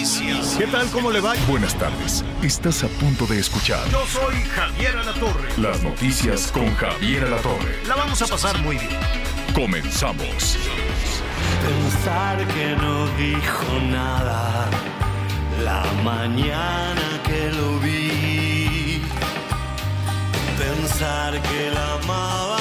Noticias. 0.00 0.56
¿Qué 0.56 0.66
tal? 0.66 0.88
¿Cómo 0.90 1.10
le 1.10 1.20
va? 1.20 1.34
Buenas 1.46 1.74
tardes. 1.74 2.24
Estás 2.42 2.82
a 2.84 2.88
punto 2.88 3.26
de 3.26 3.38
escuchar 3.38 3.86
Yo 3.90 4.02
soy 4.06 4.34
Javier 4.54 4.96
Alatorre. 4.96 5.48
las 5.58 5.82
noticias 5.82 6.50
con 6.52 6.74
Javier 6.76 7.24
Alatorre. 7.24 7.76
La 7.86 7.96
vamos 7.96 8.22
a 8.22 8.26
pasar 8.26 8.58
muy 8.62 8.76
bien. 8.78 8.98
Comenzamos. 9.54 10.56
Pensar 11.66 12.46
que 12.48 12.76
no 12.76 13.06
dijo 13.18 13.80
nada 13.90 14.70
la 15.62 15.84
mañana 16.02 17.20
que 17.26 17.50
lo 17.50 17.78
vi. 17.80 19.02
Pensar 20.56 21.40
que 21.42 21.70
la 21.74 21.94
amaba 22.02 22.59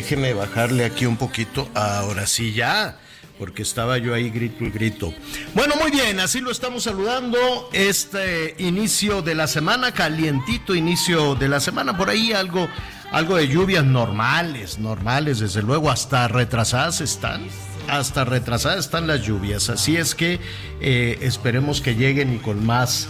Déjeme 0.00 0.32
bajarle 0.32 0.86
aquí 0.86 1.04
un 1.04 1.18
poquito. 1.18 1.68
Ahora 1.74 2.26
sí, 2.26 2.54
ya. 2.54 2.96
Porque 3.38 3.60
estaba 3.60 3.98
yo 3.98 4.14
ahí 4.14 4.30
grito 4.30 4.64
y 4.64 4.70
grito. 4.70 5.12
Bueno, 5.52 5.74
muy 5.76 5.90
bien, 5.90 6.20
así 6.20 6.40
lo 6.40 6.50
estamos 6.50 6.84
saludando. 6.84 7.68
Este 7.74 8.54
inicio 8.56 9.20
de 9.20 9.34
la 9.34 9.46
semana, 9.46 9.92
calientito 9.92 10.74
inicio 10.74 11.34
de 11.34 11.48
la 11.48 11.60
semana. 11.60 11.98
Por 11.98 12.08
ahí 12.08 12.32
algo, 12.32 12.66
algo 13.12 13.36
de 13.36 13.48
lluvias 13.48 13.84
normales, 13.84 14.78
normales, 14.78 15.38
desde 15.38 15.60
luego, 15.60 15.90
hasta 15.90 16.28
retrasadas 16.28 17.02
están. 17.02 17.46
Hasta 17.86 18.24
retrasadas 18.24 18.86
están 18.86 19.06
las 19.06 19.20
lluvias. 19.20 19.68
Así 19.68 19.98
es 19.98 20.14
que 20.14 20.40
eh, 20.80 21.18
esperemos 21.20 21.82
que 21.82 21.94
lleguen 21.94 22.34
y 22.34 22.38
con 22.38 22.64
más 22.64 23.06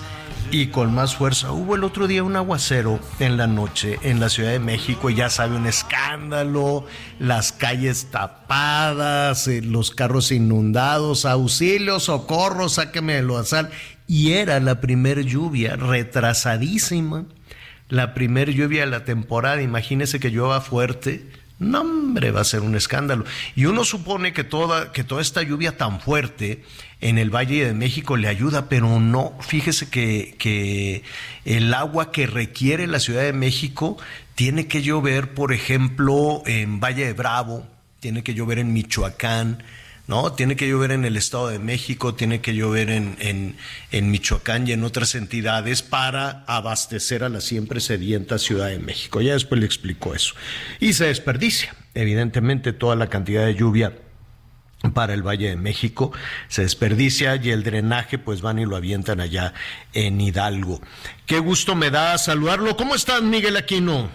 y 0.52 0.68
con 0.68 0.94
más 0.94 1.14
fuerza. 1.14 1.52
Hubo 1.52 1.76
el 1.76 1.84
otro 1.84 2.06
día 2.06 2.24
un 2.24 2.34
aguacero 2.36 2.98
en 3.18 3.36
la 3.36 3.46
noche 3.46 3.98
en 4.02 4.20
la 4.20 4.28
Ciudad 4.28 4.50
de 4.50 4.58
México 4.58 5.10
ya 5.10 5.30
sabe, 5.30 5.56
un 5.56 5.66
escándalo, 5.66 6.86
las 7.18 7.52
calles 7.52 8.06
tapadas, 8.10 9.46
eh, 9.46 9.62
los 9.62 9.90
carros 9.90 10.32
inundados, 10.32 11.24
auxilio, 11.24 12.00
socorro, 12.00 12.68
sáqueme 12.68 13.14
de 13.14 13.22
lo 13.22 13.38
azar. 13.38 13.70
Y 14.06 14.32
era 14.32 14.58
la 14.60 14.80
primer 14.80 15.24
lluvia, 15.24 15.76
retrasadísima, 15.76 17.26
la 17.88 18.14
primer 18.14 18.50
lluvia 18.50 18.80
de 18.80 18.90
la 18.90 19.04
temporada. 19.04 19.62
Imagínese 19.62 20.18
que 20.18 20.30
llueva 20.30 20.60
fuerte. 20.60 21.30
No, 21.60 21.82
hombre, 21.82 22.30
va 22.30 22.40
a 22.40 22.44
ser 22.44 22.62
un 22.62 22.74
escándalo. 22.74 23.24
Y 23.54 23.66
uno 23.66 23.84
supone 23.84 24.32
que 24.32 24.44
toda, 24.44 24.92
que 24.92 25.04
toda 25.04 25.22
esta 25.22 25.42
lluvia 25.42 25.76
tan 25.76 26.00
fuerte 26.00 26.64
en 27.00 27.18
el 27.18 27.30
Valle 27.30 27.64
de 27.66 27.74
México 27.74 28.16
le 28.16 28.28
ayuda, 28.28 28.68
pero 28.68 29.00
no. 29.00 29.36
Fíjese 29.40 29.88
que, 29.88 30.34
que 30.38 31.02
el 31.44 31.72
agua 31.72 32.12
que 32.12 32.26
requiere 32.26 32.86
la 32.86 33.00
Ciudad 33.00 33.22
de 33.22 33.32
México 33.32 33.96
tiene 34.34 34.66
que 34.66 34.82
llover, 34.82 35.34
por 35.34 35.52
ejemplo, 35.52 36.42
en 36.46 36.80
Valle 36.80 37.06
de 37.06 37.12
Bravo, 37.12 37.66
tiene 38.00 38.22
que 38.22 38.34
llover 38.34 38.58
en 38.58 38.72
Michoacán, 38.72 39.62
¿no? 40.06 40.32
Tiene 40.32 40.56
que 40.56 40.68
llover 40.68 40.90
en 40.90 41.04
el 41.04 41.16
Estado 41.16 41.48
de 41.48 41.58
México, 41.58 42.14
tiene 42.14 42.40
que 42.40 42.54
llover 42.54 42.90
en, 42.90 43.16
en, 43.20 43.56
en, 43.92 44.10
Michoacán 44.10 44.66
y 44.66 44.72
en 44.72 44.82
otras 44.82 45.14
entidades 45.14 45.82
para 45.82 46.44
abastecer 46.46 47.22
a 47.22 47.28
la 47.28 47.40
siempre 47.40 47.80
sedienta 47.80 48.38
Ciudad 48.38 48.68
de 48.68 48.78
México. 48.78 49.20
Ya 49.20 49.34
después 49.34 49.60
le 49.60 49.66
explico 49.66 50.14
eso. 50.14 50.34
Y 50.80 50.94
se 50.94 51.06
desperdicia, 51.06 51.74
evidentemente, 51.94 52.72
toda 52.72 52.96
la 52.96 53.08
cantidad 53.08 53.46
de 53.46 53.54
lluvia 53.54 53.92
para 54.94 55.14
el 55.14 55.22
Valle 55.22 55.50
de 55.50 55.56
México, 55.56 56.12
se 56.48 56.62
desperdicia 56.62 57.36
y 57.36 57.50
el 57.50 57.62
drenaje 57.62 58.18
pues 58.18 58.40
van 58.40 58.58
y 58.58 58.66
lo 58.66 58.76
avientan 58.76 59.20
allá 59.20 59.52
en 59.92 60.20
Hidalgo. 60.20 60.80
Qué 61.26 61.38
gusto 61.38 61.74
me 61.74 61.90
da 61.90 62.16
saludarlo. 62.18 62.76
¿Cómo 62.76 62.94
estás, 62.94 63.22
Miguel 63.22 63.56
Aquino? 63.56 64.08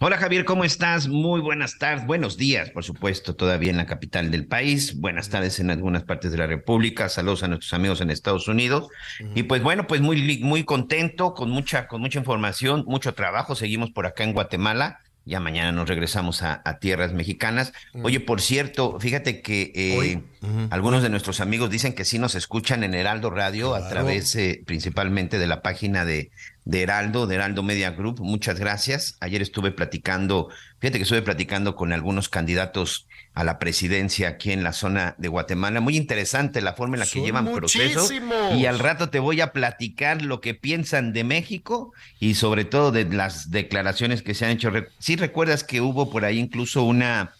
Hola 0.00 0.16
Javier, 0.16 0.44
¿cómo 0.44 0.62
estás? 0.62 1.08
Muy 1.08 1.40
buenas 1.40 1.76
tardes, 1.76 2.06
buenos 2.06 2.36
días, 2.36 2.70
por 2.70 2.84
supuesto, 2.84 3.34
todavía 3.34 3.70
en 3.70 3.78
la 3.78 3.86
capital 3.86 4.30
del 4.30 4.46
país, 4.46 5.00
buenas 5.00 5.28
tardes 5.28 5.58
en 5.58 5.72
algunas 5.72 6.04
partes 6.04 6.30
de 6.30 6.38
la 6.38 6.46
República, 6.46 7.08
saludos 7.08 7.42
a 7.42 7.48
nuestros 7.48 7.72
amigos 7.72 8.00
en 8.00 8.10
Estados 8.10 8.46
Unidos. 8.46 8.86
Y 9.34 9.42
pues 9.42 9.60
bueno, 9.60 9.88
pues 9.88 10.00
muy, 10.00 10.38
muy 10.38 10.62
contento, 10.62 11.34
con 11.34 11.50
mucha, 11.50 11.88
con 11.88 12.00
mucha 12.00 12.20
información, 12.20 12.84
mucho 12.86 13.14
trabajo, 13.14 13.56
seguimos 13.56 13.90
por 13.90 14.06
acá 14.06 14.22
en 14.22 14.34
Guatemala. 14.34 15.00
Ya 15.28 15.40
mañana 15.40 15.72
nos 15.72 15.86
regresamos 15.86 16.42
a, 16.42 16.62
a 16.64 16.78
tierras 16.78 17.12
mexicanas. 17.12 17.74
Oye, 18.02 18.18
por 18.18 18.40
cierto, 18.40 18.98
fíjate 18.98 19.42
que 19.42 19.72
eh, 19.74 20.22
uh 20.40 20.46
-huh. 20.46 20.68
algunos 20.70 21.02
de 21.02 21.10
nuestros 21.10 21.40
amigos 21.40 21.68
dicen 21.68 21.92
que 21.92 22.06
sí 22.06 22.18
nos 22.18 22.34
escuchan 22.34 22.82
en 22.82 22.94
Heraldo 22.94 23.28
Radio 23.28 23.68
claro. 23.70 23.84
a 23.84 23.88
través 23.90 24.34
eh, 24.36 24.62
principalmente 24.64 25.38
de 25.38 25.46
la 25.46 25.60
página 25.60 26.06
de, 26.06 26.30
de 26.64 26.82
Heraldo, 26.82 27.26
de 27.26 27.34
Heraldo 27.34 27.62
Media 27.62 27.90
Group. 27.90 28.20
Muchas 28.20 28.58
gracias. 28.58 29.18
Ayer 29.20 29.42
estuve 29.42 29.70
platicando, 29.70 30.48
fíjate 30.78 30.98
que 30.98 31.02
estuve 31.02 31.20
platicando 31.20 31.76
con 31.76 31.92
algunos 31.92 32.30
candidatos 32.30 33.06
a 33.38 33.44
la 33.44 33.60
presidencia 33.60 34.30
aquí 34.30 34.50
en 34.50 34.64
la 34.64 34.72
zona 34.72 35.14
de 35.16 35.28
Guatemala. 35.28 35.80
Muy 35.80 35.96
interesante 35.96 36.60
la 36.60 36.72
forma 36.72 36.96
en 36.96 37.00
la 37.00 37.06
que 37.06 37.20
Son 37.20 37.22
llevan 37.22 37.52
procesos. 37.52 38.12
Y 38.56 38.66
al 38.66 38.80
rato 38.80 39.10
te 39.10 39.20
voy 39.20 39.40
a 39.40 39.52
platicar 39.52 40.22
lo 40.22 40.40
que 40.40 40.54
piensan 40.54 41.12
de 41.12 41.22
México 41.22 41.92
y 42.18 42.34
sobre 42.34 42.64
todo 42.64 42.90
de 42.90 43.04
las 43.04 43.52
declaraciones 43.52 44.22
que 44.22 44.34
se 44.34 44.44
han 44.44 44.50
hecho. 44.50 44.72
Sí 44.98 45.14
recuerdas 45.14 45.62
que 45.62 45.80
hubo 45.80 46.10
por 46.10 46.24
ahí 46.24 46.36
incluso 46.36 46.82
una, 46.82 47.30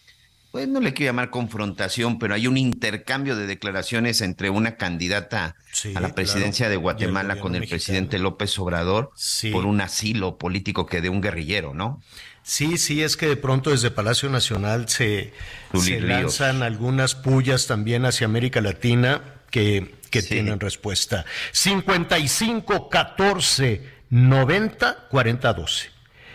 pues 0.51 0.69
no 0.69 0.79
le 0.79 0.93
quiero 0.93 1.09
llamar 1.09 1.31
confrontación, 1.31 2.17
pero 2.17 2.33
hay 2.33 2.47
un 2.47 2.55
intercambio 2.55 3.35
de 3.35 3.45
declaraciones 3.45 4.21
entre 4.21 4.49
una 4.49 4.77
candidata 4.77 5.57
sí, 5.73 5.91
a 5.97 5.99
la 5.99 6.15
presidencia 6.15 6.67
claro. 6.67 6.71
de 6.71 6.77
Guatemala 6.77 7.33
el 7.33 7.39
con 7.41 7.55
el 7.55 7.59
mexicano. 7.59 7.77
presidente 7.77 8.19
López 8.19 8.57
Obrador 8.57 9.11
sí. 9.17 9.51
por 9.51 9.65
un 9.65 9.81
asilo 9.81 10.37
político 10.37 10.85
que 10.85 11.01
de 11.01 11.09
un 11.09 11.19
guerrillero, 11.19 11.73
¿no? 11.73 12.01
Sí, 12.49 12.79
sí, 12.79 13.03
es 13.03 13.15
que 13.15 13.27
de 13.27 13.37
pronto 13.37 13.69
desde 13.69 13.91
Palacio 13.91 14.27
Nacional 14.27 14.89
se, 14.89 15.33
se 15.75 16.01
lanzan 16.01 16.63
algunas 16.63 17.13
pullas 17.13 17.67
también 17.67 18.07
hacia 18.07 18.25
América 18.25 18.59
Latina 18.59 19.21
que, 19.51 19.93
que 20.09 20.23
sí. 20.23 20.29
tienen 20.29 20.59
respuesta. 20.59 21.25
55 21.51 22.89
14 22.89 23.83
90 24.09 25.07
40 25.11 25.53
12. 25.53 25.89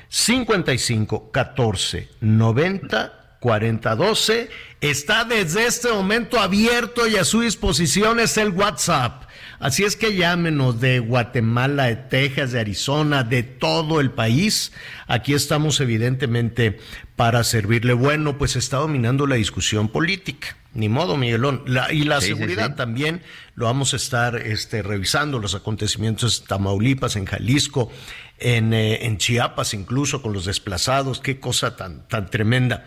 55 0.09 1.33
14 1.33 2.09
90 2.21 3.37
4012. 3.41 4.51
Está 4.81 5.25
desde 5.25 5.67
este 5.67 5.91
momento 5.91 6.39
abierto 6.39 7.09
y 7.09 7.17
a 7.17 7.25
su 7.25 7.41
disposición 7.41 8.21
es 8.21 8.37
el 8.37 8.51
WhatsApp. 8.51 9.24
Así 9.61 9.85
es 9.85 9.97
que 9.97 10.15
llámenos 10.17 10.81
de 10.81 10.99
Guatemala, 11.01 11.85
de 11.85 11.97
Texas, 11.97 12.53
de 12.53 12.61
Arizona, 12.61 13.23
de 13.25 13.43
todo 13.43 14.01
el 14.01 14.11
país. 14.11 14.73
Aquí 15.07 15.33
estamos 15.35 15.81
evidentemente 15.81 16.79
para 17.17 17.45
servirle. 17.45 17.93
Bueno, 17.95 18.37
pues 18.39 18.57
está 18.57 18.79
dominando 18.79 19.27
la 19.27 19.37
discusión 19.37 19.89
política. 19.89 20.57
Ni 20.75 20.89
modo, 20.89 21.17
Miguelón. 21.17 21.63
La- 21.67 21.93
y 21.93 22.03
la 22.03 22.21
Sí, 22.21 22.27
sí, 22.29 22.33
seguridad 22.35 22.71
sí. 22.71 22.77
también 22.77 23.23
lo 23.55 23.67
vamos 23.67 23.93
a 23.93 23.97
estar 23.97 24.35
este, 24.37 24.83
revisando, 24.83 25.39
los 25.39 25.55
acontecimientos 25.55 26.41
en 26.41 26.47
Tamaulipas, 26.49 27.15
en 27.15 27.27
Jalisco, 27.27 27.93
en, 28.41 28.75
eh, 28.75 29.07
en 29.07 29.17
Chiapas 29.19 29.73
incluso, 29.73 30.21
con 30.21 30.33
los 30.33 30.47
desplazados, 30.47 31.21
qué 31.21 31.39
cosa 31.39 31.77
tan, 31.77 32.09
tan 32.09 32.29
tremenda. 32.29 32.85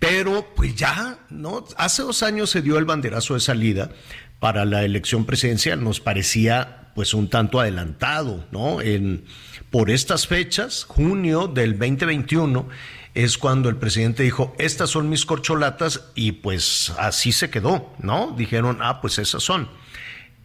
Pero 0.00 0.52
pues 0.56 0.74
ya, 0.74 1.18
¿no? 1.30 1.64
Hace 1.76 2.02
dos 2.02 2.24
años 2.24 2.50
se 2.50 2.60
dio 2.62 2.76
el 2.76 2.84
banderazo 2.84 3.34
de 3.34 3.40
salida 3.40 3.90
para 4.40 4.64
la 4.64 4.84
elección 4.84 5.24
presidencial, 5.24 5.82
nos 5.82 6.00
parecía 6.00 6.90
pues 6.94 7.14
un 7.14 7.28
tanto 7.28 7.60
adelantado, 7.60 8.44
¿no? 8.50 8.80
En, 8.80 9.24
por 9.70 9.90
estas 9.90 10.26
fechas, 10.26 10.84
junio 10.84 11.46
del 11.46 11.78
2021, 11.78 12.68
es 13.14 13.38
cuando 13.38 13.68
el 13.68 13.76
presidente 13.76 14.22
dijo, 14.22 14.54
estas 14.58 14.90
son 14.90 15.08
mis 15.08 15.24
corcholatas 15.24 16.10
y 16.14 16.32
pues 16.32 16.92
así 16.98 17.32
se 17.32 17.50
quedó, 17.50 17.92
¿no? 17.98 18.34
Dijeron, 18.36 18.78
ah, 18.80 19.00
pues 19.00 19.18
esas 19.18 19.42
son. 19.42 19.68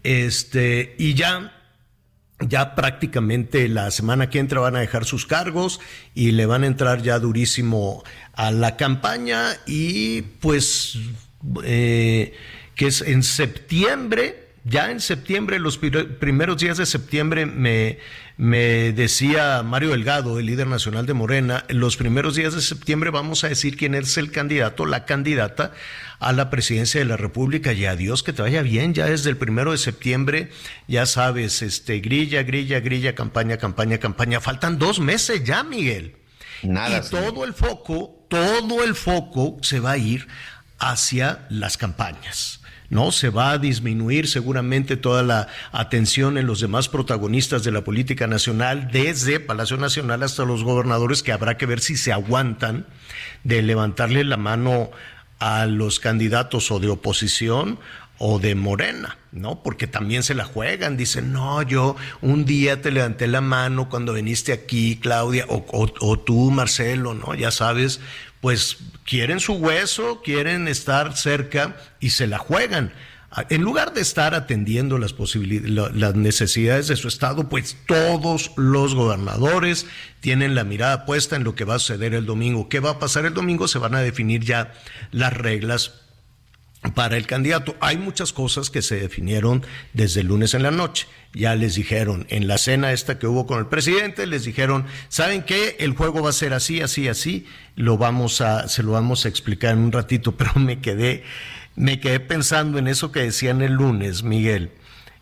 Este, 0.03 0.95
y 0.97 1.13
ya, 1.13 1.53
ya 2.39 2.75
prácticamente 2.75 3.67
la 3.67 3.91
semana 3.91 4.29
que 4.29 4.39
entra 4.39 4.59
van 4.59 4.75
a 4.75 4.79
dejar 4.79 5.05
sus 5.05 5.25
cargos 5.25 5.79
y 6.13 6.31
le 6.31 6.45
van 6.45 6.63
a 6.63 6.67
entrar 6.67 7.01
ya 7.01 7.19
durísimo 7.19 8.03
a 8.33 8.51
la 8.51 8.75
campaña 8.75 9.57
y 9.65 10.21
pues 10.21 10.97
eh, 11.63 12.33
que 12.75 12.87
es 12.87 13.01
en 13.01 13.23
septiembre, 13.23 14.47
ya 14.65 14.91
en 14.91 14.99
septiembre, 15.01 15.59
los 15.59 15.77
pri- 15.77 16.05
primeros 16.19 16.57
días 16.57 16.77
de 16.77 16.85
septiembre, 16.85 17.45
me, 17.45 17.99
me 18.37 18.93
decía 18.93 19.61
Mario 19.63 19.89
Delgado, 19.91 20.39
el 20.39 20.45
líder 20.45 20.67
nacional 20.67 21.05
de 21.05 21.13
Morena, 21.13 21.65
en 21.67 21.79
los 21.79 21.97
primeros 21.97 22.35
días 22.35 22.53
de 22.53 22.61
septiembre 22.61 23.09
vamos 23.09 23.43
a 23.43 23.49
decir 23.49 23.75
quién 23.75 23.93
es 23.93 24.17
el 24.17 24.31
candidato, 24.31 24.85
la 24.85 25.05
candidata 25.05 25.73
a 26.19 26.31
la 26.31 26.49
presidencia 26.49 27.01
de 27.01 27.05
la 27.05 27.17
República 27.17 27.73
y 27.73 27.85
adiós 27.85 28.23
que 28.23 28.31
te 28.31 28.41
vaya 28.41 28.61
bien, 28.61 28.93
ya 28.93 29.07
desde 29.07 29.29
el 29.29 29.35
primero 29.37 29.71
de 29.73 29.77
septiembre, 29.77 30.49
ya 30.87 31.05
sabes, 31.05 31.61
este, 31.61 31.99
grilla, 31.99 32.43
grilla, 32.43 32.79
grilla, 32.79 33.13
campaña, 33.15 33.57
campaña, 33.57 33.97
campaña, 33.97 34.39
faltan 34.39 34.79
dos 34.79 34.99
meses 35.01 35.43
ya, 35.43 35.63
Miguel. 35.63 36.15
Nada, 36.63 36.99
y 36.99 37.03
señor. 37.03 37.25
todo 37.33 37.43
el 37.43 37.53
foco, 37.53 38.25
todo 38.29 38.85
el 38.85 38.95
foco 38.95 39.57
se 39.61 39.81
va 39.81 39.91
a 39.91 39.97
ir 39.97 40.29
hacia 40.79 41.45
las 41.49 41.75
campañas. 41.75 42.61
¿No? 42.93 43.11
Se 43.11 43.29
va 43.29 43.51
a 43.51 43.57
disminuir 43.57 44.27
seguramente 44.27 44.95
toda 44.95 45.23
la 45.23 45.47
atención 45.71 46.37
en 46.37 46.45
los 46.47 46.59
demás 46.61 46.87
protagonistas 46.89 47.63
de 47.63 47.71
la 47.71 47.83
política 47.83 48.27
nacional, 48.27 48.89
desde 48.91 49.39
Palacio 49.39 49.77
Nacional 49.77 50.23
hasta 50.23 50.45
los 50.45 50.63
gobernadores, 50.63 51.23
que 51.23 51.31
habrá 51.31 51.57
que 51.57 51.65
ver 51.65 51.79
si 51.81 51.97
se 51.97 52.13
aguantan 52.13 52.85
de 53.43 53.61
levantarle 53.61 54.23
la 54.23 54.37
mano 54.37 54.91
a 55.39 55.65
los 55.65 55.99
candidatos 55.99 56.71
o 56.71 56.79
de 56.79 56.89
oposición 56.89 57.79
o 58.19 58.39
de 58.39 58.55
Morena, 58.55 59.17
¿no? 59.31 59.63
Porque 59.63 59.87
también 59.87 60.23
se 60.23 60.35
la 60.35 60.45
juegan, 60.45 60.95
dicen, 60.95 61.33
no, 61.33 61.61
yo 61.63 61.95
un 62.21 62.45
día 62.45 62.81
te 62.81 62.91
levanté 62.91 63.27
la 63.27 63.41
mano 63.41 63.89
cuando 63.89 64.13
viniste 64.13 64.53
aquí, 64.53 64.97
Claudia, 65.01 65.45
o, 65.49 65.65
o- 65.71 65.93
o 65.99 66.19
tú, 66.19 66.51
Marcelo, 66.51 67.15
¿no? 67.15 67.33
Ya 67.35 67.51
sabes, 67.51 67.99
pues 68.43 68.75
quieren 69.05 69.39
su 69.39 69.53
hueso, 69.53 70.21
quieren 70.21 70.67
estar 70.67 71.15
cerca 71.15 71.77
y 72.01 72.09
se 72.09 72.27
la 72.27 72.39
juegan. 72.39 72.91
En 73.49 73.61
lugar 73.61 73.93
de 73.93 74.01
estar 74.01 74.35
atendiendo 74.35 74.97
las 74.97 75.15
necesidades 76.15 76.89
de 76.89 76.97
su 76.97 77.07
estado, 77.07 77.47
pues 77.47 77.77
todos 77.87 78.51
los 78.57 78.95
gobernadores 78.95 79.85
tienen 80.19 80.55
la 80.55 80.65
mirada 80.65 81.05
puesta 81.05 81.37
en 81.37 81.45
lo 81.45 81.55
que 81.55 81.63
va 81.63 81.75
a 81.75 81.79
suceder 81.79 82.13
el 82.13 82.25
domingo. 82.25 82.67
¿Qué 82.67 82.81
va 82.81 82.89
a 82.89 82.99
pasar 82.99 83.25
el 83.25 83.33
domingo? 83.33 83.69
Se 83.69 83.79
van 83.79 83.95
a 83.95 84.01
definir 84.01 84.43
ya 84.43 84.73
las 85.11 85.31
reglas 85.31 86.02
para 86.91 87.17
el 87.17 87.25
candidato. 87.25 87.75
Hay 87.79 87.97
muchas 87.97 88.33
cosas 88.33 88.69
que 88.69 88.81
se 88.81 88.99
definieron 88.99 89.65
desde 89.93 90.21
el 90.21 90.27
lunes 90.27 90.53
en 90.53 90.63
la 90.63 90.71
noche. 90.71 91.07
Ya 91.33 91.55
les 91.55 91.75
dijeron 91.75 92.27
en 92.29 92.47
la 92.47 92.57
cena 92.57 92.91
esta 92.91 93.17
que 93.17 93.27
hubo 93.27 93.47
con 93.47 93.59
el 93.59 93.65
presidente, 93.65 94.27
les 94.27 94.43
dijeron, 94.43 94.85
¿saben 95.09 95.43
qué? 95.43 95.77
El 95.79 95.93
juego 95.93 96.21
va 96.21 96.29
a 96.29 96.33
ser 96.33 96.53
así, 96.53 96.81
así, 96.81 97.07
así. 97.07 97.47
Lo 97.75 97.97
vamos 97.97 98.41
a, 98.41 98.67
se 98.67 98.83
lo 98.83 98.91
vamos 98.91 99.25
a 99.25 99.29
explicar 99.29 99.73
en 99.73 99.79
un 99.79 99.91
ratito, 99.91 100.31
pero 100.37 100.53
me 100.55 100.79
quedé, 100.79 101.23
me 101.75 101.99
quedé 101.99 102.19
pensando 102.19 102.77
en 102.77 102.87
eso 102.87 103.11
que 103.11 103.21
decían 103.21 103.61
el 103.61 103.73
lunes, 103.73 104.23
Miguel, 104.23 104.71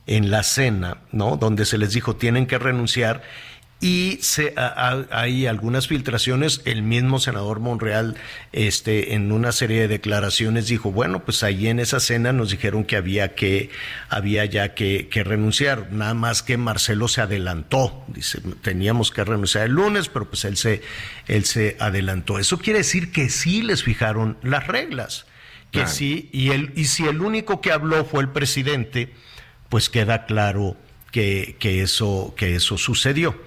en 0.07 0.31
la 0.31 0.43
cena, 0.43 0.97
¿no? 1.11 1.37
Donde 1.37 1.65
se 1.65 1.77
les 1.77 1.93
dijo, 1.93 2.15
tienen 2.15 2.47
que 2.47 2.57
renunciar 2.57 3.21
y 3.81 4.19
se, 4.21 4.53
a- 4.55 4.67
a- 4.67 5.07
hay 5.21 5.47
algunas 5.47 5.87
filtraciones. 5.87 6.61
El 6.65 6.83
mismo 6.83 7.19
senador 7.19 7.59
Monreal, 7.59 8.15
este, 8.53 9.15
en 9.15 9.31
una 9.31 9.51
serie 9.51 9.81
de 9.81 9.87
declaraciones 9.87 10.67
dijo, 10.67 10.91
bueno, 10.91 11.25
pues 11.25 11.41
ahí 11.41 11.67
en 11.67 11.79
esa 11.79 11.99
cena 11.99 12.31
nos 12.31 12.51
dijeron 12.51 12.83
que 12.85 12.95
había 12.95 13.33
que, 13.33 13.71
había 14.07 14.45
ya 14.45 14.75
que, 14.75 15.07
que 15.09 15.23
renunciar. 15.23 15.91
Nada 15.91 16.13
más 16.13 16.43
que 16.43 16.57
Marcelo 16.57 17.07
se 17.07 17.21
adelantó. 17.21 18.05
Dice, 18.07 18.39
teníamos 18.61 19.09
que 19.11 19.23
renunciar 19.23 19.65
el 19.65 19.71
lunes, 19.73 20.07
pero 20.09 20.29
pues 20.29 20.45
él 20.45 20.57
se, 20.57 20.81
él 21.27 21.43
se 21.45 21.75
adelantó. 21.79 22.37
Eso 22.37 22.59
quiere 22.59 22.79
decir 22.79 23.11
que 23.11 23.29
sí 23.29 23.63
les 23.63 23.83
fijaron 23.83 24.37
las 24.43 24.67
reglas. 24.67 25.25
Que 25.71 25.79
Claro. 25.79 25.89
sí, 25.91 26.29
y, 26.33 26.51
el, 26.51 26.71
y 26.75 26.85
si 26.85 27.07
el 27.07 27.21
único 27.21 27.61
que 27.61 27.71
habló 27.71 28.05
fue 28.05 28.21
el 28.21 28.29
presidente, 28.29 29.13
pues 29.69 29.89
queda 29.89 30.25
claro 30.25 30.75
que, 31.11 31.55
que 31.59 31.81
eso, 31.81 32.33
que 32.37 32.55
eso 32.55 32.77
sucedió. 32.77 33.41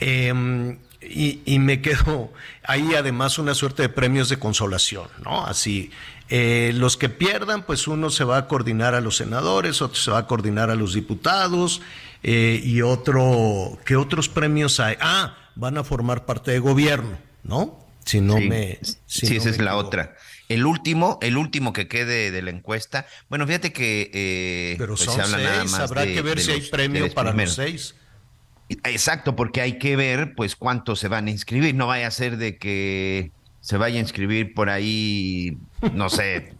Eh, 0.00 0.76
y, 1.02 1.40
y 1.46 1.58
me 1.58 1.80
quedo 1.80 2.32
ahí 2.62 2.94
además 2.94 3.38
una 3.38 3.54
suerte 3.54 3.82
de 3.82 3.88
premios 3.88 4.28
de 4.28 4.38
consolación, 4.38 5.08
¿no? 5.24 5.46
Así, 5.46 5.90
eh, 6.28 6.72
los 6.74 6.96
que 6.96 7.08
pierdan, 7.08 7.64
pues 7.64 7.88
uno 7.88 8.10
se 8.10 8.24
va 8.24 8.36
a 8.36 8.48
coordinar 8.48 8.94
a 8.94 9.00
los 9.00 9.16
senadores, 9.16 9.80
otro 9.82 9.98
se 9.98 10.10
va 10.10 10.18
a 10.18 10.26
coordinar 10.26 10.70
a 10.70 10.74
los 10.74 10.92
diputados, 10.94 11.80
eh, 12.22 12.60
y 12.62 12.82
otro, 12.82 13.78
¿qué 13.86 13.96
otros 13.96 14.28
premios 14.28 14.78
hay? 14.78 14.96
Ah, 15.00 15.36
van 15.56 15.78
a 15.78 15.84
formar 15.84 16.26
parte 16.26 16.50
de 16.50 16.58
gobierno, 16.58 17.18
¿no? 17.44 17.78
Si 18.04 18.20
no 18.20 18.36
Sí, 18.36 18.48
me... 18.48 18.78
si 19.06 19.26
sí, 19.26 19.34
no 19.34 19.36
esa 19.38 19.44
me 19.46 19.50
es 19.52 19.58
la 19.58 19.76
otra. 19.76 20.16
El 20.48 20.66
último, 20.66 21.18
el 21.22 21.36
último 21.36 21.72
que 21.72 21.86
quede 21.88 22.30
de 22.30 22.42
la 22.42 22.50
encuesta. 22.50 23.06
Bueno, 23.28 23.46
fíjate 23.46 23.72
que 23.72 24.10
eh, 24.12 24.74
Pero 24.78 24.94
pues, 24.96 25.04
son 25.04 25.14
se 25.14 25.22
habla 25.22 25.38
nada 25.38 25.60
seis, 25.60 25.70
más 25.72 25.80
habrá 25.80 26.02
de- 26.04 26.14
que 26.14 26.22
ver 26.22 26.40
si 26.40 26.50
hay 26.50 26.60
los- 26.60 26.68
premio 26.70 27.12
para 27.14 27.30
primeros. 27.30 27.56
los 27.56 27.66
seis. 27.66 27.94
Exacto, 28.84 29.36
porque 29.36 29.60
hay 29.60 29.78
que 29.78 29.96
ver, 29.96 30.34
pues, 30.36 30.56
cuántos 30.56 30.98
se 31.00 31.08
van 31.08 31.26
a 31.26 31.30
inscribir. 31.30 31.74
No 31.74 31.86
vaya 31.86 32.06
a 32.06 32.10
ser 32.10 32.36
de 32.36 32.56
que 32.58 33.32
se 33.60 33.76
vaya 33.76 33.96
a 33.96 34.00
inscribir 34.00 34.54
por 34.54 34.70
ahí, 34.70 35.58
no 35.92 36.08
sé, 36.08 36.54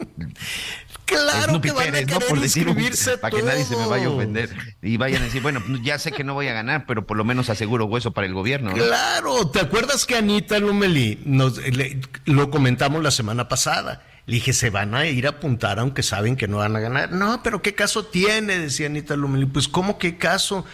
Claro 1.06 1.48
Snoopy 1.54 1.68
que 1.68 1.74
van 1.74 1.84
Pérez, 1.86 2.08
a 2.08 2.12
¿no? 2.14 2.20
Por 2.20 2.40
decir 2.40 2.68
inscribirse 2.68 3.18
para 3.18 3.36
que 3.36 3.42
nadie 3.42 3.64
se 3.64 3.76
me 3.76 3.84
vaya 3.86 4.06
a 4.06 4.10
ofender. 4.10 4.50
Y 4.80 4.96
vayan 4.96 5.22
a 5.22 5.24
decir, 5.24 5.42
bueno, 5.42 5.60
pues, 5.66 5.82
ya 5.82 5.98
sé 5.98 6.12
que 6.12 6.22
no 6.22 6.34
voy 6.34 6.46
a 6.46 6.52
ganar, 6.52 6.84
pero 6.86 7.04
por 7.04 7.16
lo 7.16 7.24
menos 7.24 7.50
aseguro 7.50 7.86
hueso 7.86 8.12
para 8.12 8.28
el 8.28 8.34
gobierno. 8.34 8.70
¿no? 8.70 8.76
Claro, 8.76 9.50
¿te 9.50 9.58
acuerdas 9.60 10.06
que 10.06 10.16
Anita 10.16 10.58
Lumeli 10.60 11.18
nos 11.24 11.58
le- 11.58 12.00
lo 12.26 12.50
comentamos 12.50 13.02
la 13.02 13.10
semana 13.10 13.48
pasada? 13.48 14.04
Le 14.26 14.34
dije, 14.34 14.52
se 14.52 14.70
van 14.70 14.94
a 14.94 15.06
ir 15.06 15.26
a 15.26 15.30
apuntar 15.30 15.78
aunque 15.78 16.02
saben 16.02 16.36
que 16.36 16.46
no 16.46 16.58
van 16.58 16.76
a 16.76 16.80
ganar. 16.80 17.10
No, 17.12 17.42
pero 17.42 17.62
¿qué 17.62 17.74
caso 17.74 18.04
tiene? 18.04 18.58
Decía 18.58 18.86
Anita 18.86 19.16
Lumeli. 19.16 19.46
Pues, 19.46 19.66
¿cómo 19.66 19.98
qué 19.98 20.16
caso? 20.18 20.64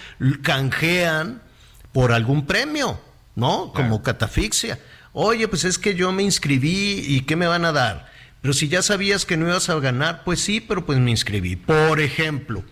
Canjean 0.42 1.42
por 1.92 2.12
algún 2.12 2.46
premio, 2.46 3.00
¿no? 3.34 3.72
Como 3.72 4.02
catafixia. 4.02 4.78
Oye, 5.12 5.48
pues 5.48 5.64
es 5.64 5.78
que 5.78 5.94
yo 5.94 6.12
me 6.12 6.22
inscribí 6.22 7.04
y 7.06 7.22
¿qué 7.22 7.36
me 7.36 7.46
van 7.46 7.64
a 7.64 7.72
dar? 7.72 8.10
Pero 8.42 8.52
si 8.52 8.68
ya 8.68 8.82
sabías 8.82 9.24
que 9.24 9.36
no 9.36 9.46
ibas 9.48 9.70
a 9.70 9.78
ganar, 9.80 10.22
pues 10.24 10.40
sí, 10.40 10.60
pero 10.60 10.84
pues 10.84 10.98
me 10.98 11.10
inscribí. 11.10 11.56
Por 11.56 12.00
ejemplo, 12.00 12.62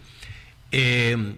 eh, 0.70 1.36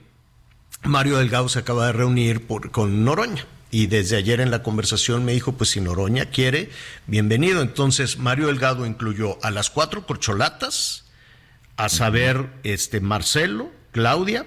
Mario 0.82 1.18
Delgado 1.18 1.48
se 1.48 1.60
acaba 1.60 1.86
de 1.86 1.92
reunir 1.92 2.46
por- 2.46 2.70
con 2.70 3.04
Noroña 3.04 3.44
y 3.76 3.88
desde 3.88 4.16
ayer 4.16 4.40
en 4.40 4.50
la 4.50 4.62
conversación 4.62 5.26
me 5.26 5.34
dijo, 5.34 5.52
pues 5.52 5.68
si 5.68 5.82
Noroña 5.82 6.30
quiere, 6.30 6.70
bienvenido. 7.06 7.60
Entonces 7.60 8.16
Mario 8.16 8.46
Delgado 8.46 8.86
incluyó 8.86 9.36
a 9.44 9.50
las 9.50 9.68
cuatro 9.68 10.06
corcholatas, 10.06 11.04
a 11.76 11.90
saber, 11.90 12.48
este 12.64 13.02
Marcelo, 13.02 13.70
Claudia, 13.92 14.46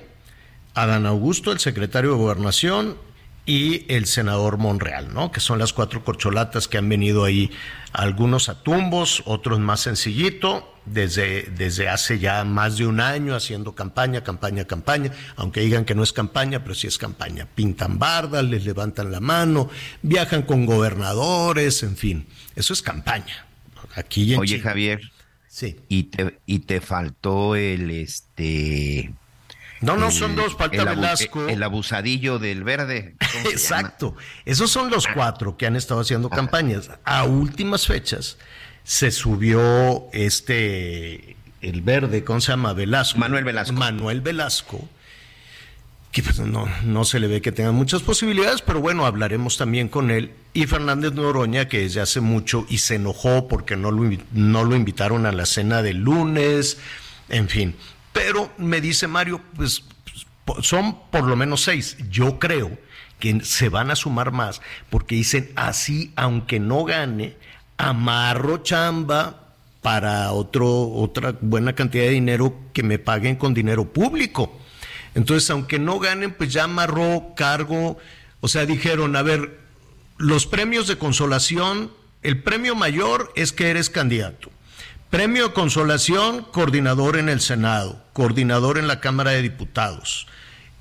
Adán 0.73 1.05
Augusto, 1.05 1.51
el 1.51 1.59
secretario 1.59 2.09
de 2.09 2.17
Gobernación, 2.17 2.97
y 3.45 3.85
el 3.93 4.07
senador 4.07 4.57
Monreal, 4.57 5.13
¿no? 5.13 5.31
Que 5.31 5.41
son 5.41 5.59
las 5.59 5.73
cuatro 5.73 6.03
corcholatas 6.03 6.67
que 6.67 6.79
han 6.79 6.89
venido 6.89 7.23
ahí, 7.23 7.51
algunos 7.93 8.49
a 8.49 8.63
tumbos, 8.63 9.21
otros 9.27 9.59
más 9.59 9.81
sencillito, 9.81 10.73
desde, 10.91 11.43
desde 11.55 11.87
hace 11.89 12.19
ya 12.19 12.43
más 12.43 12.77
de 12.77 12.85
un 12.87 12.99
año 12.99 13.35
haciendo 13.35 13.75
campaña, 13.75 14.23
campaña, 14.23 14.65
campaña, 14.65 15.11
aunque 15.35 15.61
digan 15.61 15.85
que 15.85 15.95
no 15.95 16.03
es 16.03 16.13
campaña, 16.13 16.63
pero 16.63 16.75
sí 16.75 16.87
es 16.87 16.97
campaña. 16.97 17.47
Pintan 17.55 17.99
bardas, 17.99 18.43
les 18.45 18.65
levantan 18.65 19.11
la 19.11 19.19
mano, 19.19 19.69
viajan 20.01 20.41
con 20.43 20.65
gobernadores, 20.65 21.83
en 21.83 21.95
fin, 21.97 22.27
eso 22.55 22.73
es 22.73 22.81
campaña. 22.81 23.45
Aquí 23.95 24.33
en 24.33 24.39
Oye, 24.39 24.55
Chile. 24.57 24.63
Javier, 24.63 25.01
Sí. 25.47 25.77
y 25.89 26.03
te, 26.03 26.39
y 26.45 26.59
te 26.59 26.79
faltó 26.79 27.55
el 27.55 27.89
este 27.89 29.11
No, 29.81 29.95
no, 29.97 30.07
el- 30.07 30.11
son 30.13 30.35
dos, 30.35 30.55
falta 30.55 30.77
el 30.77 30.85
Velasco. 30.89 31.47
el 31.47 31.63
abusadillo 31.63 32.37
del 32.39 32.63
verde. 32.63 33.15
Exacto. 33.51 34.15
Esos 34.45 34.69
son 34.71 34.89
los 34.91 35.07
cuatro 35.07 35.57
que 35.57 35.65
han 35.65 35.75
estado 35.75 36.01
haciendo 36.01 36.29
campañas. 36.29 36.91
A 37.03 37.23
últimas 37.23 37.87
fechas 37.87 38.37
se 38.89 39.11
subió 39.11 40.07
este, 40.13 41.35
el 41.61 41.83
verde, 41.83 42.23
¿cómo 42.23 42.41
se 42.41 42.53
llama? 42.53 42.73
Velasco. 42.73 43.19
Manuel 43.19 43.43
Velasco. 43.43 43.73
Manuel 43.73 44.21
Velasco. 44.21 44.89
Que 46.11 46.23
pues 46.23 46.39
no, 46.39 46.67
no 46.83 47.05
se 47.05 47.19
le 47.19 47.27
ve 47.27 47.39
que 47.39 47.51
tenga 47.51 47.71
muchas 47.71 48.01
posibilidades, 48.01 48.63
pero 48.63 48.81
bueno, 48.81 49.05
hablaremos 49.05 49.57
también 49.57 49.89
con 49.89 50.09
él. 50.09 50.31
Y 50.53 50.65
Fernández 50.65 51.13
Noroña, 51.13 51.67
que 51.67 51.81
desde 51.81 52.01
hace 52.01 52.19
mucho 52.19 52.65
y 52.67 52.79
se 52.79 52.95
enojó 52.95 53.47
porque 53.47 53.77
no 53.77 53.91
lo, 53.91 54.09
no 54.31 54.63
lo 54.63 54.75
invitaron 54.75 55.27
a 55.27 55.31
la 55.31 55.45
cena 55.45 55.83
del 55.83 55.97
lunes, 55.97 56.79
en 57.29 57.47
fin. 57.47 57.75
Pero 58.11 58.51
me 58.57 58.81
dice 58.81 59.07
Mario, 59.07 59.39
pues 59.55 59.83
son 60.63 60.97
por 61.11 61.25
lo 61.25 61.35
menos 61.35 61.61
seis. 61.61 61.95
Yo 62.09 62.39
creo 62.39 62.75
que 63.19 63.41
se 63.43 63.69
van 63.69 63.91
a 63.91 63.95
sumar 63.95 64.31
más 64.31 64.63
porque 64.89 65.13
dicen 65.13 65.51
así, 65.55 66.11
aunque 66.15 66.59
no 66.59 66.85
gane, 66.85 67.35
amarro 67.79 68.57
chamba 68.57 69.55
para 69.81 70.33
otro, 70.33 70.91
otra 70.91 71.33
buena 71.39 71.73
cantidad 71.73 72.03
de 72.03 72.11
dinero 72.11 72.53
que 72.73 72.83
me 72.83 72.99
paguen 72.99 73.37
con 73.37 73.53
dinero 73.53 73.85
público. 73.85 74.59
Entonces, 75.15 75.49
aunque 75.49 75.79
no 75.79 75.97
ganen, 75.97 76.33
pues 76.33 76.51
ya 76.53 76.65
amarró 76.65 77.33
cargo. 77.35 77.97
O 78.41 78.47
sea, 78.49 78.65
dijeron, 78.65 79.15
a 79.15 79.21
ver, 79.21 79.59
los 80.17 80.45
premios 80.45 80.87
de 80.87 80.97
consolación, 80.97 81.91
el 82.21 82.43
premio 82.43 82.75
mayor 82.75 83.31
es 83.35 83.53
que 83.53 83.69
eres 83.69 83.89
candidato. 83.89 84.51
Premio 85.09 85.47
de 85.47 85.53
consolación, 85.53 86.45
coordinador 86.51 87.17
en 87.17 87.29
el 87.29 87.39
Senado, 87.39 88.03
coordinador 88.11 88.77
en 88.77 88.87
la 88.87 88.99
Cámara 88.99 89.31
de 89.31 89.41
Diputados 89.41 90.27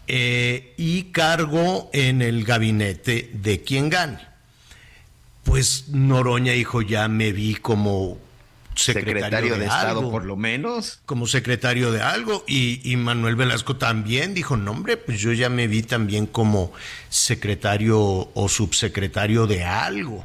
eh, 0.09 0.75
y 0.77 1.05
cargo 1.05 1.91
en 1.93 2.23
el 2.23 2.45
gabinete 2.45 3.31
de 3.33 3.63
quien 3.63 3.89
gane. 3.89 4.28
Pues 5.49 5.89
Noroña 5.89 6.53
dijo, 6.53 6.83
ya 6.83 7.09
me 7.09 7.33
vi 7.33 7.55
como 7.55 8.19
secretario, 8.75 9.15
secretario 9.23 9.55
de, 9.55 9.61
de, 9.61 9.65
Estado 9.67 9.99
algo 9.99 10.11
por 10.13 10.25
lo 10.25 10.37
menos 10.37 11.01
como 11.07 11.27
secretario 11.27 11.91
de 11.91 12.01
algo 12.03 12.45
y, 12.47 12.81
y 12.89 12.97
Manuel 12.97 13.35
Velasco 13.35 13.77
también 13.77 14.35
dijo, 14.35 14.57
no 14.57 14.71
hombre, 14.73 14.97
pues 14.99 15.19
yo 15.21 15.33
ya 15.33 15.49
me 15.49 15.67
vi 15.67 15.83
también 15.83 16.27
como 16.27 16.73
secretario 17.09 17.99
o 18.35 18.49
subsecretario 18.49 19.47
de 19.47 19.65
algo. 19.65 20.25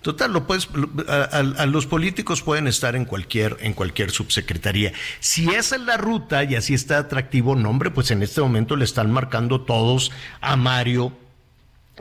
Total, 0.00 0.32
lo 0.32 0.48
puedes, 0.48 0.68
a, 1.06 1.12
a- 1.36 1.62
a 1.62 1.66
los 1.66 1.86
políticos 1.86 2.42
pueden 2.42 2.66
estar 2.66 2.96
en 2.96 3.04
cualquier, 3.04 3.56
en 3.60 3.72
cualquier 3.72 4.10
subsecretaría. 4.10 4.92
Si 5.20 5.48
esa 5.50 5.76
es 5.76 5.82
la 5.82 5.96
ruta 5.96 6.42
y 6.42 6.56
así 6.56 6.74
está 6.74 6.98
atractivo, 6.98 7.54
no 7.54 7.70
hombre, 7.70 7.90
pues 7.92 8.10
en 8.10 8.22
este 8.24 8.40
momento 8.40 8.74
le 8.74 8.84
están 8.84 9.12
marcando 9.12 9.60
todos 9.60 10.10
a 10.40 10.56
Mario 10.56 11.12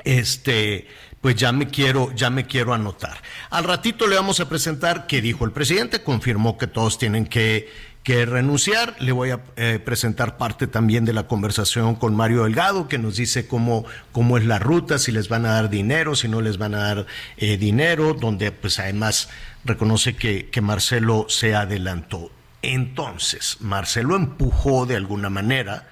este, 0.03 0.87
pues 1.21 1.35
ya 1.35 1.51
me 1.51 1.67
quiero, 1.67 2.11
ya 2.15 2.29
me 2.29 2.45
quiero 2.45 2.73
anotar. 2.73 3.21
Al 3.51 3.63
ratito 3.63 4.07
le 4.07 4.15
vamos 4.15 4.39
a 4.39 4.49
presentar 4.49 5.05
qué 5.05 5.21
dijo 5.21 5.45
el 5.45 5.51
presidente, 5.51 6.01
confirmó 6.01 6.57
que 6.57 6.65
todos 6.67 6.97
tienen 6.97 7.25
que, 7.25 7.69
que 8.03 8.25
renunciar. 8.25 8.95
Le 8.99 9.11
voy 9.11 9.29
a 9.29 9.41
eh, 9.55 9.79
presentar 9.83 10.37
parte 10.37 10.65
también 10.65 11.05
de 11.05 11.13
la 11.13 11.27
conversación 11.27 11.95
con 11.95 12.15
Mario 12.15 12.43
Delgado, 12.43 12.87
que 12.87 12.97
nos 12.97 13.17
dice 13.17 13.47
cómo, 13.47 13.85
cómo 14.11 14.37
es 14.37 14.45
la 14.45 14.57
ruta, 14.57 14.97
si 14.97 15.11
les 15.11 15.29
van 15.29 15.45
a 15.45 15.53
dar 15.53 15.69
dinero, 15.69 16.15
si 16.15 16.27
no 16.27 16.41
les 16.41 16.57
van 16.57 16.73
a 16.73 16.83
dar 16.83 17.05
eh, 17.37 17.57
dinero, 17.57 18.15
donde 18.15 18.51
pues 18.51 18.79
además 18.79 19.29
reconoce 19.63 20.15
que, 20.15 20.49
que 20.49 20.61
Marcelo 20.61 21.27
se 21.29 21.53
adelantó. 21.53 22.31
Entonces, 22.63 23.57
Marcelo 23.59 24.15
empujó 24.15 24.85
de 24.85 24.95
alguna 24.95 25.29
manera, 25.29 25.87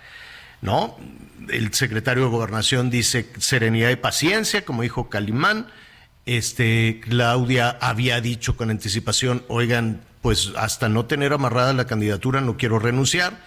¿no? 0.61 0.97
El 1.49 1.73
secretario 1.73 2.25
de 2.25 2.29
Gobernación 2.29 2.89
dice 2.89 3.29
serenidad 3.39 3.89
y 3.89 3.95
paciencia, 3.95 4.65
como 4.65 4.83
dijo 4.83 5.09
Calimán. 5.09 5.67
Este, 6.25 6.99
Claudia 7.01 7.77
había 7.81 8.21
dicho 8.21 8.55
con 8.55 8.69
anticipación, 8.69 9.43
oigan, 9.47 10.01
pues 10.21 10.51
hasta 10.57 10.89
no 10.89 11.05
tener 11.05 11.33
amarrada 11.33 11.73
la 11.73 11.87
candidatura 11.87 12.41
no 12.41 12.57
quiero 12.57 12.77
renunciar. 12.77 13.39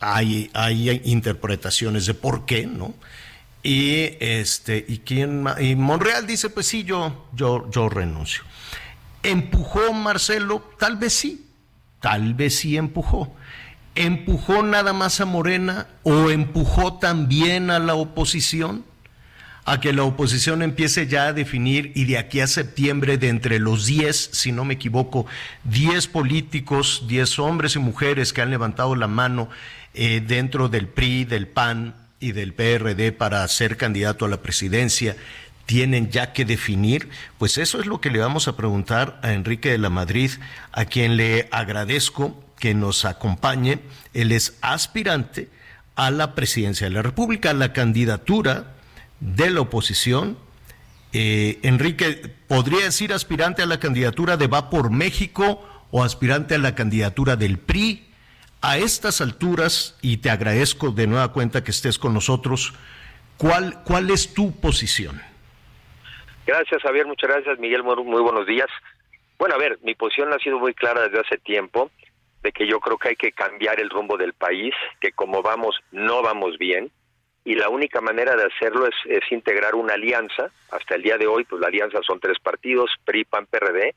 Hay, 0.00 0.50
hay 0.54 1.00
interpretaciones 1.04 2.06
de 2.06 2.14
por 2.14 2.46
qué, 2.46 2.66
¿no? 2.66 2.94
Y 3.62 4.16
este, 4.20 4.84
y 4.86 4.98
quién 4.98 5.46
y 5.58 5.74
Monreal 5.74 6.26
dice, 6.26 6.50
pues 6.50 6.66
sí, 6.66 6.84
yo, 6.84 7.28
yo, 7.32 7.70
yo 7.70 7.88
renuncio. 7.88 8.42
¿Empujó 9.22 9.92
Marcelo? 9.94 10.70
Tal 10.78 10.96
vez 10.96 11.14
sí, 11.14 11.46
tal 12.00 12.34
vez 12.34 12.56
sí 12.56 12.76
empujó. 12.76 13.34
¿Empujó 13.94 14.64
nada 14.64 14.92
más 14.92 15.20
a 15.20 15.24
Morena 15.24 15.86
o 16.02 16.30
empujó 16.30 16.94
también 16.94 17.70
a 17.70 17.78
la 17.78 17.94
oposición? 17.94 18.84
A 19.66 19.80
que 19.80 19.92
la 19.92 20.02
oposición 20.02 20.62
empiece 20.62 21.06
ya 21.06 21.28
a 21.28 21.32
definir 21.32 21.92
y 21.94 22.04
de 22.04 22.18
aquí 22.18 22.40
a 22.40 22.46
septiembre 22.46 23.18
de 23.18 23.28
entre 23.28 23.60
los 23.60 23.86
10, 23.86 24.30
si 24.32 24.52
no 24.52 24.64
me 24.64 24.74
equivoco, 24.74 25.26
10 25.64 26.08
políticos, 26.08 27.04
10 27.08 27.38
hombres 27.38 27.76
y 27.76 27.78
mujeres 27.78 28.32
que 28.32 28.42
han 28.42 28.50
levantado 28.50 28.96
la 28.96 29.06
mano 29.06 29.48
eh, 29.94 30.20
dentro 30.26 30.68
del 30.68 30.88
PRI, 30.88 31.24
del 31.24 31.46
PAN 31.46 31.94
y 32.20 32.32
del 32.32 32.52
PRD 32.52 33.12
para 33.12 33.46
ser 33.48 33.76
candidato 33.76 34.24
a 34.24 34.28
la 34.28 34.42
presidencia, 34.42 35.16
tienen 35.66 36.10
ya 36.10 36.32
que 36.32 36.44
definir, 36.44 37.08
pues 37.38 37.56
eso 37.58 37.80
es 37.80 37.86
lo 37.86 38.00
que 38.00 38.10
le 38.10 38.18
vamos 38.18 38.48
a 38.48 38.56
preguntar 38.56 39.18
a 39.22 39.32
Enrique 39.32 39.70
de 39.70 39.78
la 39.78 39.88
Madrid, 39.88 40.30
a 40.72 40.84
quien 40.84 41.16
le 41.16 41.48
agradezco 41.52 42.43
que 42.64 42.72
nos 42.72 43.04
acompañe. 43.04 43.80
Él 44.14 44.32
es 44.32 44.58
aspirante 44.62 45.50
a 45.96 46.10
la 46.10 46.34
presidencia 46.34 46.88
de 46.88 46.94
la 46.94 47.02
República, 47.02 47.50
a 47.50 47.52
la 47.52 47.74
candidatura 47.74 48.72
de 49.20 49.50
la 49.50 49.60
oposición. 49.60 50.38
Eh, 51.12 51.58
Enrique, 51.62 52.22
¿podría 52.48 52.86
decir 52.86 53.12
aspirante 53.12 53.60
a 53.60 53.66
la 53.66 53.80
candidatura 53.80 54.38
de 54.38 54.46
Va 54.46 54.70
por 54.70 54.90
México 54.90 55.62
o 55.90 56.02
aspirante 56.02 56.54
a 56.54 56.58
la 56.58 56.74
candidatura 56.74 57.36
del 57.36 57.58
PRI? 57.58 58.06
A 58.62 58.78
estas 58.78 59.20
alturas, 59.20 59.98
y 60.00 60.16
te 60.16 60.30
agradezco 60.30 60.90
de 60.90 61.06
nueva 61.06 61.32
cuenta 61.32 61.62
que 61.62 61.70
estés 61.70 61.98
con 61.98 62.14
nosotros, 62.14 62.72
¿cuál, 63.36 63.82
cuál 63.84 64.08
es 64.08 64.32
tu 64.32 64.58
posición? 64.58 65.20
Gracias, 66.46 66.80
Javier. 66.80 67.06
Muchas 67.06 67.28
gracias, 67.28 67.58
Miguel. 67.58 67.82
Muy, 67.82 68.22
buenos 68.22 68.46
días. 68.46 68.68
Bueno, 69.38 69.54
a 69.54 69.58
ver, 69.58 69.78
mi 69.82 69.94
posición 69.94 70.32
ha 70.32 70.38
sido 70.38 70.58
muy 70.58 70.72
clara 70.72 71.02
desde 71.02 71.20
hace 71.20 71.36
tiempo, 71.36 71.90
de 72.44 72.52
que 72.52 72.66
yo 72.66 72.78
creo 72.78 72.98
que 72.98 73.08
hay 73.08 73.16
que 73.16 73.32
cambiar 73.32 73.80
el 73.80 73.88
rumbo 73.88 74.18
del 74.18 74.34
país, 74.34 74.74
que 75.00 75.12
como 75.12 75.42
vamos, 75.42 75.80
no 75.90 76.22
vamos 76.22 76.58
bien, 76.58 76.92
y 77.42 77.54
la 77.54 77.70
única 77.70 78.02
manera 78.02 78.36
de 78.36 78.44
hacerlo 78.44 78.86
es, 78.86 78.94
es 79.06 79.32
integrar 79.32 79.74
una 79.74 79.94
alianza. 79.94 80.50
Hasta 80.70 80.94
el 80.94 81.02
día 81.02 81.16
de 81.16 81.26
hoy, 81.26 81.44
pues 81.44 81.60
la 81.60 81.68
alianza 81.68 82.00
son 82.06 82.20
tres 82.20 82.38
partidos, 82.38 82.90
PRI, 83.04 83.24
PAN, 83.24 83.46
PRD, 83.46 83.94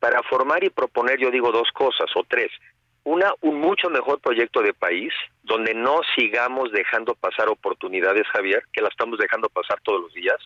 para 0.00 0.22
formar 0.22 0.64
y 0.64 0.70
proponer, 0.70 1.18
yo 1.18 1.30
digo, 1.30 1.52
dos 1.52 1.70
cosas 1.72 2.10
o 2.16 2.24
tres. 2.24 2.50
Una, 3.04 3.32
un 3.40 3.60
mucho 3.60 3.90
mejor 3.90 4.20
proyecto 4.20 4.62
de 4.62 4.72
país, 4.72 5.12
donde 5.42 5.74
no 5.74 6.00
sigamos 6.16 6.72
dejando 6.72 7.14
pasar 7.14 7.48
oportunidades, 7.48 8.26
Javier, 8.28 8.62
que 8.72 8.80
la 8.80 8.88
estamos 8.88 9.18
dejando 9.18 9.48
pasar 9.48 9.80
todos 9.82 10.00
los 10.00 10.14
días, 10.14 10.38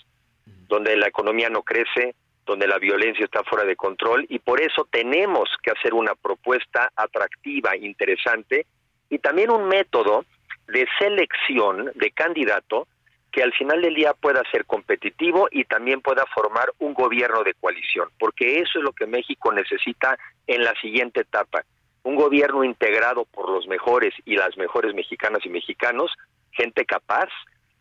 donde 0.68 0.96
la 0.96 1.06
economía 1.08 1.48
no 1.48 1.62
crece, 1.62 2.14
donde 2.46 2.68
la 2.68 2.78
violencia 2.78 3.24
está 3.24 3.42
fuera 3.42 3.64
de 3.64 3.76
control 3.76 4.24
y 4.28 4.38
por 4.38 4.60
eso 4.62 4.86
tenemos 4.90 5.50
que 5.62 5.72
hacer 5.72 5.92
una 5.92 6.14
propuesta 6.14 6.90
atractiva, 6.94 7.76
interesante 7.76 8.66
y 9.10 9.18
también 9.18 9.50
un 9.50 9.68
método 9.68 10.24
de 10.68 10.86
selección 10.98 11.90
de 11.94 12.10
candidato 12.12 12.86
que 13.32 13.42
al 13.42 13.52
final 13.52 13.82
del 13.82 13.94
día 13.94 14.14
pueda 14.14 14.42
ser 14.50 14.64
competitivo 14.64 15.48
y 15.50 15.64
también 15.64 16.00
pueda 16.00 16.24
formar 16.34 16.72
un 16.78 16.94
gobierno 16.94 17.42
de 17.42 17.54
coalición, 17.54 18.08
porque 18.18 18.60
eso 18.60 18.78
es 18.78 18.84
lo 18.84 18.92
que 18.92 19.06
México 19.06 19.52
necesita 19.52 20.16
en 20.46 20.64
la 20.64 20.72
siguiente 20.80 21.20
etapa, 21.20 21.64
un 22.04 22.16
gobierno 22.16 22.64
integrado 22.64 23.24
por 23.26 23.50
los 23.50 23.66
mejores 23.66 24.14
y 24.24 24.36
las 24.36 24.56
mejores 24.56 24.94
mexicanas 24.94 25.44
y 25.44 25.50
mexicanos, 25.50 26.12
gente 26.52 26.86
capaz, 26.86 27.28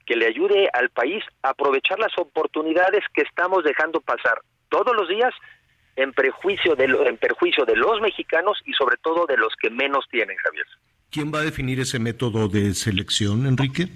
que 0.05 0.15
le 0.15 0.27
ayude 0.27 0.69
al 0.74 0.89
país 0.89 1.24
a 1.41 1.50
aprovechar 1.50 2.00
las 2.00 2.17
oportunidades 2.17 3.03
que 3.13 3.22
estamos 3.22 3.63
dejando 3.63 4.01
pasar 4.01 4.41
todos 4.69 4.95
los 4.95 5.07
días 5.10 5.34
en 5.95 6.12
prejuicio 6.13 6.75
de 6.75 6.88
lo- 6.88 7.05
en 7.07 7.17
perjuicio 7.17 7.65
de 7.65 7.75
los 7.75 8.01
mexicanos 8.01 8.57
y 8.65 8.74
sobre 8.74 8.98
todo 8.98 9.25
de 9.25 9.38
los 9.38 9.53
que 9.62 9.69
menos 9.69 10.05
tienen, 10.12 10.36
Javier. 10.38 10.65
¿Quién 11.12 11.31
va 11.34 11.39
a 11.39 11.43
definir 11.43 11.79
ese 11.79 12.00
método 12.00 12.50
de 12.50 12.74
selección, 12.74 13.45
Enrique? 13.48 13.88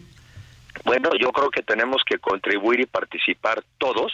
Bueno, 0.85 1.09
yo 1.19 1.31
creo 1.31 1.49
que 1.49 1.61
tenemos 1.63 2.01
que 2.05 2.17
contribuir 2.19 2.79
y 2.81 2.85
participar 2.85 3.61
todos. 3.77 4.13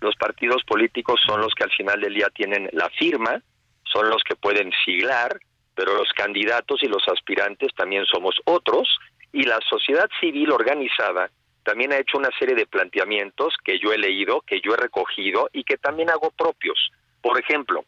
Los 0.00 0.14
partidos 0.16 0.62
políticos 0.64 1.20
son 1.26 1.40
los 1.40 1.52
que 1.54 1.64
al 1.64 1.72
final 1.72 2.00
del 2.00 2.14
día 2.14 2.28
tienen 2.34 2.70
la 2.72 2.88
firma, 2.90 3.42
son 3.84 4.08
los 4.08 4.22
que 4.22 4.36
pueden 4.36 4.70
siglar, 4.84 5.38
pero 5.74 5.94
los 5.94 6.08
candidatos 6.16 6.82
y 6.82 6.86
los 6.86 7.06
aspirantes 7.08 7.74
también 7.74 8.04
somos 8.06 8.36
otros 8.44 8.88
y 9.32 9.42
la 9.42 9.58
sociedad 9.68 10.08
civil 10.20 10.50
organizada 10.52 11.30
también 11.68 11.92
ha 11.92 11.98
hecho 11.98 12.16
una 12.16 12.30
serie 12.38 12.54
de 12.54 12.64
planteamientos 12.64 13.54
que 13.62 13.78
yo 13.78 13.92
he 13.92 13.98
leído, 13.98 14.40
que 14.40 14.58
yo 14.62 14.72
he 14.72 14.76
recogido 14.78 15.50
y 15.52 15.64
que 15.64 15.76
también 15.76 16.08
hago 16.08 16.30
propios. 16.30 16.90
Por 17.20 17.38
ejemplo, 17.38 17.84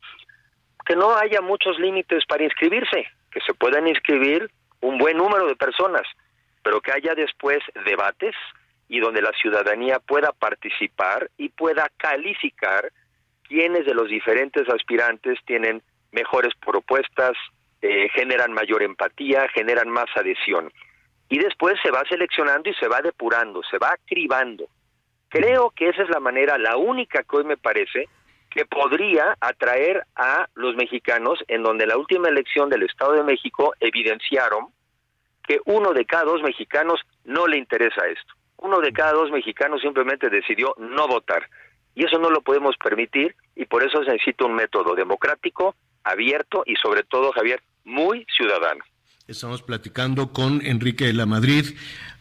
que 0.84 0.96
no 0.96 1.16
haya 1.16 1.40
muchos 1.40 1.78
límites 1.78 2.26
para 2.26 2.44
inscribirse, 2.44 3.06
que 3.32 3.40
se 3.40 3.54
puedan 3.54 3.88
inscribir 3.88 4.50
un 4.82 4.98
buen 4.98 5.16
número 5.16 5.46
de 5.46 5.56
personas, 5.56 6.02
pero 6.62 6.82
que 6.82 6.92
haya 6.92 7.14
después 7.14 7.60
debates 7.86 8.34
y 8.86 9.00
donde 9.00 9.22
la 9.22 9.32
ciudadanía 9.32 9.98
pueda 9.98 10.32
participar 10.32 11.30
y 11.38 11.48
pueda 11.48 11.90
calificar 11.96 12.92
quiénes 13.44 13.86
de 13.86 13.94
los 13.94 14.10
diferentes 14.10 14.68
aspirantes 14.68 15.38
tienen 15.46 15.82
mejores 16.12 16.52
propuestas, 16.56 17.32
eh, 17.80 18.10
generan 18.12 18.52
mayor 18.52 18.82
empatía, 18.82 19.48
generan 19.54 19.88
más 19.88 20.08
adhesión. 20.16 20.70
Y 21.30 21.38
después 21.38 21.76
se 21.82 21.90
va 21.90 22.02
seleccionando 22.08 22.68
y 22.68 22.74
se 22.74 22.88
va 22.88 23.00
depurando, 23.00 23.62
se 23.70 23.78
va 23.78 23.96
cribando. 24.04 24.66
Creo 25.30 25.70
que 25.70 25.88
esa 25.88 26.02
es 26.02 26.10
la 26.10 26.20
manera, 26.20 26.58
la 26.58 26.76
única 26.76 27.22
que 27.22 27.36
hoy 27.36 27.44
me 27.44 27.56
parece, 27.56 28.08
que 28.50 28.66
podría 28.66 29.36
atraer 29.40 30.04
a 30.16 30.48
los 30.54 30.74
mexicanos, 30.74 31.38
en 31.46 31.62
donde 31.62 31.86
la 31.86 31.96
última 31.96 32.28
elección 32.28 32.68
del 32.68 32.82
Estado 32.82 33.12
de 33.12 33.22
México 33.22 33.72
evidenciaron 33.78 34.66
que 35.46 35.60
uno 35.66 35.92
de 35.92 36.04
cada 36.04 36.24
dos 36.24 36.42
mexicanos 36.42 37.00
no 37.24 37.46
le 37.46 37.58
interesa 37.58 38.06
esto. 38.08 38.34
Uno 38.56 38.80
de 38.80 38.92
cada 38.92 39.12
dos 39.12 39.30
mexicanos 39.30 39.80
simplemente 39.80 40.28
decidió 40.30 40.74
no 40.78 41.06
votar. 41.06 41.48
Y 41.94 42.04
eso 42.04 42.18
no 42.18 42.28
lo 42.28 42.40
podemos 42.40 42.76
permitir 42.76 43.36
y 43.54 43.66
por 43.66 43.84
eso 43.84 44.02
se 44.02 44.10
necesita 44.10 44.46
un 44.46 44.54
método 44.54 44.94
democrático, 44.94 45.76
abierto 46.02 46.64
y 46.66 46.74
sobre 46.74 47.04
todo, 47.04 47.30
Javier, 47.32 47.62
muy 47.84 48.26
ciudadano. 48.36 48.84
Estamos 49.30 49.62
platicando 49.62 50.32
con 50.32 50.60
Enrique 50.66 51.06
de 51.06 51.12
la 51.12 51.24
Madrid, 51.24 51.64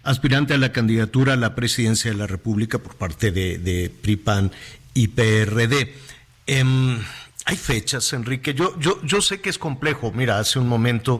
aspirante 0.04 0.54
a 0.54 0.60
la 0.60 0.72
candidatura 0.72 1.34
a 1.34 1.38
la 1.38 1.56
presidencia 1.56 2.12
de 2.12 2.18
la 2.18 2.28
República 2.28 2.78
por 2.78 2.98
parte 2.98 3.32
de, 3.32 3.92
PRIPAN 4.04 4.52
y 4.94 5.08
PRD. 5.08 5.96
Em, 6.46 7.00
hay 7.46 7.58
fechas, 7.58 8.14
Enrique. 8.14 8.54
Yo, 8.54 8.80
yo, 8.80 9.02
yo 9.04 9.22
sé 9.22 9.42
que 9.42 9.50
es 9.50 9.58
complejo. 9.58 10.12
Mira, 10.12 10.38
hace 10.38 10.60
un 10.60 10.68
momento 10.68 11.20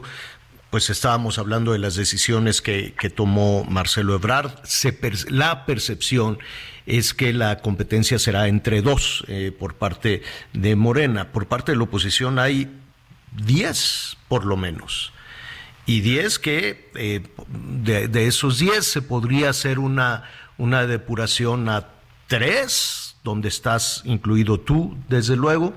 pues 0.70 0.90
estábamos 0.90 1.40
hablando 1.40 1.72
de 1.72 1.80
las 1.80 1.96
decisiones 1.96 2.62
que, 2.62 2.94
que 2.96 3.10
tomó 3.10 3.64
Marcelo 3.64 4.14
Ebrard. 4.14 4.52
Se 4.62 4.92
per- 4.92 5.28
la 5.32 5.66
percepción 5.66 6.38
es 6.86 7.14
que 7.14 7.32
la 7.32 7.58
competencia 7.58 8.20
será 8.20 8.46
entre 8.46 8.80
dos 8.80 9.24
eh, 9.26 9.50
por 9.50 9.74
parte 9.74 10.22
de 10.52 10.76
Morena. 10.76 11.32
Por 11.32 11.48
parte 11.48 11.72
de 11.72 11.78
la 11.78 11.82
oposición 11.84 12.38
hay 12.38 12.70
10 13.44 14.18
por 14.28 14.46
lo 14.46 14.56
menos. 14.56 15.12
Y 15.86 16.00
10 16.02 16.38
que 16.38 16.90
eh, 16.94 17.20
de, 17.82 18.08
de 18.08 18.26
esos 18.26 18.58
10 18.58 18.84
se 18.86 19.02
podría 19.02 19.50
hacer 19.50 19.78
una, 19.78 20.24
una 20.58 20.86
depuración 20.86 21.68
a 21.68 21.88
3, 22.28 23.16
donde 23.24 23.48
estás 23.48 24.02
incluido 24.04 24.60
tú, 24.60 24.96
desde 25.08 25.36
luego. 25.36 25.74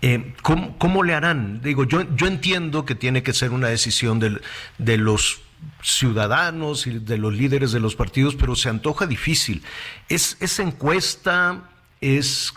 Eh, 0.00 0.34
¿cómo, 0.42 0.78
cómo 0.78 1.02
le 1.02 1.14
harán? 1.14 1.60
Digo, 1.62 1.84
yo, 1.84 2.02
yo 2.16 2.26
entiendo 2.26 2.84
que 2.84 2.94
tiene 2.94 3.22
que 3.22 3.32
ser 3.32 3.50
una 3.50 3.68
decisión 3.68 4.18
del- 4.18 4.40
de 4.78 4.96
los 4.96 5.40
ciudadanos 5.82 6.86
y 6.86 6.98
de 6.98 7.18
los 7.18 7.32
líderes 7.34 7.70
de 7.72 7.78
los 7.80 7.94
partidos, 7.94 8.34
pero 8.34 8.56
se 8.56 8.68
antoja 8.68 9.06
difícil. 9.06 9.62
¿Es, 10.08 10.36
esa 10.40 10.62
encuesta 10.62 11.70
es... 12.00 12.52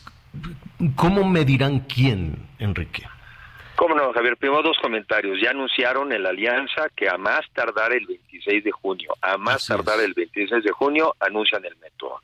¿Cómo 0.96 1.30
medirán 1.30 1.82
quién, 1.82 2.38
Enrique? 2.60 3.04
¿Cómo 3.76 3.94
no, 3.94 4.14
Javier? 4.14 4.38
Primero 4.38 4.62
dos 4.64 4.78
comentarios. 4.82 5.40
Ya 5.42 5.50
anunciaron 5.52 6.12
en 6.14 6.24
la 6.24 6.30
alianza 6.30 6.88
que 6.96 7.10
a 7.10 7.18
más 7.18 7.42
tardar 7.54 7.92
el 7.94 8.06
26 8.06 8.64
de 8.64 8.72
junio, 8.72 9.14
a 9.22 9.38
más 9.38 9.58
Así 9.58 9.68
tardar 9.68 10.00
es. 10.00 10.06
el 10.06 10.14
26 10.14 10.64
de 10.64 10.72
junio, 10.72 11.14
anuncian 11.20 11.66
el 11.66 11.76
método. 11.78 12.22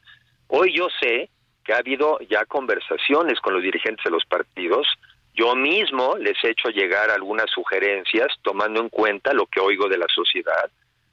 Hoy 0.47 0.73
yo 0.75 0.87
sé 1.01 1.29
que 1.65 1.73
ha 1.73 1.77
habido 1.77 2.19
ya 2.29 2.45
conversaciones 2.45 3.39
con 3.41 3.53
los 3.53 3.61
dirigentes 3.63 4.03
de 4.03 4.11
los 4.11 4.25
partidos. 4.25 4.87
Yo 5.33 5.55
mismo 5.55 6.17
les 6.17 6.41
he 6.43 6.51
hecho 6.51 6.69
llegar 6.69 7.09
algunas 7.11 7.49
sugerencias 7.51 8.27
tomando 8.41 8.79
en 8.81 8.89
cuenta 8.89 9.33
lo 9.33 9.45
que 9.45 9.59
oigo 9.59 9.87
de 9.87 9.97
la 9.97 10.07
sociedad. 10.13 10.69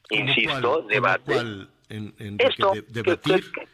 ¿Cómo 0.08 0.20
Insisto, 0.22 0.82
debate. 0.88 1.32
cuál, 1.32 1.68
en- 1.88 2.14
Enrique? 2.18 2.46
Esto, 2.46 2.72
De- 2.74 2.84
que- 2.84 2.92
debatir. 2.92 3.52
que- 3.52 3.68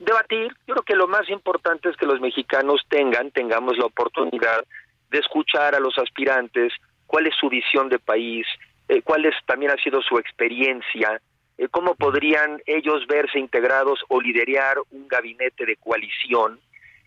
debatir. 0.00 0.48
Yo 0.66 0.74
creo 0.74 0.82
que 0.82 0.96
lo 0.96 1.06
más 1.08 1.28
importante 1.30 1.88
es 1.88 1.96
que 1.96 2.06
los 2.06 2.20
mexicanos 2.20 2.82
tengan, 2.88 3.30
tengamos 3.30 3.78
la 3.78 3.86
oportunidad 3.86 4.64
de 5.12 5.18
escuchar 5.18 5.74
a 5.74 5.80
los 5.80 5.96
aspirantes, 5.98 6.72
cuál 7.06 7.26
es 7.26 7.34
su 7.36 7.48
visión 7.48 7.88
de 7.88 7.98
país, 7.98 8.46
eh, 8.88 9.02
cuál 9.02 9.26
es 9.26 9.34
también 9.46 9.70
ha 9.70 9.82
sido 9.82 10.02
su 10.02 10.18
experiencia, 10.18 11.20
eh, 11.58 11.68
cómo 11.68 11.94
podrían 11.94 12.60
ellos 12.66 13.06
verse 13.06 13.38
integrados 13.38 14.00
o 14.08 14.20
liderar 14.20 14.78
un 14.90 15.06
gabinete 15.06 15.66
de 15.66 15.76
coalición 15.76 16.58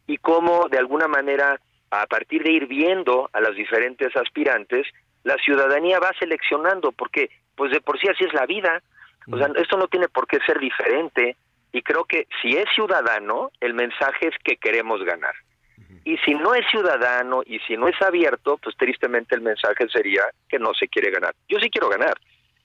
y 0.07 0.17
cómo 0.17 0.67
de 0.69 0.77
alguna 0.77 1.07
manera 1.07 1.59
a 1.91 2.05
partir 2.07 2.43
de 2.43 2.51
ir 2.51 2.67
viendo 2.67 3.29
a 3.33 3.39
las 3.41 3.55
diferentes 3.55 4.15
aspirantes, 4.15 4.87
la 5.23 5.35
ciudadanía 5.37 5.99
va 5.99 6.11
seleccionando 6.19 6.91
porque 6.91 7.29
pues 7.55 7.71
de 7.71 7.81
por 7.81 7.99
sí 7.99 8.07
así 8.07 8.23
es 8.23 8.33
la 8.33 8.45
vida. 8.45 8.81
O 9.31 9.37
sea, 9.37 9.47
esto 9.55 9.77
no 9.77 9.87
tiene 9.87 10.07
por 10.07 10.27
qué 10.27 10.37
ser 10.45 10.59
diferente 10.59 11.35
y 11.71 11.81
creo 11.81 12.05
que 12.05 12.27
si 12.41 12.55
es 12.55 12.65
ciudadano, 12.75 13.51
el 13.59 13.73
mensaje 13.73 14.27
es 14.27 14.35
que 14.43 14.57
queremos 14.57 15.03
ganar. 15.03 15.33
Y 16.05 16.17
si 16.19 16.35
no 16.35 16.53
es 16.55 16.65
ciudadano 16.69 17.41
y 17.45 17.59
si 17.67 17.75
no 17.75 17.87
es 17.87 18.01
abierto, 18.01 18.57
pues 18.57 18.77
tristemente 18.77 19.35
el 19.35 19.41
mensaje 19.41 19.89
sería 19.89 20.21
que 20.47 20.59
no 20.59 20.73
se 20.73 20.87
quiere 20.87 21.11
ganar. 21.11 21.35
Yo 21.49 21.59
sí 21.59 21.69
quiero 21.69 21.89
ganar. 21.89 22.17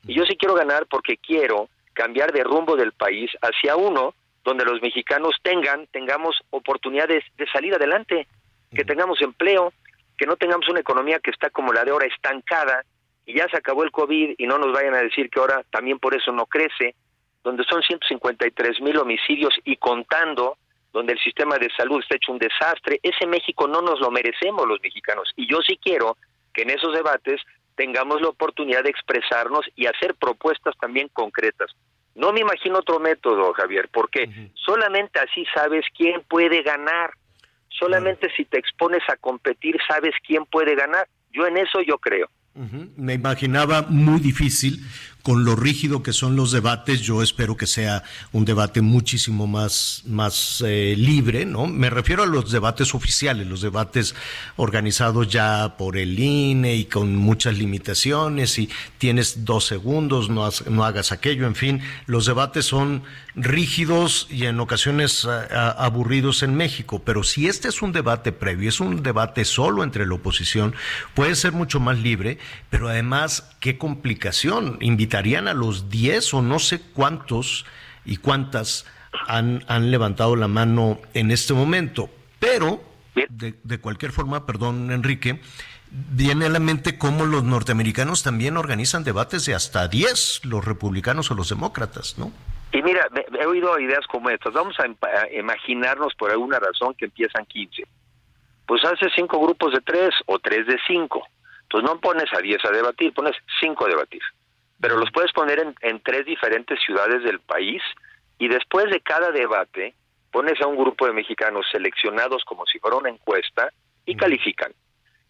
Y 0.07 0.14
yo 0.14 0.24
sí 0.24 0.37
quiero 0.37 0.55
ganar 0.55 0.87
porque 0.87 1.16
quiero 1.16 1.68
cambiar 1.94 2.33
de 2.33 2.44
rumbo 2.44 2.76
del 2.76 2.92
país 2.92 3.31
hacia 3.42 3.76
uno 3.76 4.14
donde 4.44 4.64
los 4.64 4.81
mexicanos 4.81 5.37
tengan, 5.42 5.87
tengamos 5.88 6.37
oportunidades 6.50 7.24
de 7.37 7.46
salir 7.50 7.74
adelante, 7.74 8.26
que 8.72 8.85
tengamos 8.85 9.20
empleo, 9.20 9.72
que 10.16 10.26
no 10.26 10.37
tengamos 10.37 10.68
una 10.68 10.81
economía 10.81 11.18
que 11.18 11.31
está 11.31 11.50
como 11.50 11.72
la 11.72 11.85
de 11.85 11.90
ahora 11.90 12.07
estancada 12.07 12.85
y 13.26 13.35
ya 13.35 13.48
se 13.48 13.57
acabó 13.57 13.85
el 13.85 13.90
COVID 13.90 14.35
y 14.37 14.46
no 14.46 14.59
nos 14.59 14.72
vayan 14.72 14.94
a 14.94 15.03
decir 15.03 15.31
que 15.31 15.40
ahora 15.40 15.62
también 15.70 15.98
por 15.98 16.14
eso 16.14 16.33
no 16.33 16.46
crece, 16.46 16.94
donde 17.42 17.64
son 17.64 17.83
153 17.83 18.81
mil 18.81 18.98
homicidios 18.98 19.55
y 19.64 19.76
contando, 19.76 20.57
donde 20.92 21.12
el 21.12 21.18
sistema 21.20 21.57
de 21.57 21.68
salud 21.76 22.00
está 22.00 22.16
hecho 22.16 22.33
un 22.33 22.38
desastre, 22.38 22.98
ese 23.03 23.26
México 23.26 23.68
no 23.68 23.81
nos 23.81 24.00
lo 24.00 24.11
merecemos 24.11 24.66
los 24.66 24.81
mexicanos. 24.81 25.31
Y 25.37 25.50
yo 25.50 25.59
sí 25.66 25.79
quiero 25.83 26.16
que 26.53 26.62
en 26.62 26.70
esos 26.70 26.92
debates 26.94 27.40
tengamos 27.76 28.20
la 28.20 28.29
oportunidad 28.29 28.83
de 28.83 28.90
expresarnos 28.90 29.64
y 29.76 29.87
hacer 29.87 30.14
propuestas 30.14 30.76
también 30.79 31.09
concretas. 31.12 31.70
No 32.14 32.33
me 32.33 32.40
imagino 32.40 32.81
otro 32.81 32.98
método, 32.98 33.53
Javier, 33.55 33.88
porque 33.92 34.29
solamente 34.55 35.20
así 35.20 35.46
sabes 35.55 35.85
quién 35.96 36.22
puede 36.29 36.62
ganar. 36.62 37.12
Solamente 37.68 38.29
si 38.37 38.44
te 38.44 38.59
expones 38.59 39.03
a 39.09 39.16
competir 39.16 39.76
sabes 39.88 40.14
quién 40.26 40.44
puede 40.44 40.74
ganar. 40.74 41.09
Yo 41.33 41.46
en 41.46 41.57
eso 41.57 41.81
yo 41.81 41.98
creo. 41.98 42.29
Me 42.96 43.14
imaginaba 43.14 43.83
muy 43.88 44.20
difícil 44.20 44.81
con 45.22 45.44
lo 45.44 45.56
rígido 45.56 46.02
que 46.02 46.12
son 46.12 46.37
los 46.37 46.52
debates. 46.52 47.00
Yo 47.00 47.22
espero 47.22 47.56
que 47.56 47.66
sea 47.66 48.02
un 48.33 48.44
debate 48.44 48.80
muchísimo 48.80 49.46
más, 49.46 50.02
más 50.06 50.62
eh, 50.66 50.94
libre, 50.96 51.44
¿no? 51.46 51.66
Me 51.66 51.90
refiero 51.90 52.22
a 52.22 52.26
los 52.26 52.50
debates 52.50 52.94
oficiales, 52.94 53.46
los 53.46 53.61
debates 53.61 54.14
organizados 54.56 55.28
ya 55.28 55.76
por 55.76 55.96
el 55.96 56.18
INE 56.18 56.74
y 56.76 56.85
con 56.85 57.16
muchas 57.16 57.56
limitaciones 57.59 58.59
y 58.59 58.68
tienes 58.98 59.44
dos 59.44 59.66
segundos, 59.66 60.30
no, 60.30 60.44
has- 60.46 60.66
no 60.68 60.85
hagas 60.85 61.12
aquello, 61.12 61.46
en 61.46 61.54
fin, 61.54 61.80
los 62.06 62.26
debates 62.26 62.64
son 62.66 63.02
rígidos 63.35 64.26
y 64.30 64.46
en 64.46 64.59
ocasiones 64.61 65.26
aburridos 65.76 66.42
en 66.42 66.54
México, 66.54 67.00
pero 67.04 67.22
si 67.22 67.46
este 67.46 67.68
es 67.68 67.80
un 67.83 67.92
debate 67.92 68.33
previo, 68.33 68.68
es 68.68 68.80
un 68.80 69.02
debate 69.02 69.44
solo 69.44 69.85
entre 69.85 70.06
la 70.06 70.14
oposición, 70.14 70.74
puede 71.14 71.35
ser 71.37 71.52
mucho 71.52 71.80
más 71.80 71.98
libre, 71.98 72.38
pero 72.70 72.88
además, 72.88 73.50
qué 73.61 73.78
complicación, 73.78 74.78
invitarían 75.20 75.48
a 75.48 75.54
los 75.54 75.90
10 75.90 76.35
o 76.35 76.42
no 76.42 76.59
sé 76.59 76.80
cuántos 76.94 77.66
y 78.04 78.16
cuántas 78.16 78.87
han, 79.26 79.64
han 79.68 79.90
levantado 79.90 80.35
la 80.35 80.48
mano 80.48 80.98
en 81.12 81.30
este 81.30 81.52
momento, 81.52 82.09
pero 82.38 82.80
de, 83.14 83.54
de 83.62 83.80
cualquier 83.80 84.12
forma, 84.12 84.46
perdón 84.46 84.90
Enrique, 84.90 85.40
viene 85.90 86.46
a 86.46 86.48
la 86.48 86.59
mente 86.59 86.96
cómo 86.96 87.26
los 87.26 87.44
norteamericanos 87.44 88.22
también 88.22 88.56
organizan 88.56 89.04
debates 89.04 89.44
de 89.44 89.54
hasta 89.54 89.88
10, 89.88 90.46
los 90.46 90.64
republicanos 90.64 91.30
o 91.30 91.35
los 91.35 91.50
demócratas, 91.50 92.16
¿no? 92.18 92.33
Y 92.72 92.80
mira, 92.83 93.09
he 93.38 93.44
oído 93.46 93.78
ideas 93.78 94.06
como 94.06 94.30
estas. 94.30 94.54
Vamos 94.54 94.76
a, 94.78 94.87
imaginarnos 95.37 96.14
por 96.14 96.30
alguna 96.30 96.61
razón 96.61 96.94
que 96.94 97.06
empiezan 97.06 97.44
15. 97.44 97.83
Pues 98.64 98.85
haces 98.85 99.12
cinco 99.16 99.40
grupos 99.40 99.72
de 99.72 99.80
tres 99.80 100.11
o 100.26 100.38
tres 100.38 100.66
de 100.66 100.78
cinco. 100.87 101.26
Pues 101.68 101.83
no 101.83 102.00
pones 102.00 102.33
a 102.33 102.40
10 102.40 102.64
a 102.64 102.70
debatir, 102.70 103.12
pones 103.12 103.35
cinco 103.61 103.87
a 103.87 103.88
debatir. 103.88 104.22
Pero 104.80 104.96
los 104.96 105.10
puedes 105.12 105.32
poner 105.32 105.60
en, 105.60 105.74
en 105.82 106.00
tres 106.00 106.24
diferentes 106.24 106.78
ciudades 106.84 107.22
del 107.22 107.40
país 107.40 107.82
y 108.38 108.48
después 108.48 108.86
de 108.90 109.00
cada 109.00 109.30
debate 109.30 109.94
pones 110.30 110.60
a 110.60 110.66
un 110.66 110.76
grupo 110.76 111.06
de 111.06 111.12
mexicanos 111.12 111.66
seleccionados 111.70 112.44
como 112.44 112.64
si 112.66 112.78
fuera 112.78 112.96
una 112.96 113.10
encuesta 113.10 113.70
y 114.06 114.16
califican. 114.16 114.72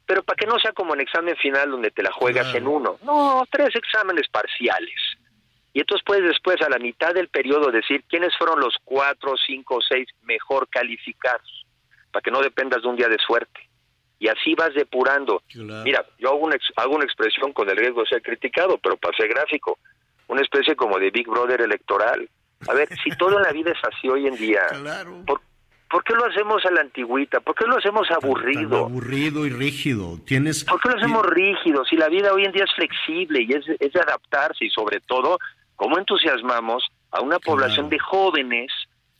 Pero 0.06 0.22
para 0.22 0.36
que 0.36 0.46
no 0.46 0.58
sea 0.58 0.72
como 0.72 0.94
en 0.94 1.00
examen 1.00 1.36
final 1.36 1.70
donde 1.70 1.90
te 1.90 2.02
la 2.02 2.12
juegas 2.12 2.54
en 2.54 2.66
uno. 2.66 2.98
No, 3.02 3.44
tres 3.50 3.74
exámenes 3.74 4.28
parciales. 4.28 4.98
Y 5.72 5.80
entonces 5.80 6.04
puedes 6.04 6.24
después 6.24 6.60
a 6.62 6.68
la 6.68 6.78
mitad 6.78 7.14
del 7.14 7.28
periodo 7.28 7.70
decir 7.70 8.02
quiénes 8.08 8.36
fueron 8.36 8.58
los 8.58 8.74
cuatro, 8.84 9.34
cinco 9.46 9.76
o 9.76 9.80
seis 9.80 10.08
mejor 10.22 10.68
calificados, 10.68 11.64
para 12.10 12.22
que 12.22 12.30
no 12.32 12.40
dependas 12.40 12.82
de 12.82 12.88
un 12.88 12.96
día 12.96 13.08
de 13.08 13.18
suerte. 13.18 13.69
Y 14.20 14.28
así 14.28 14.54
vas 14.54 14.72
depurando. 14.74 15.42
Claro. 15.48 15.82
Mira, 15.82 16.04
yo 16.18 16.28
hago 16.28 16.38
una, 16.38 16.54
ex- 16.54 16.72
hago 16.76 16.94
una 16.94 17.04
expresión 17.04 17.52
con 17.52 17.68
el 17.68 17.76
riesgo 17.76 18.02
de 18.02 18.08
ser 18.10 18.22
criticado, 18.22 18.78
pero 18.78 18.96
ser 19.16 19.28
gráfico, 19.28 19.78
una 20.28 20.42
especie 20.42 20.76
como 20.76 20.98
de 20.98 21.10
Big 21.10 21.26
Brother 21.26 21.60
electoral. 21.62 22.28
A 22.68 22.74
ver, 22.74 22.88
si 23.02 23.10
todo 23.16 23.38
en 23.38 23.42
la 23.42 23.52
vida 23.52 23.72
es 23.72 23.78
así 23.82 24.08
hoy 24.08 24.26
en 24.28 24.36
día, 24.36 24.60
Claro. 24.68 25.22
¿por, 25.26 25.40
por 25.90 26.04
qué 26.04 26.12
lo 26.14 26.26
hacemos 26.26 26.64
a 26.66 26.70
la 26.70 26.82
antigüita? 26.82 27.40
¿Por 27.40 27.54
qué 27.54 27.64
lo 27.66 27.78
hacemos 27.78 28.06
Tan 28.06 28.18
aburrido? 28.22 28.84
aburrido 28.84 29.46
y 29.46 29.50
rígido. 29.50 30.18
Tienes. 30.26 30.64
¿Por 30.64 30.78
qué 30.80 30.90
lo 30.90 30.96
hacemos 30.98 31.26
rígido? 31.26 31.84
Si 31.86 31.96
la 31.96 32.08
vida 32.10 32.32
hoy 32.34 32.44
en 32.44 32.52
día 32.52 32.64
es 32.64 32.74
flexible 32.76 33.40
y 33.42 33.52
es, 33.54 33.66
es 33.80 33.92
de 33.92 34.00
adaptarse 34.00 34.66
y 34.66 34.70
sobre 34.70 35.00
todo, 35.00 35.38
¿cómo 35.76 35.98
entusiasmamos 35.98 36.86
a 37.10 37.22
una 37.22 37.38
población 37.38 37.88
de 37.88 37.98
jóvenes 37.98 38.70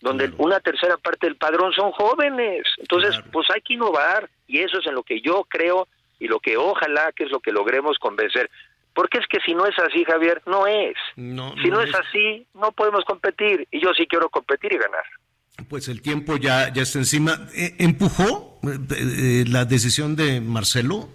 donde 0.00 0.28
Claro. 0.28 0.44
una 0.44 0.60
tercera 0.60 0.96
parte 0.96 1.26
del 1.26 1.36
padrón 1.36 1.72
son 1.72 1.92
jóvenes? 1.92 2.62
Entonces, 2.78 3.10
Claro. 3.10 3.26
pues 3.32 3.50
hay 3.50 3.60
que 3.60 3.74
innovar 3.74 4.28
y 4.46 4.58
eso 4.60 4.78
es 4.78 4.86
en 4.86 4.94
lo 4.94 5.02
que 5.02 5.20
yo 5.20 5.44
creo 5.48 5.86
y 6.18 6.26
lo 6.28 6.40
que 6.40 6.56
ojalá 6.56 7.12
que 7.12 7.24
es 7.24 7.30
lo 7.30 7.40
que 7.40 7.52
logremos 7.52 7.98
convencer. 7.98 8.50
Porque 8.92 9.18
es 9.18 9.26
que 9.28 9.38
si 9.46 9.54
no 9.54 9.66
es 9.66 9.78
así, 9.78 10.04
Javier, 10.04 10.42
no 10.46 10.66
es. 10.66 10.94
No, 11.16 11.54
si 11.62 11.68
no, 11.68 11.76
no 11.76 11.80
es 11.82 11.90
es. 11.90 11.94
así, 11.94 12.46
no 12.54 12.72
podemos 12.72 13.04
competir. 13.04 13.66
Y 13.70 13.80
yo 13.80 13.92
sí 13.94 14.06
quiero 14.06 14.28
competir 14.28 14.72
y 14.72 14.78
ganar. 14.78 15.04
Pues 15.68 15.88
el 15.88 16.02
tiempo 16.02 16.36
ya, 16.36 16.72
ya 16.72 16.82
está 16.82 16.98
encima. 16.98 17.48
Eh, 17.54 17.76
¿Empujó 17.78 18.58
eh, 18.64 18.78
eh, 18.96 19.44
la 19.48 19.64
decisión 19.64 20.16
de 20.16 20.40
Marcelo? 20.40 21.08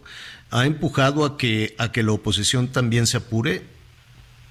¿Ha 0.51 0.65
empujado 0.65 1.25
a 1.25 1.37
que, 1.37 1.75
a 1.77 1.91
que 1.91 2.03
la 2.03 2.13
oposición 2.13 2.71
también 2.71 3.07
se 3.07 3.17
apure? 3.17 3.63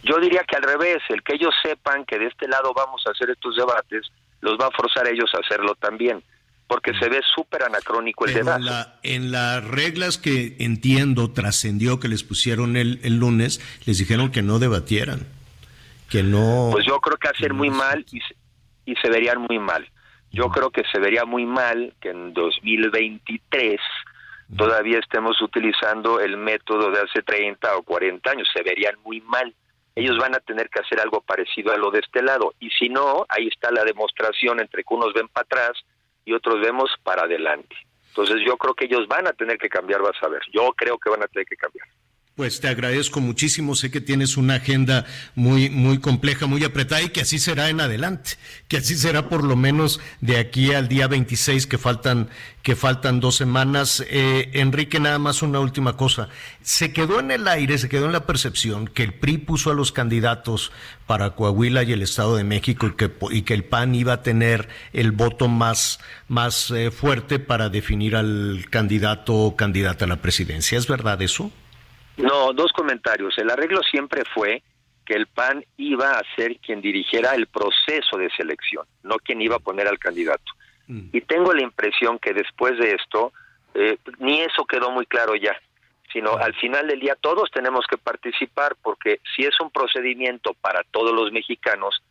Yo 0.03 0.19
diría 0.19 0.43
que 0.47 0.57
al 0.57 0.63
revés, 0.63 0.99
el 1.09 1.23
que 1.23 1.37
ellos 1.37 1.55
sepan 1.63 2.05
que 2.05 2.19
de 2.19 2.27
este 2.27 2.47
lado 2.47 2.75
vamos 2.75 3.03
a 3.07 3.11
hacer 3.13 3.31
estos 3.31 3.57
debates, 3.57 4.03
los 4.45 4.59
va 4.61 4.67
a 4.67 4.71
forzar 4.71 5.07
a 5.07 5.11
ellos 5.11 5.31
a 5.35 5.39
hacerlo 5.39 5.75
también, 5.75 6.23
porque 6.69 6.93
se 7.01 7.09
ve 7.09 7.21
súper 7.35 7.65
anacrónico 7.65 8.27
el 8.27 8.35
debate. 8.35 8.65
en 9.03 9.33
las 9.33 9.65
reglas 9.65 10.19
que 10.19 10.57
entiendo 10.61 11.33
trascendió 11.33 11.99
que 11.99 12.09
les 12.09 12.23
pusieron 12.23 12.77
el, 12.77 13.01
el 13.03 13.17
lunes, 13.17 13.61
les 13.87 13.99
dijeron 13.99 14.31
que 14.31 14.43
no 14.43 14.59
debatieran, 14.59 15.27
que 16.11 16.23
no... 16.23 16.69
Pues 16.73 16.87
yo 16.87 17.01
creo 17.01 17.17
que 17.17 17.29
hacer 17.29 17.55
muy 17.55 17.71
mal 17.71 18.05
y 18.13 18.21
se, 18.21 18.37
y 18.85 18.95
se 18.97 19.09
verían 19.09 19.41
muy 19.41 19.59
mal. 19.59 19.89
Yo 20.31 20.49
creo 20.51 20.71
que 20.71 20.83
se 20.93 20.99
vería 20.99 21.25
muy 21.25 21.47
mal 21.47 21.95
que 22.01 22.11
en 22.11 22.35
2023 22.35 23.81
todavía 24.57 24.99
estemos 24.99 25.41
utilizando 25.41 26.21
el 26.21 26.37
método 26.37 26.91
de 26.91 27.01
hace 27.01 27.23
30 27.23 27.77
o 27.77 27.83
40 27.83 28.31
años. 28.31 28.49
Se 28.53 28.63
verían 28.63 28.97
muy 29.05 29.21
mal. 29.23 29.55
Ellos 29.97 30.19
van 30.19 30.35
a 30.35 30.41
tener 30.41 30.69
que 30.69 30.81
hacer 30.81 31.01
algo 31.01 31.21
parecido 31.21 31.73
a 31.73 31.77
lo 31.77 31.91
de 31.91 32.01
este 32.01 32.23
lado. 32.23 32.55
Y 32.59 32.71
si 32.71 32.89
no, 32.89 33.27
ahí 33.29 33.49
está 33.49 33.71
la 33.71 33.85
demostración 33.85 34.61
entre 34.61 34.83
que 34.83 34.95
unos 34.95 35.13
ven 35.13 35.29
para 35.29 35.45
atrás 35.45 35.73
y 36.25 36.33
otros 36.33 36.61
vemos 36.61 36.91
para 37.03 37.23
adelante. 37.23 37.77
Entonces 38.09 38.37
yo 38.47 38.57
creo 38.57 38.75
que 38.75 38.87
ellos 38.87 39.07
van 39.09 39.27
a 39.27 39.33
tener 39.33 39.59
que 39.59 39.69
cambiar, 39.69 40.03
vas 40.03 40.21
a 40.23 40.29
ver. 40.29 40.43
Yo 40.53 40.73
creo 40.77 40.99
que 40.99 41.11
van 41.11 41.23
a 41.23 41.29
tener 41.29 41.47
que 41.47 41.57
cambiar. 41.57 41.87
Pues 42.37 42.59
te 42.59 42.67
agradezco 42.67 43.21
muchísimo, 43.21 43.77
sé 43.77 43.93
que 43.93 44.01
tienes 44.01 44.37
una 44.37 44.57
agenda 44.57 45.07
muy 45.37 45.71
muy 45.71 45.99
compleja, 45.99 46.47
muy 46.47 46.65
apretada 46.65 47.01
y 47.01 47.11
que 47.11 47.21
así 47.21 47.39
será 47.39 47.69
en 47.69 47.81
adelante, 47.81 48.31
que 48.67 48.79
así 48.79 48.97
será 48.97 49.29
por 49.29 49.45
lo 49.45 49.55
menos 49.55 50.01
de 50.21 50.39
aquí 50.39 50.75
al 50.75 50.89
día 50.89 51.07
26 51.07 51.69
que 51.69 51.79
faltan 51.79 52.29
que 52.65 52.75
faltan 52.75 53.21
dos 53.21 53.37
semanas. 53.37 54.05
Eh, 54.11 54.51
Enrique, 54.55 54.99
nada 54.99 55.21
más 55.21 55.43
una 55.43 55.61
última 55.61 55.97
cosa. 55.97 56.29
Se 56.61 56.93
quedó 56.93 57.21
en 57.21 57.31
el 57.31 57.47
aire, 57.47 57.79
se 57.79 57.89
quedó 57.89 58.07
en 58.07 58.13
la 58.13 58.27
percepción 58.27 58.89
que 58.89 59.05
el 59.05 59.15
PRI 59.15 59.39
puso 59.39 59.71
a 59.71 59.75
los 59.75 59.93
candidatos 59.93 60.73
para 61.07 61.37
Coahuila 61.37 61.85
y 61.85 61.93
el 61.93 62.03
Estado 62.03 62.35
de 62.35 62.43
México 62.43 62.93
y 63.31 63.43
que, 63.43 63.55
el 63.55 63.63
PAN 63.63 63.95
iba 63.95 64.15
a 64.15 64.23
tener 64.25 64.69
el 64.93 65.13
voto 65.13 65.47
más, 65.47 66.01
más 66.27 66.73
eh, 66.73 66.91
fuerte 66.91 67.39
para 67.39 67.69
definir 67.69 68.17
al 68.17 68.67
candidato 68.71 69.35
o 69.35 69.55
candidata 69.55 70.07
a 70.07 70.09
la 70.09 70.21
presidencia. 70.21 70.77
¿Es 70.77 70.89
verdad 70.89 71.23
eso? 71.23 71.53
No, 72.17 72.53
dos 72.53 72.73
comentarios. 72.73 73.37
El 73.39 73.51
arreglo 73.51 73.83
siempre 73.83 74.23
fue 74.35 74.63
que 75.05 75.15
el 75.15 75.27
PAN 75.27 75.65
iba 75.77 76.13
a 76.13 76.23
ser 76.37 76.59
quien 76.59 76.81
dirigiera 76.81 77.35
el 77.35 77.47
proceso 77.47 78.17
de 78.17 78.31
selección, 78.31 78.87
no 79.03 79.17
quien 79.17 79.43
iba 79.43 79.57
a 79.57 79.61
poner 79.61 79.87
al 79.89 79.99
candidato. 79.99 80.53
Y 80.87 81.23
tengo 81.23 81.55
la 81.55 81.63
impresión 81.63 82.19
que 82.19 82.35
después 82.35 82.79
de 82.79 82.93
esto, 82.93 83.33
eh, 83.75 83.97
ni 84.19 84.41
eso 84.41 84.67
quedó 84.67 84.91
muy 84.91 85.07
claro 85.07 85.35
ya, 85.35 85.57
sino 86.13 86.37
al 86.37 86.55
final 86.57 86.87
del 86.89 87.01
día 87.01 87.17
todos 87.19 87.51
tenemos 87.51 87.87
que 87.87 87.97
participar 87.97 88.77
porque 88.83 89.21
si 89.35 89.45
es 89.45 89.59
un 89.61 89.71
procedimiento 89.71 90.53
para 90.61 90.83
todos 90.91 91.13
los 91.13 91.33
mexicanos, 91.33 92.03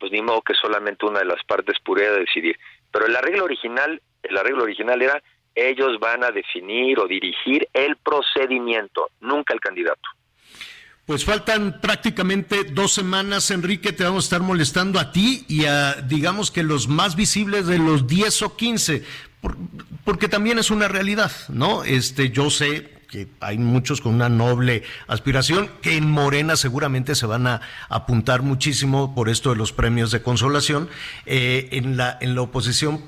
pues 0.00 0.10
ni 0.10 0.22
modo 0.22 0.40
que 0.40 0.54
solamente 0.54 1.04
una 1.04 1.18
de 1.18 1.26
las 1.26 1.44
partes 1.44 1.78
pudiera 1.84 2.14
decidir. 2.14 2.58
Pero 2.90 3.06
el 3.06 3.14
arreglo 3.14 3.44
original, 3.44 4.00
el 4.22 4.38
arreglo 4.38 4.62
original 4.62 5.02
era 5.02 5.22
ellos 5.54 5.98
van 6.00 6.24
a 6.24 6.30
definir 6.30 6.98
o 6.98 7.06
dirigir 7.06 7.68
el 7.72 7.96
procedimiento, 7.96 9.10
nunca 9.20 9.54
el 9.54 9.60
candidato. 9.60 10.00
Pues 11.06 11.24
faltan 11.24 11.80
prácticamente 11.82 12.64
dos 12.64 12.92
semanas, 12.94 13.50
Enrique, 13.50 13.92
te 13.92 14.04
vamos 14.04 14.24
a 14.24 14.26
estar 14.26 14.40
molestando 14.40 14.98
a 14.98 15.12
ti 15.12 15.44
y 15.48 15.66
a, 15.66 15.94
digamos 15.94 16.50
que 16.50 16.62
los 16.62 16.88
más 16.88 17.14
visibles 17.14 17.66
de 17.66 17.78
los 17.78 18.06
10 18.06 18.40
o 18.42 18.56
15, 18.56 19.04
por- 19.42 19.56
porque 20.04 20.28
también 20.28 20.58
es 20.58 20.70
una 20.70 20.88
realidad, 20.88 21.30
¿no? 21.50 21.84
Este, 21.84 22.30
yo 22.30 22.48
sé 22.48 22.90
que 23.10 23.28
hay 23.40 23.58
muchos 23.58 24.00
con 24.00 24.14
una 24.14 24.30
noble 24.30 24.82
aspiración, 25.06 25.70
que 25.82 25.96
en 25.98 26.10
Morena 26.10 26.56
seguramente 26.56 27.14
se 27.14 27.26
van 27.26 27.46
a 27.46 27.60
apuntar 27.90 28.40
muchísimo 28.40 29.14
por 29.14 29.28
esto 29.28 29.50
de 29.50 29.56
los 29.56 29.72
premios 29.72 30.10
de 30.10 30.22
consolación. 30.22 30.88
Eh, 31.26 31.68
en, 31.72 31.98
la, 31.98 32.16
en 32.22 32.34
la 32.34 32.40
oposición, 32.40 33.04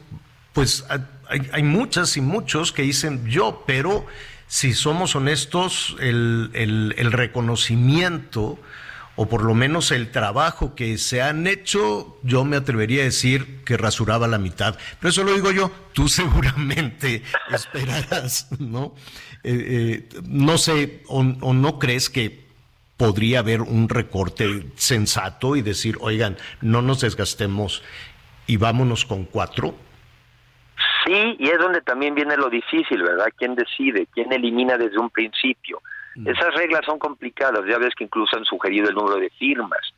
pues 0.52 0.84
hay, 1.28 1.62
muchas 1.62 2.16
y 2.16 2.20
muchos 2.20 2.72
que 2.72 2.82
dicen 2.82 3.26
yo, 3.26 3.64
pero 3.66 4.06
si 4.46 4.74
somos 4.74 5.16
honestos, 5.16 5.96
el, 6.00 7.10
reconocimiento 7.12 8.58
o 9.18 9.28
por 9.28 9.44
lo 9.44 9.54
menos 9.54 9.92
el 9.92 10.10
trabajo 10.10 10.74
que 10.74 10.98
se 10.98 11.22
han 11.22 11.46
hecho, 11.46 12.18
yo 12.22 12.44
me 12.44 12.56
atrevería 12.56 13.00
a 13.00 13.04
decir 13.06 13.64
que 13.64 13.78
rasuraba 13.78 14.28
la 14.28 14.38
mitad. 14.38 14.76
Pero 15.00 15.08
eso 15.08 15.24
lo 15.24 15.34
digo 15.34 15.50
yo, 15.52 15.72
tú 15.94 16.08
seguramente 16.10 17.22
esperarás, 17.50 18.48
¿no? 18.58 18.94
Eh, 19.42 20.04
eh, 20.12 20.20
no 20.24 20.58
sé, 20.58 21.02
o 21.08 21.22
no 21.24 21.78
crees 21.78 22.10
que 22.10 22.46
podría 22.96 23.40
haber 23.40 23.62
un 23.62 23.88
recorte 23.88 24.66
sensato 24.76 25.56
y 25.56 25.62
decir, 25.62 25.96
oigan, 26.00 26.36
no 26.60 26.82
nos 26.82 27.00
desgastemos 27.00 27.82
y 28.46 28.56
vámonos 28.56 29.04
con 29.04 29.24
cuatro. 29.24 29.74
Sí, 31.06 31.36
y 31.38 31.48
es 31.48 31.58
donde 31.58 31.80
también 31.82 32.14
viene 32.14 32.36
lo 32.36 32.50
difícil, 32.50 33.02
¿verdad? 33.02 33.28
¿Quién 33.36 33.54
decide? 33.54 34.08
¿Quién 34.12 34.32
elimina 34.32 34.76
desde 34.76 34.98
un 34.98 35.10
principio? 35.10 35.80
Esas 36.24 36.54
reglas 36.54 36.80
son 36.86 36.98
complicadas, 36.98 37.60
ya 37.66 37.78
ves 37.78 37.94
que 37.94 38.04
incluso 38.04 38.36
han 38.36 38.44
sugerido 38.44 38.88
el 38.88 38.94
número 38.94 39.16
de 39.16 39.30
firmas. 39.30 39.92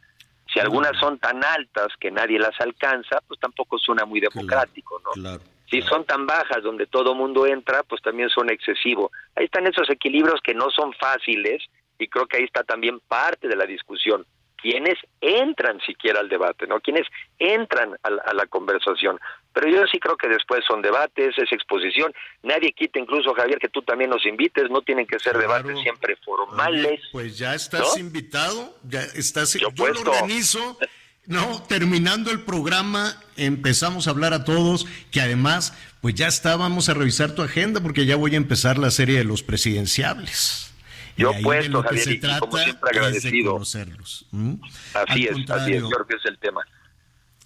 Si 0.52 0.58
algunas 0.58 0.98
son 0.98 1.18
tan 1.18 1.42
altas 1.44 1.88
que 2.00 2.10
nadie 2.10 2.38
las 2.38 2.60
alcanza, 2.60 3.20
pues 3.26 3.38
tampoco 3.38 3.78
suena 3.78 4.04
muy 4.04 4.20
democrático, 4.20 5.00
¿no? 5.04 5.10
Claro. 5.12 5.40
Si 5.70 5.80
son 5.82 6.04
tan 6.04 6.26
bajas 6.26 6.62
donde 6.62 6.86
todo 6.86 7.14
mundo 7.14 7.46
entra, 7.46 7.82
pues 7.84 8.02
también 8.02 8.30
son 8.30 8.50
excesivo. 8.50 9.12
Ahí 9.36 9.44
están 9.44 9.66
esos 9.66 9.88
equilibrios 9.90 10.40
que 10.42 10.54
no 10.54 10.70
son 10.70 10.92
fáciles 10.94 11.62
y 11.98 12.08
creo 12.08 12.26
que 12.26 12.38
ahí 12.38 12.44
está 12.44 12.64
también 12.64 13.00
parte 13.06 13.46
de 13.46 13.56
la 13.56 13.66
discusión. 13.66 14.26
¿Quiénes 14.56 14.98
entran 15.20 15.78
siquiera 15.80 16.18
al 16.18 16.28
debate, 16.28 16.66
no? 16.66 16.80
¿Quiénes 16.80 17.06
entran 17.38 17.96
a 18.02 18.34
la 18.34 18.46
conversación? 18.46 19.20
Pero 19.52 19.68
yo 19.70 19.86
sí 19.90 19.98
creo 19.98 20.16
que 20.16 20.28
después 20.28 20.60
son 20.68 20.82
debates, 20.82 21.36
es 21.36 21.52
exposición. 21.52 22.12
Nadie 22.42 22.72
quita, 22.72 22.98
incluso 23.00 23.34
Javier, 23.34 23.58
que 23.58 23.68
tú 23.68 23.82
también 23.82 24.10
nos 24.10 24.24
invites. 24.26 24.70
No 24.70 24.82
tienen 24.82 25.06
que 25.06 25.18
ser 25.18 25.32
Claro. 25.32 25.40
debates 25.40 25.80
siempre 25.82 26.16
formales. 26.24 26.86
Oye, 26.86 27.00
pues 27.12 27.38
ya 27.38 27.54
estás 27.54 27.94
¿no? 27.94 27.98
invitado, 28.00 28.76
ya 28.84 29.00
estás. 29.02 29.54
Yo 29.54 29.70
Yo, 29.74 29.88
lo 29.88 30.00
organizo. 30.12 30.78
No, 31.26 31.62
terminando 31.64 32.30
el 32.30 32.40
programa, 32.40 33.14
empezamos 33.36 34.06
a 34.06 34.10
hablar 34.10 34.32
a 34.32 34.44
todos, 34.44 34.86
que 35.10 35.20
además, 35.20 35.74
pues 36.00 36.14
ya 36.14 36.26
está, 36.26 36.56
vamos 36.56 36.88
a 36.88 36.94
revisar 36.94 37.34
tu 37.34 37.42
agenda, 37.42 37.82
porque 37.82 38.06
ya 38.06 38.16
voy 38.16 38.32
a 38.32 38.38
empezar 38.38 38.78
la 38.78 38.90
serie 38.90 39.18
de 39.18 39.24
los 39.24 39.42
presidenciables. 39.42 40.72
Y 41.18 41.22
Yo 41.22 41.32
puesto, 41.42 41.82
Javier, 41.82 42.04
se 42.04 42.12
y 42.12 42.20
como 42.20 42.38
trata 42.38 42.64
siempre 42.64 42.90
es 42.90 42.92
de 42.94 42.98
agradecido. 43.00 43.52
conocerlos. 43.52 44.26
¿m? 44.32 44.58
Así 44.94 45.28
Al 45.28 45.42
es, 45.42 45.50
así 45.50 45.72
es. 45.72 45.82
Yo 45.82 45.88
creo 45.90 46.06
que 46.06 46.16
es 46.16 46.24
el 46.26 46.38
tema. 46.38 46.62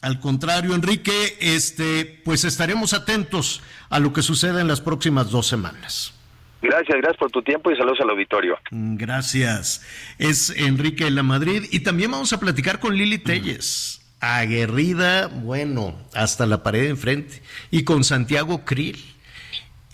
Al 0.02 0.20
contrario, 0.20 0.74
Enrique, 0.74 1.36
este, 1.40 2.20
pues 2.24 2.44
estaremos 2.44 2.92
atentos 2.92 3.62
a 3.88 4.00
lo 4.00 4.12
que 4.12 4.20
suceda 4.22 4.60
en 4.60 4.68
las 4.68 4.80
próximas 4.80 5.30
dos 5.30 5.46
semanas. 5.46 6.12
Gracias, 6.60 6.96
gracias 6.98 7.16
por 7.16 7.30
tu 7.30 7.42
tiempo 7.42 7.70
y 7.70 7.76
saludos 7.76 7.98
al 8.02 8.10
auditorio. 8.10 8.56
Mm, 8.70 8.96
Gracias. 8.96 9.82
Es 10.18 10.50
Enrique 10.50 11.04
de 11.04 11.10
la 11.12 11.22
Madrid 11.22 11.64
y 11.70 11.80
también 11.80 12.10
vamos 12.10 12.32
a 12.32 12.38
platicar 12.40 12.78
con 12.78 12.96
Lili 12.96 13.18
Telles, 13.18 14.00
aguerrida, 14.20 15.26
bueno, 15.28 15.96
hasta 16.14 16.46
la 16.46 16.62
pared 16.62 16.82
de 16.82 16.88
enfrente, 16.90 17.42
y 17.70 17.82
con 17.84 18.04
Santiago 18.04 18.64
Krill. 18.64 18.98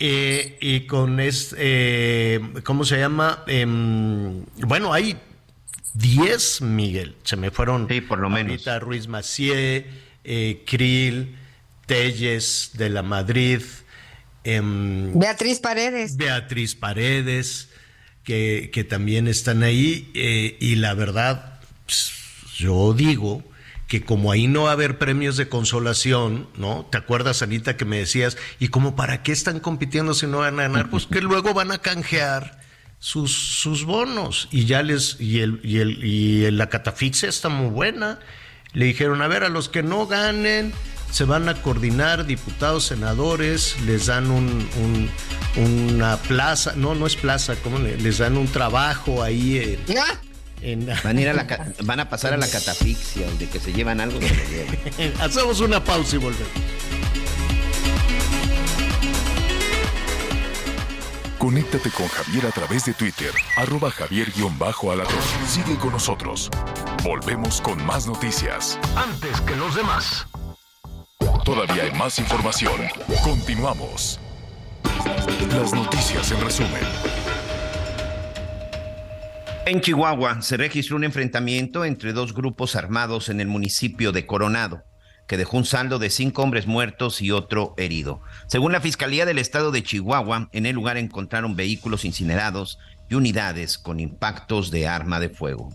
eh, 0.01 0.57
y 0.61 0.81
con 0.87 1.19
este, 1.21 1.57
eh, 1.59 2.41
¿cómo 2.65 2.85
se 2.85 2.99
llama? 2.99 3.43
Em, 3.47 4.45
bueno, 4.59 4.93
hay 4.93 5.17
10, 5.95 6.61
Miguel, 6.63 7.17
se 7.25 7.37
me 7.37 7.51
fueron. 7.51 7.89
Sí, 7.89 8.01
por 8.01 8.19
lo 8.19 8.31
menos. 8.31 8.51
ahorita 8.53 8.79
Ruiz 8.81 9.09
Macié, 9.09 9.87
eh, 10.25 10.63
Krill, 10.67 11.37
Telles 11.87 12.71
de 12.75 12.91
la 12.91 13.03
Madrid, 13.03 13.63
em, 14.45 15.19
Beatriz 15.19 15.59
Paredes. 15.61 16.17
Beatriz 16.17 16.75
Paredes, 16.75 17.71
que, 18.25 18.71
que 18.73 18.85
también 18.85 19.27
están 19.27 19.63
ahí. 19.63 20.11
eh, 20.15 20.57
y 20.61 20.77
la 20.77 20.95
verdad, 20.95 21.61
pues, 21.87 22.13
yo 22.57 22.93
digo 22.93 23.43
que 23.89 24.03
como 24.03 24.31
ahí 24.31 24.47
no 24.49 24.65
va 24.65 24.71
a 24.71 24.73
haber 24.75 24.99
premios 24.99 25.39
de 25.39 25.49
consolación, 25.49 26.47
¿no? 26.59 26.87
¿Te 26.93 26.99
acuerdas, 26.99 27.41
Anita, 27.41 27.79
que 27.79 27.87
me 27.87 27.97
decías, 27.97 28.37
¿y 28.61 28.69
como 28.69 28.95
para 28.95 29.23
qué 29.23 29.33
están 29.33 29.61
compitiendo 29.61 30.13
si 30.13 30.27
no 30.27 30.39
van 30.39 30.61
a 30.61 30.65
ganar? 30.65 30.91
Pues 30.91 31.07
que 31.07 31.23
luego 31.23 31.55
van 31.55 31.73
a 31.73 31.79
canjear 31.79 32.61
sus, 33.01 33.33
sus 33.33 33.85
bonos 33.85 34.49
y 34.51 34.65
ya 34.67 34.83
les, 34.83 35.17
y 35.21 35.41
el, 35.41 35.61
y 35.63 35.79
el, 35.79 36.05
y 36.05 36.45
el- 36.45 36.59
la 36.59 36.69
catafixia 36.69 37.29
está 37.29 37.49
muy 37.49 37.71
buena. 37.71 38.19
Le 38.73 38.85
dijeron, 38.87 39.23
a 39.23 39.29
ver, 39.29 39.45
a 39.45 39.49
los 39.49 39.69
que 39.69 39.83
no 39.83 40.07
ganen, 40.07 40.73
se 41.11 41.25
van 41.25 41.49
a 41.49 41.55
coordinar 41.63 42.27
diputados, 42.27 42.85
senadores, 42.85 43.77
les 43.87 44.07
dan 44.07 44.31
un, 44.31 44.69
un- 44.83 45.11
una 45.65 46.17
plaza, 46.19 46.75
no, 46.77 46.95
no 46.95 47.07
es 47.07 47.17
plaza, 47.17 47.55
¿cómo 47.63 47.79
le- 47.79 47.97
les 47.97 48.19
dan 48.19 48.37
un 48.37 48.47
trabajo 48.49 49.23
ahí 49.23 49.57
en, 49.89 49.99
Ah, 49.99 50.21
en- 50.61 50.87
Van 51.05 51.17
a, 51.17 51.21
ir 51.21 51.29
a 51.29 51.33
la 51.33 51.47
van 51.85 52.01
a 52.01 52.09
pasar 52.11 52.35
a 52.35 52.37
la 52.37 52.49
catafixia, 52.49 53.27
de 53.39 53.49
que 53.49 53.59
se 53.59 53.73
llevan 53.73 54.01
algo. 54.01 54.21
se 54.21 54.29
lo 54.29 54.45
llevan. 54.51 55.21
Hacemos 55.23 55.61
una 55.61 55.83
pausa 55.83 56.17
y 56.17 56.19
volvemos. 56.19 56.49
Conéctate 61.39 61.91
con 61.91 62.09
Javier 62.09 62.47
a 62.47 62.51
través 62.51 62.85
de 62.85 62.95
Twitter, 62.95 63.31
arroba 63.57 63.93
javier-alatón. 63.93 65.23
Sigue 65.47 65.77
con 65.79 65.93
nosotros. 65.93 66.51
Volvemos 67.05 67.61
con 67.61 67.85
más 67.87 68.09
noticias. 68.09 68.77
Antes 68.97 69.41
que 69.43 69.55
los 69.55 69.77
demás. 69.77 70.27
Todavía 71.45 71.85
hay 71.85 71.93
más 71.93 72.19
información. 72.19 72.81
Continuamos. 73.23 74.19
Las 75.53 75.73
noticias 75.73 76.33
en 76.33 76.41
resumen. 76.41 76.83
En 79.65 79.81
Chihuahua 79.81 80.43
se 80.43 80.57
registró 80.57 80.97
un 80.97 81.05
enfrentamiento 81.05 81.85
entre 81.85 82.13
dos 82.13 82.35
grupos 82.35 82.75
armados 82.75 83.29
en 83.29 83.41
el 83.41 83.47
municipio 83.47 84.11
de 84.11 84.27
Coronado, 84.27 84.83
que 85.29 85.37
dejó 85.37 85.59
un 85.59 85.67
saldo 85.67 85.99
de 86.01 86.11
cinco 86.11 86.43
hombres 86.43 86.67
muertos 86.67 87.21
y 87.21 87.31
otro 87.31 87.75
herido. 87.77 88.23
Según 88.47 88.73
la 88.73 88.81
Fiscalía 88.81 89.27
del 89.27 89.39
Estado 89.39 89.71
de 89.71 89.83
Chihuahua, 89.83 90.49
en 90.53 90.67
el 90.67 90.75
lugar 90.75 90.97
encontraron 90.97 91.55
vehículos 91.55 92.05
incinerados 92.07 92.79
y 93.11 93.15
unidades 93.15 93.79
con 93.79 94.01
impactos 94.01 94.71
de 94.71 94.89
arma 94.89 95.21
de 95.21 95.29
fuego. 95.29 95.73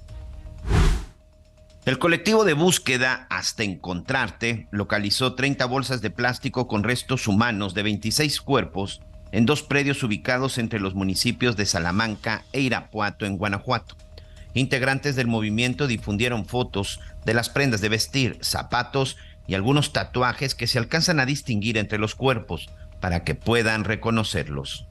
El 1.86 2.00
colectivo 2.00 2.46
de 2.46 2.54
búsqueda 2.54 3.28
Hasta 3.30 3.63
Encontrarte 3.63 4.68
localizó 4.72 5.36
30 5.36 5.66
bolsas 5.66 6.02
de 6.02 6.10
plástico 6.10 6.68
con 6.68 6.84
restos 6.84 7.28
humanos 7.28 7.74
de 7.74 7.84
26 7.84 8.42
cuerpos 8.42 9.02
en 9.32 9.46
dos 9.46 9.63
predios 9.63 10.02
ubicados 10.02 10.58
entre 10.58 10.80
los 10.80 10.96
municipios 10.96 11.58
de 11.58 11.66
Salamanca 11.66 12.46
e 12.54 12.62
Irapuato 12.62 13.26
en 13.26 13.38
Guanajuato. 13.38 13.98
Integrantes 14.54 15.16
del 15.16 15.28
movimiento 15.28 15.88
difundieron 15.88 16.46
fotos 16.46 17.00
de 17.26 17.34
las 17.34 17.50
prendas 17.50 17.82
de 17.82 17.89
vestir, 17.89 18.38
zapatos 18.42 19.18
y 19.48 19.56
algunos 19.56 19.94
tatuajes 19.94 20.56
que 20.56 20.68
se 20.68 20.80
alcanzan 20.80 21.20
a 21.20 21.26
distinguir 21.26 21.78
entre 21.78 21.98
los 21.98 22.16
cuerpos 22.16 22.70
para 23.00 23.24
que 23.24 23.36
puedan 23.36 23.84
reconocerlos. 23.84 24.88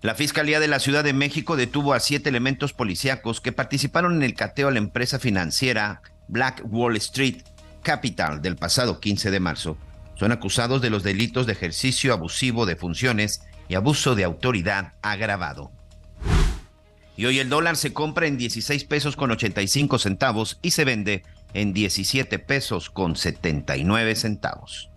La 0.00 0.14
Fiscalía 0.14 0.60
de 0.60 0.68
la 0.68 0.78
Ciudad 0.78 1.02
de 1.02 1.12
México 1.12 1.56
detuvo 1.56 1.92
a 1.92 1.98
siete 1.98 2.28
elementos 2.28 2.72
policíacos 2.72 3.40
que 3.40 3.50
participaron 3.50 4.14
en 4.14 4.22
el 4.22 4.34
cateo 4.34 4.68
a 4.68 4.70
la 4.70 4.78
empresa 4.78 5.18
financiera 5.18 6.02
Black 6.28 6.62
Wall 6.70 6.96
Street 6.96 7.42
Capital 7.82 8.40
del 8.40 8.54
pasado 8.54 9.00
15 9.00 9.32
de 9.32 9.40
marzo. 9.40 9.76
Son 10.14 10.30
acusados 10.30 10.82
de 10.82 10.90
los 10.90 11.02
delitos 11.02 11.46
de 11.46 11.52
ejercicio 11.52 12.12
abusivo 12.12 12.64
de 12.64 12.76
funciones 12.76 13.42
y 13.68 13.74
abuso 13.74 14.14
de 14.14 14.24
autoridad 14.24 14.92
agravado. 15.02 15.72
Y 17.16 17.26
hoy 17.26 17.40
el 17.40 17.48
dólar 17.48 17.76
se 17.76 17.92
compra 17.92 18.28
en 18.28 18.38
16 18.38 18.84
pesos 18.84 19.16
con 19.16 19.32
85 19.32 19.98
centavos 19.98 20.60
y 20.62 20.70
se 20.70 20.84
vende 20.84 21.24
en 21.54 21.72
17 21.72 22.38
pesos 22.38 22.90
con 22.90 23.16
79 23.16 24.14
centavos. 24.14 24.90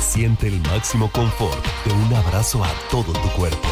Siente 0.00 0.48
el 0.48 0.60
máximo 0.60 1.10
confort 1.12 1.64
de 1.84 1.92
un 1.92 2.14
abrazo 2.14 2.64
a 2.64 2.72
todo 2.90 3.12
tu 3.12 3.28
cuerpo. 3.36 3.68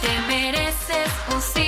Te 0.00 0.20
mereces 0.26 1.08
un. 1.32 1.64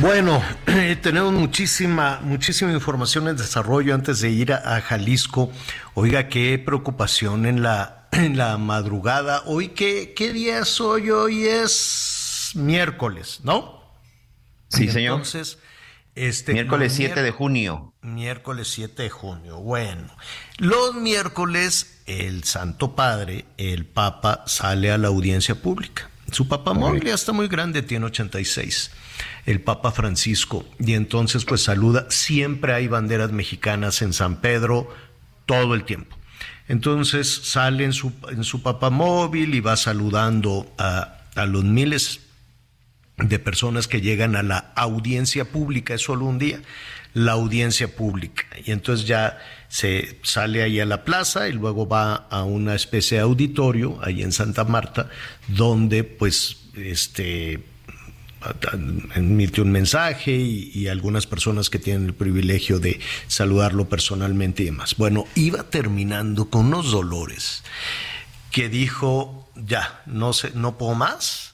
Bueno, 0.00 0.42
tenemos 1.02 1.30
muchísima, 1.34 2.20
muchísima 2.22 2.72
información 2.72 3.28
en 3.28 3.36
desarrollo 3.36 3.94
antes 3.94 4.20
de 4.20 4.30
ir 4.30 4.54
a, 4.54 4.76
a 4.76 4.80
Jalisco. 4.80 5.52
Oiga, 5.92 6.28
qué 6.28 6.58
preocupación 6.58 7.44
en 7.44 7.62
la, 7.62 8.08
en 8.12 8.38
la 8.38 8.56
madrugada. 8.56 9.42
Hoy, 9.44 9.68
¿qué, 9.68 10.14
¿qué 10.16 10.32
día 10.32 10.60
es 10.60 10.80
hoy? 10.80 11.10
Hoy 11.10 11.44
es 11.44 12.19
miércoles, 12.56 13.40
¿no? 13.44 13.80
Sí, 14.68 14.88
señor. 14.88 15.14
Entonces, 15.14 15.58
este. 16.14 16.52
Miércoles 16.52 16.92
los 16.92 16.96
7 16.96 17.22
de 17.22 17.30
junio. 17.30 17.94
Miércoles 18.02 18.68
7 18.68 19.02
de 19.02 19.10
junio. 19.10 19.58
Bueno, 19.58 20.16
los 20.58 20.94
miércoles 20.94 22.00
el 22.06 22.44
Santo 22.44 22.96
Padre, 22.96 23.44
el 23.56 23.86
Papa, 23.86 24.42
sale 24.46 24.90
a 24.90 24.98
la 24.98 25.08
audiencia 25.08 25.54
pública. 25.54 26.10
Su 26.32 26.48
papá 26.48 26.74
móvil 26.74 27.04
ya 27.04 27.14
está 27.14 27.32
muy 27.32 27.48
grande, 27.48 27.82
tiene 27.82 28.06
86. 28.06 28.90
El 29.46 29.60
Papa 29.60 29.90
Francisco. 29.92 30.64
Y 30.78 30.94
entonces 30.94 31.44
pues 31.44 31.62
saluda. 31.62 32.06
Siempre 32.10 32.72
hay 32.72 32.88
banderas 32.88 33.32
mexicanas 33.32 34.02
en 34.02 34.12
San 34.12 34.40
Pedro 34.40 34.88
todo 35.46 35.74
el 35.74 35.84
tiempo. 35.84 36.16
Entonces 36.68 37.28
sale 37.44 37.84
en 37.84 37.92
su, 37.92 38.12
en 38.28 38.44
su 38.44 38.62
papá 38.62 38.90
móvil 38.90 39.54
y 39.54 39.60
va 39.60 39.76
saludando 39.76 40.72
a, 40.78 41.18
a 41.34 41.46
los 41.46 41.64
miles 41.64 42.20
de 43.22 43.38
personas 43.38 43.88
que 43.88 44.00
llegan 44.00 44.36
a 44.36 44.42
la 44.42 44.72
audiencia 44.76 45.44
pública, 45.46 45.94
es 45.94 46.02
solo 46.02 46.24
un 46.26 46.38
día, 46.38 46.60
la 47.14 47.32
audiencia 47.32 47.94
pública. 47.94 48.44
Y 48.64 48.70
entonces 48.70 49.06
ya 49.06 49.38
se 49.68 50.18
sale 50.22 50.62
ahí 50.62 50.80
a 50.80 50.86
la 50.86 51.04
plaza 51.04 51.48
y 51.48 51.52
luego 51.52 51.88
va 51.88 52.14
a 52.14 52.44
una 52.44 52.74
especie 52.74 53.18
de 53.18 53.22
auditorio 53.22 53.98
ahí 54.02 54.22
en 54.22 54.32
Santa 54.32 54.64
Marta, 54.64 55.08
donde 55.48 56.04
pues 56.04 56.58
este 56.76 57.64
emite 59.14 59.60
un 59.60 59.70
mensaje 59.70 60.32
y, 60.32 60.70
y 60.72 60.88
algunas 60.88 61.26
personas 61.26 61.68
que 61.68 61.78
tienen 61.78 62.06
el 62.06 62.14
privilegio 62.14 62.78
de 62.78 62.98
saludarlo 63.26 63.88
personalmente 63.88 64.62
y 64.62 64.66
demás. 64.66 64.94
Bueno, 64.96 65.26
iba 65.34 65.64
terminando 65.64 66.48
con 66.48 66.66
unos 66.66 66.90
dolores 66.90 67.62
que 68.50 68.68
dijo, 68.68 69.50
ya, 69.54 70.02
no 70.06 70.32
sé, 70.32 70.52
no 70.54 70.78
puedo 70.78 70.94
más, 70.94 71.49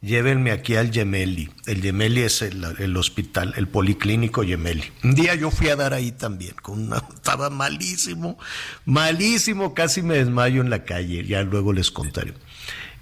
llévenme 0.00 0.52
aquí 0.52 0.76
al 0.76 0.92
Gemelli. 0.92 1.50
El 1.66 1.82
Gemelli 1.82 2.22
es 2.22 2.42
el, 2.42 2.64
el 2.78 2.96
hospital, 2.96 3.54
el 3.56 3.68
policlínico 3.68 4.42
Gemelli. 4.42 4.84
Un 5.04 5.14
día 5.14 5.34
yo 5.34 5.50
fui 5.50 5.68
a 5.68 5.76
dar 5.76 5.94
ahí 5.94 6.12
también, 6.12 6.54
con 6.62 6.84
una, 6.84 6.96
estaba 7.14 7.50
malísimo, 7.50 8.38
malísimo, 8.84 9.74
casi 9.74 10.02
me 10.02 10.14
desmayo 10.14 10.60
en 10.60 10.70
la 10.70 10.84
calle, 10.84 11.24
ya 11.24 11.42
luego 11.42 11.72
les 11.72 11.90
contaré. 11.90 12.34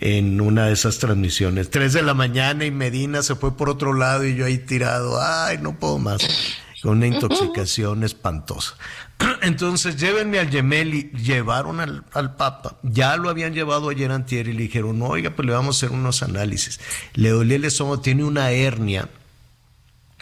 En 0.01 0.41
una 0.41 0.67
de 0.67 0.73
esas 0.73 0.99
transmisiones, 0.99 1.71
tres 1.71 1.93
de 1.93 2.03
la 2.03 2.15
mañana 2.15 2.65
y 2.65 2.71
Medina 2.71 3.23
se 3.23 3.37
fue 3.37 3.57
por 3.57 3.69
otro 3.71 3.95
lado 3.95 4.27
y 4.27 4.35
yo 4.35 4.45
ahí 4.45 4.59
tirado, 4.59 5.21
ay, 5.23 5.59
no 5.59 5.79
puedo 5.79 5.99
más, 5.99 6.27
con 6.83 6.99
una 6.99 7.07
intoxicación 7.07 8.03
espantosa. 8.03 8.75
Entonces, 9.43 9.97
llévenme 9.97 10.39
al 10.39 10.51
Gemelli. 10.51 11.11
Llevaron 11.13 11.81
al, 11.81 12.35
Papa. 12.37 12.79
Ya 12.83 13.17
lo 13.17 13.29
habían 13.29 13.55
llevado 13.55 13.89
ayer 13.89 14.11
antier 14.11 14.49
y 14.49 14.53
le 14.53 14.63
dijeron, 14.63 15.01
oiga, 15.03 15.31
pues 15.31 15.47
le 15.47 15.53
vamos 15.53 15.77
a 15.77 15.87
hacer 15.87 15.97
unos 15.97 16.23
análisis. 16.23 16.81
Le 17.15 17.31
dolía 17.31 17.57
el 17.57 17.65
estómago, 17.65 18.01
tiene 18.01 18.25
una 18.25 18.51
hernia. 18.51 19.09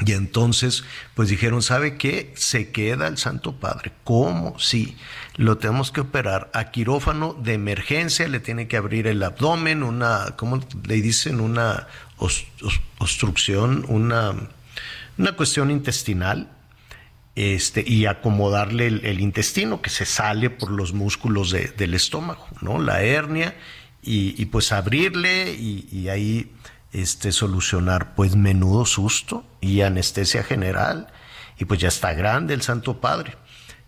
Y 0.05 0.13
entonces, 0.13 0.85
pues 1.15 1.29
dijeron, 1.29 1.63
¿sabe 1.63 1.97
qué? 1.97 2.33
Se 2.35 2.71
queda 2.71 3.07
el 3.07 3.19
Santo 3.19 3.53
Padre. 3.53 3.93
¿Cómo? 4.05 4.59
Sí, 4.59 4.97
lo 5.37 5.59
tenemos 5.59 5.93
que 5.93 6.01
operar 6.01 6.51
a 6.55 6.71
quirófano 6.71 7.35
de 7.35 7.55
emergencia, 7.55 8.27
le 8.27 8.41
tiene 8.41 8.67
que 8.69 8.77
abrir 8.77 9.07
el 9.07 9.23
abdomen, 9.23 9.83
una, 9.83 10.35
¿cómo 10.37 10.61
le 10.85 10.95
dicen? 10.97 11.41
Una 11.41 11.87
obstrucción, 12.99 13.85
una, 13.89 14.35
una 15.19 15.33
cuestión 15.37 15.71
intestinal 15.71 16.49
este, 17.35 17.85
y 17.87 18.07
acomodarle 18.07 18.87
el, 18.87 19.21
intestino 19.21 19.81
que 19.81 19.91
se 19.91 20.05
sale 20.05 20.51
por 20.51 20.71
los 20.71 20.93
músculos 20.93 21.51
de- 21.51 21.69
del 21.69 21.95
estómago, 21.95 22.47
¿no? 22.61 22.79
La 22.79 23.03
hernia 23.03 23.55
y, 24.03 24.45
pues 24.47 24.73
abrirle 24.73 25.53
y, 25.53 25.89
y 25.93 26.09
ahí 26.09 26.53
este, 26.93 27.33
solucionar 27.33 28.15
pues 28.15 28.37
menudo 28.37 28.85
susto 28.85 29.45
y 29.61 29.81
anestesia 29.81 30.43
general 30.43 31.09
y 31.59 31.65
pues 31.65 31.81
ya 31.81 31.89
está 31.89 32.13
grande 32.13 32.55
el 32.55 32.63
Santo 32.63 33.01
Padre. 33.01 33.37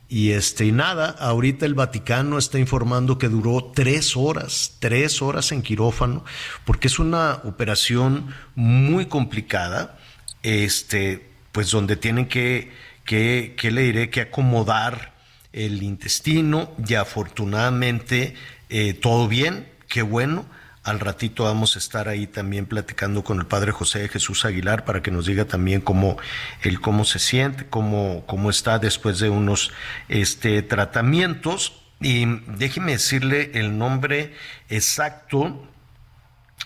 Y 0.09 0.33
este, 0.33 0.67
y 0.67 0.73
nada, 0.73 1.17
ahorita 1.19 1.67
el 1.67 1.75
Vaticano 1.75 2.39
está 2.39 2.59
informando 2.59 3.19
que 3.19 3.29
duró 3.29 3.73
tres 3.75 4.17
horas, 4.17 4.77
tres 4.79 5.23
horas 5.23 5.51
en 5.51 5.63
quirófano, 5.63 6.25
porque 6.65 6.89
es 6.89 6.99
una 6.99 7.41
operación 7.45 8.35
muy 8.55 9.07
complicada, 9.07 9.99
este, 10.43 11.31
pues 11.53 11.71
donde 11.71 11.97
tienen 11.97 12.27
que, 12.29 12.71
que, 13.05 13.55
le 13.63 13.83
diré 13.83 14.11
que 14.11 14.23
acomodar 14.23 15.13
el 15.53 15.83
intestino 15.83 16.73
y 16.87 16.95
afortunadamente 16.95 18.35
eh, 18.71 18.95
todo 18.95 19.29
bien, 19.29 19.69
qué 19.89 20.03
bueno. 20.03 20.47
Al 20.83 21.01
ratito 21.01 21.45
vamos 21.45 21.77
a 21.77 21.79
estar 21.79 22.09
ahí 22.09 22.27
también 22.27 22.67
platicando 22.67 23.25
con 23.25 23.39
el 23.39 23.47
padre 23.47 23.73
José 23.73 24.07
Jesús 24.09 24.45
Aguilar 24.45 24.85
para 24.85 25.03
que 25.03 25.11
nos 25.11 25.25
diga 25.25 25.47
también 25.47 25.81
cómo 25.81 26.19
él 26.63 26.79
cómo 26.81 27.07
se 27.07 27.19
siente, 27.19 27.67
cómo, 27.67 28.25
cómo 28.27 28.51
está 28.51 28.79
después 28.79 29.19
de 29.19 29.31
unos 29.31 29.73
este, 30.11 30.61
tratamientos. 30.63 31.81
Y 32.01 32.27
déjeme 32.59 32.93
decirle 32.93 33.53
el 33.55 33.79
nombre 33.79 34.35
exacto 34.69 35.67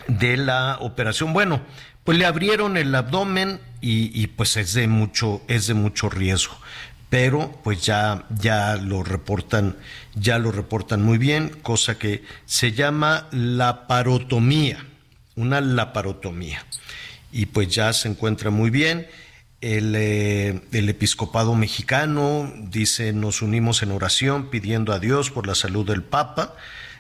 de 0.09 0.37
la 0.37 0.79
operación. 0.81 1.33
Bueno, 1.33 1.61
pues 2.09 2.17
le 2.17 2.25
abrieron 2.25 2.79
el 2.79 2.95
abdomen 2.95 3.61
y, 3.83 4.29
pues 4.29 4.57
es 4.57 4.73
de 4.73 4.89
mucho, 4.89 5.43
es 5.47 5.67
de 5.67 5.75
mucho 5.75 6.09
riesgo 6.09 6.59
pero 7.11 7.61
pues 7.63 7.85
ya, 7.85 8.25
ya 8.31 8.77
lo 8.77 9.03
reportan, 9.03 9.77
ya 10.15 10.39
lo 10.39 10.51
reportan 10.51 11.03
muy 11.03 11.19
bien, 11.19 11.51
cosa 11.61 11.99
que 11.99 12.25
se 12.47 12.73
llama 12.73 13.29
laparotomía, 13.31 14.87
una 15.37 15.61
laparotomía. 15.61 16.65
Y 17.31 17.45
pues 17.45 17.69
ya 17.69 17.93
se 17.93 18.09
encuentra 18.09 18.49
muy 18.49 18.71
bien. 18.71 19.07
El, 19.61 19.95
eh, 19.95 20.63
el, 20.73 20.89
episcopado 20.89 21.55
mexicano 21.55 22.51
dice, 22.71 23.13
nos 23.13 23.43
unimos 23.43 23.83
en 23.83 23.93
oración 23.93 24.49
pidiendo 24.49 24.95
a 24.95 24.99
Dios 24.99 25.31
por 25.31 25.47
la 25.47 25.55
salud 25.55 25.87
del 25.87 26.03
Papa 26.03 26.55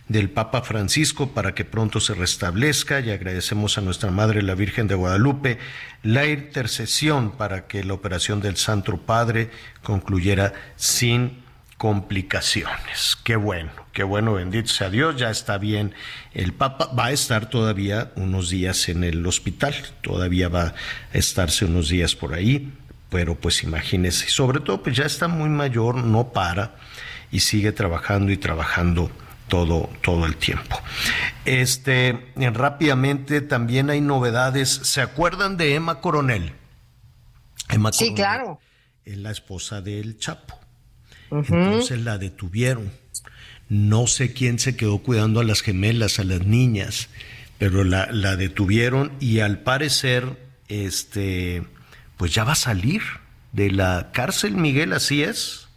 del 0.08 0.30
Papa 0.30 0.62
Francisco 0.62 1.30
para 1.30 1.54
que 1.54 1.64
pronto 1.64 2.00
se 2.00 2.14
restablezca 2.14 3.00
y 3.00 3.10
agradecemos 3.10 3.76
a 3.76 3.82
nuestra 3.82 4.10
Madre 4.10 4.42
la 4.42 4.54
Virgen 4.54 4.88
de 4.88 4.94
Guadalupe 4.94 5.58
la 6.02 6.26
intercesión 6.26 7.32
para 7.32 7.66
que 7.66 7.84
la 7.84 7.94
operación 7.94 8.40
del 8.40 8.56
Santo 8.56 8.96
Padre 8.98 9.50
concluyera 9.82 10.54
sin 10.76 11.42
complicaciones. 11.76 13.16
Qué 13.22 13.36
bueno, 13.36 13.70
qué 13.92 14.02
bueno, 14.02 14.34
bendito 14.34 14.68
sea 14.68 14.90
Dios, 14.90 15.16
ya 15.16 15.30
está 15.30 15.58
bien. 15.58 15.94
El 16.34 16.52
Papa 16.52 16.90
va 16.98 17.06
a 17.06 17.12
estar 17.12 17.50
todavía 17.50 18.10
unos 18.16 18.50
días 18.50 18.88
en 18.88 19.04
el 19.04 19.24
hospital, 19.26 19.74
todavía 20.02 20.48
va 20.48 20.62
a 20.62 20.74
estarse 21.12 21.64
unos 21.66 21.88
días 21.88 22.16
por 22.16 22.34
ahí, 22.34 22.72
pero 23.10 23.36
pues 23.36 23.62
imagínese, 23.62 24.28
sobre 24.28 24.60
todo 24.60 24.82
pues 24.82 24.96
ya 24.96 25.04
está 25.04 25.28
muy 25.28 25.48
mayor, 25.50 25.96
no 25.96 26.32
para 26.32 26.76
y 27.30 27.40
sigue 27.40 27.72
trabajando 27.72 28.32
y 28.32 28.38
trabajando 28.38 29.10
todo, 29.48 29.90
todo 30.02 30.26
el 30.26 30.36
tiempo. 30.36 30.80
Este, 31.44 32.32
rápidamente 32.36 33.40
también 33.40 33.90
hay 33.90 34.00
novedades. 34.00 34.68
¿Se 34.68 35.00
acuerdan 35.00 35.56
de 35.56 35.74
Emma 35.74 36.00
Coronel? 36.00 36.52
Emma 37.68 37.92
sí, 37.92 38.14
claro. 38.14 38.60
Es 39.04 39.16
la 39.18 39.30
esposa 39.30 39.80
del 39.80 40.18
Chapo. 40.18 40.58
Entonces 41.30 42.00
la 42.00 42.18
detuvieron. 42.18 42.92
No 43.68 44.06
sé 44.06 44.32
quién 44.32 44.58
se 44.58 44.76
quedó 44.76 44.98
cuidando 44.98 45.40
a 45.40 45.44
las 45.44 45.60
gemelas, 45.60 46.18
a 46.18 46.24
las 46.24 46.46
niñas, 46.46 47.08
pero 47.58 47.84
la, 47.84 48.06
la 48.10 48.36
detuvieron 48.36 49.12
y 49.20 49.40
al 49.40 49.58
parecer, 49.60 50.38
este, 50.68 51.64
pues 52.16 52.32
ya 52.32 52.44
va 52.44 52.52
a 52.52 52.56
salir 52.56 53.02
de 53.52 53.70
la 53.70 54.10
cárcel, 54.12 54.54
Miguel, 54.54 54.92
así 54.94 55.22
es. 55.22 55.67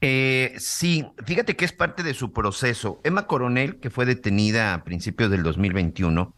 Eh, 0.00 0.54
sí, 0.58 1.06
fíjate 1.24 1.56
que 1.56 1.64
es 1.64 1.72
parte 1.72 2.02
de 2.02 2.14
su 2.14 2.32
proceso. 2.32 3.00
Emma 3.04 3.26
Coronel, 3.26 3.80
que 3.80 3.90
fue 3.90 4.06
detenida 4.06 4.74
a 4.74 4.84
principios 4.84 5.30
del 5.30 5.42
2021, 5.42 6.34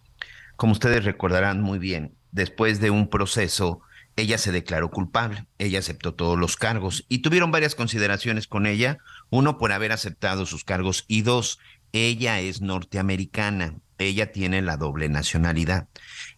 como 0.56 0.72
ustedes 0.72 1.04
recordarán 1.04 1.60
muy 1.60 1.78
bien, 1.78 2.14
después 2.30 2.80
de 2.80 2.90
un 2.90 3.08
proceso, 3.08 3.80
ella 4.16 4.38
se 4.38 4.52
declaró 4.52 4.90
culpable, 4.90 5.46
ella 5.58 5.78
aceptó 5.78 6.14
todos 6.14 6.38
los 6.38 6.56
cargos 6.56 7.04
y 7.08 7.18
tuvieron 7.18 7.50
varias 7.50 7.74
consideraciones 7.74 8.46
con 8.46 8.66
ella, 8.66 8.98
uno 9.30 9.58
por 9.58 9.72
haber 9.72 9.92
aceptado 9.92 10.46
sus 10.46 10.64
cargos 10.64 11.04
y 11.06 11.22
dos, 11.22 11.58
ella 11.92 12.40
es 12.40 12.60
norteamericana, 12.60 13.76
ella 13.98 14.32
tiene 14.32 14.62
la 14.62 14.76
doble 14.76 15.08
nacionalidad 15.08 15.88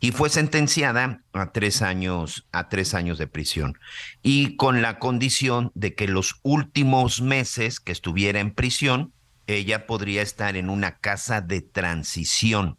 y 0.00 0.12
fue 0.12 0.30
sentenciada 0.30 1.22
a 1.32 1.52
tres 1.52 1.82
años, 1.82 2.46
a 2.52 2.68
tres 2.68 2.94
años 2.94 3.18
de 3.18 3.26
prisión 3.26 3.78
y 4.22 4.56
con 4.56 4.80
la 4.80 4.98
condición 4.98 5.70
de 5.74 5.94
que 5.94 6.08
los 6.08 6.40
últimos 6.42 7.20
meses 7.20 7.80
que 7.80 7.92
estuviera 7.92 8.40
en 8.40 8.52
prisión, 8.52 9.12
ella 9.46 9.86
podría 9.86 10.22
estar 10.22 10.56
en 10.56 10.70
una 10.70 10.98
casa 10.98 11.42
de 11.42 11.60
transición. 11.60 12.78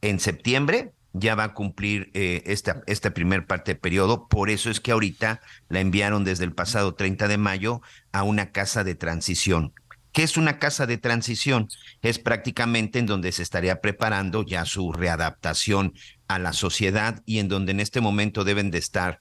En 0.00 0.18
septiembre 0.18 0.92
ya 1.12 1.34
va 1.34 1.44
a 1.44 1.54
cumplir 1.54 2.10
eh, 2.14 2.42
esta, 2.46 2.82
esta 2.86 3.12
primer 3.12 3.46
parte 3.46 3.74
de 3.74 3.80
periodo, 3.80 4.26
por 4.28 4.50
eso 4.50 4.70
es 4.70 4.80
que 4.80 4.92
ahorita 4.92 5.40
la 5.68 5.80
enviaron 5.80 6.24
desde 6.24 6.44
el 6.44 6.52
pasado 6.52 6.94
30 6.94 7.28
de 7.28 7.38
mayo 7.38 7.82
a 8.12 8.22
una 8.22 8.50
casa 8.52 8.82
de 8.82 8.94
transición 8.94 9.74
¿Qué 10.16 10.22
es 10.22 10.38
una 10.38 10.58
casa 10.58 10.86
de 10.86 10.96
transición? 10.96 11.68
Es 12.00 12.18
prácticamente 12.18 12.98
en 12.98 13.04
donde 13.04 13.32
se 13.32 13.42
estaría 13.42 13.82
preparando 13.82 14.46
ya 14.46 14.64
su 14.64 14.90
readaptación 14.90 15.92
a 16.28 16.38
la 16.38 16.52
sociedad 16.52 17.22
y 17.26 17.38
en 17.38 17.48
donde 17.48 17.72
en 17.72 17.80
este 17.80 18.00
momento 18.00 18.44
deben 18.44 18.70
de 18.70 18.78
estar, 18.78 19.20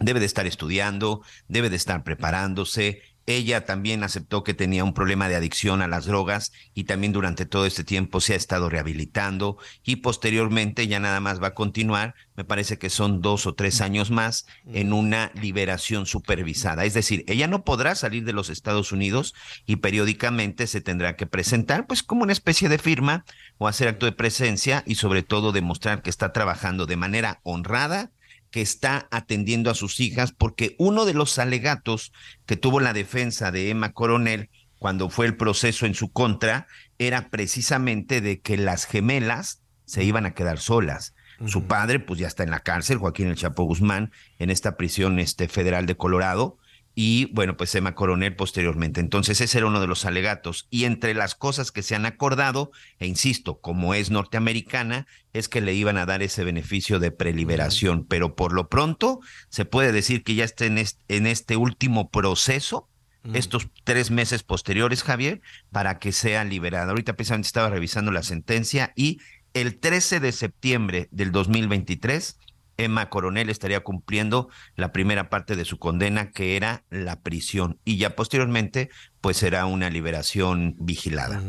debe 0.00 0.20
de 0.20 0.26
estar 0.26 0.46
estudiando, 0.46 1.22
debe 1.48 1.70
de 1.70 1.76
estar 1.76 2.04
preparándose, 2.04 3.02
ella 3.26 3.64
también 3.64 4.02
aceptó 4.02 4.44
que 4.44 4.54
tenía 4.54 4.84
un 4.84 4.94
problema 4.94 5.28
de 5.28 5.36
adicción 5.36 5.82
a 5.82 5.88
las 5.88 6.04
drogas 6.04 6.52
y 6.74 6.84
también 6.84 7.12
durante 7.12 7.46
todo 7.46 7.66
este 7.66 7.84
tiempo 7.84 8.20
se 8.20 8.34
ha 8.34 8.36
estado 8.36 8.68
rehabilitando 8.68 9.56
y 9.82 9.96
posteriormente 9.96 10.86
ya 10.86 11.00
nada 11.00 11.20
más 11.20 11.42
va 11.42 11.48
a 11.48 11.54
continuar, 11.54 12.14
me 12.36 12.44
parece 12.44 12.78
que 12.78 12.90
son 12.90 13.20
dos 13.20 13.46
o 13.46 13.54
tres 13.54 13.80
años 13.80 14.10
más 14.10 14.46
en 14.66 14.92
una 14.92 15.30
liberación 15.34 16.06
supervisada. 16.06 16.84
Es 16.84 16.94
decir, 16.94 17.24
ella 17.26 17.46
no 17.46 17.64
podrá 17.64 17.94
salir 17.94 18.24
de 18.24 18.32
los 18.32 18.50
Estados 18.50 18.92
Unidos 18.92 19.34
y 19.66 19.76
periódicamente 19.76 20.66
se 20.66 20.80
tendrá 20.80 21.16
que 21.16 21.26
presentar 21.26 21.86
pues 21.86 22.02
como 22.02 22.22
una 22.22 22.32
especie 22.32 22.68
de 22.68 22.78
firma 22.78 23.24
o 23.58 23.68
hacer 23.68 23.88
acto 23.88 24.06
de 24.06 24.12
presencia 24.12 24.82
y 24.86 24.96
sobre 24.96 25.22
todo 25.22 25.52
demostrar 25.52 26.02
que 26.02 26.10
está 26.10 26.32
trabajando 26.32 26.86
de 26.86 26.96
manera 26.96 27.40
honrada 27.42 28.10
que 28.54 28.62
está 28.62 29.08
atendiendo 29.10 29.68
a 29.68 29.74
sus 29.74 29.98
hijas, 29.98 30.30
porque 30.30 30.76
uno 30.78 31.06
de 31.06 31.12
los 31.12 31.40
alegatos 31.40 32.12
que 32.46 32.54
tuvo 32.54 32.78
la 32.78 32.92
defensa 32.92 33.50
de 33.50 33.68
Emma 33.68 33.92
Coronel 33.92 34.48
cuando 34.78 35.10
fue 35.10 35.26
el 35.26 35.36
proceso 35.36 35.86
en 35.86 35.94
su 35.96 36.12
contra 36.12 36.68
era 36.96 37.30
precisamente 37.30 38.20
de 38.20 38.40
que 38.42 38.56
las 38.56 38.84
gemelas 38.84 39.60
se 39.86 40.04
iban 40.04 40.24
a 40.24 40.34
quedar 40.34 40.60
solas. 40.60 41.16
Su 41.46 41.64
padre, 41.64 41.98
pues 41.98 42.20
ya 42.20 42.28
está 42.28 42.44
en 42.44 42.52
la 42.52 42.60
cárcel, 42.60 42.98
Joaquín 42.98 43.26
El 43.26 43.34
Chapo 43.34 43.64
Guzmán, 43.64 44.12
en 44.38 44.50
esta 44.50 44.76
prisión 44.76 45.18
este, 45.18 45.48
federal 45.48 45.86
de 45.86 45.96
Colorado, 45.96 46.56
y 46.94 47.26
bueno, 47.32 47.56
pues 47.56 47.74
Emma 47.74 47.94
Coronel 47.94 48.36
posteriormente. 48.36 49.00
Entonces 49.00 49.40
ese 49.40 49.58
era 49.58 49.66
uno 49.66 49.80
de 49.80 49.88
los 49.88 50.04
alegatos. 50.04 50.68
Y 50.70 50.84
entre 50.84 51.14
las 51.14 51.34
cosas 51.34 51.72
que 51.72 51.82
se 51.82 51.96
han 51.96 52.06
acordado, 52.06 52.70
e 52.98 53.06
insisto, 53.06 53.60
como 53.60 53.94
es 53.94 54.10
norteamericana, 54.10 55.06
es 55.32 55.48
que 55.48 55.60
le 55.60 55.74
iban 55.74 55.98
a 55.98 56.06
dar 56.06 56.22
ese 56.22 56.44
beneficio 56.44 57.00
de 57.00 57.10
preliberación. 57.10 58.04
Pero 58.04 58.36
por 58.36 58.52
lo 58.52 58.68
pronto 58.68 59.20
se 59.48 59.64
puede 59.64 59.90
decir 59.90 60.22
que 60.22 60.36
ya 60.36 60.44
está 60.44 60.66
en 60.66 60.78
este, 60.78 61.02
en 61.08 61.26
este 61.26 61.56
último 61.56 62.10
proceso, 62.10 62.88
estos 63.32 63.68
tres 63.84 64.10
meses 64.10 64.42
posteriores, 64.42 65.02
Javier, 65.02 65.40
para 65.72 65.98
que 65.98 66.12
sea 66.12 66.44
liberada. 66.44 66.90
Ahorita 66.90 67.14
precisamente 67.14 67.46
estaba 67.46 67.70
revisando 67.70 68.12
la 68.12 68.22
sentencia 68.22 68.92
y 68.96 69.18
el 69.54 69.78
13 69.78 70.20
de 70.20 70.30
septiembre 70.30 71.08
del 71.10 71.32
2023 71.32 72.38
Emma 72.76 73.08
Coronel 73.08 73.50
estaría 73.50 73.80
cumpliendo 73.80 74.48
la 74.76 74.92
primera 74.92 75.30
parte 75.30 75.56
de 75.56 75.64
su 75.64 75.78
condena, 75.78 76.30
que 76.30 76.56
era 76.56 76.84
la 76.90 77.20
prisión, 77.20 77.78
y 77.84 77.96
ya 77.96 78.16
posteriormente, 78.16 78.90
pues 79.20 79.38
será 79.38 79.66
una 79.66 79.88
liberación 79.90 80.76
vigilada. 80.78 81.42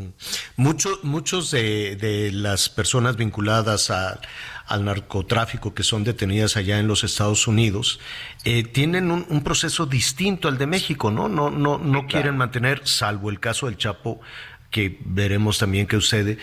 Muchos, 0.56 1.04
muchos 1.04 1.50
de, 1.50 2.30
las 2.32 2.68
personas 2.68 3.16
vinculadas 3.16 3.90
al 3.90 4.84
narcotráfico 4.84 5.74
que 5.74 5.82
son 5.82 6.02
detenidas 6.04 6.56
allá 6.56 6.78
en 6.78 6.88
los 6.88 7.04
Estados 7.04 7.46
Unidos 7.46 8.00
eh, 8.44 8.62
tienen 8.62 9.10
un, 9.10 9.42
proceso 9.42 9.86
distinto 9.86 10.48
al 10.48 10.58
de 10.58 10.66
México, 10.66 11.10
¿no? 11.10 11.28
No, 11.28 11.50
no, 11.50 11.78
no 11.78 12.06
quieren 12.06 12.36
mantener, 12.36 12.86
salvo 12.86 13.30
el 13.30 13.40
caso 13.40 13.66
del 13.66 13.76
Chapo, 13.76 14.20
que 14.76 14.98
veremos 15.06 15.56
también 15.56 15.86
qué 15.86 15.96
sucede, 15.96 16.36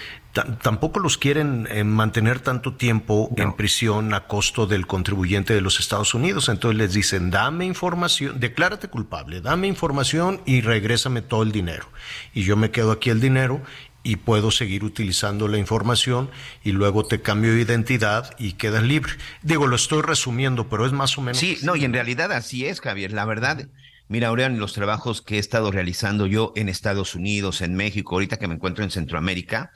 tampoco 0.63 0.99
los 0.99 1.19
quieren 1.19 1.67
eh, 1.69 1.83
mantener 1.83 2.39
tanto 2.39 2.73
tiempo 2.73 3.29
en 3.37 3.53
prisión 3.53 4.11
a 4.15 4.25
costo 4.25 4.65
del 4.65 4.87
contribuyente 4.87 5.53
de 5.53 5.61
los 5.61 5.79
Estados 5.79 6.15
Unidos. 6.15 6.49
Entonces 6.49 6.75
les 6.75 6.93
dicen, 6.93 7.29
dame 7.29 7.67
información, 7.67 8.39
declárate 8.39 8.87
culpable, 8.87 9.39
dame 9.39 9.67
información 9.67 10.41
y 10.47 10.61
regrésame 10.61 11.21
todo 11.21 11.43
el 11.43 11.51
dinero. 11.51 11.85
Y 12.33 12.41
yo 12.41 12.57
me 12.57 12.71
quedo 12.71 12.91
aquí 12.91 13.11
el 13.11 13.21
dinero 13.21 13.61
y 14.01 14.15
puedo 14.15 14.49
seguir 14.49 14.83
utilizando 14.83 15.47
la 15.47 15.59
información 15.59 16.31
y 16.63 16.71
luego 16.71 17.05
te 17.05 17.21
cambio 17.21 17.53
de 17.53 17.61
identidad 17.61 18.33
y 18.39 18.53
quedas 18.53 18.81
libre. 18.81 19.13
Digo, 19.43 19.67
lo 19.67 19.75
estoy 19.75 20.01
resumiendo, 20.01 20.69
pero 20.69 20.87
es 20.87 20.91
más 20.91 21.19
o 21.19 21.21
menos. 21.21 21.37
Sí, 21.37 21.59
no, 21.61 21.75
y 21.75 21.85
en 21.85 21.93
realidad 21.93 22.31
así 22.31 22.65
es, 22.65 22.81
Javier. 22.81 23.13
La 23.13 23.25
verdad, 23.25 23.67
Mira, 24.07 24.27
Aurean, 24.27 24.59
los 24.59 24.73
trabajos 24.73 25.21
que 25.21 25.35
he 25.35 25.39
estado 25.39 25.71
realizando 25.71 26.27
yo 26.27 26.53
en 26.55 26.69
Estados 26.69 27.15
Unidos, 27.15 27.61
en 27.61 27.75
México, 27.75 28.15
ahorita 28.15 28.37
que 28.37 28.47
me 28.47 28.55
encuentro 28.55 28.83
en 28.83 28.91
Centroamérica, 28.91 29.71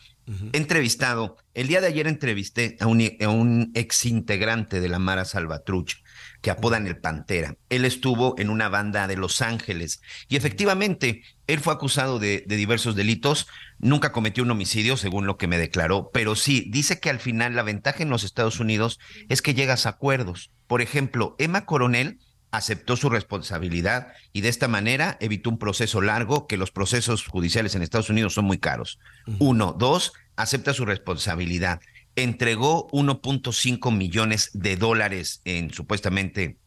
He 0.51 0.57
entrevistado, 0.57 1.37
el 1.53 1.69
día 1.69 1.79
de 1.79 1.87
ayer 1.87 2.05
entrevisté 2.05 2.75
a 2.81 2.87
un, 2.87 3.01
a 3.21 3.29
un 3.29 3.71
ex 3.75 4.05
integrante 4.05 4.81
de 4.81 4.89
la 4.89 4.99
Mara 4.99 5.23
Salvatruch, 5.23 6.03
que 6.41 6.51
apodan 6.51 6.85
el 6.85 6.97
Pantera. 6.97 7.55
Él 7.69 7.85
estuvo 7.85 8.35
en 8.37 8.49
una 8.49 8.67
banda 8.67 9.07
de 9.07 9.15
Los 9.15 9.41
Ángeles 9.41 10.01
y 10.27 10.35
efectivamente 10.35 11.23
él 11.47 11.61
fue 11.61 11.73
acusado 11.73 12.19
de, 12.19 12.43
de, 12.45 12.57
diversos 12.57 12.93
delitos, 12.93 13.47
nunca 13.79 14.11
cometió 14.11 14.43
un 14.43 14.51
homicidio, 14.51 14.97
según 14.97 15.27
lo 15.27 15.37
que 15.37 15.47
me 15.47 15.57
declaró, 15.57 16.09
pero 16.11 16.35
sí, 16.35 16.67
dice 16.71 16.99
que 16.99 17.09
al 17.09 17.19
final 17.19 17.55
la 17.55 17.63
ventaja 17.63 18.03
en 18.03 18.09
los 18.09 18.25
Estados 18.25 18.59
Unidos 18.59 18.99
es 19.29 19.41
que 19.41 19.53
llegas 19.53 19.85
a 19.85 19.91
acuerdos. 19.91 20.51
Por 20.67 20.81
ejemplo, 20.81 21.37
Emma 21.39 21.65
Coronel 21.65 22.19
aceptó 22.51 22.95
su 22.95 23.09
responsabilidad 23.09 24.13
y 24.33 24.41
de 24.41 24.49
esta 24.49 24.67
manera 24.67 25.17
evitó 25.19 25.49
un 25.49 25.59
proceso 25.59 26.01
largo, 26.01 26.47
que 26.47 26.57
los 26.57 26.71
procesos 26.71 27.25
judiciales 27.25 27.75
en 27.75 27.81
Estados 27.81 28.09
Unidos 28.09 28.33
son 28.33 28.45
muy 28.45 28.57
caros. 28.57 28.99
Uno, 29.39 29.75
dos, 29.77 30.13
acepta 30.35 30.73
su 30.73 30.85
responsabilidad. 30.85 31.81
Entregó 32.15 32.87
1.5 32.91 33.95
millones 33.95 34.49
de 34.53 34.77
dólares 34.77 35.41
en 35.45 35.73
supuestamente 35.73 36.57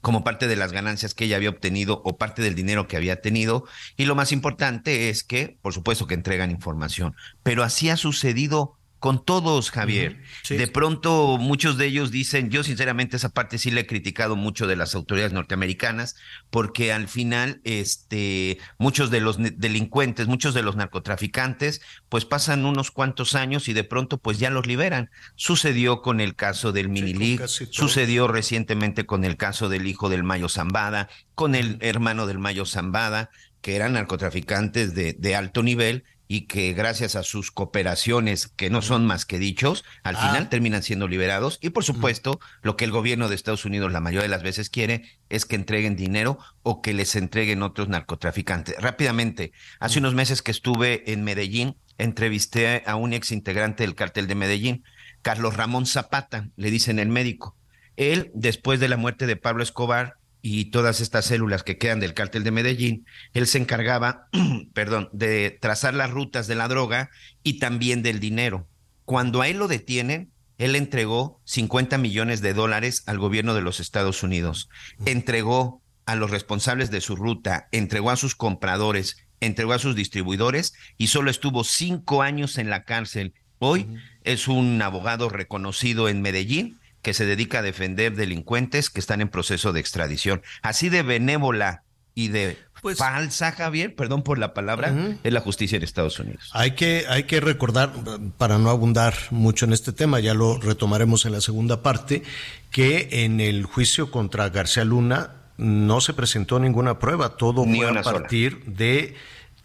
como 0.00 0.22
parte 0.22 0.46
de 0.46 0.56
las 0.56 0.72
ganancias 0.72 1.14
que 1.14 1.24
ella 1.24 1.36
había 1.36 1.50
obtenido 1.50 2.02
o 2.04 2.18
parte 2.18 2.42
del 2.42 2.54
dinero 2.54 2.86
que 2.86 2.96
había 2.96 3.20
tenido. 3.20 3.64
Y 3.96 4.04
lo 4.04 4.14
más 4.14 4.30
importante 4.32 5.08
es 5.10 5.24
que, 5.24 5.58
por 5.60 5.74
supuesto, 5.74 6.06
que 6.06 6.14
entregan 6.14 6.50
información. 6.50 7.14
Pero 7.42 7.64
así 7.64 7.90
ha 7.90 7.96
sucedido 7.96 8.77
con 8.98 9.24
todos, 9.24 9.70
Javier. 9.70 10.20
sí. 10.42 10.56
De 10.56 10.66
pronto 10.66 11.38
muchos 11.38 11.78
de 11.78 11.86
ellos 11.86 12.10
dicen, 12.10 12.50
yo 12.50 12.64
sinceramente 12.64 13.16
esa 13.16 13.28
parte 13.28 13.58
sí 13.58 13.70
le 13.70 13.82
he 13.82 13.86
criticado 13.86 14.34
mucho 14.36 14.66
de 14.66 14.76
las 14.76 14.94
autoridades 14.94 15.32
norteamericanas, 15.32 16.16
porque 16.50 16.92
al 16.92 17.08
final, 17.08 17.60
este, 17.64 18.58
muchos 18.78 19.10
de 19.10 19.20
los 19.20 19.38
delincuentes, 19.38 20.26
muchos 20.26 20.54
de 20.54 20.62
los 20.62 20.76
narcotraficantes, 20.76 21.80
pues 22.08 22.24
pasan 22.24 22.64
unos 22.64 22.90
cuantos 22.90 23.34
años 23.34 23.68
y 23.68 23.72
de 23.72 23.84
pronto 23.84 24.18
pues 24.18 24.38
ya 24.38 24.50
los 24.50 24.66
liberan. 24.66 25.10
Sucedió 25.36 26.02
con 26.02 26.20
el 26.20 26.34
caso 26.34 26.72
del 26.72 26.88
Minilic, 26.88 27.46
sucedió 27.46 28.28
recientemente 28.28 29.06
con 29.06 29.24
el 29.24 29.36
caso 29.36 29.68
del 29.68 29.86
hijo 29.86 30.08
del 30.08 30.24
Mayo 30.24 30.48
Zambada, 30.48 31.08
con 31.34 31.54
el 31.54 31.78
hermano 31.80 32.26
del 32.26 32.38
Mayo 32.38 32.66
Zambada, 32.66 33.30
que 33.60 33.76
eran 33.76 33.94
narcotraficantes 33.94 34.94
de, 34.94 35.12
de 35.12 35.36
alto 35.36 35.62
nivel 35.62 36.04
y 36.28 36.42
que 36.42 36.74
gracias 36.74 37.16
a 37.16 37.22
sus 37.22 37.50
cooperaciones, 37.50 38.48
que 38.48 38.68
no 38.68 38.82
son 38.82 39.06
más 39.06 39.24
que 39.24 39.38
dichos, 39.38 39.84
al 40.02 40.16
ah. 40.16 40.26
final 40.28 40.48
terminan 40.50 40.82
siendo 40.82 41.08
liberados. 41.08 41.58
Y 41.62 41.70
por 41.70 41.84
supuesto, 41.84 42.38
lo 42.62 42.76
que 42.76 42.84
el 42.84 42.90
gobierno 42.90 43.28
de 43.28 43.34
Estados 43.34 43.64
Unidos 43.64 43.90
la 43.90 44.00
mayoría 44.00 44.24
de 44.24 44.28
las 44.28 44.42
veces 44.42 44.68
quiere 44.68 45.02
es 45.30 45.46
que 45.46 45.56
entreguen 45.56 45.96
dinero 45.96 46.38
o 46.62 46.82
que 46.82 46.92
les 46.92 47.16
entreguen 47.16 47.62
otros 47.62 47.88
narcotraficantes. 47.88 48.76
Rápidamente, 48.78 49.52
hace 49.80 49.98
unos 49.98 50.14
meses 50.14 50.42
que 50.42 50.50
estuve 50.50 51.10
en 51.10 51.24
Medellín, 51.24 51.76
entrevisté 51.96 52.82
a 52.86 52.96
un 52.96 53.14
ex 53.14 53.32
integrante 53.32 53.82
del 53.82 53.94
cartel 53.94 54.26
de 54.26 54.34
Medellín, 54.34 54.84
Carlos 55.22 55.56
Ramón 55.56 55.86
Zapata, 55.86 56.50
le 56.56 56.70
dicen 56.70 56.98
el 56.98 57.08
médico. 57.08 57.56
Él, 57.96 58.30
después 58.34 58.80
de 58.80 58.88
la 58.88 58.96
muerte 58.96 59.26
de 59.26 59.36
Pablo 59.36 59.62
Escobar, 59.62 60.18
y 60.42 60.66
todas 60.66 61.00
estas 61.00 61.26
células 61.26 61.62
que 61.62 61.78
quedan 61.78 62.00
del 62.00 62.14
cártel 62.14 62.44
de 62.44 62.50
Medellín, 62.50 63.06
él 63.34 63.46
se 63.46 63.58
encargaba, 63.58 64.28
perdón, 64.74 65.08
de 65.12 65.56
trazar 65.60 65.94
las 65.94 66.10
rutas 66.10 66.46
de 66.46 66.54
la 66.54 66.68
droga 66.68 67.10
y 67.42 67.58
también 67.58 68.02
del 68.02 68.20
dinero. 68.20 68.68
Cuando 69.04 69.40
a 69.42 69.48
él 69.48 69.58
lo 69.58 69.68
detienen, 69.68 70.30
él 70.58 70.74
entregó 70.74 71.40
50 71.44 71.98
millones 71.98 72.40
de 72.40 72.52
dólares 72.52 73.04
al 73.06 73.18
gobierno 73.18 73.54
de 73.54 73.62
los 73.62 73.80
Estados 73.80 74.22
Unidos, 74.22 74.68
entregó 75.06 75.82
a 76.04 76.16
los 76.16 76.30
responsables 76.30 76.90
de 76.90 77.00
su 77.00 77.16
ruta, 77.16 77.68
entregó 77.70 78.10
a 78.10 78.16
sus 78.16 78.34
compradores, 78.34 79.28
entregó 79.40 79.72
a 79.72 79.78
sus 79.78 79.94
distribuidores 79.94 80.74
y 80.96 81.08
solo 81.08 81.30
estuvo 81.30 81.64
cinco 81.64 82.22
años 82.22 82.58
en 82.58 82.70
la 82.70 82.84
cárcel. 82.84 83.34
Hoy 83.58 83.86
es 84.24 84.48
un 84.48 84.80
abogado 84.82 85.28
reconocido 85.28 86.08
en 86.08 86.22
Medellín 86.22 86.78
que 87.08 87.14
se 87.14 87.24
dedica 87.24 87.60
a 87.60 87.62
defender 87.62 88.14
delincuentes 88.14 88.90
que 88.90 89.00
están 89.00 89.22
en 89.22 89.30
proceso 89.30 89.72
de 89.72 89.80
extradición. 89.80 90.42
Así 90.60 90.90
de 90.90 91.02
benévola 91.02 91.84
y 92.14 92.28
de 92.28 92.58
pues, 92.82 92.98
falsa, 92.98 93.50
Javier, 93.52 93.94
perdón 93.94 94.22
por 94.22 94.38
la 94.38 94.52
palabra, 94.52 94.92
uh 94.92 94.94
-huh. 94.94 95.18
es 95.24 95.32
la 95.32 95.40
justicia 95.40 95.76
en 95.76 95.84
Estados 95.84 96.20
Unidos. 96.20 96.50
Hay 96.52 96.72
que, 96.72 97.06
hay 97.08 97.22
que 97.22 97.40
recordar, 97.40 97.94
para 98.36 98.58
no 98.58 98.68
abundar 98.68 99.14
mucho 99.30 99.64
en 99.64 99.72
este 99.72 99.92
tema, 99.92 100.20
ya 100.20 100.34
lo 100.34 100.58
retomaremos 100.58 101.24
en 101.24 101.32
la 101.32 101.40
segunda 101.40 101.80
parte, 101.82 102.24
que 102.70 103.08
en 103.24 103.40
el 103.40 103.64
juicio 103.64 104.10
contra 104.10 104.50
García 104.50 104.84
Luna 104.84 105.30
no 105.56 106.02
se 106.02 106.12
presentó 106.12 106.58
ninguna 106.60 106.98
prueba, 106.98 107.38
todo 107.38 107.64
Ni 107.64 107.78
fue 107.78 107.88
a 107.98 108.02
partir 108.02 108.52
sola. 108.52 108.76
de 108.76 109.14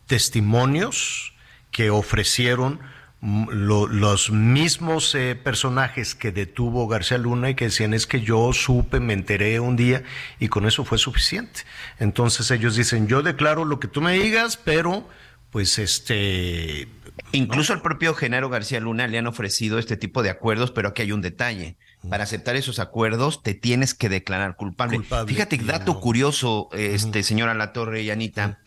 testimonios 0.07 1.33
que 1.71 1.89
ofrecieron 1.89 2.79
lo, 3.23 3.87
los 3.87 4.31
mismos 4.31 5.15
eh, 5.15 5.35
personajes 5.41 6.13
que 6.13 6.33
detuvo 6.33 6.87
García 6.87 7.17
Luna 7.17 7.51
y 7.51 7.55
que 7.55 7.65
decían 7.65 7.93
es 7.93 8.05
que 8.05 8.19
yo 8.19 8.51
supe, 8.51 8.99
me 8.99 9.13
enteré 9.13 9.61
un 9.61 9.77
día 9.77 10.03
y 10.39 10.49
con 10.49 10.65
eso 10.65 10.83
fue 10.83 10.97
suficiente. 10.97 11.61
Entonces 11.99 12.51
ellos 12.51 12.75
dicen, 12.75 13.07
yo 13.07 13.21
declaro 13.21 13.63
lo 13.63 13.79
que 13.79 13.87
tú 13.87 14.01
me 14.01 14.13
digas, 14.13 14.57
pero 14.57 15.07
pues 15.51 15.79
este... 15.79 16.89
Incluso 17.31 17.73
al 17.73 17.81
propio 17.81 18.13
Genaro 18.13 18.49
García 18.49 18.79
Luna 18.79 19.07
le 19.07 19.19
han 19.19 19.27
ofrecido 19.27 19.79
este 19.79 19.95
tipo 19.95 20.21
de 20.23 20.29
acuerdos, 20.29 20.71
pero 20.71 20.89
aquí 20.89 21.03
hay 21.03 21.11
un 21.11 21.21
detalle. 21.21 21.77
Para 22.09 22.23
aceptar 22.23 22.55
esos 22.55 22.79
acuerdos 22.79 23.41
te 23.41 23.53
tienes 23.53 23.93
que 23.93 24.09
declarar 24.09 24.57
culpable. 24.57 24.97
culpable 24.97 25.31
Fíjate, 25.31 25.57
dato 25.59 25.93
no. 25.93 25.99
curioso, 26.01 26.69
este, 26.73 27.23
señora 27.23 27.53
La 27.53 27.71
Torre 27.71 28.01
y 28.01 28.09
Anita. 28.09 28.59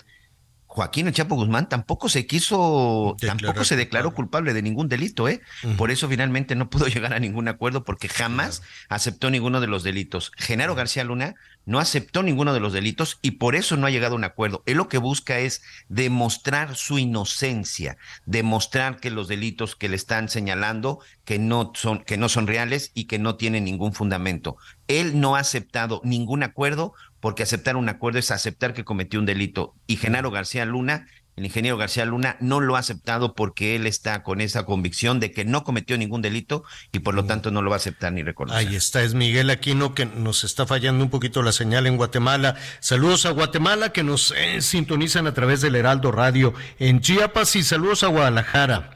Joaquín 0.77 1.07
El 1.07 1.15
Chapo 1.15 1.37
Guzmán 1.37 1.71
tampoco 1.71 2.11
se 2.11 2.27
quiso, 2.27 3.17
Declarar 3.19 3.41
tampoco 3.41 3.65
se 3.65 3.77
declaró 3.77 4.11
culpable. 4.11 4.51
culpable 4.51 4.53
de 4.53 4.61
ningún 4.61 4.89
delito, 4.91 5.27
¿eh? 5.27 5.41
Uh 5.63 5.69
-huh. 5.69 5.77
Por 5.77 5.91
eso 5.91 6.07
finalmente 6.07 6.55
no 6.55 6.69
pudo 6.69 6.87
llegar 6.95 7.15
a 7.15 7.19
ningún 7.19 7.49
acuerdo 7.49 7.83
porque 7.83 8.11
jamás 8.11 8.63
aceptó 8.91 9.31
ninguno 9.31 9.63
de 9.63 9.69
los 9.69 9.85
delitos. 9.85 10.33
Genaro 10.37 10.75
García 10.75 11.03
Luna 11.03 11.35
no 11.65 11.81
aceptó 11.81 12.23
ninguno 12.23 12.53
de 12.53 12.61
los 12.61 12.75
delitos 12.75 13.19
y 13.23 13.33
por 13.33 13.57
eso 13.57 13.79
no 13.79 13.87
ha 13.87 13.91
llegado 13.91 14.17
a 14.17 14.19
un 14.19 14.25
acuerdo. 14.25 14.63
Él 14.67 14.77
lo 14.77 14.89
que 14.89 14.99
busca 14.99 15.39
es 15.39 15.63
demostrar 15.89 16.77
su 16.77 16.99
inocencia, 16.99 17.97
demostrar 18.27 19.01
que 19.01 19.11
los 19.11 19.29
delitos 19.29 19.77
que 19.77 19.89
le 19.89 19.97
están 19.97 20.29
señalando 20.29 21.01
que 21.25 21.39
no 21.39 21.73
son 21.75 22.05
que 22.05 22.19
no 22.19 22.29
son 22.29 22.47
reales 22.47 22.93
y 22.93 23.05
que 23.07 23.19
no 23.19 23.37
tienen 23.37 23.65
ningún 23.65 23.95
fundamento. 23.95 24.59
Él 24.89 25.19
no 25.21 25.37
ha 25.37 25.41
aceptado 25.41 26.03
ningún 26.05 26.43
acuerdo 26.43 26.93
porque 27.21 27.43
aceptar 27.43 27.77
un 27.77 27.89
acuerdo 27.89 28.19
es 28.19 28.31
aceptar 28.31 28.75
que 28.75 28.85
cometió 28.85 29.21
un 29.21 29.27
delito. 29.27 29.75
Y 29.87 29.97
Genaro 29.97 30.31
García 30.31 30.65
Luna, 30.65 31.07
el 31.37 31.45
ingeniero 31.45 31.77
García 31.77 32.07
Luna, 32.07 32.37
no 32.41 32.61
lo 32.61 32.77
ha 32.77 32.79
aceptado 32.79 33.35
porque 33.35 33.77
él 33.77 33.87
está 33.87 34.23
con 34.23 34.41
esa 34.41 34.65
convicción 34.65 35.21
de 35.21 35.33
que 35.33 35.45
no 35.45 35.65
cometió 35.65 35.99
ningún 35.99 36.23
delito 36.23 36.65
y 36.93 37.01
por 37.01 37.15
lo 37.15 37.27
tanto 37.27 37.51
no 37.51 37.61
lo 37.61 37.69
va 37.69 37.77
a 37.77 37.79
aceptar 37.79 38.13
ni 38.13 38.23
reconocer. 38.23 38.59
Ahí 38.59 38.75
está, 38.75 39.03
es 39.03 39.13
Miguel 39.13 39.51
Aquino 39.51 39.95
que 39.95 40.07
nos 40.07 40.45
está 40.45 40.67
fallando 40.67 41.05
un 41.05 41.11
poquito 41.11 41.43
la 41.43 41.53
señal 41.53 41.87
en 41.87 41.99
Guatemala. 41.99 42.57
Saludos 42.81 43.27
a 43.27 43.31
Guatemala 43.31 43.93
que 43.93 44.03
nos 44.03 44.33
eh, 44.37 44.63
sintonizan 44.63 45.27
a 45.27 45.35
través 45.35 45.61
del 45.61 45.77
Heraldo 45.77 46.11
Radio 46.11 46.55
en 46.79 47.01
Chiapas 47.01 47.55
y 47.57 47.63
saludos 47.63 48.03
a 48.03 48.09
Guadalajara. 48.09 48.93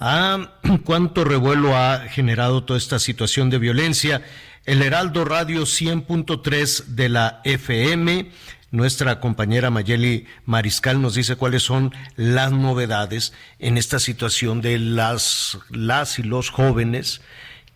Ah, 0.00 0.54
cuánto 0.84 1.24
revuelo 1.24 1.76
ha 1.76 2.00
generado 2.08 2.64
toda 2.64 2.78
esta 2.78 2.98
situación 2.98 3.50
de 3.50 3.58
violencia 3.58 4.22
el 4.68 4.82
Heraldo 4.82 5.24
Radio 5.24 5.62
100.3 5.62 6.84
de 6.88 7.08
la 7.08 7.40
FM. 7.44 8.30
Nuestra 8.70 9.18
compañera 9.18 9.70
Mayeli 9.70 10.26
Mariscal 10.44 11.00
nos 11.00 11.14
dice 11.14 11.36
cuáles 11.36 11.62
son 11.62 11.94
las 12.16 12.52
novedades 12.52 13.32
en 13.60 13.78
esta 13.78 13.98
situación 13.98 14.60
de 14.60 14.78
las, 14.78 15.58
las 15.70 16.18
y 16.18 16.22
los 16.22 16.50
jóvenes 16.50 17.22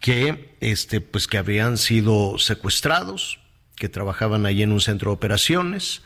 que, 0.01 0.55
este, 0.61 1.01
pues 1.01 1.29
que 1.29 1.39
habían 1.39 1.79
sido 1.79 2.37
secuestrados, 2.37 3.39
que 3.75 3.89
trabajaban 3.89 4.45
ahí 4.45 4.63
en 4.63 4.71
un 4.71 4.83
centro 4.83 5.13
de 5.13 5.15
operaciones, 5.15 6.03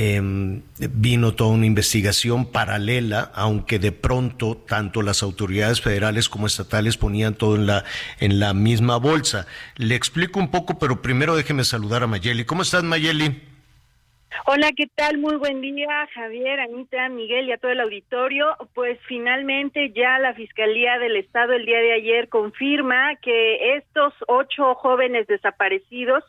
eh, 0.00 0.20
vino 0.22 1.34
toda 1.34 1.50
una 1.50 1.66
investigación 1.66 2.52
paralela, 2.52 3.32
aunque 3.34 3.80
de 3.80 3.90
pronto 3.90 4.56
tanto 4.56 5.02
las 5.02 5.24
autoridades 5.24 5.80
federales 5.80 6.28
como 6.28 6.46
estatales 6.46 6.96
ponían 6.96 7.34
todo 7.34 7.56
en 7.56 7.66
la, 7.66 7.84
en 8.20 8.38
la 8.38 8.54
misma 8.54 8.98
bolsa. 8.98 9.48
Le 9.74 9.96
explico 9.96 10.38
un 10.38 10.52
poco, 10.52 10.78
pero 10.78 11.02
primero 11.02 11.34
déjeme 11.34 11.64
saludar 11.64 12.04
a 12.04 12.06
Mayeli. 12.06 12.44
¿Cómo 12.44 12.62
estás, 12.62 12.84
Mayeli? 12.84 13.42
Hola, 14.46 14.70
¿qué 14.76 14.86
tal? 14.94 15.18
Muy 15.18 15.34
buen 15.34 15.60
día, 15.62 16.08
Javier, 16.14 16.60
Anita, 16.60 17.08
Miguel 17.08 17.48
y 17.48 17.52
a 17.52 17.58
todo 17.58 17.72
el 17.72 17.80
auditorio. 17.80 18.56
Pues 18.74 19.00
finalmente 19.08 19.90
ya 19.90 20.20
la 20.20 20.32
Fiscalía 20.34 20.98
del 20.98 21.16
Estado 21.16 21.54
el 21.54 21.66
día 21.66 21.80
de 21.80 21.94
ayer 21.94 22.28
confirma 22.28 23.16
que 23.16 23.76
estos 23.76 24.14
ocho 24.28 24.76
jóvenes 24.76 25.26
desaparecidos 25.26 26.22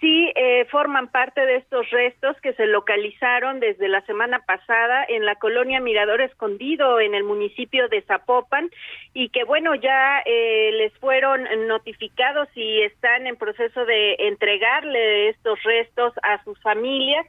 sí 0.00 0.32
eh, 0.34 0.66
forman 0.70 1.08
parte 1.08 1.40
de 1.40 1.56
estos 1.56 1.88
restos 1.90 2.36
que 2.42 2.52
se 2.54 2.66
localizaron 2.66 3.60
desde 3.60 3.88
la 3.88 4.00
semana 4.02 4.40
pasada 4.40 5.04
en 5.08 5.24
la 5.24 5.36
colonia 5.36 5.80
Mirador 5.80 6.20
Escondido 6.20 7.00
en 7.00 7.14
el 7.14 7.24
municipio 7.24 7.88
de 7.88 8.02
Zapopan 8.02 8.70
y 9.12 9.28
que 9.30 9.44
bueno 9.44 9.74
ya 9.74 10.20
eh, 10.26 10.72
les 10.72 10.92
fueron 10.98 11.44
notificados 11.66 12.48
y 12.54 12.82
están 12.82 13.26
en 13.26 13.36
proceso 13.36 13.84
de 13.84 14.16
entregarle 14.18 15.28
estos 15.30 15.62
restos 15.62 16.12
a 16.22 16.42
sus 16.44 16.60
familias 16.60 17.26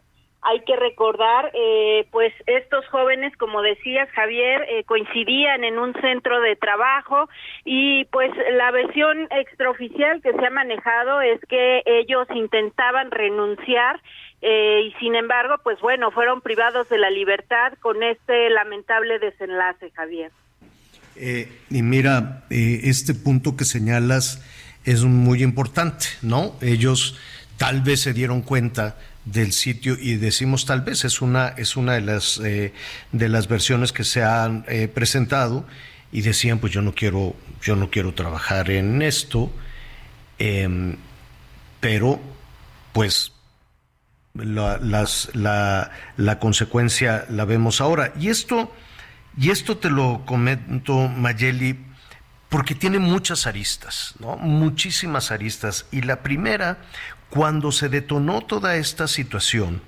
Hay 0.47 0.61
que 0.61 0.75
recordar, 0.75 1.51
eh, 1.53 2.07
pues 2.11 2.33
estos 2.45 2.85
jóvenes, 2.87 3.35
como 3.37 3.61
decías 3.61 4.09
Javier, 4.11 4.65
eh, 4.69 4.83
coincidían 4.85 5.63
en 5.63 5.79
un 5.79 5.93
centro 6.01 6.39
de 6.41 6.55
trabajo 6.55 7.27
y 7.63 8.05
pues 8.05 8.31
la 8.53 8.71
versión 8.71 9.27
extraoficial 9.31 10.21
que 10.21 10.33
se 10.33 10.45
ha 10.45 10.51
manejado 10.51 11.21
es 11.21 11.39
que 11.49 11.81
ellos 11.85 12.27
intentaban 12.33 13.11
renunciar 13.11 13.99
eh, 14.47 14.81
y 14.87 14.99
sin 14.99 15.15
embargo, 15.15 15.55
pues 15.63 15.79
bueno, 15.81 16.11
fueron 16.11 16.41
privados 16.41 16.87
de 16.89 16.99
la 16.99 17.09
libertad 17.09 17.73
con 17.81 18.03
este 18.03 18.49
lamentable 18.51 19.17
desenlace, 19.17 19.89
Javier. 19.91 20.31
Eh, 21.15 21.51
y 21.71 21.81
mira, 21.81 22.43
eh, 22.51 22.81
este 22.83 23.15
punto 23.15 23.55
que 23.57 23.65
señalas 23.65 24.43
es 24.83 25.03
muy 25.03 25.41
importante, 25.41 26.05
¿no? 26.21 26.55
Ellos 26.61 27.19
tal 27.57 27.81
vez 27.81 28.01
se 28.01 28.13
dieron 28.13 28.43
cuenta 28.43 28.97
del 29.25 29.51
sitio 29.51 29.97
y 29.99 30.15
decimos 30.15 30.65
tal 30.65 30.81
vez 30.81 31.03
es 31.03 31.21
una 31.21 31.49
es 31.57 31.75
una 31.75 31.93
de 31.93 32.01
las 32.01 32.39
de 32.39 33.29
las 33.29 33.47
versiones 33.47 33.91
que 33.91 34.03
se 34.03 34.23
han 34.23 34.65
presentado 34.93 35.65
y 36.11 36.21
decían 36.21 36.59
pues 36.59 36.71
yo 36.71 36.83
no 36.83 36.93
quiero 36.93 37.35
yo 37.61 37.75
no 37.75 37.89
quiero 37.89 38.13
trabajar 38.13 38.69
en 38.69 39.01
esto 39.01 39.51
em, 40.37 40.95
pero 41.79 42.19
pues 42.93 43.31
la, 44.35 44.77
las, 44.77 45.29
la, 45.33 45.91
la, 46.17 46.39
consecuencia 46.39 47.25
la 47.29 47.45
vemos 47.45 47.81
ahora. 47.81 48.13
Y 48.19 48.29
esto, 48.29 48.71
y 49.37 49.49
esto 49.49 49.77
te 49.77 49.89
lo 49.89 50.23
comento, 50.25 51.07
Mayeli, 51.07 51.77
porque 52.49 52.75
tiene 52.75 52.99
muchas 52.99 53.47
aristas, 53.47 54.15
¿no? 54.19 54.37
Muchísimas 54.37 55.31
aristas. 55.31 55.85
Y 55.91 56.01
la 56.01 56.21
primera, 56.21 56.77
cuando 57.29 57.71
se 57.71 57.89
detonó 57.89 58.41
toda 58.41 58.77
esta 58.77 59.07
situación, 59.07 59.81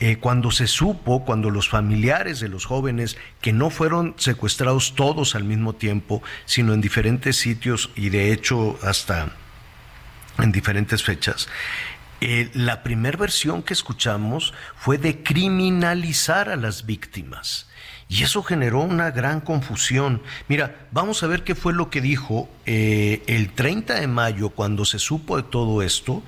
eh, 0.00 0.16
cuando 0.16 0.50
se 0.50 0.66
supo, 0.66 1.24
cuando 1.24 1.50
los 1.50 1.68
familiares 1.68 2.40
de 2.40 2.48
los 2.48 2.64
jóvenes, 2.64 3.16
que 3.40 3.52
no 3.52 3.70
fueron 3.70 4.14
secuestrados 4.18 4.94
todos 4.96 5.36
al 5.36 5.44
mismo 5.44 5.74
tiempo, 5.74 6.22
sino 6.44 6.74
en 6.74 6.80
diferentes 6.80 7.36
sitios 7.36 7.90
y 7.94 8.08
de 8.08 8.32
hecho 8.32 8.78
hasta 8.82 9.30
en 10.38 10.50
diferentes 10.50 11.04
fechas, 11.04 11.48
eh, 12.20 12.50
la 12.54 12.82
primera 12.82 13.16
versión 13.16 13.62
que 13.62 13.74
escuchamos 13.74 14.54
fue 14.76 14.98
de 14.98 15.22
criminalizar 15.22 16.48
a 16.48 16.56
las 16.56 16.86
víctimas. 16.86 17.68
Y 18.08 18.22
eso 18.24 18.42
generó 18.42 18.80
una 18.80 19.10
gran 19.10 19.40
confusión. 19.40 20.22
Mira, 20.46 20.86
vamos 20.92 21.22
a 21.22 21.26
ver 21.26 21.44
qué 21.44 21.54
fue 21.54 21.72
lo 21.72 21.90
que 21.90 22.00
dijo 22.00 22.48
eh, 22.66 23.22
el 23.26 23.52
30 23.52 23.94
de 23.94 24.06
mayo, 24.06 24.50
cuando 24.50 24.84
se 24.84 24.98
supo 24.98 25.36
de 25.36 25.44
todo 25.44 25.82
esto, 25.82 26.22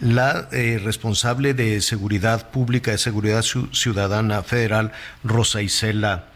la 0.00 0.48
eh, 0.52 0.80
responsable 0.82 1.54
de 1.54 1.80
Seguridad 1.80 2.50
Pública, 2.50 2.90
de 2.90 2.98
Seguridad 2.98 3.42
Ciudadana 3.42 4.42
Federal, 4.42 4.92
Rosa 5.24 5.62
Isela, 5.62 6.26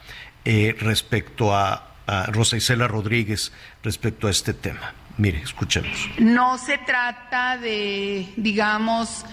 respecto 0.44 1.54
a, 1.54 1.94
a 2.06 2.26
Rosa 2.26 2.56
Isela 2.56 2.86
Rodríguez, 2.86 3.52
respecto 3.82 4.26
a 4.26 4.30
este 4.30 4.52
tema. 4.52 4.92
Mire, 5.16 5.40
escuchemos. 5.42 6.08
No 6.18 6.58
se 6.58 6.78
trata 6.78 7.56
de, 7.56 8.28
digamos, 8.36 9.24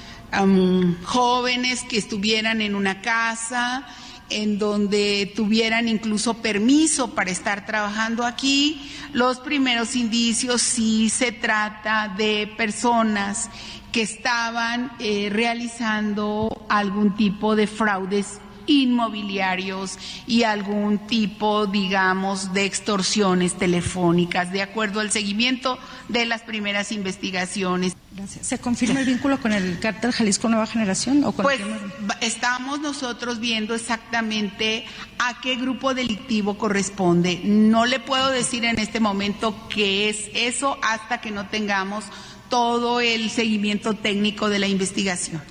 jóvenes 1.03 1.83
que 1.83 1.97
estuvieran 1.97 2.61
en 2.61 2.75
una 2.75 3.01
casa, 3.01 3.87
en 4.29 4.59
donde 4.59 5.31
tuvieran 5.35 5.89
incluso 5.89 6.35
permiso 6.41 7.13
para 7.15 7.31
estar 7.31 7.65
trabajando 7.65 8.25
aquí. 8.25 8.91
Los 9.11 9.39
primeros 9.39 9.95
indicios 9.95 10.61
sí 10.61 11.09
se 11.09 11.31
trata 11.31 12.13
de 12.15 12.47
personas 12.55 13.49
que 13.91 14.01
estaban 14.01 14.91
eh, 14.99 15.29
realizando 15.31 16.65
algún 16.69 17.15
tipo 17.15 17.55
de 17.55 17.67
fraudes 17.67 18.39
inmobiliarios 18.67 19.97
y 20.27 20.43
algún 20.43 20.99
tipo, 21.07 21.65
digamos, 21.67 22.53
de 22.53 22.65
extorsiones 22.65 23.57
telefónicas, 23.57 24.51
de 24.51 24.61
acuerdo 24.61 24.99
al 24.99 25.11
seguimiento 25.11 25.77
de 26.09 26.25
las 26.25 26.41
primeras 26.41 26.91
investigaciones. 26.91 27.95
¿Se 28.41 28.59
confirma 28.59 28.99
el 28.99 29.05
vínculo 29.05 29.39
con 29.39 29.53
el 29.53 29.79
cártel 29.79 30.11
Jalisco 30.11 30.49
Nueva 30.49 30.67
Generación? 30.67 31.23
O 31.23 31.31
con 31.31 31.43
pues 31.43 31.61
estamos 32.19 32.81
nosotros 32.81 33.39
viendo 33.39 33.73
exactamente 33.73 34.85
a 35.17 35.39
qué 35.39 35.55
grupo 35.55 35.93
delictivo 35.93 36.57
corresponde. 36.57 37.41
No 37.43 37.85
le 37.85 37.99
puedo 37.99 38.29
decir 38.29 38.65
en 38.65 38.79
este 38.79 38.99
momento 38.99 39.55
qué 39.69 40.09
es 40.09 40.29
eso 40.33 40.77
hasta 40.81 41.21
que 41.21 41.31
no 41.31 41.47
tengamos 41.47 42.05
todo 42.51 43.01
el 43.01 43.31
seguimiento 43.31 43.95
técnico 43.95 44.49
de 44.49 44.59
la 44.59 44.67
investigación. 44.67 45.41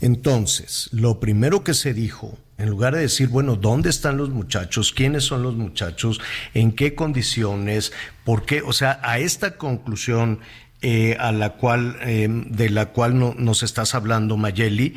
Entonces, 0.00 0.88
lo 0.92 1.20
primero 1.20 1.62
que 1.62 1.74
se 1.74 1.92
dijo, 1.92 2.38
en 2.56 2.70
lugar 2.70 2.94
de 2.94 3.02
decir, 3.02 3.28
bueno, 3.28 3.56
¿dónde 3.56 3.90
están 3.90 4.16
los 4.16 4.30
muchachos? 4.30 4.92
¿Quiénes 4.92 5.24
son 5.24 5.42
los 5.42 5.56
muchachos? 5.56 6.20
¿En 6.54 6.72
qué 6.72 6.94
condiciones? 6.94 7.92
¿Por 8.24 8.46
qué? 8.46 8.62
O 8.62 8.72
sea, 8.72 9.00
a 9.02 9.18
esta 9.18 9.58
conclusión 9.58 10.40
eh, 10.80 11.16
a 11.20 11.32
la 11.32 11.50
cual, 11.50 11.96
eh, 12.02 12.28
de 12.30 12.70
la 12.70 12.86
cual 12.86 13.18
no, 13.18 13.34
nos 13.36 13.62
estás 13.62 13.94
hablando, 13.94 14.36
Mayeli, 14.36 14.94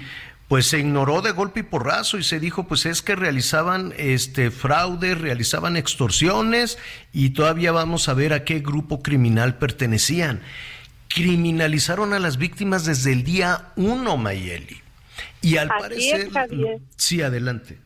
pues 0.48 0.68
se 0.68 0.80
ignoró 0.80 1.22
de 1.22 1.32
golpe 1.32 1.62
y 1.62 1.64
porrazo 1.64 2.20
y 2.20 2.24
se 2.24 2.40
dijo, 2.40 2.68
pues 2.68 2.86
es 2.86 3.02
que 3.02 3.16
realizaban 3.16 3.94
este 3.98 4.52
fraude, 4.52 5.16
realizaban 5.16 5.76
extorsiones 5.76 6.78
y 7.14 7.32
todavía 7.32 7.72
vamos 7.72 8.10
a 8.10 8.14
ver 8.14 8.34
a 8.34 8.44
qué 8.44 8.60
grupo 8.60 9.02
criminal 9.02 9.58
pertenecían. 9.58 10.42
Criminalizaron 11.16 12.14
a 12.14 12.20
las 12.20 12.38
víctimas 12.38 12.86
desde 12.86 13.14
el 13.14 13.24
día 13.24 13.72
uno, 13.78 14.18
Mayeli. 14.18 14.82
Y 15.42 15.56
al 15.56 15.70
parecer... 15.70 16.28
sí, 16.98 17.22
adelante. 17.22 17.78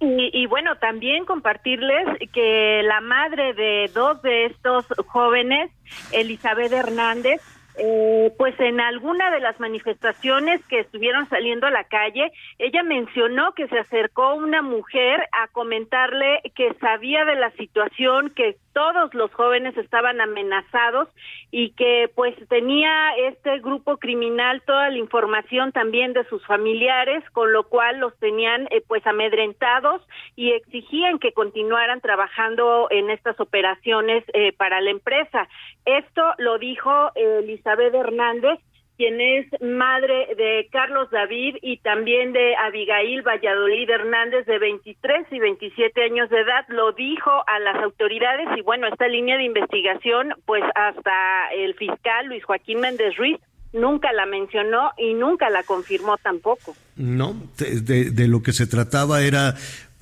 Y, 0.00 0.30
y, 0.34 0.46
bueno, 0.46 0.76
también 0.76 1.24
compartirles 1.24 2.06
que 2.32 2.82
la 2.84 3.00
madre 3.00 3.54
de 3.54 3.90
dos 3.94 4.20
de 4.20 4.46
estos 4.46 4.84
jóvenes, 5.06 5.70
Elizabeth 6.12 6.72
Hernández, 6.72 7.40
eh, 7.76 8.32
pues 8.38 8.58
en 8.60 8.80
alguna 8.80 9.32
de 9.32 9.40
las 9.40 9.58
manifestaciones 9.58 10.64
que 10.66 10.80
estuvieron 10.80 11.28
saliendo 11.28 11.66
a 11.66 11.72
la 11.72 11.84
calle, 11.84 12.32
ella 12.58 12.84
mencionó 12.84 13.52
que 13.54 13.66
se 13.66 13.78
acercó 13.78 14.34
una 14.34 14.62
mujer 14.62 15.28
a 15.32 15.48
comentarle 15.48 16.40
que 16.54 16.74
sabía 16.74 17.24
de 17.24 17.34
la 17.34 17.50
situación, 17.52 18.30
que 18.30 18.58
todos 18.74 19.14
los 19.14 19.32
jóvenes 19.32 19.76
estaban 19.78 20.20
amenazados 20.20 21.08
y 21.50 21.70
que 21.70 22.10
pues 22.14 22.34
tenía 22.48 23.16
este 23.16 23.60
grupo 23.60 23.96
criminal 23.96 24.60
toda 24.66 24.90
la 24.90 24.98
información 24.98 25.72
también 25.72 26.12
de 26.12 26.24
sus 26.24 26.44
familiares, 26.44 27.24
con 27.30 27.52
lo 27.52 27.62
cual 27.64 28.00
los 28.00 28.14
tenían 28.18 28.66
eh, 28.70 28.82
pues 28.86 29.06
amedrentados 29.06 30.02
y 30.36 30.50
exigían 30.50 31.18
que 31.18 31.32
continuaran 31.32 32.00
trabajando 32.00 32.88
en 32.90 33.10
estas 33.10 33.38
operaciones 33.40 34.24
eh, 34.34 34.52
para 34.52 34.80
la 34.80 34.90
empresa. 34.90 35.48
Esto 35.86 36.22
lo 36.38 36.58
dijo 36.58 37.12
Elizabeth 37.14 37.94
Hernández 37.94 38.58
quien 38.96 39.20
es 39.20 39.46
madre 39.60 40.34
de 40.36 40.68
Carlos 40.70 41.10
David 41.10 41.56
y 41.62 41.78
también 41.78 42.32
de 42.32 42.54
Abigail 42.56 43.22
Valladolid 43.22 43.90
Hernández, 43.90 44.46
de 44.46 44.58
23 44.58 45.26
y 45.30 45.38
27 45.38 46.04
años 46.04 46.30
de 46.30 46.40
edad, 46.40 46.64
lo 46.68 46.92
dijo 46.92 47.30
a 47.46 47.58
las 47.58 47.82
autoridades 47.82 48.46
y 48.56 48.62
bueno, 48.62 48.86
esta 48.86 49.08
línea 49.08 49.36
de 49.36 49.44
investigación, 49.44 50.34
pues 50.46 50.62
hasta 50.74 51.48
el 51.56 51.74
fiscal 51.74 52.26
Luis 52.26 52.44
Joaquín 52.44 52.80
Méndez 52.80 53.16
Ruiz 53.16 53.38
nunca 53.74 54.12
la 54.12 54.24
mencionó 54.24 54.92
y 54.96 55.14
nunca 55.14 55.50
la 55.50 55.62
confirmó 55.64 56.16
tampoco. 56.18 56.74
No, 56.96 57.34
de, 57.58 58.10
de, 58.10 58.28
lo 58.28 58.42
que 58.42 58.52
se 58.52 58.66
trataba 58.66 59.22
era 59.22 59.54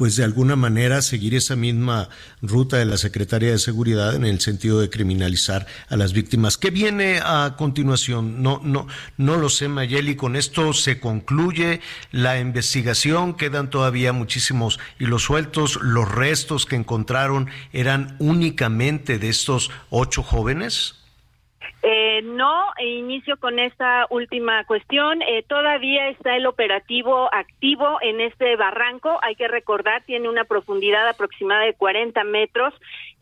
pues 0.03 0.17
de 0.17 0.25
alguna 0.25 0.57
manera 0.57 1.01
seguir 1.01 1.33
esa 1.37 1.55
misma 1.55 2.09
ruta 2.41 2.77
de 2.77 2.85
la 2.87 2.97
Secretaría 2.97 3.53
de 3.53 3.61
Seguridad 3.61 4.17
en 4.17 4.25
el 4.25 4.41
sentido 4.41 4.81
de 4.81 4.91
criminalizar 4.91 5.65
a 5.89 5.97
las 5.97 6.13
víctimas. 6.13 6.59
¿Qué 6.59 6.71
viene 6.71 7.21
a 7.23 7.55
continuación? 7.57 8.43
No, 8.43 8.61
no, 8.65 8.89
no 9.17 9.37
lo 9.37 9.49
sé, 9.49 9.69
Mayeli. 9.69 10.17
Con 10.17 10.35
esto 10.35 10.73
se 10.73 10.99
concluye 10.99 11.81
la 12.11 12.41
investigación. 12.41 13.35
Quedan 13.35 13.71
todavía 13.71 14.13
muchísimos 14.13 14.81
y 14.99 15.07
los 15.07 15.23
sueltos. 15.23 15.79
Los 15.81 16.11
restos 16.11 16.67
que 16.67 16.75
encontraron 16.75 17.49
eran 17.73 18.17
únicamente 18.19 19.21
de 19.21 19.29
estos 19.29 19.71
ocho 19.89 20.25
jóvenes. 20.25 20.97
Eh, 21.85 22.23
no, 22.23 22.63
e 22.79 22.87
inicio 22.87 23.37
con 23.39 23.59
esta 23.59 24.07
última 24.09 24.65
cuestión. 24.65 25.21
Eh, 25.23 25.45
todavía 25.49 26.09
está 26.11 26.37
el 26.37 26.47
operativo 26.47 27.29
activo 27.35 27.99
en 28.01 28.21
este 28.21 28.55
barranco. 28.55 29.19
Hay 29.21 29.35
que 29.35 29.49
recordar, 29.49 30.05
tiene 30.05 30.29
una 30.29 30.45
profundidad 30.45 31.09
aproximada 31.09 31.65
de 31.65 31.75
40 31.75 32.23
metros. 32.23 32.73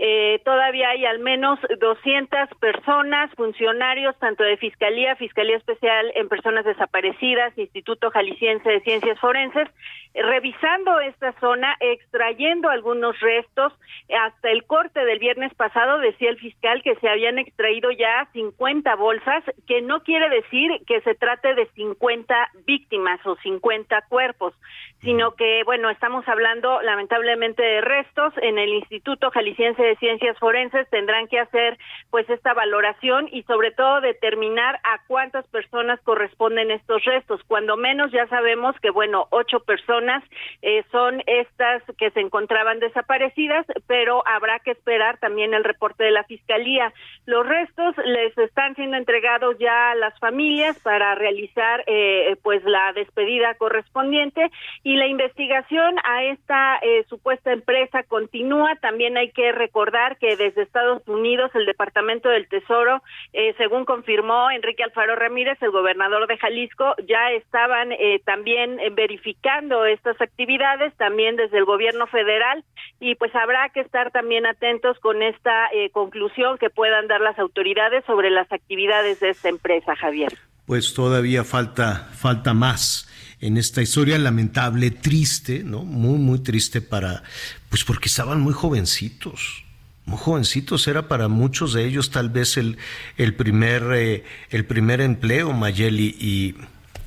Eh, 0.02 0.40
todavía 0.46 0.88
hay 0.88 1.04
al 1.04 1.18
menos 1.18 1.58
200 1.78 2.48
personas, 2.58 3.30
funcionarios, 3.34 4.18
tanto 4.18 4.42
de 4.42 4.56
Fiscalía, 4.56 5.14
Fiscalía 5.16 5.58
Especial 5.58 6.10
en 6.14 6.28
Personas 6.28 6.64
Desaparecidas, 6.64 7.56
Instituto 7.58 8.10
Jalisciense 8.10 8.70
de 8.70 8.80
Ciencias 8.80 9.20
Forenses, 9.20 9.68
revisando 10.14 11.00
esta 11.00 11.32
zona, 11.40 11.76
extrayendo 11.80 12.70
algunos 12.70 13.18
restos. 13.20 13.74
Hasta 14.18 14.50
el 14.50 14.64
corte 14.64 15.04
del 15.04 15.18
viernes 15.18 15.52
pasado 15.54 15.98
decía 15.98 16.30
el 16.30 16.38
fiscal 16.38 16.82
que 16.82 16.96
se 16.96 17.08
habían 17.08 17.38
extraído 17.38 17.90
ya 17.90 18.26
50 18.32 18.70
50 18.80 18.94
bolsas, 18.96 19.44
que 19.66 19.82
no 19.82 20.02
quiere 20.02 20.28
decir 20.28 20.70
que 20.86 21.00
se 21.02 21.14
trate 21.14 21.54
de 21.54 21.66
50 21.74 22.34
víctimas 22.66 23.20
o 23.26 23.36
50 23.36 24.02
cuerpos, 24.08 24.54
sino 25.02 25.32
que, 25.32 25.62
bueno, 25.64 25.88
estamos 25.90 26.26
hablando 26.28 26.82
lamentablemente 26.82 27.62
de 27.62 27.80
restos. 27.80 28.34
En 28.42 28.58
el 28.58 28.74
Instituto 28.74 29.30
Jalisciense 29.30 29.82
de 29.82 29.96
Ciencias 29.96 30.38
Forenses 30.38 30.88
tendrán 30.90 31.26
que 31.28 31.38
hacer 31.38 31.78
pues 32.10 32.28
esta 32.28 32.52
valoración 32.52 33.28
y 33.32 33.42
sobre 33.44 33.70
todo 33.70 34.00
determinar 34.00 34.78
a 34.84 35.00
cuántas 35.06 35.46
personas 35.48 36.00
corresponden 36.02 36.70
estos 36.70 37.04
restos. 37.04 37.40
Cuando 37.46 37.76
menos 37.76 38.12
ya 38.12 38.26
sabemos 38.28 38.78
que, 38.80 38.90
bueno, 38.90 39.26
ocho 39.30 39.60
personas 39.60 40.22
eh, 40.62 40.84
son 40.92 41.22
estas 41.26 41.82
que 41.96 42.10
se 42.10 42.20
encontraban 42.20 42.78
desaparecidas, 42.78 43.66
pero 43.86 44.22
habrá 44.26 44.58
que 44.58 44.72
esperar 44.72 45.18
también 45.18 45.54
el 45.54 45.64
reporte 45.64 46.04
de 46.04 46.10
la 46.10 46.24
Fiscalía. 46.24 46.92
Los 47.24 47.46
restos 47.46 47.96
les 48.04 48.36
están 48.36 48.74
siendo 48.74 48.96
entregados 48.98 49.56
ya 49.58 49.92
a 49.92 49.94
las 49.94 50.18
familias 50.18 50.78
para 50.80 51.14
realizar 51.14 51.84
eh, 51.86 52.36
pues 52.42 52.62
la 52.64 52.92
despedida 52.92 53.54
correspondiente 53.54 54.50
la 54.96 55.06
investigación 55.06 55.96
a 56.04 56.24
esta 56.24 56.78
eh, 56.78 57.04
supuesta 57.08 57.52
empresa 57.52 58.02
continúa. 58.04 58.76
También 58.80 59.16
hay 59.16 59.30
que 59.30 59.52
recordar 59.52 60.16
que 60.18 60.36
desde 60.36 60.62
Estados 60.62 61.06
Unidos 61.06 61.50
el 61.54 61.66
Departamento 61.66 62.28
del 62.28 62.48
Tesoro, 62.48 63.02
eh, 63.32 63.54
según 63.58 63.84
confirmó 63.84 64.50
Enrique 64.50 64.82
Alfaro 64.82 65.16
Ramírez, 65.16 65.58
el 65.62 65.70
gobernador 65.70 66.26
de 66.26 66.38
Jalisco, 66.38 66.94
ya 67.06 67.30
estaban 67.32 67.92
eh, 67.92 68.20
también 68.24 68.78
verificando 68.92 69.84
estas 69.84 70.20
actividades, 70.20 70.94
también 70.96 71.36
desde 71.36 71.58
el 71.58 71.64
gobierno 71.64 72.06
federal, 72.06 72.64
y 73.00 73.14
pues 73.16 73.34
habrá 73.34 73.68
que 73.68 73.80
estar 73.80 74.10
también 74.10 74.46
atentos 74.46 74.98
con 75.00 75.22
esta 75.22 75.68
conclusión 75.92 76.58
que 76.58 76.70
puedan 76.70 77.06
dar 77.06 77.20
las 77.20 77.38
autoridades 77.38 78.04
sobre 78.04 78.30
las 78.30 78.50
actividades 78.52 79.20
de 79.20 79.30
esta 79.30 79.48
empresa, 79.48 79.94
Javier. 79.96 80.32
Pues 80.66 80.94
todavía 80.94 81.44
falta 81.44 82.08
falta 82.12 82.54
más 82.54 83.08
en 83.40 83.56
esta 83.56 83.80
historia 83.80 84.18
lamentable, 84.18 84.90
triste, 84.90 85.62
¿no? 85.64 85.82
Muy, 85.82 86.18
muy 86.18 86.40
triste 86.40 86.80
para, 86.80 87.22
pues 87.68 87.84
porque 87.84 88.08
estaban 88.08 88.40
muy 88.40 88.52
jovencitos. 88.52 89.64
Muy 90.04 90.18
jovencitos, 90.18 90.88
era 90.88 91.08
para 91.08 91.28
muchos 91.28 91.72
de 91.72 91.84
ellos 91.84 92.10
tal 92.10 92.30
vez 92.30 92.56
el, 92.56 92.78
el, 93.16 93.34
primer, 93.34 93.82
eh, 93.92 94.24
el 94.50 94.64
primer 94.64 95.00
empleo, 95.00 95.52
Mayeli, 95.52 96.16
y 96.18 96.56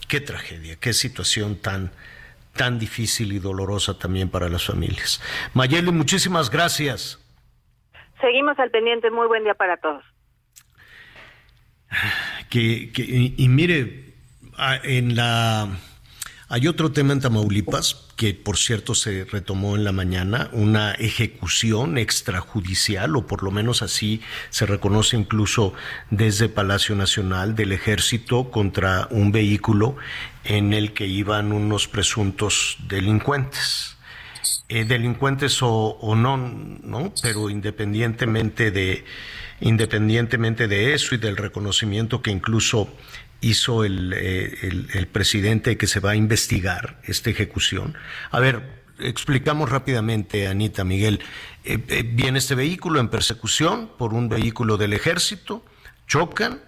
qué 0.08 0.22
tragedia, 0.22 0.78
qué 0.78 0.94
situación 0.94 1.58
tan, 1.58 1.92
tan 2.56 2.80
difícil 2.80 3.34
y 3.34 3.40
dolorosa 3.40 3.98
también 3.98 4.30
para 4.30 4.48
las 4.48 4.66
familias. 4.66 5.22
Mayeli, 5.54 5.92
muchísimas 5.92 6.50
gracias. 6.50 7.20
Seguimos 8.22 8.58
al 8.58 8.72
pendiente, 8.72 9.12
muy 9.12 9.28
buen 9.28 9.44
día 9.44 9.56
para 9.56 9.78
todos. 9.78 10.04
Que, 12.50 12.92
que 12.92 13.34
y 13.36 13.48
mire, 13.50 14.14
en 14.84 15.16
la 15.16 15.68
hay 16.54 16.68
otro 16.68 16.92
tema 16.92 17.14
en 17.14 17.20
Tamaulipas 17.20 17.96
que, 18.16 18.36
por 18.36 18.58
cierto, 18.58 18.94
se 18.94 19.26
retomó 19.26 19.76
en 19.76 19.84
la 19.84 19.92
mañana, 19.92 20.52
una 20.52 20.92
ejecución 20.92 21.98
extrajudicial, 21.98 23.16
o 23.16 23.26
por 23.26 23.42
lo 23.42 23.50
menos 23.50 23.82
así 23.82 24.22
se 24.52 24.68
reconoce 24.68 25.18
incluso 25.18 25.74
desde 26.12 26.50
Palacio 26.50 26.94
Nacional 26.94 27.56
del 27.56 27.72
Ejército 27.72 28.52
contra 28.52 29.08
un 29.10 29.32
vehículo 29.32 29.96
en 30.44 30.74
el 30.74 30.94
que 30.94 31.08
iban 31.08 31.54
unos 31.54 31.88
presuntos 31.88 32.78
delincuentes. 32.88 33.98
Eh, 34.70 34.86
delincuentes 34.86 35.58
o, 35.62 36.14
no, 36.16 36.38
¿no? 36.38 37.14
Pero 37.24 37.50
independientemente 37.50 38.70
de, 38.70 39.06
independientemente 39.60 40.68
de 40.68 40.94
eso 40.94 41.16
y 41.16 41.18
del 41.18 41.36
reconocimiento 41.36 42.22
que 42.22 42.30
incluso 42.30 42.94
hizo 43.44 43.86
eh, 43.86 43.88
el, 43.88 44.88
el, 44.94 45.08
presidente 45.08 45.78
que 45.78 45.88
se 45.88 46.00
va 46.00 46.12
a 46.12 46.16
investigar 46.16 47.00
esta 47.04 47.30
ejecución. 47.30 47.96
A 48.32 48.40
ver, 48.40 48.84
explicamos 49.00 49.70
rápidamente, 49.70 50.48
Anita 50.48 50.84
Miguel. 50.84 51.20
Eh, 51.64 51.80
eh, 51.88 52.04
viene 52.04 52.40
este 52.40 52.56
vehículo 52.56 53.00
en 53.00 53.10
persecución 53.10 53.92
por 53.98 54.14
un 54.14 54.30
vehículo 54.30 54.78
del 54.78 54.94
ejército, 54.94 55.66
chocan 56.08 56.62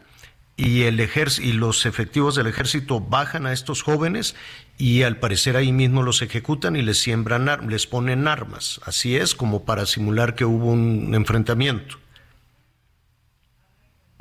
y, 0.57 0.83
el 0.83 0.99
y 1.39 1.51
los 1.53 1.85
efectivos 1.85 2.35
del 2.35 2.47
ejército 2.47 2.99
bajan 2.99 3.45
a 3.45 3.53
estos 3.53 3.81
jóvenes 3.81 4.35
y 4.77 5.03
al 5.03 5.17
parecer 5.17 5.57
ahí 5.57 5.71
mismo 5.71 6.03
los 6.03 6.21
ejecutan 6.21 6.75
y 6.75 6.81
les 6.81 6.99
siembran, 6.99 7.69
les 7.69 7.87
ponen 7.87 8.27
armas. 8.27 8.79
Así 8.85 9.17
es, 9.17 9.35
como 9.35 9.65
para 9.65 9.85
simular 9.85 10.35
que 10.35 10.45
hubo 10.45 10.67
un 10.67 11.13
enfrentamiento. 11.13 11.97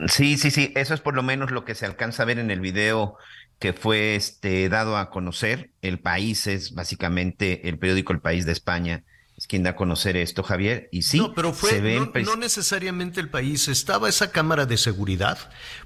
Sí, 0.09 0.37
sí, 0.39 0.51
sí, 0.51 0.73
eso 0.75 0.93
es 0.93 1.01
por 1.01 1.15
lo 1.15 1.23
menos 1.23 1.51
lo 1.53 1.65
que 1.65 1.75
se 1.77 1.87
alcanza 1.87 2.25
a 2.25 2.27
ver 2.27 2.39
en 2.41 2.51
el 2.51 2.61
video 2.61 3.17
que 3.61 3.73
fue 3.73 4.17
este, 4.17 4.69
dado 4.69 4.97
a 4.97 5.09
conocer. 5.09 5.71
El 5.83 6.01
País 6.01 6.47
es 6.49 6.73
básicamente 6.75 7.69
el 7.69 7.79
periódico 7.79 8.13
El 8.13 8.21
País 8.21 8.45
de 8.45 8.53
España 8.53 9.05
es 9.05 9.05
quien 9.47 9.63
da 9.63 9.71
a 9.71 9.77
conocer 9.77 10.17
esto, 10.17 10.43
Javier. 10.43 10.89
Y 10.91 11.03
sí, 11.03 11.19
no, 11.19 11.35
pero 11.35 11.53
fue 11.53 11.81
no, 12.25 12.37
necesariamente 12.37 13.21
el 13.21 13.29
país, 13.29 13.69
estaba 13.69 14.09
esa 14.09 14.31
cámara 14.31 14.67
de 14.67 14.77
seguridad, 14.77 15.39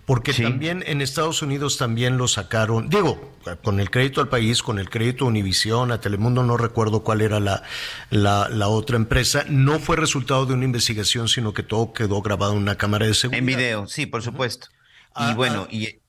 porque 0.04 0.32
también 0.32 0.84
en 0.86 1.00
Estados 1.00 1.42
Unidos 1.42 1.76
también 1.76 2.16
lo 2.16 2.28
sacaron, 2.28 2.88
digo, 2.88 3.34
con 3.62 3.80
el 3.80 3.90
crédito 3.90 4.20
al 4.20 4.28
país, 4.28 4.62
con 4.62 4.78
el 4.78 4.90
crédito 4.90 5.24
a 5.24 5.28
Univisión, 5.28 5.92
a 5.92 6.00
Telemundo, 6.00 6.42
no 6.42 6.56
recuerdo 6.56 7.02
cuál 7.02 7.20
era 7.20 7.40
la, 7.40 7.62
la, 8.11 8.68
otra 8.68 8.96
empresa, 8.96 9.44
no 9.48 9.78
fue 9.78 9.96
resultado 9.96 10.46
de 10.46 10.54
una 10.54 10.64
investigación, 10.64 11.28
sino 11.28 11.52
que 11.52 11.62
todo 11.62 11.92
quedó 11.92 12.22
grabado 12.22 12.52
en 12.52 12.59
una 12.59 12.76
cámara 12.76 13.06
de 13.06 13.14
seguridad. 13.14 13.38
En 13.38 13.46
video, 13.46 13.86
sí, 13.86 14.06
por 14.06 14.22
supuesto. 14.22 14.68
y 15.16 15.24
ah, 15.24 15.34
bueno, 15.34 15.66
ah, 15.68 15.74
y, 15.74 16.00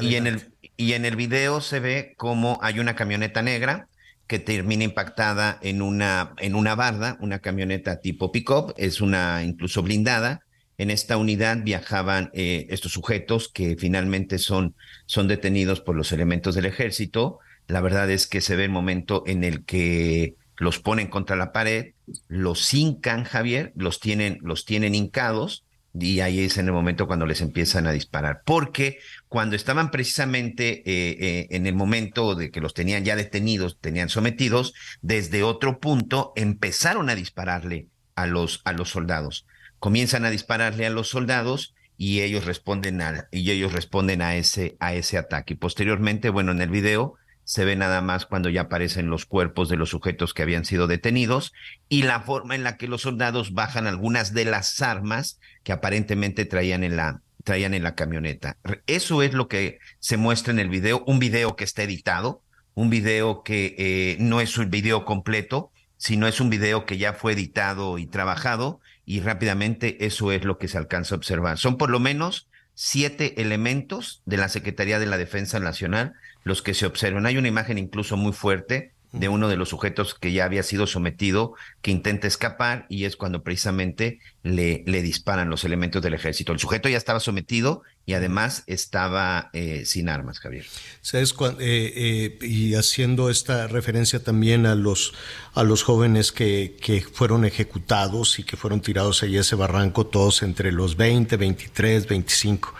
y, 0.00 0.14
en 0.14 0.26
el, 0.26 0.52
y 0.76 0.92
en 0.92 1.04
el 1.04 1.16
video 1.16 1.60
se 1.60 1.80
ve 1.80 2.14
como 2.16 2.58
hay 2.62 2.80
una 2.80 2.94
camioneta 2.94 3.42
negra 3.42 3.88
que 4.32 4.38
termina 4.38 4.84
impactada 4.84 5.58
en 5.60 5.82
una, 5.82 6.32
en 6.38 6.54
una 6.54 6.74
barda, 6.74 7.18
una 7.20 7.40
camioneta 7.40 8.00
tipo 8.00 8.32
pick-up, 8.32 8.72
es 8.78 9.02
una 9.02 9.44
incluso 9.44 9.82
blindada. 9.82 10.40
En 10.78 10.90
esta 10.90 11.18
unidad 11.18 11.58
viajaban 11.62 12.30
eh, 12.32 12.66
estos 12.70 12.92
sujetos 12.92 13.50
que 13.52 13.76
finalmente 13.76 14.38
son, 14.38 14.74
son 15.04 15.28
detenidos 15.28 15.82
por 15.82 15.96
los 15.96 16.12
elementos 16.12 16.54
del 16.54 16.64
ejército. 16.64 17.40
La 17.68 17.82
verdad 17.82 18.10
es 18.10 18.26
que 18.26 18.40
se 18.40 18.56
ve 18.56 18.64
el 18.64 18.70
momento 18.70 19.22
en 19.26 19.44
el 19.44 19.66
que 19.66 20.36
los 20.56 20.78
ponen 20.78 21.08
contra 21.08 21.36
la 21.36 21.52
pared, 21.52 21.92
los 22.26 22.72
hincan, 22.72 23.24
Javier, 23.24 23.74
los 23.76 24.00
tienen, 24.00 24.38
los 24.40 24.64
tienen 24.64 24.94
hincados, 24.94 25.66
y 25.94 26.20
ahí 26.20 26.40
es 26.40 26.56
en 26.56 26.66
el 26.66 26.72
momento 26.72 27.06
cuando 27.06 27.26
les 27.26 27.40
empiezan 27.40 27.86
a 27.86 27.92
disparar. 27.92 28.42
Porque 28.44 28.98
cuando 29.28 29.56
estaban 29.56 29.90
precisamente 29.90 30.82
eh, 30.86 31.16
eh, 31.20 31.46
en 31.50 31.66
el 31.66 31.74
momento 31.74 32.34
de 32.34 32.50
que 32.50 32.60
los 32.60 32.74
tenían 32.74 33.04
ya 33.04 33.16
detenidos, 33.16 33.78
tenían 33.80 34.08
sometidos, 34.08 34.74
desde 35.02 35.42
otro 35.42 35.80
punto 35.80 36.32
empezaron 36.36 37.10
a 37.10 37.14
dispararle 37.14 37.88
a 38.14 38.26
los, 38.26 38.62
a 38.64 38.72
los 38.72 38.90
soldados. 38.90 39.46
Comienzan 39.78 40.24
a 40.24 40.30
dispararle 40.30 40.86
a 40.86 40.90
los 40.90 41.08
soldados 41.08 41.74
y 41.98 42.22
ellos 42.22 42.46
responden 42.46 43.02
a, 43.02 43.28
y 43.30 43.50
ellos 43.50 43.72
responden 43.72 44.22
a 44.22 44.36
ese, 44.36 44.76
a 44.80 44.94
ese 44.94 45.18
ataque. 45.18 45.54
Y 45.54 45.56
posteriormente, 45.56 46.30
bueno, 46.30 46.52
en 46.52 46.62
el 46.62 46.70
video 46.70 47.16
se 47.44 47.64
ve 47.64 47.76
nada 47.76 48.00
más 48.00 48.26
cuando 48.26 48.48
ya 48.48 48.62
aparecen 48.62 49.10
los 49.10 49.26
cuerpos 49.26 49.68
de 49.68 49.76
los 49.76 49.90
sujetos 49.90 50.34
que 50.34 50.42
habían 50.42 50.64
sido 50.64 50.86
detenidos 50.86 51.52
y 51.88 52.02
la 52.02 52.20
forma 52.20 52.54
en 52.54 52.62
la 52.62 52.76
que 52.76 52.88
los 52.88 53.02
soldados 53.02 53.52
bajan 53.52 53.86
algunas 53.86 54.32
de 54.32 54.44
las 54.44 54.80
armas 54.80 55.38
que 55.62 55.72
aparentemente 55.72 56.44
traían 56.44 56.84
en 56.84 56.96
la 56.96 57.20
traían 57.44 57.74
en 57.74 57.82
la 57.82 57.96
camioneta. 57.96 58.56
Eso 58.86 59.22
es 59.22 59.32
lo 59.32 59.48
que 59.48 59.78
se 59.98 60.16
muestra 60.16 60.52
en 60.52 60.60
el 60.60 60.68
video, 60.68 61.02
un 61.06 61.18
video 61.18 61.56
que 61.56 61.64
está 61.64 61.82
editado, 61.82 62.42
un 62.74 62.88
video 62.88 63.42
que 63.42 63.74
eh, 63.78 64.16
no 64.20 64.40
es 64.40 64.56
un 64.58 64.70
video 64.70 65.04
completo, 65.04 65.72
sino 65.96 66.26
es 66.26 66.40
un 66.40 66.50
video 66.50 66.86
que 66.86 66.98
ya 66.98 67.12
fue 67.12 67.32
editado 67.32 67.98
y 67.98 68.06
trabajado 68.06 68.80
y 69.04 69.20
rápidamente 69.20 70.06
eso 70.06 70.32
es 70.32 70.44
lo 70.44 70.58
que 70.58 70.68
se 70.68 70.78
alcanza 70.78 71.14
a 71.14 71.18
observar. 71.18 71.58
Son 71.58 71.76
por 71.76 71.90
lo 71.90 72.00
menos 72.00 72.48
siete 72.74 73.40
elementos 73.40 74.22
de 74.24 74.36
la 74.36 74.48
Secretaría 74.48 74.98
de 74.98 75.06
la 75.06 75.18
Defensa 75.18 75.58
Nacional 75.60 76.14
los 76.44 76.62
que 76.62 76.74
se 76.74 76.86
observan. 76.86 77.26
Hay 77.26 77.36
una 77.36 77.48
imagen 77.48 77.78
incluso 77.78 78.16
muy 78.16 78.32
fuerte 78.32 78.92
de 79.12 79.28
uno 79.28 79.48
de 79.48 79.56
los 79.56 79.68
sujetos 79.68 80.14
que 80.14 80.32
ya 80.32 80.46
había 80.46 80.62
sido 80.62 80.86
sometido, 80.86 81.54
que 81.82 81.90
intenta 81.90 82.26
escapar 82.26 82.86
y 82.88 83.04
es 83.04 83.16
cuando 83.16 83.42
precisamente 83.42 84.20
le, 84.42 84.82
le 84.86 85.02
disparan 85.02 85.50
los 85.50 85.64
elementos 85.64 86.02
del 86.02 86.14
ejército. 86.14 86.52
El 86.52 86.58
sujeto 86.58 86.88
ya 86.88 86.96
estaba 86.96 87.20
sometido 87.20 87.82
y 88.06 88.14
además 88.14 88.64
estaba 88.66 89.50
eh, 89.52 89.84
sin 89.84 90.08
armas, 90.08 90.40
Javier. 90.40 90.64
¿Sabes? 91.02 91.34
Eh, 91.60 91.92
eh, 92.40 92.46
y 92.46 92.74
haciendo 92.74 93.28
esta 93.28 93.68
referencia 93.68 94.24
también 94.24 94.64
a 94.64 94.74
los, 94.74 95.12
a 95.52 95.62
los 95.62 95.82
jóvenes 95.82 96.32
que, 96.32 96.76
que 96.80 97.02
fueron 97.02 97.44
ejecutados 97.44 98.38
y 98.38 98.44
que 98.44 98.56
fueron 98.56 98.80
tirados 98.80 99.22
allí 99.22 99.36
a 99.36 99.42
ese 99.42 99.56
barranco, 99.56 100.06
todos 100.06 100.42
entre 100.42 100.72
los 100.72 100.96
20, 100.96 101.36
23, 101.36 102.08
25 102.08 102.74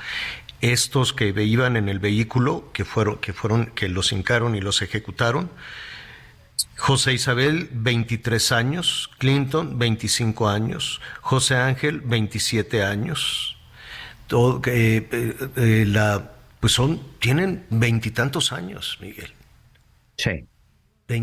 estos 0.62 1.12
que 1.12 1.34
iban 1.42 1.76
en 1.76 1.88
el 1.88 1.98
vehículo, 1.98 2.70
que 2.72 2.84
fueron, 2.84 3.18
que 3.18 3.32
fueron, 3.32 3.66
que 3.66 3.88
los 3.88 4.12
hincaron 4.12 4.54
y 4.54 4.60
los 4.60 4.80
ejecutaron. 4.80 5.50
José 6.78 7.12
Isabel, 7.12 7.68
23 7.72 8.52
años, 8.52 9.10
Clinton, 9.18 9.78
25 9.78 10.48
años, 10.48 11.00
José 11.20 11.56
Ángel, 11.56 12.00
27 12.00 12.82
años. 12.82 13.58
todo, 14.28 14.62
eh, 14.66 15.08
eh, 15.12 15.36
eh, 15.56 15.84
la, 15.86 16.32
pues 16.60 16.72
son, 16.72 17.00
tienen 17.18 17.66
veintitantos 17.68 18.52
años, 18.52 18.98
Miguel. 19.00 19.32
Sí. 20.16 20.46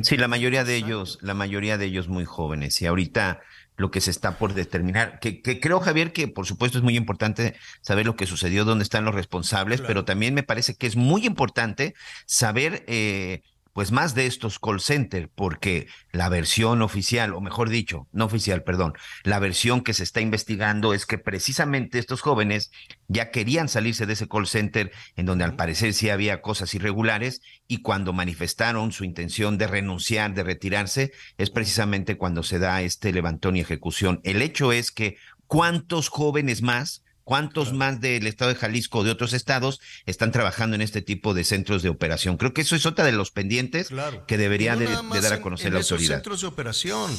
Sí, 0.03 0.17
la 0.17 0.27
mayoría 0.27 0.63
de 0.63 0.75
ellos, 0.75 1.17
la 1.21 1.33
mayoría 1.33 1.77
de 1.77 1.85
ellos 1.85 2.07
muy 2.09 2.25
jóvenes. 2.25 2.79
Y 2.81 2.85
ahorita 2.85 3.41
lo 3.79 3.91
que 3.91 4.01
se 4.01 4.11
está 4.11 4.37
por 4.37 4.53
determinar, 4.53 5.19
que, 5.19 5.41
que 5.41 5.61
creo, 5.61 5.79
Javier, 5.79 6.11
que 6.11 6.27
por 6.27 6.45
supuesto 6.45 6.77
es 6.77 6.83
muy 6.83 6.97
importante 6.97 7.55
saber 7.81 8.05
lo 8.05 8.17
que 8.17 8.27
sucedió, 8.27 8.65
dónde 8.65 8.83
están 8.83 9.05
los 9.05 9.15
responsables, 9.15 9.79
pero 9.79 10.03
también 10.03 10.33
me 10.33 10.43
parece 10.43 10.75
que 10.75 10.85
es 10.85 10.97
muy 10.97 11.25
importante 11.25 11.95
saber 12.25 12.83
eh, 12.87 13.41
pues 13.73 13.91
más 13.91 14.15
de 14.15 14.25
estos 14.25 14.59
call 14.59 14.79
centers, 14.79 15.29
porque 15.33 15.87
la 16.11 16.29
versión 16.29 16.81
oficial, 16.81 17.33
o 17.33 17.41
mejor 17.41 17.69
dicho, 17.69 18.07
no 18.11 18.25
oficial, 18.25 18.63
perdón, 18.63 18.93
la 19.23 19.39
versión 19.39 19.81
que 19.81 19.93
se 19.93 20.03
está 20.03 20.21
investigando 20.21 20.93
es 20.93 21.05
que 21.05 21.17
precisamente 21.17 21.99
estos 21.99 22.21
jóvenes 22.21 22.71
ya 23.07 23.31
querían 23.31 23.69
salirse 23.69 24.05
de 24.05 24.13
ese 24.13 24.27
call 24.27 24.47
center 24.47 24.91
en 25.15 25.25
donde 25.25 25.43
al 25.43 25.55
parecer 25.55 25.93
sí 25.93 26.09
había 26.09 26.41
cosas 26.41 26.73
irregulares 26.73 27.41
y 27.67 27.81
cuando 27.81 28.13
manifestaron 28.13 28.91
su 28.91 29.03
intención 29.03 29.57
de 29.57 29.67
renunciar, 29.67 30.33
de 30.33 30.43
retirarse, 30.43 31.11
es 31.37 31.49
precisamente 31.49 32.17
cuando 32.17 32.43
se 32.43 32.59
da 32.59 32.81
este 32.81 33.13
levantón 33.13 33.55
y 33.55 33.61
ejecución. 33.61 34.21
El 34.23 34.41
hecho 34.41 34.71
es 34.71 34.91
que 34.91 35.17
cuántos 35.47 36.09
jóvenes 36.09 36.61
más 36.61 37.03
¿Cuántos 37.29 37.73
más 37.73 38.01
del 38.01 38.25
estado 38.25 38.51
de 38.51 38.55
Jalisco 38.55 38.97
o 38.97 39.03
de 39.03 39.11
otros 39.11 39.33
estados 39.33 39.79
están 40.07 40.31
trabajando 40.31 40.73
en 40.73 40.81
este 40.81 41.03
tipo 41.03 41.35
de 41.35 41.43
centros 41.43 41.83
de 41.83 41.89
operación? 41.89 42.37
Creo 42.37 42.55
que 42.55 42.61
eso 42.61 42.75
es 42.75 42.87
otra 42.87 43.05
de 43.05 43.11
los 43.11 43.29
pendientes 43.29 43.89
que 44.25 44.35
debería 44.39 44.73
No 44.75 44.79
de, 45.13 45.21
dar 45.21 45.33
a 45.33 45.39
conocer 45.39 45.67
en 45.67 45.75
la 45.75 45.81
esos 45.81 45.91
autoridad. 45.91 46.15
centros 46.15 46.41
de 46.41 46.47
operación. 46.47 47.11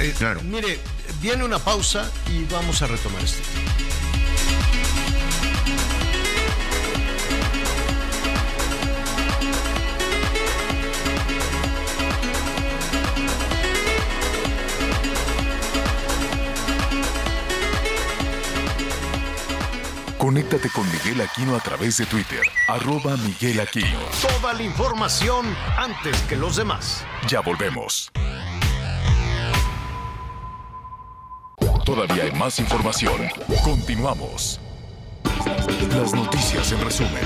Eh, 0.00 0.12
Mire, 0.44 0.78
viene 1.22 1.44
una 1.44 1.58
pausa 1.58 2.12
y 2.30 2.44
vamos 2.52 2.82
a 2.82 2.88
retomar 2.88 3.22
este 3.24 3.40
tema. 3.40 3.97
Conéctate 20.18 20.68
con 20.70 20.84
Miguel 20.90 21.20
Aquino 21.20 21.54
a 21.54 21.60
través 21.60 21.96
de 21.96 22.04
Twitter, 22.04 22.42
arroba 22.66 23.16
Miguel 23.18 23.60
Aquino. 23.60 24.00
Toda 24.20 24.52
la 24.52 24.64
información 24.64 25.46
antes 25.76 26.20
que 26.22 26.34
los 26.34 26.56
demás. 26.56 27.04
Ya 27.28 27.40
volvemos. 27.40 28.10
Todavía 31.84 32.24
hay 32.24 32.32
más 32.32 32.58
información. 32.58 33.28
Continuamos. 33.62 34.60
Las 35.94 36.12
noticias 36.12 36.72
en 36.72 36.80
resumen. 36.80 37.24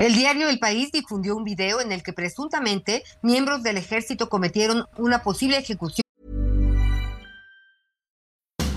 El 0.00 0.14
diario 0.14 0.48
El 0.48 0.58
País 0.58 0.90
difundió 0.90 1.36
un 1.36 1.44
video 1.44 1.82
en 1.82 1.92
el 1.92 2.02
que 2.02 2.14
presuntamente 2.14 3.02
miembros 3.22 3.62
del 3.62 3.76
ejército 3.76 4.30
cometieron 4.30 4.86
una 4.96 5.22
posible 5.22 5.58
ejecución. 5.58 6.07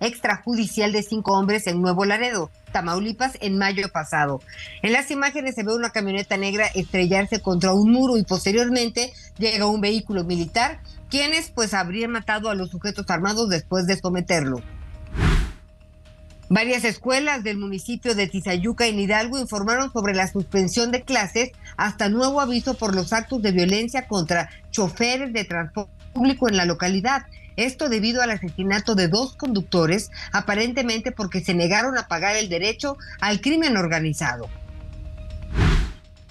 Extrajudicial 0.00 0.90
de 0.90 1.02
cinco 1.02 1.32
hombres 1.38 1.66
en 1.66 1.82
Nuevo 1.82 2.06
Laredo, 2.06 2.50
Tamaulipas, 2.72 3.36
en 3.42 3.58
mayo 3.58 3.90
pasado. 3.92 4.40
En 4.80 4.92
las 4.94 5.10
imágenes 5.10 5.54
se 5.54 5.64
ve 5.64 5.74
una 5.74 5.90
camioneta 5.90 6.38
negra 6.38 6.66
estrellarse 6.74 7.42
contra 7.42 7.74
un 7.74 7.92
muro 7.92 8.16
y 8.16 8.22
posteriormente 8.22 9.12
llega 9.36 9.66
un 9.66 9.82
vehículo 9.82 10.24
militar, 10.24 10.80
quienes 11.10 11.50
pues 11.50 11.74
habrían 11.74 12.10
matado 12.10 12.48
a 12.48 12.54
los 12.54 12.70
sujetos 12.70 13.10
armados 13.10 13.50
después 13.50 13.86
de 13.86 13.98
someterlo. 13.98 14.62
Varias 16.48 16.84
escuelas 16.84 17.44
del 17.44 17.58
municipio 17.58 18.14
de 18.14 18.28
Tizayuca 18.28 18.86
en 18.86 18.98
Hidalgo 18.98 19.38
informaron 19.38 19.92
sobre 19.92 20.14
la 20.14 20.26
suspensión 20.26 20.90
de 20.90 21.02
clases 21.02 21.50
hasta 21.76 22.08
nuevo 22.08 22.40
aviso 22.40 22.74
por 22.74 22.94
los 22.94 23.12
actos 23.12 23.42
de 23.42 23.52
violencia 23.52 24.08
contra 24.08 24.48
choferes 24.70 25.34
de 25.34 25.44
transporte 25.44 25.92
público 26.12 26.48
en 26.48 26.56
la 26.56 26.64
localidad. 26.64 27.26
Esto 27.60 27.90
debido 27.90 28.22
al 28.22 28.30
asesinato 28.30 28.94
de 28.94 29.08
dos 29.08 29.36
conductores, 29.36 30.10
aparentemente 30.32 31.12
porque 31.12 31.42
se 31.42 31.52
negaron 31.52 31.98
a 31.98 32.08
pagar 32.08 32.34
el 32.36 32.48
derecho 32.48 32.96
al 33.20 33.42
crimen 33.42 33.76
organizado. 33.76 34.48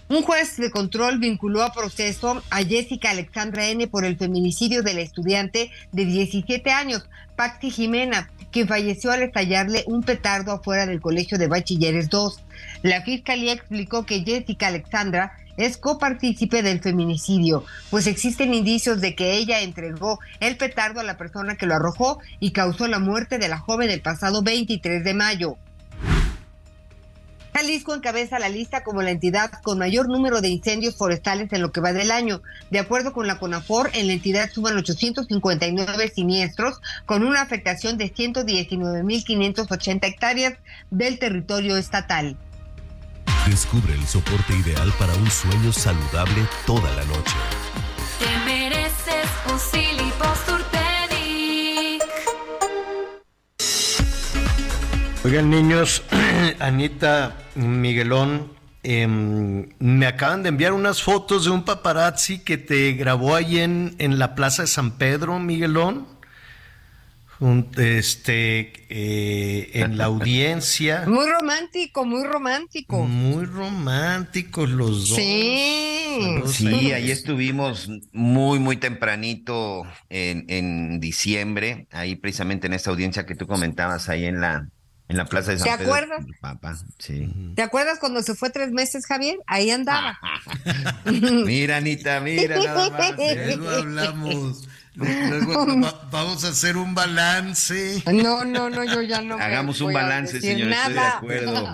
Un 0.07 0.23
juez 0.23 0.57
de 0.57 0.71
control 0.71 1.19
vinculó 1.19 1.61
a 1.61 1.71
proceso 1.71 2.41
a 2.49 2.63
Jessica 2.63 3.11
Alexandra 3.11 3.67
N. 3.67 3.87
por 3.87 4.05
el 4.05 4.17
feminicidio 4.17 4.81
de 4.81 4.95
la 4.95 5.01
estudiante 5.01 5.69
de 5.91 6.05
17 6.05 6.71
años, 6.71 7.07
Patsy 7.35 7.69
Jimena, 7.69 8.31
quien 8.51 8.67
falleció 8.67 9.11
al 9.11 9.21
estallarle 9.21 9.83
un 9.85 10.01
petardo 10.01 10.51
afuera 10.51 10.87
del 10.87 10.99
Colegio 10.99 11.37
de 11.37 11.45
Bachilleres 11.45 12.09
2. 12.09 12.39
La 12.81 13.03
fiscalía 13.03 13.53
explicó 13.53 14.03
que 14.03 14.23
Jessica 14.23 14.65
Alexandra 14.65 15.37
es 15.59 15.77
copartícipe 15.77 16.63
del 16.63 16.79
feminicidio, 16.79 17.65
pues 17.91 18.07
existen 18.07 18.53
indicios 18.53 19.01
de 19.01 19.13
que 19.13 19.33
ella 19.33 19.59
entregó 19.59 20.19
el 20.39 20.55
petardo 20.57 21.01
a 21.01 21.03
la 21.03 21.17
persona 21.17 21.57
que 21.57 21.65
lo 21.65 21.75
arrojó 21.75 22.19
y 22.39 22.51
causó 22.51 22.87
la 22.87 22.99
muerte 22.99 23.37
de 23.37 23.49
la 23.49 23.59
joven 23.59 23.89
el 23.89 24.01
pasado 24.01 24.41
23 24.41 25.03
de 25.03 25.13
mayo. 25.13 25.57
Jalisco 27.53 27.93
encabeza 27.93 28.39
la 28.39 28.47
lista 28.47 28.83
como 28.83 29.01
la 29.01 29.11
entidad 29.11 29.51
con 29.61 29.79
mayor 29.79 30.07
número 30.07 30.39
de 30.39 30.47
incendios 30.47 30.95
forestales 30.95 31.51
en 31.51 31.61
lo 31.61 31.73
que 31.73 31.81
va 31.81 31.91
del 31.91 32.11
año. 32.11 32.41
De 32.69 32.79
acuerdo 32.79 33.11
con 33.11 33.27
la 33.27 33.37
CONAFOR, 33.37 33.89
en 33.95 34.07
la 34.07 34.13
entidad 34.13 34.49
suman 34.49 34.77
859 34.77 36.11
siniestros 36.15 36.79
con 37.05 37.23
una 37.23 37.41
afectación 37.41 37.97
de 37.97 38.13
119.580 38.13 40.07
hectáreas 40.07 40.53
del 40.89 41.19
territorio 41.19 41.75
estatal. 41.75 42.37
Descubre 43.49 43.95
el 43.95 44.05
soporte 44.05 44.55
ideal 44.55 44.93
para 44.99 45.13
un 45.15 45.29
sueño 45.31 45.73
saludable 45.73 46.47
toda 46.67 46.93
la 46.93 47.03
noche. 47.05 47.35
Te 48.19 48.45
mereces 48.45 49.27
un 49.51 49.59
Silly. 49.59 49.99
Oigan, 55.21 55.49
niños, 55.49 56.03
Anita, 56.59 57.35
Miguelón, 57.55 58.53
em, 58.83 59.67
me 59.77 60.07
acaban 60.07 60.43
de 60.43 60.49
enviar 60.49 60.71
unas 60.71 61.03
fotos 61.03 61.43
de 61.43 61.49
un 61.49 61.65
paparazzi 61.65 62.39
que 62.39 62.57
te 62.57 62.93
grabó 62.93 63.35
ahí 63.35 63.59
en, 63.59 63.95
en 63.99 64.17
la 64.17 64.33
Plaza 64.33 64.61
de 64.61 64.69
San 64.69 64.91
Pedro, 64.91 65.37
Miguelón. 65.37 66.07
Un- 67.41 67.69
este, 67.77 68.73
eh, 68.89 69.71
en 69.73 69.97
la 69.97 70.05
audiencia. 70.05 71.03
Muy 71.07 71.25
romántico, 71.29 72.05
muy 72.05 72.25
romántico. 72.27 73.05
Muy 73.05 73.45
románticos 73.45 74.69
los 74.69 75.09
dos. 75.09 75.17
Sí. 75.17 75.95
Sí, 76.47 76.91
ahí 76.91 77.11
estuvimos 77.11 77.89
muy, 78.11 78.59
muy 78.59 78.75
tempranito 78.75 79.83
en, 80.09 80.45
en 80.49 80.99
diciembre, 80.99 81.87
ahí 81.91 82.15
precisamente 82.17 82.67
en 82.67 82.73
esta 82.73 82.89
audiencia 82.89 83.25
que 83.25 83.35
tú 83.35 83.47
comentabas 83.47 84.09
ahí 84.09 84.25
en 84.25 84.41
la, 84.41 84.67
en 85.07 85.15
la 85.17 85.25
Plaza 85.25 85.51
de 85.51 85.59
San 85.59 85.69
¿Te 85.71 85.77
Pedro. 85.77 85.93
acuerdas? 85.93 86.25
Papá, 86.41 86.77
sí. 86.97 87.31
¿Te 87.55 87.61
acuerdas 87.61 87.99
cuando 87.99 88.21
se 88.21 88.35
fue 88.35 88.49
tres 88.49 88.71
meses, 88.71 89.05
Javier? 89.05 89.37
Ahí 89.47 89.69
andaba. 89.71 90.19
Mira, 91.05 91.77
Anita, 91.77 92.19
mira 92.19 92.57
nada 92.57 92.89
más. 92.89 93.13
Luego 93.17 93.69
hablamos. 93.77 94.67
Luego 94.95 95.65
va- 95.81 96.09
vamos 96.11 96.43
a 96.43 96.49
hacer 96.49 96.75
un 96.75 96.93
balance. 96.95 98.03
No, 98.11 98.43
no, 98.43 98.69
no, 98.69 98.83
yo 98.83 99.01
ya 99.01 99.21
no. 99.21 99.35
voy 99.35 99.43
a- 99.43 99.45
Hagamos 99.47 99.79
un 99.81 99.91
a 99.91 99.93
balance, 99.93 100.33
decir 100.33 100.53
señor, 100.53 100.71
estoy 100.71 100.93
de 100.93 100.99
acuerdo. 100.99 101.73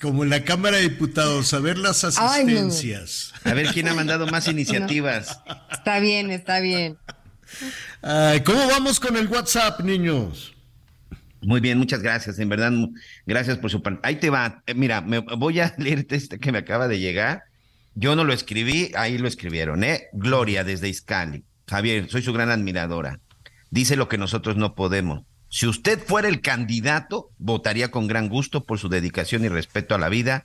Como 0.00 0.22
en 0.24 0.30
la 0.30 0.44
Cámara 0.44 0.76
de 0.76 0.84
Diputados, 0.84 1.52
a 1.54 1.58
ver 1.58 1.78
las 1.78 2.04
Ay, 2.04 2.12
no. 2.44 2.52
asistencias. 2.60 3.32
A 3.44 3.54
ver 3.54 3.68
quién 3.72 3.88
ha 3.88 3.94
mandado 3.94 4.26
más 4.28 4.46
iniciativas. 4.48 5.40
Está 5.72 5.98
bien, 5.98 6.30
está 6.30 6.60
bien. 6.60 6.96
Ay, 8.02 8.40
¿Cómo 8.42 8.66
vamos 8.68 9.00
con 9.00 9.16
el 9.16 9.26
WhatsApp, 9.28 9.80
niños? 9.80 10.54
Muy 11.40 11.60
bien, 11.60 11.76
muchas 11.78 12.00
gracias, 12.02 12.38
en 12.38 12.48
verdad, 12.48 12.72
gracias 13.26 13.58
por 13.58 13.70
su. 13.70 13.82
Ahí 14.02 14.16
te 14.16 14.30
va, 14.30 14.62
Eh, 14.66 14.74
mira, 14.74 15.00
me 15.02 15.18
voy 15.18 15.60
a 15.60 15.74
leerte 15.78 16.16
este 16.16 16.38
que 16.38 16.52
me 16.52 16.58
acaba 16.58 16.88
de 16.88 16.98
llegar. 17.00 17.44
Yo 17.94 18.16
no 18.16 18.24
lo 18.24 18.32
escribí, 18.32 18.90
ahí 18.96 19.18
lo 19.18 19.28
escribieron, 19.28 19.84
¿eh? 19.84 20.04
Gloria 20.12 20.64
desde 20.64 20.88
Iscali. 20.88 21.44
Javier, 21.66 22.08
soy 22.10 22.22
su 22.22 22.32
gran 22.32 22.50
admiradora. 22.50 23.20
Dice 23.70 23.96
lo 23.96 24.08
que 24.08 24.18
nosotros 24.18 24.56
no 24.56 24.74
podemos. 24.74 25.22
Si 25.48 25.66
usted 25.66 26.04
fuera 26.04 26.28
el 26.28 26.40
candidato, 26.40 27.30
votaría 27.38 27.90
con 27.90 28.08
gran 28.08 28.28
gusto 28.28 28.64
por 28.64 28.78
su 28.78 28.88
dedicación 28.88 29.44
y 29.44 29.48
respeto 29.48 29.94
a 29.94 29.98
la 29.98 30.08
vida 30.08 30.44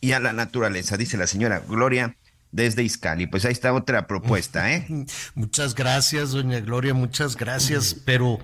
y 0.00 0.12
a 0.12 0.20
la 0.20 0.32
naturaleza, 0.32 0.96
dice 0.96 1.16
la 1.16 1.26
señora 1.26 1.60
Gloria 1.66 2.16
desde 2.52 2.82
Iscali. 2.82 3.26
Pues 3.26 3.44
ahí 3.44 3.52
está 3.52 3.72
otra 3.72 4.06
propuesta, 4.06 4.72
¿eh? 4.72 4.86
Muchas 5.34 5.74
gracias, 5.74 6.32
doña 6.32 6.60
Gloria, 6.60 6.94
muchas 6.94 7.36
gracias, 7.36 7.96
pero 8.04 8.38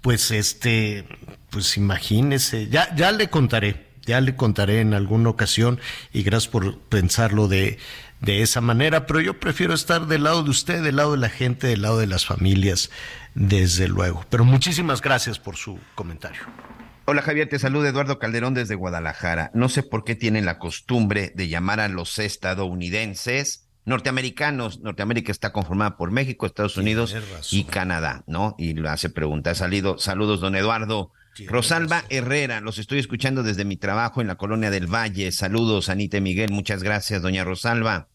pues 0.00 0.30
este, 0.30 1.04
pues 1.50 1.76
imagínese, 1.76 2.68
ya, 2.68 2.94
ya 2.96 3.12
le 3.12 3.28
contaré, 3.28 3.88
ya 4.06 4.20
le 4.20 4.36
contaré 4.36 4.80
en 4.80 4.94
alguna 4.94 5.28
ocasión 5.28 5.78
y 6.12 6.22
gracias 6.22 6.50
por 6.50 6.78
pensarlo 6.78 7.48
de, 7.48 7.78
de 8.20 8.42
esa 8.42 8.60
manera, 8.60 9.06
pero 9.06 9.20
yo 9.20 9.38
prefiero 9.40 9.74
estar 9.74 10.06
del 10.06 10.24
lado 10.24 10.42
de 10.42 10.50
usted, 10.50 10.82
del 10.82 10.96
lado 10.96 11.12
de 11.12 11.18
la 11.18 11.30
gente, 11.30 11.66
del 11.66 11.82
lado 11.82 11.98
de 11.98 12.06
las 12.06 12.26
familias, 12.26 12.90
desde 13.34 13.88
luego. 13.88 14.24
Pero 14.28 14.44
muchísimas 14.44 15.00
gracias 15.00 15.38
por 15.38 15.56
su 15.56 15.78
comentario. 15.94 16.42
Hola 17.06 17.22
Javier, 17.22 17.48
te 17.48 17.58
saluda 17.58 17.88
Eduardo 17.88 18.18
Calderón 18.18 18.54
desde 18.54 18.74
Guadalajara. 18.74 19.50
No 19.54 19.68
sé 19.68 19.82
por 19.82 20.04
qué 20.04 20.14
tienen 20.14 20.44
la 20.44 20.58
costumbre 20.58 21.32
de 21.34 21.48
llamar 21.48 21.80
a 21.80 21.88
los 21.88 22.18
estadounidenses 22.18 23.68
norteamericanos. 23.84 24.80
Norteamérica 24.80 25.32
está 25.32 25.50
conformada 25.50 25.96
por 25.96 26.10
México, 26.12 26.46
Estados 26.46 26.76
Unidos 26.76 27.16
y 27.50 27.64
Canadá, 27.64 28.22
¿no? 28.26 28.54
Y 28.58 28.74
lo 28.74 28.90
hace 28.90 29.08
pregunta. 29.08 29.50
Ha 29.50 29.54
salido, 29.54 29.98
saludos, 29.98 30.40
don 30.40 30.54
Eduardo. 30.54 31.12
Rosalba 31.46 32.04
Herrera, 32.10 32.60
los 32.60 32.78
estoy 32.78 32.98
escuchando 32.98 33.42
desde 33.42 33.64
mi 33.64 33.76
trabajo 33.76 34.20
en 34.20 34.26
la 34.26 34.36
colonia 34.36 34.70
del 34.70 34.86
Valle. 34.86 35.32
Saludos, 35.32 35.88
Anita 35.88 36.18
y 36.18 36.20
Miguel. 36.20 36.52
Muchas 36.52 36.82
gracias, 36.82 37.22
doña 37.22 37.44
Rosalba. 37.44 38.09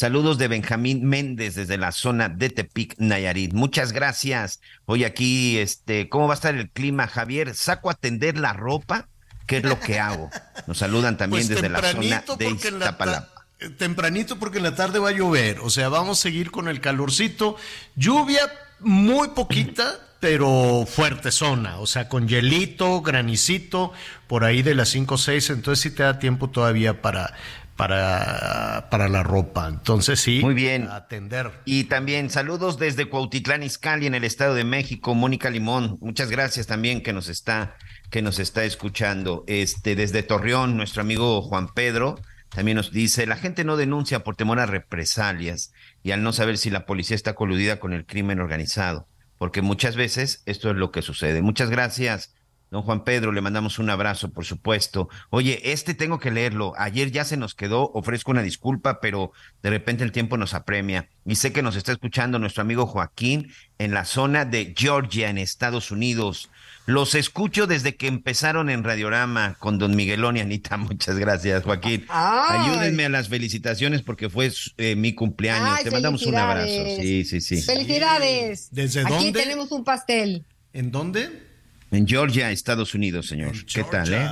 Saludos 0.00 0.36
de 0.36 0.48
Benjamín 0.48 1.06
Méndez 1.08 1.54
desde 1.54 1.78
la 1.78 1.90
zona 1.90 2.28
de 2.28 2.50
Tepic, 2.50 2.96
Nayarit. 2.98 3.54
Muchas 3.54 3.92
gracias. 3.92 4.60
Hoy 4.84 5.04
aquí, 5.04 5.56
este, 5.56 6.10
¿cómo 6.10 6.26
va 6.28 6.34
a 6.34 6.36
estar 6.36 6.54
el 6.54 6.68
clima, 6.68 7.06
Javier? 7.06 7.54
¿Saco 7.54 7.88
a 7.88 7.94
tender 7.94 8.36
la 8.36 8.52
ropa? 8.52 9.08
¿Qué 9.46 9.56
es 9.56 9.64
lo 9.64 9.80
que 9.80 9.98
hago? 9.98 10.28
Nos 10.66 10.76
saludan 10.76 11.16
también 11.16 11.46
Pues 11.46 11.48
desde 11.48 11.70
la 11.70 11.80
zona 11.80 12.22
de 12.36 12.44
porque 12.44 12.68
en 12.68 12.78
la 12.78 12.84
Iztapalapa. 12.84 13.26
ta- 13.58 13.76
Tempranito 13.78 14.38
porque 14.38 14.58
en 14.58 14.64
la 14.64 14.74
tarde 14.74 14.98
va 14.98 15.08
a 15.08 15.12
llover, 15.12 15.60
o 15.60 15.70
sea, 15.70 15.88
vamos 15.88 16.18
a 16.18 16.22
seguir 16.24 16.50
con 16.50 16.68
el 16.68 16.82
calorcito. 16.82 17.56
Lluvia 17.94 18.42
muy 18.80 19.28
poquita, 19.28 19.94
pero 20.20 20.84
fuerte 20.86 21.30
zona, 21.32 21.78
o 21.78 21.86
sea, 21.86 22.06
con 22.10 22.28
hielito, 22.28 23.00
granicito, 23.00 23.94
por 24.26 24.44
ahí 24.44 24.60
de 24.60 24.74
las 24.74 24.90
5 24.90 25.14
o 25.14 25.16
6, 25.18 25.48
entonces 25.48 25.82
sí 25.82 25.90
te 25.90 26.02
da 26.02 26.18
tiempo 26.18 26.50
todavía 26.50 27.00
para, 27.00 27.32
para, 27.76 28.88
para 28.90 29.08
la 29.08 29.22
ropa. 29.22 29.68
Entonces 29.68 30.20
sí, 30.20 30.40
Muy 30.42 30.54
bien. 30.54 30.88
atender. 30.88 31.50
Y 31.64 31.84
también 31.84 32.30
saludos 32.30 32.78
desde 32.78 33.08
Cuautitlán 33.08 33.62
Izcalli 33.62 34.06
en 34.06 34.14
el 34.14 34.24
Estado 34.24 34.54
de 34.54 34.64
México, 34.64 35.14
Mónica 35.14 35.50
Limón. 35.50 35.98
Muchas 36.00 36.30
gracias 36.30 36.66
también 36.66 37.02
que 37.02 37.12
nos 37.12 37.28
está 37.28 37.76
que 38.10 38.22
nos 38.22 38.38
está 38.38 38.64
escuchando. 38.64 39.44
Este 39.46 39.94
desde 39.96 40.22
Torreón, 40.22 40.76
nuestro 40.76 41.02
amigo 41.02 41.42
Juan 41.42 41.68
Pedro 41.74 42.16
también 42.50 42.76
nos 42.76 42.92
dice, 42.92 43.26
la 43.26 43.36
gente 43.36 43.64
no 43.64 43.76
denuncia 43.76 44.24
por 44.24 44.36
temor 44.36 44.60
a 44.60 44.66
represalias 44.66 45.72
y 46.02 46.12
al 46.12 46.22
no 46.22 46.32
saber 46.32 46.56
si 46.56 46.70
la 46.70 46.86
policía 46.86 47.16
está 47.16 47.34
coludida 47.34 47.78
con 47.80 47.92
el 47.92 48.06
crimen 48.06 48.40
organizado, 48.40 49.08
porque 49.36 49.60
muchas 49.60 49.96
veces 49.96 50.42
esto 50.46 50.70
es 50.70 50.76
lo 50.76 50.90
que 50.90 51.02
sucede. 51.02 51.42
Muchas 51.42 51.68
gracias. 51.68 52.35
Don 52.70 52.82
Juan 52.82 53.04
Pedro, 53.04 53.30
le 53.30 53.40
mandamos 53.40 53.78
un 53.78 53.90
abrazo, 53.90 54.30
por 54.32 54.44
supuesto. 54.44 55.08
Oye, 55.30 55.72
este 55.72 55.94
tengo 55.94 56.18
que 56.18 56.32
leerlo. 56.32 56.72
Ayer 56.76 57.12
ya 57.12 57.24
se 57.24 57.36
nos 57.36 57.54
quedó, 57.54 57.92
ofrezco 57.92 58.32
una 58.32 58.42
disculpa, 58.42 59.00
pero 59.00 59.32
de 59.62 59.70
repente 59.70 60.02
el 60.02 60.10
tiempo 60.10 60.36
nos 60.36 60.52
apremia. 60.52 61.08
Y 61.24 61.36
sé 61.36 61.52
que 61.52 61.62
nos 61.62 61.76
está 61.76 61.92
escuchando 61.92 62.40
nuestro 62.40 62.62
amigo 62.62 62.86
Joaquín 62.86 63.52
en 63.78 63.94
la 63.94 64.04
zona 64.04 64.44
de 64.44 64.74
Georgia, 64.76 65.30
en 65.30 65.38
Estados 65.38 65.92
Unidos. 65.92 66.50
Los 66.86 67.14
escucho 67.14 67.68
desde 67.68 67.96
que 67.96 68.08
empezaron 68.08 68.68
en 68.68 68.82
Radiorama 68.82 69.54
con 69.58 69.78
don 69.78 69.94
Miguelón 69.94 70.36
y 70.36 70.40
Anita. 70.40 70.76
Muchas 70.76 71.18
gracias, 71.18 71.62
Joaquín. 71.62 72.04
Ay. 72.08 72.70
Ayúdenme 72.70 73.04
a 73.04 73.08
las 73.08 73.28
felicitaciones 73.28 74.02
porque 74.02 74.28
fue 74.28 74.52
eh, 74.76 74.96
mi 74.96 75.14
cumpleaños. 75.14 75.70
Ay, 75.78 75.84
Te 75.84 75.90
mandamos 75.92 76.26
un 76.26 76.34
abrazo. 76.36 76.84
Sí, 76.96 77.24
sí, 77.24 77.40
sí. 77.40 77.62
Felicidades. 77.62 78.68
¿Desde 78.72 79.02
Aquí 79.02 79.10
dónde? 79.12 79.40
tenemos 79.40 79.70
un 79.70 79.84
pastel. 79.84 80.44
¿En 80.72 80.90
dónde? 80.90 81.45
En 81.90 82.06
Georgia, 82.06 82.50
Estados 82.50 82.94
Unidos, 82.94 83.26
señor. 83.26 83.52
¿Qué 83.66 83.84
tal, 83.84 84.12
eh? 84.12 84.28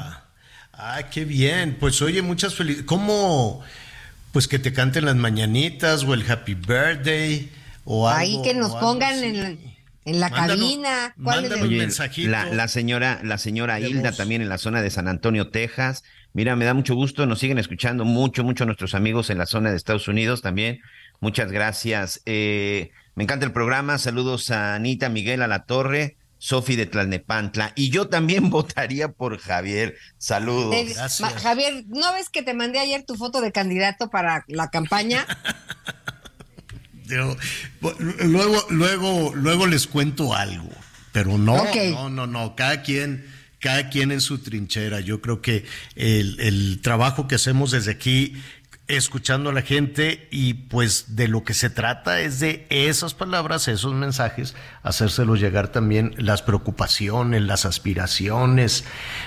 Ah, 0.73 1.03
qué 1.11 1.25
bien. 1.25 1.77
Pues 1.79 2.03
oye, 2.03 2.21
muchas 2.23 2.55
felicidades. 2.55 2.87
¿Cómo? 2.87 3.63
Pues 4.33 4.49
que 4.49 4.59
te 4.59 4.73
canten 4.73 5.05
las 5.05 5.15
mañanitas 5.17 6.03
o 6.05 6.15
el 6.15 6.29
happy 6.31 6.55
birthday 6.55 7.51
o 7.85 8.09
algo. 8.09 8.19
Ahí 8.21 8.41
que 8.43 8.55
nos 8.55 8.75
pongan 8.75 9.15
así. 9.15 9.25
en, 9.27 9.41
la- 9.41 9.49
en 10.07 10.21
la 10.21 10.31
Mándalo- 10.31 10.61
cabina. 10.65 11.15
¿Cuál 11.23 11.45
es 11.45 11.53
el- 11.53 11.63
Oye, 11.63 11.79
mensajito 11.79 12.31
La, 12.31 12.47
la 12.47 12.67
señora, 12.69 13.21
la 13.23 13.39
señora 13.39 13.79
Hilda 13.79 14.13
también 14.13 14.43
en 14.43 14.49
la 14.49 14.59
zona 14.59 14.83
de 14.83 14.91
San 14.91 15.07
Antonio, 15.07 15.49
Texas. 15.51 16.03
Mira, 16.33 16.57
me 16.57 16.65
da 16.65 16.75
mucho 16.75 16.97
gusto, 16.97 17.25
nos 17.27 17.39
siguen 17.39 17.59
escuchando 17.59 18.05
mucho, 18.05 18.43
mucho 18.43 18.67
nuestros 18.67 18.95
amigos 18.97 19.31
en 19.31 19.39
la 19.39 19.47
zona 19.47 19.71
de 19.71 19.77
Estados 19.77 20.09
Unidos 20.09 20.43
también. 20.43 20.81
Muchas 21.21 21.53
gracias. 21.53 22.21
Eh, 22.27 22.91
me 23.15 23.23
encanta 23.23 23.47
el 23.47 23.53
programa. 23.53 23.97
Saludos 23.99 24.51
a 24.51 24.75
Anita, 24.75 25.09
Miguel, 25.09 25.41
a 25.43 25.47
la 25.47 25.65
Torre, 25.65 26.17
Sofi 26.45 26.77
de 26.77 26.85
Tlalnepantla. 26.85 27.73
Y 27.75 27.89
yo 27.89 28.09
también 28.09 28.51
votaría 28.51 29.09
por 29.09 29.39
Javier. 29.39 29.97
Saludos. 30.19 30.77
Javier, 31.43 31.85
¿no 31.89 32.13
ves 32.13 32.29
que 32.29 32.43
te 32.43 32.53
mandé 32.53 32.81
ayer 32.81 33.03
tu 33.03 33.15
foto 33.15 33.41
de 33.41 33.51
candidato 33.51 34.11
para 34.11 34.45
la 34.49 34.69
campaña? 34.69 35.27
Yo- 37.07 37.35
luego, 38.27 38.67
luego, 38.69 39.33
luego 39.35 39.67
les 39.67 39.87
cuento 39.87 40.35
algo, 40.35 40.69
pero 41.13 41.39
no, 41.39 41.65
no, 41.93 42.11
no, 42.11 42.27
no. 42.27 42.57
Cada 42.57 42.83
quien, 42.83 43.27
cada 43.59 43.89
quien 43.89 44.13
en 44.13 44.21
su 44.21 44.39
trinchera. 44.39 45.01
Yo 45.01 45.23
creo 45.23 45.41
que 45.41 45.65
el, 45.97 46.39
el 46.41 46.81
trabajo 46.83 47.27
que 47.27 47.37
hacemos 47.37 47.71
desde 47.71 47.91
aquí, 47.91 48.35
escuchando 48.87 49.51
a 49.51 49.53
la 49.53 49.63
gente 49.63 50.29
y 50.31 50.55
pues 50.55 51.17
de 51.17 51.29
lo 51.29 51.43
que 51.43 51.55
se 51.55 51.71
trata 51.71 52.21
es 52.21 52.41
de 52.41 52.67
esas 52.69 53.15
palabras, 53.15 53.67
esos 53.69 53.95
mensajes, 53.95 54.55
hacérselos 54.83 55.41
llegar 55.41 55.69
también 55.69 56.15
las 56.19 56.43
preocupaciones, 56.43 57.43
las 57.43 57.65
aspiraciones. 57.65 58.85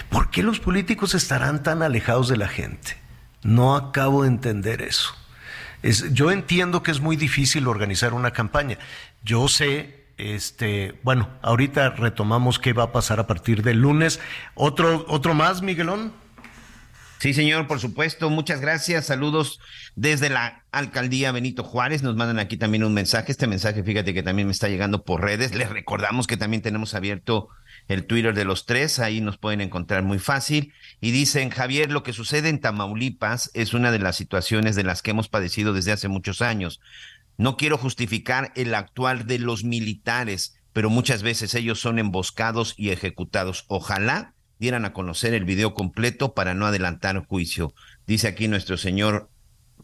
¿Por 0.09 0.29
qué 0.29 0.43
los 0.43 0.59
políticos 0.59 1.15
estarán 1.15 1.63
tan 1.63 1.81
alejados 1.81 2.27
de 2.27 2.37
la 2.37 2.47
gente? 2.47 2.97
No 3.41 3.75
acabo 3.75 4.23
de 4.23 4.29
entender 4.29 4.81
eso. 4.81 5.15
Es, 5.81 6.13
yo 6.13 6.31
entiendo 6.31 6.83
que 6.83 6.91
es 6.91 7.01
muy 7.01 7.15
difícil 7.15 7.67
organizar 7.67 8.13
una 8.13 8.31
campaña. 8.31 8.77
Yo 9.23 9.47
sé, 9.47 10.05
este, 10.17 10.99
bueno, 11.03 11.29
ahorita 11.41 11.91
retomamos 11.91 12.59
qué 12.59 12.73
va 12.73 12.83
a 12.83 12.91
pasar 12.91 13.19
a 13.19 13.27
partir 13.27 13.63
del 13.63 13.81
lunes. 13.81 14.19
Otro, 14.53 15.05
otro 15.07 15.33
más, 15.33 15.61
Miguelón. 15.61 16.13
Sí, 17.19 17.33
señor, 17.33 17.65
por 17.65 17.79
supuesto. 17.79 18.29
Muchas 18.29 18.61
gracias. 18.61 19.07
Saludos 19.07 19.59
desde 19.95 20.29
la 20.29 20.65
alcaldía 20.71 21.31
Benito 21.31 21.63
Juárez. 21.63 22.03
Nos 22.03 22.15
mandan 22.15 22.37
aquí 22.37 22.57
también 22.57 22.83
un 22.83 22.93
mensaje. 22.93 23.31
Este 23.31 23.47
mensaje, 23.47 23.83
fíjate 23.83 24.13
que 24.13 24.21
también 24.21 24.47
me 24.47 24.51
está 24.51 24.69
llegando 24.69 25.03
por 25.03 25.21
redes. 25.21 25.55
Les 25.55 25.69
recordamos 25.69 26.27
que 26.27 26.37
también 26.37 26.61
tenemos 26.61 26.93
abierto 26.93 27.49
el 27.87 28.05
Twitter 28.05 28.35
de 28.35 28.45
los 28.45 28.67
tres. 28.67 28.99
Ahí 28.99 29.19
nos 29.19 29.39
pueden 29.39 29.61
encontrar 29.61 30.03
muy 30.03 30.19
fácil. 30.19 30.73
Y 31.01 31.09
dicen, 31.09 31.49
Javier, 31.49 31.91
lo 31.91 32.03
que 32.03 32.13
sucede 32.13 32.49
en 32.49 32.61
Tamaulipas 32.61 33.49
es 33.55 33.73
una 33.73 33.91
de 33.91 33.99
las 33.99 34.15
situaciones 34.15 34.75
de 34.75 34.83
las 34.83 35.01
que 35.01 35.11
hemos 35.11 35.27
padecido 35.27 35.73
desde 35.73 35.93
hace 35.93 36.09
muchos 36.09 36.43
años. 36.43 36.79
No 37.37 37.57
quiero 37.57 37.79
justificar 37.79 38.51
el 38.55 38.75
actual 38.75 39.25
de 39.25 39.39
los 39.39 39.63
militares, 39.63 40.59
pero 40.71 40.91
muchas 40.91 41.23
veces 41.23 41.55
ellos 41.55 41.79
son 41.79 41.97
emboscados 41.97 42.75
y 42.77 42.91
ejecutados. 42.91 43.65
Ojalá 43.67 44.35
dieran 44.59 44.85
a 44.85 44.93
conocer 44.93 45.33
el 45.33 45.45
video 45.45 45.73
completo 45.73 46.33
para 46.33 46.53
no 46.53 46.65
adelantar 46.65 47.25
juicio. 47.25 47.73
Dice 48.05 48.27
aquí 48.27 48.47
nuestro 48.47 48.77
señor, 48.77 49.29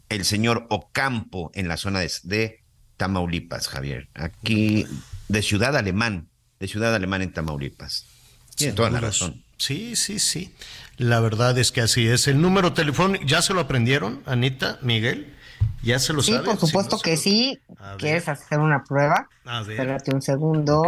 el 0.08 0.24
señor 0.24 0.66
Ocampo, 0.70 1.50
en 1.54 1.68
la 1.68 1.76
zona 1.76 2.00
de, 2.00 2.10
de 2.24 2.64
Tamaulipas, 2.96 3.68
Javier. 3.68 4.08
Aquí, 4.14 4.86
de 5.28 5.42
Ciudad 5.42 5.76
Alemán, 5.76 6.28
de 6.60 6.68
Ciudad 6.68 6.94
Alemán 6.94 7.22
en 7.22 7.32
Tamaulipas. 7.32 8.06
Tiene 8.54 8.72
toda 8.74 8.90
la 8.90 9.00
razón. 9.00 9.42
Sí, 9.56 9.96
sí, 9.96 10.18
sí. 10.18 10.54
La 10.96 11.20
verdad 11.20 11.58
es 11.58 11.72
que 11.72 11.80
así 11.80 12.06
es. 12.06 12.28
El 12.28 12.40
número 12.40 12.72
telefónico, 12.72 13.24
¿ya 13.24 13.42
se 13.42 13.54
lo 13.54 13.60
aprendieron, 13.60 14.22
Anita, 14.26 14.78
Miguel? 14.82 15.33
¿Ya 15.82 15.98
se 15.98 16.12
lo 16.12 16.22
Sí, 16.22 16.32
por 16.44 16.58
Si 16.58 16.66
supuesto 16.66 16.96
no 16.96 17.02
que 17.02 17.12
lo- 17.12 17.16
sí. 17.16 17.58
A 17.78 17.90
ver. 17.90 17.96
¿Quieres 17.98 18.28
hacer 18.28 18.58
una 18.58 18.82
prueba? 18.84 19.28
A 19.44 19.60
ver. 19.62 19.72
Espérate 19.72 20.14
un 20.14 20.22
segundo, 20.22 20.82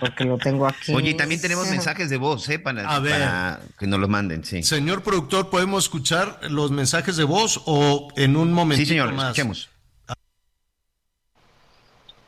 porque 0.00 0.24
lo 0.24 0.38
tengo 0.38 0.66
aquí. 0.66 0.94
Oye, 0.94 1.10
y 1.10 1.14
también 1.14 1.40
tenemos 1.40 1.68
mensajes 1.68 2.08
de 2.08 2.16
voz, 2.16 2.48
¿eh? 2.48 2.58
Para, 2.58 2.88
A 2.88 2.98
ver. 3.00 3.12
para 3.20 3.60
que 3.78 3.86
nos 3.86 4.00
los 4.00 4.08
manden, 4.08 4.44
sí. 4.44 4.62
Señor 4.62 5.02
productor, 5.02 5.50
¿podemos 5.50 5.84
escuchar 5.84 6.38
los 6.50 6.70
mensajes 6.70 7.16
de 7.16 7.24
voz 7.24 7.60
o 7.66 8.08
en 8.16 8.36
un 8.36 8.52
momentito 8.52 8.86
Sí, 8.88 8.94
señor, 8.94 9.12
más? 9.12 9.26
escuchemos. 9.26 9.68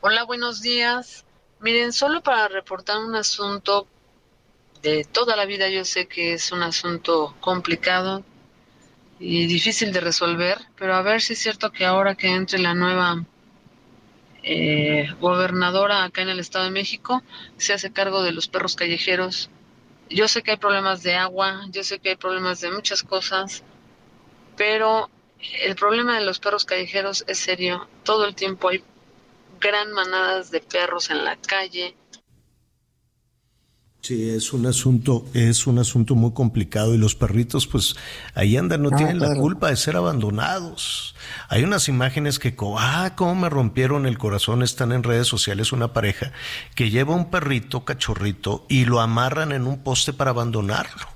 Hola, 0.01 0.24
buenos 0.24 0.61
días. 0.62 1.24
Miren, 1.61 1.93
solo 1.93 2.22
para 2.22 2.49
reportar 2.49 2.99
un 2.99 3.14
asunto 3.14 3.86
de 4.82 5.05
toda 5.05 5.36
la 5.36 5.45
vida, 5.47 5.68
yo 5.68 5.84
sé 5.84 6.09
que 6.09 6.32
es 6.34 6.51
un 6.51 6.62
asunto 6.62 7.36
complicado 7.40 8.24
y 9.23 9.47
difícil 9.47 9.93
de 9.93 10.01
resolver, 10.01 10.59
pero 10.77 10.95
a 10.95 11.03
ver 11.03 11.23
si 11.23 11.35
es 11.35 11.39
cierto 11.39 11.70
que 11.70 11.85
ahora 11.85 12.16
que 12.16 12.29
entre 12.29 12.59
la 12.59 12.75
nueva 12.75 13.25
eh, 14.43 15.14
gobernadora 15.20 16.03
acá 16.03 16.23
en 16.23 16.29
el 16.29 16.41
Estado 16.41 16.64
de 16.64 16.73
México, 16.73 17.23
se 17.57 17.73
hace 17.73 17.93
cargo 17.93 18.25
de 18.25 18.33
los 18.33 18.49
perros 18.49 18.75
callejeros 18.75 19.49
Yo 20.11 20.27
sé 20.27 20.43
que 20.43 20.51
hay 20.51 20.57
problemas 20.57 21.05
de 21.05 21.14
agua, 21.14 21.66
yo 21.70 21.85
sé 21.85 22.01
que 22.01 22.11
hay 22.11 22.16
problemas 22.16 22.61
de 22.61 22.73
muchas 22.73 23.05
cosas, 23.05 23.62
pero 24.57 25.09
el 25.61 25.77
problema 25.77 26.18
de 26.18 26.25
los 26.27 26.41
perros 26.41 26.64
callejeros 26.64 27.25
es 27.29 27.39
serio. 27.39 27.89
Todo 28.03 28.27
el 28.27 28.35
tiempo 28.35 28.70
hay 28.70 28.83
gran 29.61 29.93
manadas 29.93 30.51
de 30.51 30.61
perros 30.61 31.11
en 31.11 31.25
la 31.25 31.37
calle. 31.37 31.95
Sí, 34.03 34.31
es 34.31 34.53
un 34.53 34.67
asunto, 34.67 35.25
es 35.33 35.69
un 35.69 35.79
asunto 35.79 36.17
muy 36.17 36.33
complicado 36.33 36.93
y 36.93 36.99
los 36.99 37.15
perritos, 37.15 37.69
pues 37.69 37.95
ahí 38.35 38.57
andan, 38.57 38.83
no 38.83 38.89
Ah, 38.93 38.97
tienen 38.97 39.21
la 39.21 39.33
culpa 39.37 39.69
de 39.69 39.77
ser 39.77 39.95
abandonados. 39.95 41.15
Hay 41.49 41.63
unas 41.63 41.87
imágenes 41.87 42.41
que, 42.41 42.53
ah, 42.81 43.13
cómo 43.15 43.37
me 43.37 43.49
rompieron 43.49 44.07
el 44.07 44.19
corazón, 44.19 44.65
están 44.65 44.91
en 44.91 45.05
redes 45.05 45.29
sociales 45.29 45.71
una 45.71 45.93
pareja 45.93 46.33
que 46.75 46.91
lleva 46.91 47.15
un 47.15 47.31
perrito, 47.31 47.85
cachorrito, 47.85 48.67
y 48.69 48.87
lo 48.87 49.01
amarran 49.01 49.53
en 49.53 49.69
un 49.69 49.85
poste 49.85 50.13
para 50.13 50.33
abandonarlo. 50.33 51.07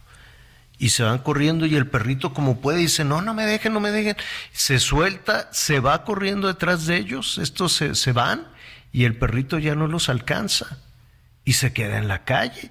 Y 0.78 0.91
se 0.91 1.03
van 1.03 1.18
corriendo 1.18 1.66
y 1.66 1.74
el 1.74 1.89
perrito 1.89 2.32
como 2.32 2.61
puede 2.61 2.78
dice, 2.78 3.05
no, 3.05 3.20
no 3.20 3.34
me 3.34 3.47
dejen, 3.47 3.72
no 3.72 3.80
me 3.80 3.91
dejen. 3.91 4.14
Se 4.53 4.78
suelta, 4.78 5.49
se 5.53 5.80
va 5.80 6.05
corriendo 6.05 6.47
detrás 6.47 6.87
de 6.87 6.99
ellos, 6.99 7.39
estos 7.39 7.72
se, 7.72 7.97
se 7.97 8.12
van 8.12 8.47
y 8.93 9.07
el 9.07 9.18
perrito 9.18 9.59
ya 9.59 9.74
no 9.74 9.89
los 9.89 10.09
alcanza 10.09 10.86
y 11.47 11.55
se 11.55 11.72
queda 11.72 11.97
en 11.97 12.09
la 12.09 12.24
calle 12.24 12.70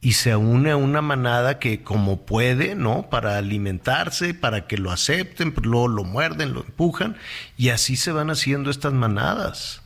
y 0.00 0.12
se 0.12 0.34
une 0.36 0.70
a 0.70 0.76
una 0.76 1.02
manada 1.02 1.58
que 1.58 1.82
como 1.82 2.26
puede, 2.26 2.74
¿no? 2.74 3.08
Para 3.10 3.38
alimentarse, 3.38 4.34
para 4.34 4.66
que 4.66 4.78
lo 4.78 4.90
acepten, 4.90 5.52
pero 5.52 5.70
luego 5.70 5.88
lo 5.88 6.04
muerden, 6.04 6.52
lo 6.52 6.60
empujan 6.60 7.16
y 7.56 7.68
así 7.68 7.96
se 7.96 8.12
van 8.12 8.30
haciendo 8.30 8.70
estas 8.70 8.92
manadas. 8.92 9.82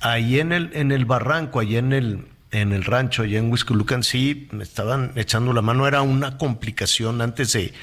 Ahí 0.00 0.40
en 0.40 0.52
el, 0.52 0.70
en 0.74 0.92
el 0.92 1.04
barranco, 1.04 1.60
allá 1.60 1.78
en 1.78 1.92
el, 1.92 2.28
en 2.52 2.72
el 2.72 2.84
rancho, 2.84 3.22
allá 3.22 3.38
en 3.38 3.50
Huizculucan, 3.50 4.02
sí, 4.02 4.48
me 4.52 4.62
estaban 4.62 5.12
echando 5.16 5.52
la 5.52 5.62
mano, 5.62 5.86
era 5.86 6.02
una 6.02 6.38
complicación 6.38 7.20
antes 7.20 7.52
de, 7.52 7.74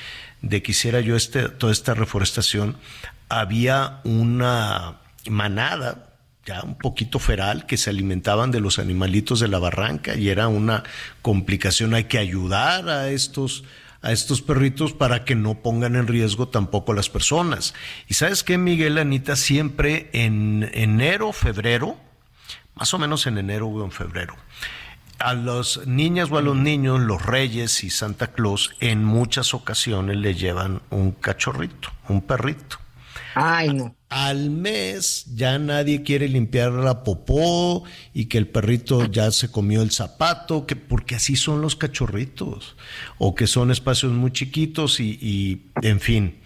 de 0.41 0.63
que 0.63 0.71
hiciera 0.71 1.01
yo 1.01 1.15
este, 1.15 1.49
toda 1.49 1.73
esta 1.73 1.93
reforestación, 1.93 2.77
había 3.27 3.99
una 4.03 4.95
manada, 5.29 6.14
ya 6.45 6.61
un 6.63 6.75
poquito 6.75 7.19
feral, 7.19 7.65
que 7.65 7.77
se 7.77 7.89
alimentaban 7.89 8.51
de 8.51 8.59
los 8.59 8.77
animalitos 8.79 9.39
de 9.39 9.47
la 9.47 9.59
barranca 9.59 10.15
y 10.15 10.29
era 10.29 10.47
una 10.47 10.83
complicación. 11.21 11.93
Hay 11.93 12.05
que 12.05 12.19
ayudar 12.19 12.87
a 12.87 13.09
estos, 13.09 13.63
a 14.01 14.11
estos 14.11 14.41
perritos 14.41 14.93
para 14.93 15.25
que 15.25 15.35
no 15.35 15.55
pongan 15.55 15.95
en 15.95 16.07
riesgo 16.07 16.47
tampoco 16.47 16.91
a 16.91 16.95
las 16.95 17.09
personas. 17.09 17.73
Y 18.07 18.13
sabes 18.13 18.43
qué, 18.43 18.57
Miguel, 18.57 18.97
Anita, 18.99 19.35
siempre 19.35 20.09
en 20.13 20.69
enero, 20.73 21.33
febrero, 21.33 21.97
más 22.75 22.93
o 22.93 22.99
menos 22.99 23.25
en 23.25 23.37
enero 23.39 23.67
o 23.67 23.83
en 23.83 23.91
febrero, 23.91 24.35
a 25.17 25.33
las 25.33 25.87
niñas 25.87 26.29
o 26.31 26.37
a 26.37 26.41
los 26.41 26.55
niños, 26.55 26.99
los 26.99 27.25
reyes 27.25 27.83
y 27.83 27.89
Santa 27.89 28.27
Claus, 28.27 28.75
en 28.81 29.03
muchas 29.03 29.53
ocasiones 29.53 30.17
le 30.17 30.35
llevan 30.35 30.81
un 30.91 31.11
cachorrito, 31.11 31.89
un 32.09 32.21
perrito. 32.21 32.77
Ay, 33.33 33.73
no. 33.73 33.95
Al 34.15 34.49
mes 34.49 35.25
ya 35.35 35.59
nadie 35.59 36.01
quiere 36.01 36.29
limpiar 36.29 36.71
la 36.71 37.03
popó 37.03 37.83
y 38.13 38.27
que 38.27 38.37
el 38.37 38.47
perrito 38.47 39.11
ya 39.11 39.29
se 39.31 39.51
comió 39.51 39.81
el 39.81 39.91
zapato, 39.91 40.65
que 40.65 40.77
porque 40.77 41.15
así 41.15 41.35
son 41.35 41.61
los 41.61 41.75
cachorritos, 41.75 42.77
o 43.17 43.35
que 43.35 43.45
son 43.45 43.71
espacios 43.71 44.13
muy 44.13 44.31
chiquitos 44.31 45.01
y, 45.01 45.19
y 45.21 45.63
en 45.81 45.99
fin. 45.99 46.39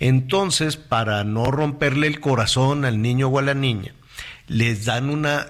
Entonces, 0.00 0.76
para 0.76 1.22
no 1.22 1.44
romperle 1.52 2.08
el 2.08 2.18
corazón 2.18 2.84
al 2.84 3.00
niño 3.00 3.28
o 3.28 3.38
a 3.38 3.42
la 3.42 3.54
niña, 3.54 3.94
les 4.48 4.84
dan 4.86 5.08
una, 5.08 5.46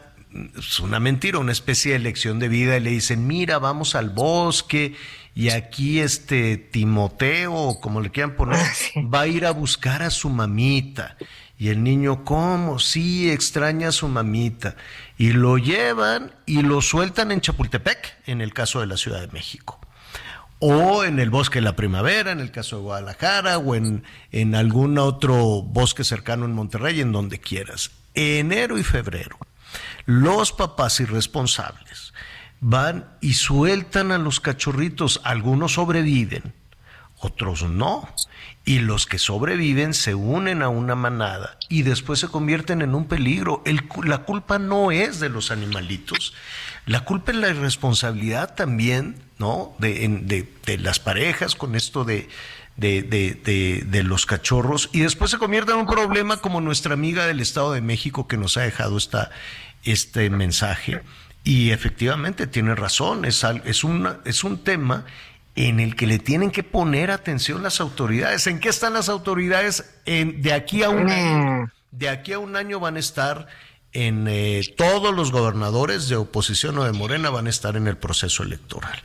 es 0.58 0.78
una 0.78 1.00
mentira, 1.00 1.38
una 1.38 1.52
especie 1.52 1.94
de 1.94 2.00
lección 2.00 2.38
de 2.38 2.48
vida 2.48 2.76
y 2.76 2.80
le 2.80 2.90
dicen, 2.90 3.26
mira, 3.26 3.58
vamos 3.58 3.94
al 3.94 4.10
bosque 4.10 4.94
y 5.34 5.48
aquí 5.48 6.00
este 6.00 6.58
Timoteo, 6.58 7.54
o 7.54 7.80
como 7.80 8.02
le 8.02 8.10
quieran 8.10 8.36
poner, 8.36 8.60
va 8.96 9.22
a 9.22 9.26
ir 9.26 9.46
a 9.46 9.52
buscar 9.52 10.02
a 10.02 10.10
su 10.10 10.28
mamita. 10.28 11.16
Y 11.62 11.68
el 11.68 11.84
niño, 11.84 12.24
¿cómo? 12.24 12.80
Sí, 12.80 13.30
extraña 13.30 13.90
a 13.90 13.92
su 13.92 14.08
mamita. 14.08 14.74
Y 15.16 15.30
lo 15.30 15.58
llevan 15.58 16.34
y 16.44 16.62
lo 16.62 16.82
sueltan 16.82 17.30
en 17.30 17.40
Chapultepec, 17.40 18.16
en 18.26 18.40
el 18.40 18.52
caso 18.52 18.80
de 18.80 18.88
la 18.88 18.96
Ciudad 18.96 19.20
de 19.20 19.28
México. 19.28 19.78
O 20.58 21.04
en 21.04 21.20
el 21.20 21.30
bosque 21.30 21.60
de 21.60 21.64
la 21.64 21.76
primavera, 21.76 22.32
en 22.32 22.40
el 22.40 22.50
caso 22.50 22.78
de 22.78 22.82
Guadalajara, 22.82 23.58
o 23.58 23.76
en, 23.76 24.02
en 24.32 24.56
algún 24.56 24.98
otro 24.98 25.62
bosque 25.62 26.02
cercano 26.02 26.46
en 26.46 26.52
Monterrey, 26.52 27.00
en 27.00 27.12
donde 27.12 27.38
quieras. 27.38 27.92
Enero 28.14 28.76
y 28.76 28.82
febrero, 28.82 29.38
los 30.04 30.50
papás 30.50 30.98
irresponsables 30.98 32.12
van 32.58 33.06
y 33.20 33.34
sueltan 33.34 34.10
a 34.10 34.18
los 34.18 34.40
cachorritos. 34.40 35.20
Algunos 35.22 35.74
sobreviven, 35.74 36.54
otros 37.22 37.62
no. 37.62 38.08
Y 38.64 38.78
los 38.78 39.06
que 39.06 39.18
sobreviven 39.18 39.92
se 39.92 40.14
unen 40.14 40.62
a 40.62 40.68
una 40.68 40.94
manada 40.94 41.58
y 41.68 41.82
después 41.82 42.20
se 42.20 42.28
convierten 42.28 42.80
en 42.80 42.94
un 42.94 43.06
peligro. 43.06 43.62
La 44.04 44.18
culpa 44.18 44.58
no 44.60 44.92
es 44.92 45.18
de 45.18 45.28
los 45.28 45.50
animalitos. 45.50 46.32
La 46.86 47.00
culpa 47.00 47.32
es 47.32 47.38
la 47.38 47.48
irresponsabilidad 47.50 48.54
también, 48.54 49.16
¿no? 49.38 49.74
De, 49.78 50.06
de- 50.08 50.48
de 50.64 50.78
las 50.78 51.00
parejas 51.00 51.56
con 51.56 51.74
esto 51.74 52.04
de, 52.04 52.28
de, 52.76 53.02
de- 53.02 53.82
de- 53.84 54.02
los 54.04 54.26
cachorros. 54.26 54.90
Y 54.92 55.00
después 55.00 55.30
se 55.32 55.38
convierte 55.38 55.72
en 55.72 55.78
un 55.78 55.86
problema 55.86 56.36
como 56.36 56.60
nuestra 56.60 56.94
amiga 56.94 57.26
del 57.26 57.40
Estado 57.40 57.72
de 57.72 57.80
México 57.80 58.28
que 58.28 58.36
nos 58.36 58.56
ha 58.56 58.62
dejado 58.62 58.96
esta, 58.96 59.30
este 59.84 60.30
mensaje. 60.30 61.02
Y 61.44 61.70
efectivamente 61.70 62.46
tiene 62.46 62.76
razón, 62.76 63.24
es, 63.24 63.44
es, 63.64 63.82
una- 63.82 64.18
es 64.24 64.44
un 64.44 64.58
tema 64.62 65.04
en 65.54 65.80
el 65.80 65.96
que 65.96 66.06
le 66.06 66.18
tienen 66.18 66.50
que 66.50 66.62
poner 66.62 67.10
atención 67.10 67.62
las 67.62 67.80
autoridades. 67.80 68.46
¿En 68.46 68.58
qué 68.60 68.68
están 68.70 68.94
las 68.94 69.08
autoridades? 69.08 69.84
En, 70.06 70.40
de 70.42 70.52
aquí 70.52 70.82
a 70.82 70.90
un 70.90 71.10
año. 71.10 71.70
De 71.90 72.08
aquí 72.08 72.32
a 72.32 72.38
un 72.38 72.56
año 72.56 72.80
van 72.80 72.96
a 72.96 73.00
estar 73.00 73.46
en 73.92 74.26
eh, 74.26 74.62
todos 74.78 75.14
los 75.14 75.30
gobernadores 75.30 76.08
de 76.08 76.16
oposición 76.16 76.78
o 76.78 76.84
de 76.84 76.92
Morena 76.92 77.28
van 77.28 77.46
a 77.46 77.50
estar 77.50 77.76
en 77.76 77.86
el 77.86 77.98
proceso 77.98 78.42
electoral. 78.42 78.98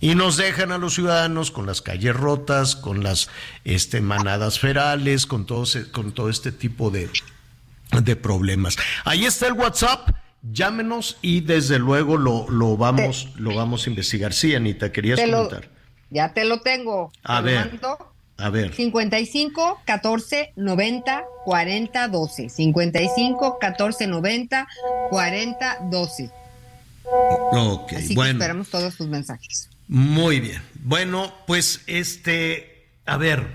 Y 0.00 0.14
nos 0.14 0.36
dejan 0.36 0.70
a 0.70 0.78
los 0.78 0.94
ciudadanos 0.94 1.50
con 1.50 1.66
las 1.66 1.82
calles 1.82 2.14
rotas, 2.14 2.76
con 2.76 3.02
las 3.02 3.28
este, 3.64 4.00
manadas 4.00 4.60
ferales, 4.60 5.26
con 5.26 5.44
todo, 5.46 5.64
con 5.90 6.12
todo 6.12 6.28
este 6.28 6.52
tipo 6.52 6.90
de, 6.90 7.10
de 8.00 8.14
problemas. 8.14 8.76
Ahí 9.04 9.24
está 9.26 9.48
el 9.48 9.54
WhatsApp. 9.54 10.10
Llámenos 10.52 11.16
y 11.20 11.40
desde 11.40 11.80
luego 11.80 12.16
lo, 12.16 12.48
lo 12.48 12.76
vamos, 12.76 13.30
lo 13.34 13.56
vamos 13.56 13.86
a 13.86 13.90
investigar. 13.90 14.32
Sí, 14.32 14.54
Anita, 14.54 14.92
querías 14.92 15.18
Te 15.18 15.26
lo- 15.26 15.48
comentar. 15.48 15.68
Ya 16.10 16.32
te 16.32 16.44
lo 16.44 16.60
tengo. 16.60 17.12
A 17.22 17.40
ver. 17.40 17.70
mando. 17.70 18.12
A 18.38 18.50
ver. 18.50 18.72
55 18.72 19.82
14 19.84 20.52
90 20.56 21.24
40 21.44 22.08
12. 22.08 22.48
55 22.48 23.58
14 23.58 24.06
90 24.06 24.68
40 25.10 25.78
12. 25.90 26.30
Ok, 27.04 27.92
Así 27.94 28.08
que 28.08 28.14
bueno. 28.14 28.32
esperamos 28.32 28.68
todos 28.68 28.94
sus 28.94 29.08
mensajes. 29.08 29.68
Muy 29.88 30.40
bien. 30.40 30.62
Bueno, 30.82 31.32
pues 31.46 31.82
este, 31.86 32.90
a 33.06 33.16
ver, 33.16 33.48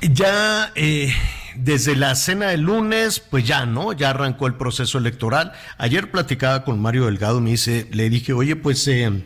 ya 0.00 0.72
eh, 0.74 1.12
desde 1.56 1.96
la 1.96 2.14
cena 2.14 2.48
del 2.48 2.62
lunes, 2.62 3.20
pues 3.20 3.46
ya, 3.46 3.66
¿no? 3.66 3.92
Ya 3.92 4.10
arrancó 4.10 4.46
el 4.46 4.54
proceso 4.54 4.98
electoral. 4.98 5.52
Ayer 5.78 6.10
platicaba 6.10 6.64
con 6.64 6.80
Mario 6.80 7.06
Delgado, 7.06 7.40
me 7.40 7.50
dice, 7.50 7.86
le 7.92 8.08
dije, 8.10 8.32
oye, 8.32 8.56
pues 8.56 8.86
eh, 8.88 9.24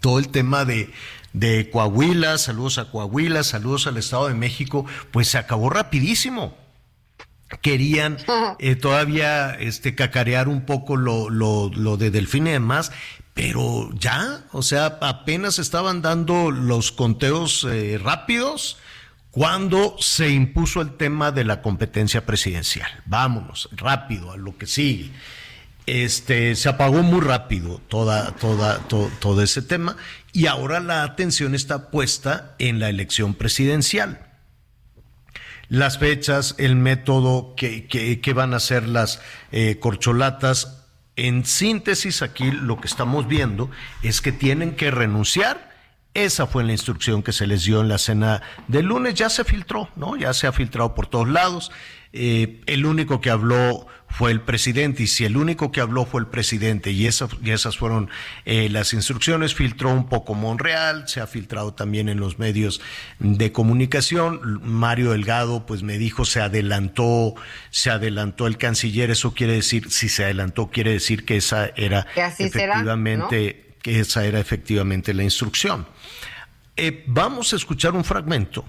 todo 0.00 0.18
el 0.18 0.28
tema 0.28 0.64
de, 0.64 0.92
de 1.32 1.70
Coahuila, 1.70 2.38
saludos 2.38 2.78
a 2.78 2.90
Coahuila, 2.90 3.42
saludos 3.42 3.86
al 3.86 3.96
Estado 3.96 4.28
de 4.28 4.34
México, 4.34 4.86
pues 5.10 5.28
se 5.28 5.38
acabó 5.38 5.70
rapidísimo 5.70 6.56
querían 7.62 8.16
eh, 8.58 8.76
todavía 8.76 9.54
este 9.54 9.94
cacarear 9.94 10.48
un 10.48 10.64
poco 10.66 10.96
lo, 10.96 11.30
lo, 11.30 11.70
lo 11.74 11.96
de 11.96 12.10
Delfín 12.10 12.46
y 12.46 12.52
demás, 12.52 12.92
pero 13.34 13.90
ya, 13.94 14.44
o 14.52 14.62
sea, 14.62 14.98
apenas 15.00 15.58
estaban 15.58 16.02
dando 16.02 16.50
los 16.50 16.92
conteos 16.92 17.66
eh, 17.68 17.98
rápidos 18.02 18.78
cuando 19.30 19.96
se 20.00 20.30
impuso 20.30 20.80
el 20.80 20.96
tema 20.96 21.30
de 21.30 21.44
la 21.44 21.62
competencia 21.62 22.26
presidencial. 22.26 22.90
Vámonos, 23.06 23.68
rápido, 23.72 24.32
a 24.32 24.36
lo 24.36 24.58
que 24.58 24.66
sigue. 24.66 25.10
Este, 25.90 26.54
se 26.54 26.68
apagó 26.68 27.02
muy 27.02 27.20
rápido 27.20 27.80
toda, 27.88 28.30
toda, 28.36 28.78
to- 28.86 29.10
todo 29.18 29.42
ese 29.42 29.60
tema 29.60 29.96
y 30.32 30.46
ahora 30.46 30.78
la 30.78 31.02
atención 31.02 31.54
está 31.56 31.90
puesta 31.90 32.54
en 32.60 32.78
la 32.78 32.88
elección 32.88 33.34
presidencial 33.34 34.26
las 35.68 35.98
fechas, 35.98 36.54
el 36.58 36.74
método 36.76 37.54
que- 37.56 37.86
que 38.20 38.32
van 38.32 38.54
a 38.54 38.60
ser 38.60 38.88
las 38.88 39.20
eh, 39.52 39.78
corcholatas. 39.80 40.84
En 41.16 41.44
síntesis, 41.44 42.22
aquí 42.22 42.50
lo 42.50 42.80
que 42.80 42.86
estamos 42.88 43.28
viendo 43.28 43.70
es 44.02 44.20
que 44.20 44.32
tienen 44.32 44.74
que 44.74 44.90
renunciar. 44.90 45.70
Esa 46.14 46.46
fue 46.48 46.64
la 46.64 46.72
instrucción 46.72 47.22
que 47.22 47.32
se 47.32 47.46
les 47.46 47.64
dio 47.64 47.80
en 47.82 47.88
la 47.88 47.98
cena 47.98 48.42
del 48.66 48.86
lunes. 48.86 49.14
Ya 49.14 49.28
se 49.30 49.44
filtró, 49.44 49.88
¿no? 49.94 50.16
Ya 50.16 50.32
se 50.34 50.48
ha 50.48 50.52
filtrado 50.52 50.94
por 50.96 51.06
todos 51.06 51.28
lados. 51.28 51.70
Eh, 52.12 52.60
el 52.66 52.84
único 52.84 53.20
que 53.20 53.30
habló 53.30 53.86
fue 54.10 54.32
el 54.32 54.40
presidente 54.40 55.04
y 55.04 55.06
si 55.06 55.24
el 55.24 55.36
único 55.36 55.72
que 55.72 55.80
habló 55.80 56.04
fue 56.04 56.20
el 56.20 56.26
presidente 56.26 56.90
y, 56.90 57.06
esas, 57.06 57.30
y 57.42 57.50
esas 57.52 57.78
fueron 57.78 58.10
eh, 58.44 58.68
las 58.68 58.92
instrucciones, 58.92 59.54
filtró 59.54 59.90
un 59.90 60.08
poco 60.08 60.34
Monreal, 60.34 61.08
se 61.08 61.20
ha 61.20 61.26
filtrado 61.26 61.72
también 61.74 62.08
en 62.08 62.18
los 62.18 62.38
medios 62.38 62.80
de 63.18 63.52
comunicación. 63.52 64.60
Mario 64.62 65.12
Delgado 65.12 65.64
pues 65.64 65.82
me 65.82 65.96
dijo 65.96 66.24
se 66.24 66.40
adelantó, 66.40 67.34
se 67.70 67.90
adelantó 67.90 68.46
el 68.46 68.58
canciller, 68.58 69.10
eso 69.10 69.32
quiere 69.32 69.54
decir, 69.54 69.90
si 69.90 70.08
se 70.08 70.24
adelantó 70.24 70.70
quiere 70.70 70.92
decir 70.92 71.24
que 71.24 71.36
esa 71.36 71.66
era 71.76 72.06
efectivamente, 72.16 73.74
que 73.80 74.00
esa 74.00 74.26
era 74.26 74.40
efectivamente 74.40 75.14
la 75.14 75.22
instrucción. 75.22 75.86
Eh, 76.76 77.04
vamos 77.06 77.52
a 77.52 77.56
escuchar 77.56 77.92
un 77.92 78.04
fragmento 78.04 78.64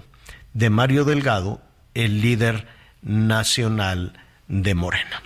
de 0.54 0.70
Mario 0.70 1.04
Delgado, 1.04 1.62
el 1.94 2.20
líder 2.20 2.68
nacional 3.02 4.20
de 4.48 4.74
Morena. 4.74 5.22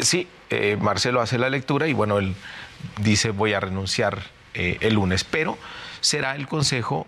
Sí, 0.00 0.28
eh, 0.50 0.76
Marcelo 0.80 1.20
hace 1.20 1.38
la 1.38 1.50
lectura 1.50 1.86
y 1.86 1.92
bueno, 1.92 2.18
él 2.18 2.34
dice 3.00 3.30
voy 3.30 3.52
a 3.52 3.60
renunciar 3.60 4.22
eh, 4.54 4.78
el 4.80 4.94
lunes, 4.94 5.24
pero 5.24 5.58
será 6.00 6.34
el 6.34 6.48
Consejo 6.48 7.06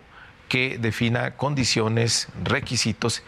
que 0.48 0.78
defina 0.78 1.36
condiciones, 1.36 2.28
requisitos 2.44 3.22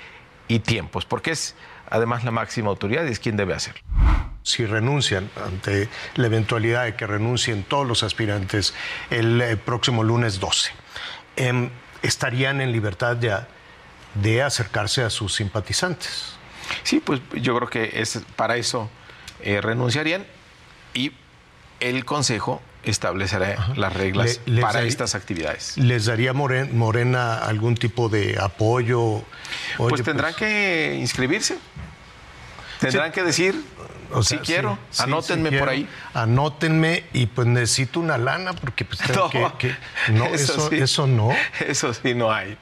y 0.47 0.59
tiempos, 0.59 1.05
porque 1.07 1.31
es 1.31 1.55
además 1.89 2.25
la 2.25 2.31
máxima 2.31 2.69
autoridad 2.69 3.05
y 3.07 3.09
es 3.09 3.19
quien 3.19 3.37
debe 3.37 3.55
hacerlo. 3.55 3.81
Si 4.43 4.67
renuncian 4.67 5.31
ante 5.43 5.89
la 6.17 6.27
eventualidad 6.27 6.85
de 6.85 6.97
que 6.97 7.07
renuncien 7.07 7.63
todos 7.63 7.87
los 7.87 8.03
aspirantes 8.03 8.75
el, 9.11 9.41
eh, 9.41 9.57
próximo 9.57 10.03
lunes 10.03 10.39
12, 10.39 10.73
em, 11.37 11.71
estarían 12.03 12.61
en 12.61 12.71
libertad 12.71 13.17
ya 13.19 13.49
de 14.15 14.43
acercarse 14.43 15.03
a 15.03 15.11
sus 15.11 15.35
simpatizantes. 15.35 16.35
Sí, 16.83 17.01
pues 17.01 17.21
yo 17.35 17.57
creo 17.57 17.69
que 17.69 18.01
es 18.01 18.21
para 18.37 18.57
eso 18.57 18.91
eh, 19.45 19.61
renunciarían 19.61 20.25
y 20.95 21.13
el 21.81 22.05
Consejo 22.05 22.63
establecerá 22.83 23.73
las 23.77 23.93
reglas 23.93 24.41
para 24.61 24.83
estas 24.83 25.15
actividades. 25.15 25.77
¿Les 25.77 26.07
daría 26.07 26.33
Morena 26.33 27.39
algún 27.39 27.75
tipo 27.77 28.09
de 28.09 28.39
apoyo? 28.41 29.23
pues 29.77 30.03
tendrán 30.03 30.33
pues 30.33 30.37
que 30.37 30.97
inscribirse. 31.01 31.59
Tendrán 32.81 33.13
que 33.13 33.23
decir, 33.23 33.55
o 34.13 34.23
si 34.23 34.39
quiero, 34.39 34.79
anótenme 34.99 35.53
por 35.53 35.69
ahí. 35.69 35.89
Anótenme 36.13 37.05
y 37.13 37.27
pues 37.27 37.47
necesito 37.47 38.01
una 38.01 38.19
lana 38.19 38.53
porque 38.53 38.85
pues 38.85 39.01
tengo 39.07 39.59
que, 39.59 39.75
No, 40.13 40.27
eso, 40.33 40.71
eso, 40.71 41.07
no. 41.07 41.31
Eso 41.67 41.93
sí 41.95 42.15
no 42.15 42.33
hay. 42.33 42.57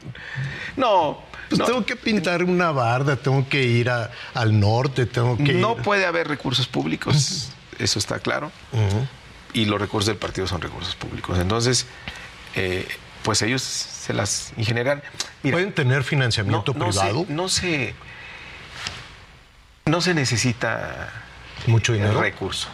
No, 0.76 1.22
pues 1.56 1.68
tengo 1.68 1.84
que 1.84 1.96
pintar 1.96 2.44
una 2.44 2.70
barda, 2.70 3.16
tengo 3.16 3.48
que 3.48 3.62
ir 3.62 3.90
al 3.90 4.60
norte, 4.60 5.06
tengo 5.06 5.36
que. 5.36 5.54
No 5.54 5.76
puede 5.76 6.06
haber 6.06 6.28
recursos 6.28 6.66
públicos, 6.66 7.50
eso 7.78 7.98
está 7.98 8.18
claro. 8.18 8.50
Y 9.52 9.66
los 9.66 9.80
recursos 9.80 10.06
del 10.06 10.16
partido 10.16 10.46
son 10.46 10.62
recursos 10.62 10.94
públicos. 10.94 11.38
Entonces, 11.38 11.86
eh, 12.54 12.88
pues 13.22 13.42
ellos 13.42 13.62
se 13.62 14.12
las 14.14 14.52
ingenieran. 14.56 15.02
¿Pueden 15.42 15.72
tener 15.72 16.04
financiamiento 16.04 16.72
privado? 16.72 17.26
no 17.28 17.48
se. 17.48 17.94
No 19.84 20.00
se 20.00 20.14
necesita 20.14 21.10
mucho 21.66 21.92
dinero. 21.92 22.20
Recurso. 22.20 22.68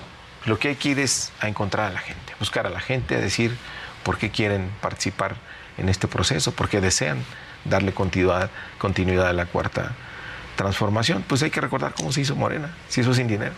Lo 0.44 0.58
que 0.58 0.68
hay 0.68 0.76
que 0.76 0.90
ir 0.90 0.98
es 0.98 1.32
a 1.40 1.48
encontrar 1.48 1.86
a 1.86 1.90
la 1.90 2.00
gente, 2.00 2.34
buscar 2.38 2.66
a 2.66 2.70
la 2.70 2.80
gente, 2.80 3.16
a 3.16 3.18
decir 3.18 3.56
por 4.02 4.18
qué 4.18 4.30
quieren 4.30 4.70
participar 4.80 5.36
en 5.78 5.88
este 5.88 6.06
proceso, 6.08 6.52
por 6.52 6.68
qué 6.68 6.80
desean 6.80 7.24
darle 7.68 7.92
continuidad, 7.92 8.50
continuidad 8.78 9.28
a 9.28 9.32
la 9.32 9.46
cuarta 9.46 9.94
transformación. 10.56 11.24
Pues 11.26 11.42
hay 11.42 11.50
que 11.50 11.60
recordar 11.60 11.94
cómo 11.94 12.12
se 12.12 12.20
hizo 12.20 12.36
Morena, 12.36 12.74
se 12.88 13.00
hizo 13.00 13.14
sin 13.14 13.28
dinero. 13.28 13.54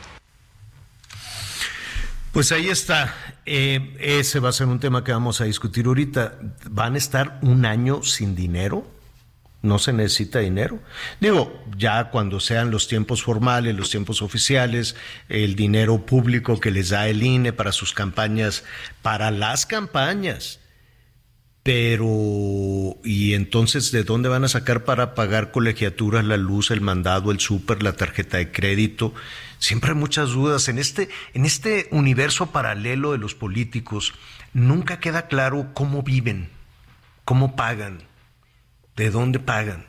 Pues 2.32 2.52
ahí 2.52 2.68
está. 2.68 3.14
Eh, 3.44 3.96
ese 3.98 4.38
va 4.38 4.50
a 4.50 4.52
ser 4.52 4.68
un 4.68 4.78
tema 4.78 5.02
que 5.02 5.10
vamos 5.10 5.40
a 5.40 5.44
discutir 5.44 5.86
ahorita. 5.86 6.38
¿Van 6.70 6.94
a 6.94 6.98
estar 6.98 7.40
un 7.42 7.66
año 7.66 8.04
sin 8.04 8.36
dinero? 8.36 8.86
No 9.62 9.78
se 9.78 9.92
necesita 9.92 10.38
dinero. 10.38 10.78
Digo, 11.20 11.60
ya 11.76 12.10
cuando 12.10 12.38
sean 12.38 12.70
los 12.70 12.86
tiempos 12.86 13.22
formales, 13.22 13.74
los 13.74 13.90
tiempos 13.90 14.22
oficiales, 14.22 14.94
el 15.28 15.56
dinero 15.56 16.06
público 16.06 16.60
que 16.60 16.70
les 16.70 16.90
da 16.90 17.08
el 17.08 17.22
INE 17.22 17.52
para 17.52 17.72
sus 17.72 17.92
campañas, 17.92 18.64
para 19.02 19.30
las 19.32 19.66
campañas, 19.66 20.59
pero, 21.62 22.96
¿y 23.04 23.34
entonces 23.34 23.92
de 23.92 24.02
dónde 24.02 24.30
van 24.30 24.44
a 24.44 24.48
sacar 24.48 24.84
para 24.84 25.14
pagar 25.14 25.50
colegiaturas, 25.50 26.24
la 26.24 26.38
luz, 26.38 26.70
el 26.70 26.80
mandado, 26.80 27.30
el 27.30 27.40
súper, 27.40 27.82
la 27.82 27.92
tarjeta 27.92 28.38
de 28.38 28.50
crédito? 28.50 29.12
Siempre 29.58 29.90
hay 29.90 29.96
muchas 29.96 30.30
dudas. 30.30 30.68
En 30.68 30.78
este, 30.78 31.10
en 31.34 31.44
este 31.44 31.88
universo 31.90 32.46
paralelo 32.46 33.12
de 33.12 33.18
los 33.18 33.34
políticos, 33.34 34.14
nunca 34.54 35.00
queda 35.00 35.28
claro 35.28 35.72
cómo 35.74 36.02
viven, 36.02 36.48
cómo 37.26 37.56
pagan, 37.56 38.04
de 38.96 39.10
dónde 39.10 39.38
pagan, 39.38 39.86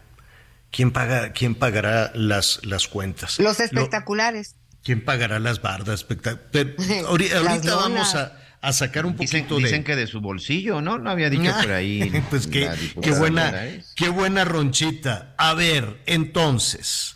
quién, 0.71 0.91
paga, 0.91 1.31
quién 1.31 1.55
pagará 1.55 2.11
las, 2.13 2.65
las 2.65 2.89
cuentas. 2.89 3.39
Los 3.39 3.61
espectaculares. 3.61 4.55
¿Quién 4.83 5.05
pagará 5.05 5.39
las 5.39 5.61
bardas? 5.61 6.05
ahorita 7.07 7.75
vamos 7.75 8.15
a 8.15 8.37
a 8.61 8.73
sacar 8.73 9.05
un 9.05 9.15
poquito 9.15 9.37
dicen, 9.37 9.49
de... 9.49 9.63
Dicen 9.63 9.83
que 9.83 9.95
de 9.95 10.07
su 10.07 10.21
bolsillo, 10.21 10.81
¿no? 10.81 10.99
No 10.99 11.09
había 11.09 11.29
dicho 11.29 11.51
por 11.61 11.71
ahí. 11.71 12.11
pues 12.29 12.47
qué, 12.47 12.69
qué 13.01 13.11
buena, 13.11 13.53
qué 13.95 14.09
buena 14.09 14.45
ronchita. 14.45 15.33
A 15.37 15.53
ver, 15.53 15.99
entonces, 16.05 17.15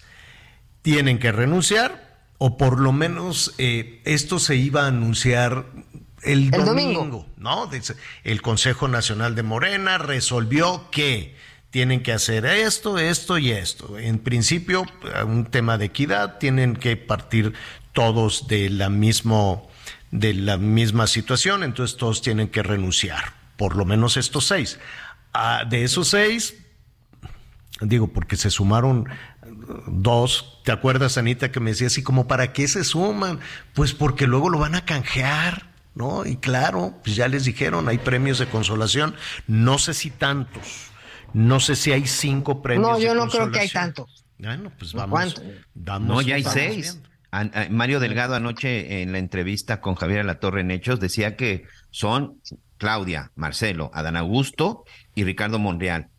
tienen 0.81 1.19
que 1.19 1.31
renunciar 1.31 2.05
o 2.37 2.57
por 2.57 2.79
lo 2.79 2.91
menos 2.91 3.53
eh, 3.57 4.01
esto 4.05 4.39
se 4.39 4.55
iba 4.55 4.83
a 4.83 4.87
anunciar 4.87 5.65
el, 6.23 6.49
domingo, 6.51 7.27
¿no? 7.37 7.69
El 8.23 8.41
Consejo 8.41 8.87
Nacional 8.87 9.35
de 9.35 9.43
Morena 9.43 9.97
resolvió 9.99 10.89
que 10.89 11.35
tienen 11.69 12.01
que 12.01 12.13
hacer 12.13 12.45
esto, 12.45 12.97
esto 12.97 13.37
y 13.37 13.51
esto. 13.51 13.99
En 13.99 14.19
principio, 14.19 14.85
un 15.25 15.45
tema 15.45 15.77
de 15.77 15.85
equidad, 15.85 16.39
tienen 16.39 16.75
que 16.75 16.97
partir 16.97 17.53
todos 17.93 18.47
de 18.47 18.69
la 18.69 18.89
mismo 18.89 19.69
de 20.19 20.33
la 20.33 20.57
misma 20.57 21.07
situación, 21.07 21.63
entonces 21.63 21.97
todos 21.97 22.21
tienen 22.21 22.47
que 22.47 22.63
renunciar, 22.63 23.33
por 23.57 23.75
lo 23.75 23.85
menos 23.85 24.17
estos 24.17 24.45
seis. 24.45 24.79
Ah, 25.33 25.65
de 25.69 25.83
esos 25.83 26.07
seis, 26.09 26.55
digo, 27.81 28.07
porque 28.07 28.37
se 28.37 28.49
sumaron 28.49 29.09
dos, 29.87 30.59
¿te 30.63 30.71
acuerdas, 30.71 31.17
Anita, 31.17 31.51
que 31.51 31.59
me 31.59 31.71
decía 31.71 31.87
así 31.87 32.01
como, 32.01 32.27
¿para 32.27 32.53
qué 32.53 32.67
se 32.67 32.83
suman? 32.83 33.39
Pues 33.73 33.93
porque 33.93 34.25
luego 34.25 34.49
lo 34.49 34.57
van 34.57 34.75
a 34.75 34.85
canjear, 34.85 35.73
¿no? 35.95 36.25
Y 36.25 36.37
claro, 36.37 36.97
pues 37.03 37.17
ya 37.17 37.27
les 37.27 37.43
dijeron, 37.43 37.89
hay 37.89 37.97
premios 37.97 38.39
de 38.39 38.47
consolación, 38.47 39.15
no 39.47 39.77
sé 39.79 39.93
si 39.93 40.11
tantos, 40.11 40.87
no 41.33 41.59
sé 41.59 41.75
si 41.75 41.91
hay 41.91 42.07
cinco 42.07 42.61
premios. 42.61 42.89
No, 42.89 42.99
yo 42.99 43.13
no 43.15 43.27
creo 43.27 43.51
que 43.51 43.59
hay 43.59 43.69
tantos. 43.69 44.23
Bueno, 44.37 44.71
pues 44.77 44.93
vamos. 44.93 45.41
no, 45.73 46.21
ya 46.21 46.35
hay 46.35 46.43
seis. 46.43 46.99
Mario 47.69 47.99
Delgado 47.99 48.35
anoche 48.35 49.01
en 49.01 49.11
la 49.11 49.17
entrevista 49.17 49.81
con 49.81 49.95
Javier 49.95 50.21
Alatorre 50.21 50.61
en 50.61 50.71
Hechos 50.71 50.99
decía 50.99 51.35
que 51.35 51.65
son 51.91 52.39
Claudia, 52.77 53.31
Marcelo, 53.35 53.91
Adán 53.93 54.17
Augusto 54.17 54.85
y 55.15 55.23
Ricardo 55.23 55.59
Monreal. 55.59 56.09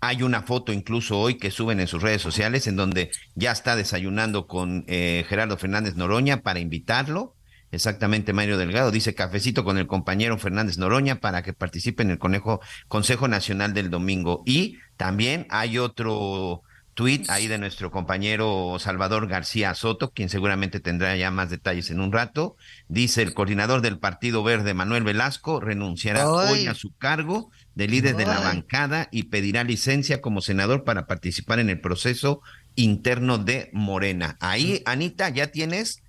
Hay 0.00 0.22
una 0.22 0.42
foto 0.42 0.72
incluso 0.72 1.18
hoy 1.18 1.36
que 1.36 1.50
suben 1.50 1.80
en 1.80 1.86
sus 1.86 2.02
redes 2.02 2.22
sociales 2.22 2.66
en 2.66 2.76
donde 2.76 3.10
ya 3.34 3.50
está 3.50 3.74
desayunando 3.74 4.46
con 4.46 4.84
eh, 4.86 5.24
Gerardo 5.28 5.56
Fernández 5.56 5.96
Noroña 5.96 6.42
para 6.42 6.60
invitarlo. 6.60 7.34
Exactamente, 7.72 8.32
Mario 8.32 8.58
Delgado 8.58 8.90
dice 8.90 9.14
cafecito 9.14 9.64
con 9.64 9.78
el 9.78 9.86
compañero 9.86 10.38
Fernández 10.38 10.78
Noroña 10.78 11.20
para 11.20 11.42
que 11.42 11.52
participe 11.52 12.02
en 12.02 12.10
el 12.10 12.18
Conejo, 12.18 12.60
Consejo 12.88 13.28
Nacional 13.28 13.74
del 13.74 13.90
Domingo. 13.90 14.42
Y 14.44 14.78
también 14.96 15.46
hay 15.50 15.78
otro 15.78 16.62
tweet 17.00 17.22
ahí 17.28 17.46
de 17.46 17.56
nuestro 17.56 17.90
compañero 17.90 18.76
Salvador 18.78 19.26
García 19.26 19.74
Soto, 19.74 20.10
quien 20.10 20.28
seguramente 20.28 20.80
tendrá 20.80 21.16
ya 21.16 21.30
más 21.30 21.48
detalles 21.48 21.90
en 21.90 21.98
un 21.98 22.12
rato. 22.12 22.56
Dice 22.88 23.22
el 23.22 23.32
coordinador 23.32 23.80
del 23.80 23.98
Partido 23.98 24.42
Verde, 24.42 24.74
Manuel 24.74 25.02
Velasco, 25.02 25.60
renunciará 25.60 26.30
hoy 26.30 26.66
a 26.66 26.74
su 26.74 26.94
cargo 26.98 27.50
de 27.74 27.88
líder 27.88 28.16
de 28.16 28.26
la 28.26 28.40
bancada 28.40 29.08
y 29.10 29.24
pedirá 29.24 29.64
licencia 29.64 30.20
como 30.20 30.42
senador 30.42 30.84
para 30.84 31.06
participar 31.06 31.58
en 31.58 31.70
el 31.70 31.80
proceso 31.80 32.42
interno 32.74 33.38
de 33.38 33.70
Morena. 33.72 34.36
Ahí, 34.38 34.82
Anita, 34.84 35.30
ya 35.30 35.46
tienes 35.46 36.02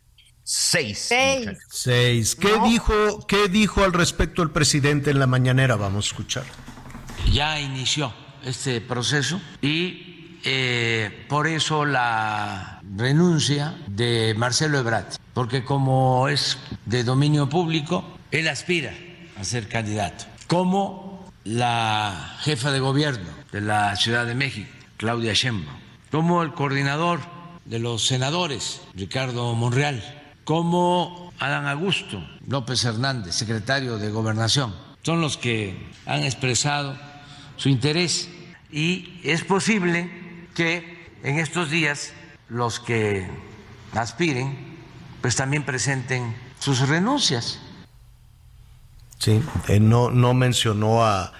seis. 0.43 0.99
Seis. 1.07 1.57
seis. 1.69 2.35
¿Qué, 2.35 2.51
dijo, 2.65 3.25
¿Qué 3.27 3.47
dijo 3.47 3.85
al 3.85 3.93
respecto 3.93 4.43
el 4.43 4.51
presidente 4.51 5.09
en 5.11 5.19
la 5.19 5.27
mañanera? 5.27 5.77
Vamos 5.77 6.07
a 6.07 6.07
escuchar. 6.09 6.43
Ya 7.31 7.61
inició 7.61 8.13
este 8.43 8.81
proceso 8.81 9.39
y 9.61 10.10
eh, 10.43 11.25
por 11.29 11.47
eso 11.47 11.85
la 11.85 12.81
renuncia 12.95 13.75
de 13.87 14.33
Marcelo 14.37 14.79
Ebrard, 14.79 15.05
porque 15.33 15.63
como 15.63 16.27
es 16.27 16.57
de 16.85 17.03
dominio 17.03 17.49
público, 17.49 18.03
él 18.31 18.47
aspira 18.47 18.93
a 19.37 19.43
ser 19.43 19.67
candidato. 19.67 20.25
Como 20.47 21.31
la 21.43 22.37
jefa 22.41 22.71
de 22.71 22.79
gobierno 22.79 23.29
de 23.51 23.61
la 23.61 23.95
Ciudad 23.95 24.25
de 24.25 24.35
México, 24.35 24.69
Claudia 24.97 25.33
Sheinbaum, 25.33 25.77
como 26.11 26.43
el 26.43 26.53
coordinador 26.53 27.19
de 27.65 27.79
los 27.79 28.05
senadores, 28.05 28.81
Ricardo 28.95 29.53
Monreal, 29.55 30.03
como 30.43 31.31
Adán 31.39 31.67
Augusto 31.67 32.23
López 32.47 32.83
Hernández, 32.83 33.35
secretario 33.35 33.97
de 33.97 34.11
Gobernación. 34.11 34.75
Son 35.03 35.21
los 35.21 35.37
que 35.37 35.87
han 36.05 36.23
expresado 36.23 36.95
su 37.55 37.69
interés 37.69 38.29
y 38.71 39.19
es 39.23 39.43
posible 39.43 40.20
que 40.55 41.11
en 41.23 41.39
estos 41.39 41.69
días 41.69 42.13
los 42.49 42.79
que 42.79 43.27
aspiren 43.93 44.71
pues 45.21 45.35
también 45.35 45.63
presenten 45.63 46.35
sus 46.59 46.87
renuncias. 46.87 47.59
Sí, 49.19 49.41
eh, 49.67 49.79
no, 49.79 50.09
no 50.09 50.33
mencionó 50.33 51.05
a, 51.05 51.31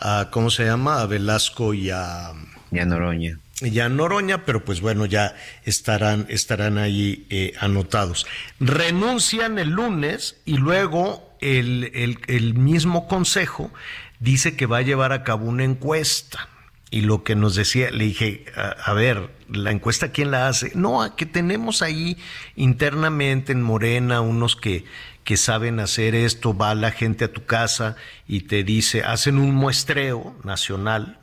a, 0.00 0.30
¿cómo 0.32 0.50
se 0.50 0.64
llama? 0.64 1.00
A 1.00 1.06
Velasco 1.06 1.74
y 1.74 1.90
a... 1.90 2.32
Y 2.72 2.78
a 2.80 2.84
Noroña. 2.84 3.38
Y 3.60 3.78
a 3.78 3.88
Noroña, 3.88 4.44
pero 4.44 4.64
pues 4.64 4.80
bueno, 4.80 5.06
ya 5.06 5.36
estarán, 5.64 6.26
estarán 6.28 6.78
ahí 6.78 7.26
eh, 7.30 7.52
anotados. 7.60 8.26
Renuncian 8.58 9.58
el 9.58 9.70
lunes 9.70 10.36
y 10.44 10.56
luego 10.56 11.36
el, 11.40 11.90
el, 11.94 12.18
el 12.26 12.54
mismo 12.54 13.06
consejo 13.06 13.70
dice 14.18 14.56
que 14.56 14.66
va 14.66 14.78
a 14.78 14.82
llevar 14.82 15.12
a 15.12 15.22
cabo 15.22 15.46
una 15.46 15.64
encuesta. 15.64 16.48
Y 16.92 17.02
lo 17.02 17.22
que 17.22 17.36
nos 17.36 17.54
decía, 17.54 17.90
le 17.92 18.04
dije, 18.04 18.46
a, 18.56 18.92
ver, 18.94 19.30
la 19.48 19.70
encuesta, 19.70 20.10
¿quién 20.10 20.32
la 20.32 20.48
hace? 20.48 20.72
No, 20.74 21.14
que 21.14 21.24
tenemos 21.24 21.82
ahí 21.82 22.18
internamente 22.56 23.52
en 23.52 23.62
Morena 23.62 24.20
unos 24.20 24.56
que, 24.56 24.84
que 25.22 25.36
saben 25.36 25.78
hacer 25.78 26.16
esto, 26.16 26.56
va 26.56 26.74
la 26.74 26.90
gente 26.90 27.26
a 27.26 27.32
tu 27.32 27.44
casa 27.44 27.94
y 28.26 28.40
te 28.42 28.64
dice, 28.64 29.04
hacen 29.04 29.38
un 29.38 29.54
muestreo 29.54 30.36
nacional, 30.42 31.20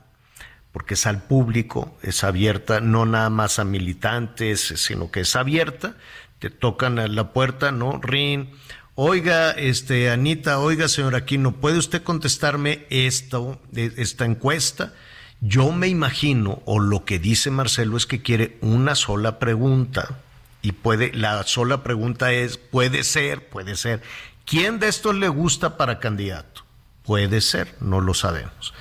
porque 0.71 0.93
es 0.93 1.05
al 1.05 1.23
público, 1.23 1.97
es 2.01 2.23
abierta, 2.23 2.79
no 2.79 3.05
nada 3.05 3.29
más 3.29 3.59
a 3.59 3.65
militantes, 3.65 4.61
sino 4.77 5.11
que 5.11 5.21
es 5.21 5.35
abierta, 5.35 5.97
te 6.39 6.49
tocan 6.49 6.97
a 6.97 7.07
la 7.07 7.33
puerta, 7.33 7.73
¿no? 7.73 7.99
Rin, 8.01 8.51
oiga, 8.95 9.51
este, 9.51 10.09
Anita, 10.09 10.59
oiga, 10.59 10.87
señor 10.87 11.15
Aquino, 11.15 11.57
¿puede 11.57 11.77
usted 11.77 12.03
contestarme 12.03 12.85
esto, 12.89 13.59
esta 13.75 14.23
encuesta? 14.23 14.93
Yo 15.41 15.71
me 15.71 15.87
imagino, 15.87 16.61
o 16.65 16.79
lo 16.79 17.05
que 17.05 17.19
dice 17.19 17.51
Marcelo 17.51 17.97
es 17.97 18.05
que 18.05 18.21
quiere 18.21 18.57
una 18.61 18.95
sola 18.95 19.39
pregunta. 19.39 20.19
Y 20.61 20.71
puede, 20.71 21.13
la 21.13 21.43
sola 21.43 21.83
pregunta 21.83 22.31
es, 22.31 22.57
puede 22.57 23.03
ser, 23.03 23.47
puede 23.47 23.75
ser. 23.75 24.01
¿Quién 24.45 24.79
de 24.79 24.87
estos 24.87 25.15
le 25.15 25.29
gusta 25.29 25.77
para 25.77 25.99
candidato? 25.99 26.63
Puede 27.03 27.41
ser, 27.41 27.75
no 27.79 28.01
lo 28.01 28.13
sabemos. 28.13 28.73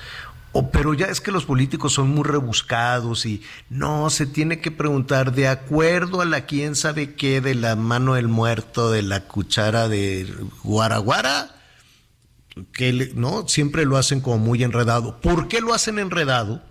O, 0.52 0.70
pero 0.70 0.94
ya 0.94 1.06
es 1.06 1.20
que 1.20 1.30
los 1.30 1.44
políticos 1.44 1.92
son 1.92 2.08
muy 2.08 2.24
rebuscados 2.24 3.26
y 3.26 3.42
no, 3.68 4.08
se 4.08 4.24
tiene 4.24 4.58
que 4.60 4.70
preguntar 4.70 5.32
de 5.32 5.48
acuerdo 5.48 6.22
a 6.22 6.24
la 6.24 6.46
quién 6.46 6.74
sabe 6.74 7.14
qué, 7.14 7.42
de 7.42 7.54
la 7.54 7.76
mano 7.76 8.14
del 8.14 8.28
muerto, 8.28 8.90
de 8.90 9.02
la 9.02 9.20
cuchara 9.24 9.88
de 9.88 10.34
guaraguara 10.64 11.55
que 12.72 13.12
no 13.14 13.48
siempre 13.48 13.84
lo 13.84 13.96
hacen 13.96 14.20
como 14.20 14.38
muy 14.38 14.62
enredado. 14.62 15.20
¿Por 15.20 15.48
qué 15.48 15.60
lo 15.60 15.74
hacen 15.74 15.98
enredado? 15.98 16.62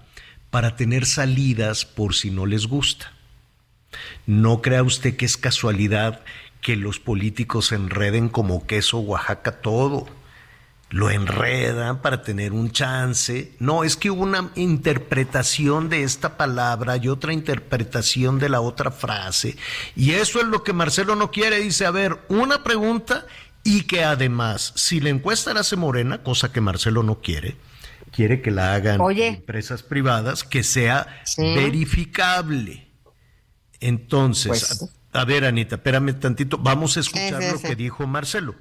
Para 0.49 0.75
tener 0.75 1.05
salidas 1.05 1.85
por 1.85 2.15
si 2.15 2.31
no 2.31 2.45
les 2.45 2.67
gusta. 2.67 3.11
No 4.25 4.61
crea 4.61 4.83
usted 4.83 5.15
que 5.15 5.25
es 5.25 5.37
casualidad 5.37 6.21
que 6.61 6.75
los 6.75 6.99
políticos 6.99 7.71
enreden 7.71 8.29
como 8.29 8.65
queso 8.65 8.99
Oaxaca 8.99 9.61
todo. 9.61 10.07
Lo 10.89 11.09
enredan 11.09 12.01
para 12.01 12.21
tener 12.21 12.53
un 12.53 12.71
chance. 12.71 13.51
No, 13.59 13.83
es 13.83 13.97
que 13.97 14.11
hubo 14.11 14.23
una 14.23 14.51
interpretación 14.55 15.89
de 15.89 16.03
esta 16.03 16.37
palabra 16.37 16.97
y 16.97 17.07
otra 17.07 17.33
interpretación 17.33 18.39
de 18.39 18.49
la 18.49 18.61
otra 18.61 18.91
frase. 18.91 19.57
Y 19.95 20.11
eso 20.11 20.39
es 20.39 20.47
lo 20.47 20.63
que 20.63 20.73
Marcelo 20.73 21.15
no 21.15 21.31
quiere. 21.31 21.59
Dice, 21.59 21.85
a 21.85 21.91
ver, 21.91 22.19
una 22.29 22.63
pregunta 22.63 23.25
y 23.65 23.81
que 23.81 24.03
además, 24.03 24.73
si 24.75 24.99
la 24.99 25.09
encuesta 25.09 25.51
la 25.51 25.61
hace 25.61 25.75
Morena, 25.75 26.21
cosa 26.21 26.53
que 26.53 26.61
Marcelo 26.61 27.01
no 27.01 27.19
quiere, 27.19 27.57
quiere 28.11 28.39
que 28.39 28.51
la 28.51 28.75
hagan 28.75 29.01
Oye. 29.01 29.27
empresas 29.27 29.81
privadas, 29.81 30.43
que 30.43 30.61
sea 30.61 31.07
sí. 31.23 31.41
verificable. 31.41 32.87
Entonces, 33.79 34.47
pues, 34.47 34.91
a, 35.13 35.21
a, 35.21 35.25
ver, 35.25 35.45
Anita, 35.45 35.77
espérame 35.77 36.13
tantito, 36.13 36.59
vamos 36.59 36.95
a 36.95 36.99
escuchar 36.99 37.41
sí, 37.41 37.47
sí, 37.49 37.53
lo 37.53 37.59
que 37.59 37.75
dijo 37.75 38.05
Marcelo. 38.05 38.53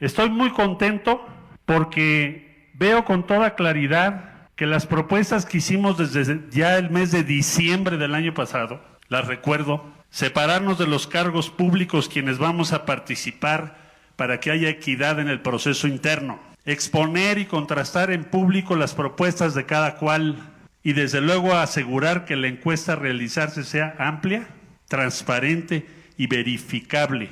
Estoy 0.00 0.28
muy 0.28 0.50
contento 0.50 1.24
porque 1.64 2.72
veo 2.74 3.04
con 3.04 3.28
toda 3.28 3.54
claridad 3.54 4.48
que 4.56 4.66
las 4.66 4.86
propuestas 4.86 5.46
que 5.46 5.58
hicimos 5.58 5.98
desde 5.98 6.40
ya 6.50 6.76
el 6.78 6.90
mes 6.90 7.12
de 7.12 7.22
diciembre 7.22 7.96
del 7.96 8.16
año 8.16 8.34
pasado, 8.34 8.84
las 9.06 9.28
recuerdo, 9.28 9.84
separarnos 10.10 10.78
de 10.78 10.88
los 10.88 11.06
cargos 11.06 11.48
públicos 11.48 12.08
quienes 12.08 12.38
vamos 12.38 12.72
a 12.72 12.84
participar 12.84 13.83
para 14.16 14.40
que 14.40 14.50
haya 14.50 14.68
equidad 14.68 15.20
en 15.20 15.28
el 15.28 15.40
proceso 15.40 15.86
interno, 15.88 16.38
exponer 16.64 17.38
y 17.38 17.46
contrastar 17.46 18.10
en 18.10 18.24
público 18.24 18.76
las 18.76 18.94
propuestas 18.94 19.54
de 19.54 19.66
cada 19.66 19.96
cual 19.96 20.36
y 20.82 20.92
desde 20.92 21.20
luego 21.20 21.54
asegurar 21.54 22.24
que 22.24 22.36
la 22.36 22.48
encuesta 22.48 22.92
a 22.92 22.96
realizarse 22.96 23.64
sea 23.64 23.94
amplia, 23.98 24.46
transparente 24.88 25.86
y 26.16 26.26
verificable, 26.26 27.30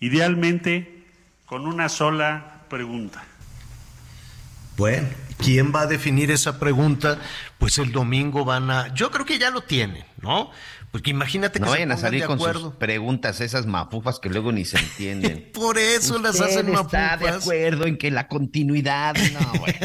idealmente 0.00 1.04
con 1.46 1.66
una 1.66 1.88
sola 1.88 2.62
pregunta. 2.68 3.24
Bueno, 4.76 5.08
¿quién 5.38 5.72
va 5.74 5.82
a 5.82 5.86
definir 5.86 6.30
esa 6.30 6.58
pregunta? 6.58 7.18
Pues 7.58 7.78
el 7.78 7.90
domingo 7.92 8.44
van 8.44 8.70
a, 8.70 8.94
yo 8.94 9.10
creo 9.10 9.24
que 9.24 9.38
ya 9.38 9.50
lo 9.50 9.62
tienen, 9.62 10.04
¿no? 10.20 10.50
Porque 10.90 11.10
imagínate 11.10 11.58
que 11.58 11.60
no 11.60 11.66
se 11.66 11.72
vayan 11.72 11.92
a 11.92 11.96
salir 11.98 12.24
con 12.24 12.36
acuerdo. 12.36 12.60
sus 12.60 12.74
preguntas, 12.74 13.40
esas 13.40 13.66
mafufas 13.66 14.18
que 14.18 14.30
luego 14.30 14.52
ni 14.52 14.64
se 14.64 14.78
entienden. 14.78 15.50
Por 15.54 15.78
eso 15.78 16.16
Usted 16.16 16.22
las 16.22 16.40
hacen 16.40 16.68
está 16.74 17.16
de 17.16 17.28
acuerdo 17.28 17.86
en 17.86 17.98
que 17.98 18.10
la 18.10 18.26
continuidad, 18.26 19.14
no, 19.16 19.60
bueno, 19.60 19.78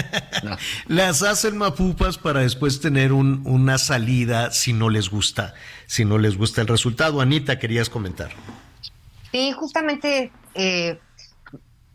no. 0.44 0.58
Las 0.88 1.24
hacen 1.24 1.58
mafufas 1.58 2.18
para 2.18 2.40
después 2.42 2.80
tener 2.80 3.12
un, 3.12 3.42
una 3.46 3.78
salida 3.78 4.52
si 4.52 4.72
no 4.72 4.90
les 4.90 5.10
gusta, 5.10 5.54
si 5.88 6.06
no 6.06 6.18
les 6.18 6.38
gusta 6.38 6.62
el 6.62 6.68
resultado. 6.68 7.20
Anita, 7.20 7.60
querías 7.60 7.90
comentar. 7.90 8.32
Sí, 9.32 9.52
justamente 9.52 10.32
eh, 10.56 11.00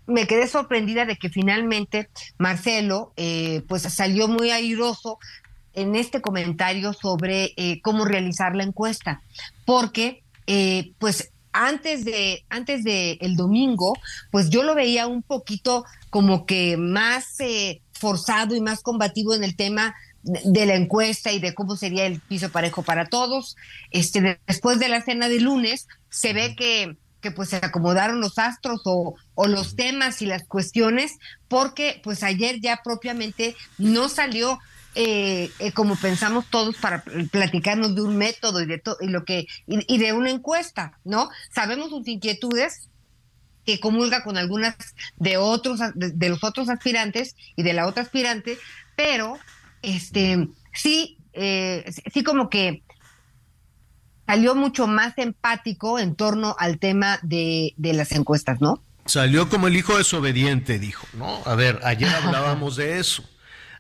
me 0.07 0.27
quedé 0.27 0.49
sorprendida 0.49 1.05
de 1.05 1.17
que 1.17 1.29
finalmente 1.29 2.09
Marcelo 2.39 3.13
eh, 3.17 3.63
pues 3.69 3.83
salió 3.83 4.27
muy 4.27 4.51
airoso 4.51 5.19
en 5.81 5.95
este 5.95 6.21
comentario 6.21 6.93
sobre 6.93 7.53
eh, 7.57 7.81
cómo 7.83 8.05
realizar 8.05 8.55
la 8.57 8.65
encuesta, 8.65 9.23
porque 9.65 10.23
eh, 10.47 10.93
pues 10.99 11.31
antes 11.53 12.05
de 12.05 12.45
antes 12.49 12.85
de 12.85 13.19
el 13.21 13.37
domingo, 13.37 13.95
pues 14.31 14.51
yo 14.51 14.63
lo 14.63 14.75
veía 14.75 15.07
un 15.07 15.23
poquito 15.23 15.85
como 16.11 16.47
que 16.47 16.77
más 16.77 17.39
eh, 17.41 17.81
forzado 17.93 18.55
y 18.55 18.61
más 18.61 18.83
combativo 18.83 19.35
en 19.35 19.45
el 19.45 19.57
tema 19.57 19.95
de, 20.23 20.41
de 20.45 20.67
la 20.67 20.75
encuesta 20.75 21.33
y 21.33 21.39
de 21.39 21.55
cómo 21.55 21.77
sería 21.77 22.07
el 22.07 22.21
piso 22.21 22.51
parejo 22.51 22.83
para 22.83 23.07
todos. 23.07 23.57
Este 23.91 24.21
de, 24.21 24.41
después 24.47 24.79
de 24.79 24.89
la 24.89 25.03
cena 25.03 25.29
de 25.29 25.41
lunes 25.41 25.87
se 26.11 26.33
ve 26.33 26.55
que 26.57 26.97
que 27.21 27.31
pues 27.31 27.49
se 27.49 27.57
acomodaron 27.57 28.21
los 28.21 28.39
astros 28.39 28.83
o, 28.85 29.17
o, 29.35 29.47
los 29.49 29.75
temas 29.75 30.23
y 30.23 30.27
las 30.27 30.45
cuestiones, 30.47 31.19
porque 31.49 32.01
pues 32.05 32.23
ayer 32.23 32.61
ya 32.61 32.81
propiamente 32.85 33.57
no 33.77 34.09
salió 34.09 34.61
eh, 34.95 35.51
eh, 35.59 35.73
como 35.73 35.97
pensamos 35.97 36.47
todos 36.51 36.77
para 36.77 37.05
platicarnos 37.31 37.95
de 37.95 38.03
un 38.03 38.17
método 38.17 38.61
y 38.61 38.67
de 38.67 38.79
todo 38.79 38.97
y 39.01 39.09
lo 39.09 39.25
que 39.25 39.47
y, 39.67 39.95
y, 39.95 39.99
de 39.99 40.13
una 40.13 40.31
encuesta, 40.31 40.99
¿no? 41.05 41.31
Sabemos 41.53 41.91
sus 41.91 42.07
inquietudes 42.09 42.89
que 43.65 43.81
comulga 43.81 44.25
con 44.25 44.39
algunas 44.39 44.77
de 45.17 45.37
otros 45.37 45.81
de, 45.95 46.11
de 46.11 46.29
los 46.29 46.43
otros 46.43 46.69
aspirantes 46.69 47.37
y 47.55 47.63
de 47.63 47.75
la 47.75 47.87
otra 47.87 48.03
aspirante, 48.03 48.59
pero 48.97 49.39
este 49.83 50.49
sí 50.73 51.19
eh, 51.41 51.85
sí 52.13 52.25
como 52.25 52.51
que 52.51 52.83
salió 54.27 54.55
mucho 54.55 54.87
más 54.87 55.15
empático 55.17 55.99
en 55.99 56.17
torno 56.17 56.57
al 56.59 56.79
tema 56.79 57.19
de, 57.23 57.75
de 57.77 57.93
las 57.93 58.13
encuestas, 58.13 58.61
¿no? 58.61 58.83
Salió 59.07 59.49
como 59.49 59.69
el 59.69 59.77
hijo 59.77 59.97
desobediente, 59.97 60.79
dijo, 60.79 61.07
¿no? 61.15 61.41
A 61.47 61.55
ver, 61.55 61.81
ayer 61.85 62.09
hablábamos 62.23 62.77
de 62.77 62.99
eso. 62.99 63.23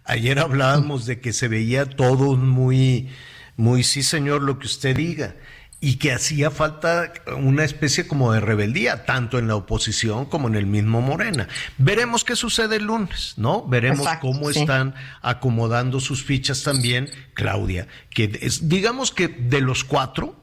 Ayer 0.09 0.39
hablábamos 0.39 1.05
de 1.05 1.20
que 1.20 1.35
se 1.35 1.48
veía 1.48 1.85
todo 1.85 2.35
muy, 2.35 3.10
muy 3.56 3.82
sí, 3.85 4.02
señor, 4.02 4.40
lo 4.40 4.59
que 4.59 4.66
usted 4.66 4.97
diga. 4.97 5.36
Y 5.80 5.97
que 5.97 6.12
hacía 6.12 6.51
falta 6.51 7.12
una 7.36 7.62
especie 7.62 8.09
como 8.09 8.32
de 8.32 8.40
rebeldía, 8.40 9.05
tanto 9.05 9.39
en 9.39 9.47
la 9.47 9.55
oposición 9.55 10.24
como 10.24 10.48
en 10.48 10.56
el 10.56 10.66
mismo 10.66 11.02
Morena. 11.02 11.47
Veremos 11.76 12.24
qué 12.24 12.36
sucede 12.36 12.76
el 12.76 12.85
lunes, 12.85 13.35
¿no? 13.36 13.64
Veremos 13.68 14.01
Exacto, 14.01 14.28
cómo 14.28 14.51
sí. 14.51 14.60
están 14.60 14.94
acomodando 15.20 16.01
sus 16.01 16.24
fichas 16.24 16.62
también, 16.62 17.10
Claudia. 17.35 17.86
Que 18.09 18.39
es, 18.40 18.68
digamos 18.68 19.12
que 19.12 19.28
de 19.28 19.60
los 19.60 19.85
cuatro, 19.85 20.35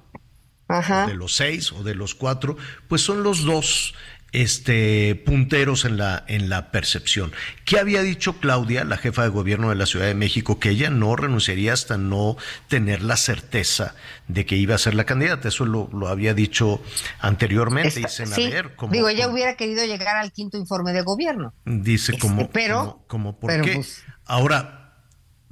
Ajá. 0.67 1.07
de 1.07 1.15
los 1.15 1.35
seis 1.35 1.71
o 1.71 1.83
de 1.83 1.95
los 1.95 2.13
cuatro, 2.13 2.55
pues 2.87 3.01
son 3.01 3.23
los 3.23 3.43
dos 3.43 3.95
este, 4.43 5.15
punteros 5.25 5.85
en 5.85 5.97
la, 5.97 6.23
en 6.27 6.49
la 6.49 6.71
percepción. 6.71 7.31
¿Qué 7.63 7.79
había 7.79 8.01
dicho 8.01 8.33
Claudia, 8.39 8.83
la 8.83 8.97
jefa 8.97 9.23
de 9.23 9.29
gobierno 9.29 9.69
de 9.69 9.75
la 9.75 9.85
Ciudad 9.85 10.05
de 10.07 10.13
México? 10.15 10.59
Que 10.59 10.69
ella 10.71 10.89
no 10.89 11.15
renunciaría 11.15 11.71
hasta 11.73 11.97
no 11.97 12.35
tener 12.67 13.01
la 13.01 13.15
certeza 13.17 13.95
de 14.27 14.45
que 14.45 14.55
iba 14.57 14.75
a 14.75 14.77
ser 14.77 14.93
la 14.93 15.05
candidata. 15.05 15.47
Eso 15.47 15.65
lo, 15.65 15.89
lo 15.93 16.07
había 16.09 16.33
dicho 16.33 16.81
anteriormente. 17.19 17.99
Dicen, 17.99 18.27
sí, 18.27 18.45
a 18.47 18.49
ver, 18.49 18.75
¿cómo, 18.75 18.91
digo, 18.91 19.07
ella 19.09 19.27
hubiera 19.29 19.55
querido 19.55 19.85
llegar 19.85 20.17
al 20.17 20.31
quinto 20.31 20.57
informe 20.57 20.91
de 20.91 21.01
gobierno. 21.01 21.53
Dice, 21.65 22.11
Este, 22.13 22.21
como, 22.27 22.49
pero- 22.49 22.79
como, 22.79 23.07
como, 23.07 23.39
¿por 23.39 23.49
pero, 23.51 23.63
qué? 23.63 23.75
pues- 23.75 24.03
Ahora, 24.25 24.99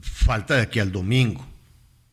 falta 0.01 0.55
de 0.55 0.64
aquí 0.64 0.80
al 0.80 0.91
domingo. 0.91 1.47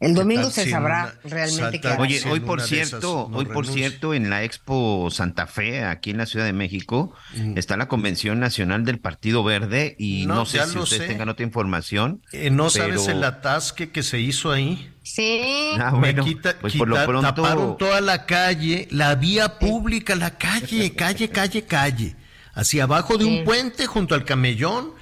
El 0.01 0.15
¿Qué 0.15 0.21
domingo 0.21 0.51
se 0.51 0.65
si 0.65 0.71
sabrá 0.71 1.13
una- 1.23 1.31
realmente 1.31 1.79
qué 1.79 1.89
Oye, 1.99 2.19
si 2.21 2.27
hoy 2.29 2.41
por 2.41 2.63
cierto, 2.63 3.29
no 3.31 3.37
hoy 3.37 3.45
por 3.45 3.65
renuncia? 3.67 3.89
cierto, 3.91 4.15
en 4.15 4.31
la 4.31 4.45
Expo 4.45 5.11
Santa 5.11 5.47
Fe, 5.47 5.85
aquí 5.85 6.11
en 6.11 6.17
la 6.17 6.25
Ciudad 6.25 6.47
de 6.47 6.55
México, 6.55 7.13
está 7.55 7.77
la 7.77 7.87
Convención 7.87 8.41
Nacional 8.41 8.87
del 8.87 8.99
Partido 8.99 9.45
Verde 9.45 9.97
y 9.99 10.25
No, 10.27 10.37
no, 10.37 10.47
sé 10.47 10.59
si 10.67 10.79
ustedes 10.79 11.03
sé. 11.03 11.09
tengan 11.09 11.29
otra 11.29 11.45
información. 11.45 12.23
Eh, 12.33 12.49
¿No 12.49 12.71
sabes 12.71 13.09
el 13.09 13.23
atasque 13.23 13.91
que 13.91 14.03
se 14.03 14.19
hizo 14.21 14.51
ahí? 14.51 14.91
Sí. 15.03 15.43
Ah, 15.79 15.91
Me 15.93 16.15
quita- 16.15 16.57
pues 16.59 16.75
por 16.77 16.89
lo 16.89 16.97
pronto- 17.05 17.35
taparon 17.35 17.77
toda 17.77 18.01
la 18.01 18.25
calle, 18.25 18.89
la 18.91 19.15
vía 19.17 19.59
pública, 19.59 20.15
la 20.17 20.39
calle, 20.39 20.95
calle, 20.95 21.29
calle, 21.29 21.65
calle. 21.67 22.17
Hacia 22.55 22.85
abajo 22.85 23.19
de 23.19 23.25
Sí. 23.27 23.39
un 23.39 23.45
puente 23.45 23.87
junto 23.87 24.15
al 24.15 24.25
camellón, 24.25 24.93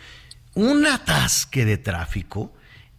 un 0.54 0.86
atasque 0.86 1.64
de 1.64 1.78
tráfico 1.78 2.52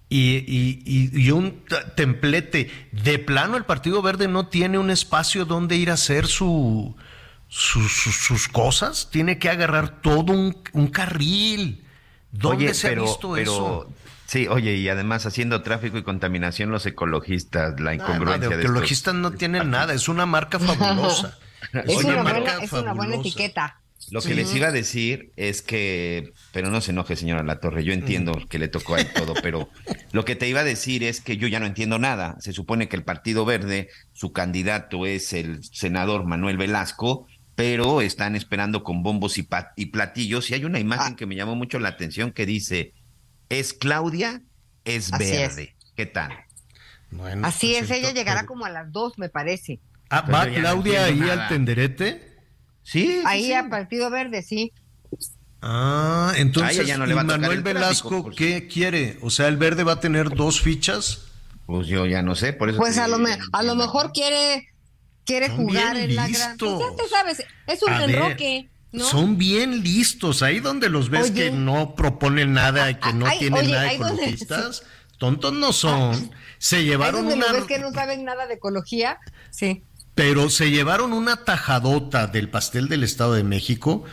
y, 0.10 0.38
y- 0.38 0.82
y- 0.86 1.22
y 1.28 1.32
un 1.32 1.64
templete. 1.96 2.72
De 2.92 3.20
plano, 3.20 3.58
el 3.58 3.66
Partido 3.66 4.02
Verde 4.02 4.28
no 4.28 4.48
tiene 4.48 4.78
un 4.80 4.90
espacio 4.90 5.46
donde 5.46 5.76
ir 5.76 5.92
a 5.92 5.94
hacer 5.94 6.28
su, 6.28 6.96
su- 7.48 7.88
su- 7.88 8.12
sus 8.12 8.48
cosas. 8.48 9.10
Tiene 9.12 9.38
que 9.38 9.50
agarrar 9.50 10.02
todo 10.02 10.34
un, 10.34 10.58
un 10.74 10.88
carril. 10.88 11.86
¿Dónde 12.32 12.66
Oye, 12.66 12.74
se 12.74 12.90
pero, 12.90 13.02
ha 13.04 13.06
visto 13.06 13.32
pero- 13.34 13.52
eso? 13.54 13.94
Sí, 14.28 14.48
oye, 14.48 14.76
y 14.76 14.88
además 14.90 15.26
haciendo 15.26 15.64
tráfico 15.64 15.98
y 15.98 16.04
contaminación 16.04 16.70
los 16.70 16.86
ecologistas, 16.86 17.80
la 17.80 17.90
Ah, 17.92 17.96
no, 17.96 18.04
incongruencia 18.04 18.50
de 18.50 18.56
de 18.58 18.62
estos- 18.62 18.72
ecologistas 18.76 19.16
no 19.16 19.32
tienen 19.32 19.72
nada, 19.72 19.94
es 19.96 20.08
una 20.08 20.26
marca 20.28 20.60
fabulosa. 20.60 21.38
Es, 21.74 21.98
Oye, 21.98 22.14
una, 22.14 22.22
buena, 22.24 22.54
es 22.64 22.72
una 22.72 22.94
buena 22.94 23.16
etiqueta. 23.16 23.79
Lo 24.12 24.22
que 24.22 24.30
Sí. 24.30 24.34
les 24.36 24.54
iba 24.56 24.68
a 24.68 24.72
decir 24.72 25.32
es 25.36 25.62
que, 25.62 26.32
pero 26.52 26.70
no 26.70 26.82
se 26.82 26.92
enoje, 26.92 27.16
señora 27.16 27.44
La 27.44 27.60
Torre, 27.60 27.84
yo 27.84 27.94
entiendo 27.94 28.34
que 28.50 28.60
le 28.60 28.68
tocó 28.68 28.96
a 28.96 29.02
él 29.02 29.08
todo, 29.14 29.34
pero 29.42 29.70
lo 30.12 30.26
que 30.26 30.36
te 30.36 30.48
iba 30.50 30.62
a 30.62 30.64
decir 30.64 31.04
es 31.04 31.22
que 31.22 31.38
yo 31.38 31.48
ya 31.48 31.60
no 31.60 31.66
entiendo 31.66 32.00
nada. 32.00 32.36
Se 32.40 32.54
supone 32.54 32.88
que 32.88 32.96
el 32.96 33.04
Partido 33.04 33.46
Verde, 33.46 33.90
su 34.14 34.32
candidato 34.34 35.06
es 35.06 35.34
el 35.34 35.64
senador 35.64 36.26
Manuel 36.26 36.58
Velasco, 36.58 37.28
pero 37.56 38.02
están 38.02 38.36
esperando 38.36 38.84
con 38.84 39.04
bombos 39.04 39.38
y, 39.38 39.44
platillos. 39.88 40.50
Y 40.50 40.54
hay 40.54 40.66
una 40.66 40.78
Ah. 40.78 40.82
imagen 40.82 41.16
que 41.16 41.26
me 41.26 41.36
llamó 41.36 41.56
mucho 41.56 41.78
la 41.80 41.90
atención 41.90 42.32
que 42.32 42.46
dice, 42.46 42.94
es 43.50 43.74
Claudia, 43.74 44.42
es 44.86 45.12
Así 45.12 45.24
es. 45.26 45.32
verde. 45.56 45.76
¿Qué 45.96 46.06
tal? 46.06 46.32
Bueno, 47.12 47.46
Así 47.46 47.74
pues 47.78 47.92
es, 47.92 47.98
ella 47.98 48.12
llegará 48.14 48.46
como 48.46 48.66
a 48.66 48.70
las 48.70 48.92
dos, 48.92 49.18
me 49.18 49.30
parece. 49.30 49.80
Ah, 50.10 50.22
¿Va 50.22 50.46
no 50.46 50.54
Claudia 50.54 51.06
ahí 51.06 51.22
al 51.30 51.48
tenderete? 51.50 52.29
Sí, 52.92 53.22
Ahí 53.26 53.46
sí. 53.46 53.54
a 53.54 53.70
Partido 53.70 54.10
Verde, 54.10 54.42
sí. 54.42 54.72
Ah, 55.62 56.34
entonces, 56.38 56.88
ya 56.88 56.98
no 56.98 57.06
le 57.06 57.12
¿y 57.12 57.16
va 57.16 57.22
a 57.22 57.26
tocar 57.26 57.40
Manuel 57.42 57.64
tráfico, 57.64 57.80
Velasco 57.80 58.32
qué 58.36 58.68
quiere? 58.68 59.18
O 59.22 59.30
sea, 59.30 59.48
¿el 59.48 59.58
verde 59.58 59.84
va 59.84 59.94
a 59.94 60.00
tener 60.00 60.30
dos 60.30 60.62
fichas? 60.62 61.26
Pues 61.66 61.88
yo 61.88 62.06
ya 62.06 62.22
no 62.22 62.36
sé, 62.36 62.54
por 62.54 62.70
eso. 62.70 62.78
Pues 62.80 62.98
a 62.98 63.08
lo, 63.08 63.20
me- 63.20 63.38
a 63.52 63.64
lo 63.64 63.76
mejor 63.76 64.12
quiere, 64.14 64.70
quiere 65.26 65.50
jugar 65.50 65.98
en 65.98 66.16
la 66.16 66.28
gran. 66.30 66.52
listos. 66.52 66.82
Pues 66.82 66.92
ya 66.98 67.04
te 67.04 67.10
sabes, 67.10 67.44
es 67.68 67.84
un 67.84 67.90
A 67.94 68.00
ver, 68.00 68.10
enroque, 68.16 68.70
¿no? 68.94 69.04
Son 69.04 69.38
bien 69.38 69.84
listos. 69.84 70.42
Ahí 70.42 70.60
donde 70.62 70.90
los 70.90 71.10
ves 71.10 71.30
Oye. 71.30 71.34
que 71.34 71.52
no 71.52 71.94
proponen 71.94 72.54
nada 72.54 72.90
y 72.90 72.96
que 72.96 73.14
no 73.14 73.28
Ay, 73.28 73.38
tienen 73.40 73.60
oye, 73.66 73.72
nada 73.72 73.84
donde- 73.84 73.96
ecologistas, 74.24 74.84
tontos 75.18 75.54
no 75.54 75.74
son. 75.74 76.32
Se 76.58 76.78
Ahí 76.78 76.86
llevaron 76.86 77.28
donde 77.28 77.36
una... 77.46 77.52
ves 77.52 77.66
que 77.66 77.78
no 77.80 77.92
saben 77.92 78.24
nada 78.24 78.48
de 78.48 78.56
ecología, 78.56 79.20
sí. 79.52 79.84
Pero 80.20 80.50
se 80.50 80.70
llevaron 80.70 81.14
una 81.14 81.46
tajadota 81.46 82.28
del 82.28 82.50
pastel 82.50 82.90
del 82.90 83.04
Estado 83.04 83.36
de 83.36 83.46
México 83.46 84.04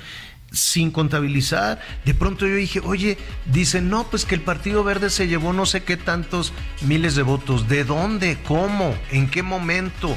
sin 0.53 0.93
contabilizar. 0.93 1.81
De 2.05 2.15
pronto 2.15 2.47
yo 2.47 2.55
dije, 2.55 2.81
oye, 2.85 3.19
dicen, 3.47 3.91
no, 3.91 4.05
pues 4.09 4.25
que 4.25 4.37
el 4.37 4.41
Partido 4.41 4.85
Verde 4.85 5.11
se 5.11 5.27
llevó 5.27 5.53
no 5.53 5.67
sé 5.67 5.83
qué 5.83 5.97
tantos 5.97 6.53
miles 6.83 7.17
de 7.17 7.23
votos. 7.23 7.67
¿De 7.67 7.83
dónde? 7.83 8.39
¿Cómo? 8.47 8.97
¿En 9.11 9.29
qué 9.29 9.43
momento? 9.43 10.15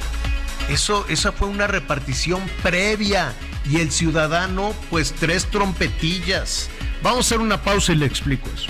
Eso, 0.69 1.07
esa 1.09 1.31
fue 1.31 1.47
una 1.47 1.65
repartición 1.65 2.39
previa 2.61 3.33
y 3.67 3.77
el 3.77 3.89
ciudadano, 3.89 4.75
pues 4.91 5.11
tres 5.13 5.47
trompetillas. 5.47 6.69
Vamos 7.01 7.17
a 7.17 7.21
hacer 7.21 7.39
una 7.39 7.63
pausa 7.63 7.93
y 7.93 7.95
le 7.95 8.05
explico 8.05 8.47
eso. 8.53 8.69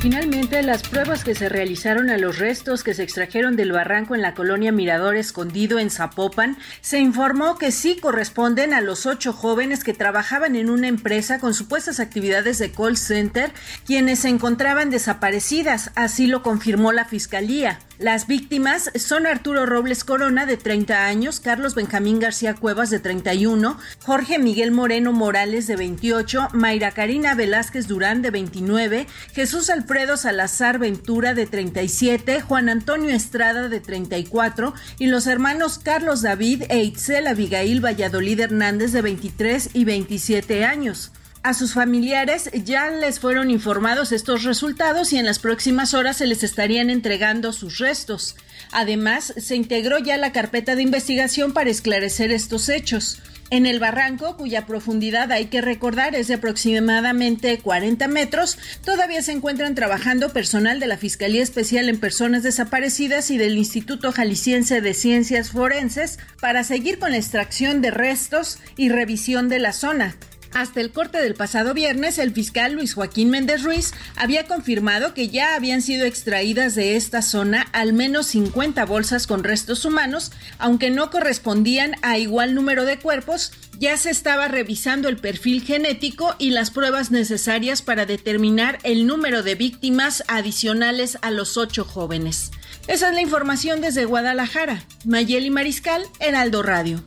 Finalmente, 0.00 0.62
las 0.62 0.82
pruebas 0.82 1.24
que 1.24 1.34
se 1.34 1.48
realizaron 1.48 2.10
a 2.10 2.18
los 2.18 2.38
restos 2.38 2.84
que 2.84 2.94
se 2.94 3.02
extrajeron 3.02 3.56
del 3.56 3.72
barranco 3.72 4.14
en 4.14 4.22
la 4.22 4.34
colonia 4.34 4.70
Mirador 4.70 5.16
Escondido 5.16 5.78
en 5.78 5.90
Zapopan, 5.90 6.58
se 6.80 7.00
informó 7.00 7.56
que 7.56 7.72
sí 7.72 7.96
corresponden 7.96 8.74
a 8.74 8.82
los 8.82 9.06
ocho 9.06 9.32
jóvenes 9.32 9.82
que 9.82 9.94
trabajaban 9.94 10.54
en 10.54 10.70
una 10.70 10.86
empresa 10.86 11.40
con 11.40 11.54
supuestas 11.54 11.98
actividades 11.98 12.58
de 12.58 12.70
call 12.70 12.96
center, 12.96 13.52
quienes 13.84 14.20
se 14.20 14.28
encontraban 14.28 14.90
desaparecidas, 14.90 15.90
así 15.96 16.26
lo 16.26 16.42
confirmó 16.42 16.92
la 16.92 17.06
Fiscalía. 17.06 17.80
Las 17.98 18.26
víctimas 18.26 18.90
son 18.94 19.26
Arturo 19.26 19.64
Robles 19.64 20.04
Corona, 20.04 20.44
de 20.44 20.58
30 20.58 21.06
años, 21.06 21.40
Carlos 21.40 21.74
Benjamín 21.74 22.18
García 22.18 22.52
Cuevas, 22.52 22.90
de 22.90 23.00
31, 23.00 23.78
Jorge 24.04 24.38
Miguel 24.38 24.70
Moreno 24.70 25.14
Morales, 25.14 25.66
de 25.66 25.76
28, 25.76 26.48
Mayra 26.52 26.90
Karina 26.90 27.34
Velázquez 27.34 27.88
Durán, 27.88 28.20
de 28.20 28.30
29, 28.30 29.06
Jesús 29.32 29.70
Alfredo 29.70 30.18
Salazar 30.18 30.78
Ventura, 30.78 31.32
de 31.32 31.46
37, 31.46 32.42
Juan 32.42 32.68
Antonio 32.68 33.14
Estrada, 33.14 33.70
de 33.70 33.80
34, 33.80 34.74
y 34.98 35.06
los 35.06 35.26
hermanos 35.26 35.78
Carlos 35.78 36.20
David 36.20 36.64
e 36.68 36.82
Itzel 36.82 37.26
Abigail 37.26 37.82
Valladolid 37.82 38.40
Hernández, 38.40 38.92
de 38.92 39.00
23 39.00 39.70
y 39.72 39.86
27 39.86 40.66
años. 40.66 41.12
A 41.46 41.54
sus 41.54 41.74
familiares 41.74 42.50
ya 42.64 42.90
les 42.90 43.20
fueron 43.20 43.52
informados 43.52 44.10
estos 44.10 44.42
resultados 44.42 45.12
y 45.12 45.18
en 45.18 45.24
las 45.24 45.38
próximas 45.38 45.94
horas 45.94 46.16
se 46.16 46.26
les 46.26 46.42
estarían 46.42 46.90
entregando 46.90 47.52
sus 47.52 47.78
restos. 47.78 48.34
Además, 48.72 49.32
se 49.36 49.54
integró 49.54 50.00
ya 50.00 50.16
la 50.16 50.32
carpeta 50.32 50.74
de 50.74 50.82
investigación 50.82 51.52
para 51.52 51.70
esclarecer 51.70 52.32
estos 52.32 52.68
hechos. 52.68 53.20
En 53.50 53.64
el 53.64 53.78
barranco, 53.78 54.36
cuya 54.36 54.66
profundidad 54.66 55.30
hay 55.30 55.44
que 55.44 55.60
recordar 55.60 56.16
es 56.16 56.26
de 56.26 56.34
aproximadamente 56.34 57.60
40 57.60 58.08
metros, 58.08 58.58
todavía 58.84 59.22
se 59.22 59.30
encuentran 59.30 59.76
trabajando 59.76 60.32
personal 60.32 60.80
de 60.80 60.88
la 60.88 60.96
Fiscalía 60.96 61.44
Especial 61.44 61.88
en 61.88 62.00
Personas 62.00 62.42
Desaparecidas 62.42 63.30
y 63.30 63.38
del 63.38 63.56
Instituto 63.56 64.10
Jalisciense 64.10 64.80
de 64.80 64.94
Ciencias 64.94 65.52
Forenses 65.52 66.18
para 66.40 66.64
seguir 66.64 66.98
con 66.98 67.12
la 67.12 67.18
extracción 67.18 67.82
de 67.82 67.92
restos 67.92 68.58
y 68.76 68.88
revisión 68.88 69.48
de 69.48 69.60
la 69.60 69.72
zona. 69.72 70.16
Hasta 70.56 70.80
el 70.80 70.90
corte 70.90 71.18
del 71.18 71.34
pasado 71.34 71.74
viernes, 71.74 72.16
el 72.16 72.32
fiscal 72.32 72.72
Luis 72.72 72.94
Joaquín 72.94 73.28
Méndez 73.28 73.62
Ruiz 73.62 73.92
había 74.16 74.46
confirmado 74.46 75.12
que 75.12 75.28
ya 75.28 75.54
habían 75.54 75.82
sido 75.82 76.06
extraídas 76.06 76.74
de 76.74 76.96
esta 76.96 77.20
zona 77.20 77.66
al 77.74 77.92
menos 77.92 78.28
50 78.28 78.82
bolsas 78.86 79.26
con 79.26 79.44
restos 79.44 79.84
humanos, 79.84 80.32
aunque 80.58 80.88
no 80.88 81.10
correspondían 81.10 81.96
a 82.00 82.16
igual 82.16 82.54
número 82.54 82.86
de 82.86 82.98
cuerpos, 82.98 83.52
ya 83.78 83.98
se 83.98 84.08
estaba 84.08 84.48
revisando 84.48 85.10
el 85.10 85.18
perfil 85.18 85.62
genético 85.62 86.34
y 86.38 86.48
las 86.48 86.70
pruebas 86.70 87.10
necesarias 87.10 87.82
para 87.82 88.06
determinar 88.06 88.78
el 88.82 89.06
número 89.06 89.42
de 89.42 89.56
víctimas 89.56 90.24
adicionales 90.26 91.18
a 91.20 91.30
los 91.30 91.58
ocho 91.58 91.84
jóvenes. 91.84 92.50
Esa 92.88 93.08
es 93.10 93.14
la 93.14 93.20
información 93.20 93.82
desde 93.82 94.06
Guadalajara. 94.06 94.82
Mayeli 95.04 95.50
Mariscal, 95.50 96.02
Heraldo 96.18 96.62
Radio. 96.62 97.04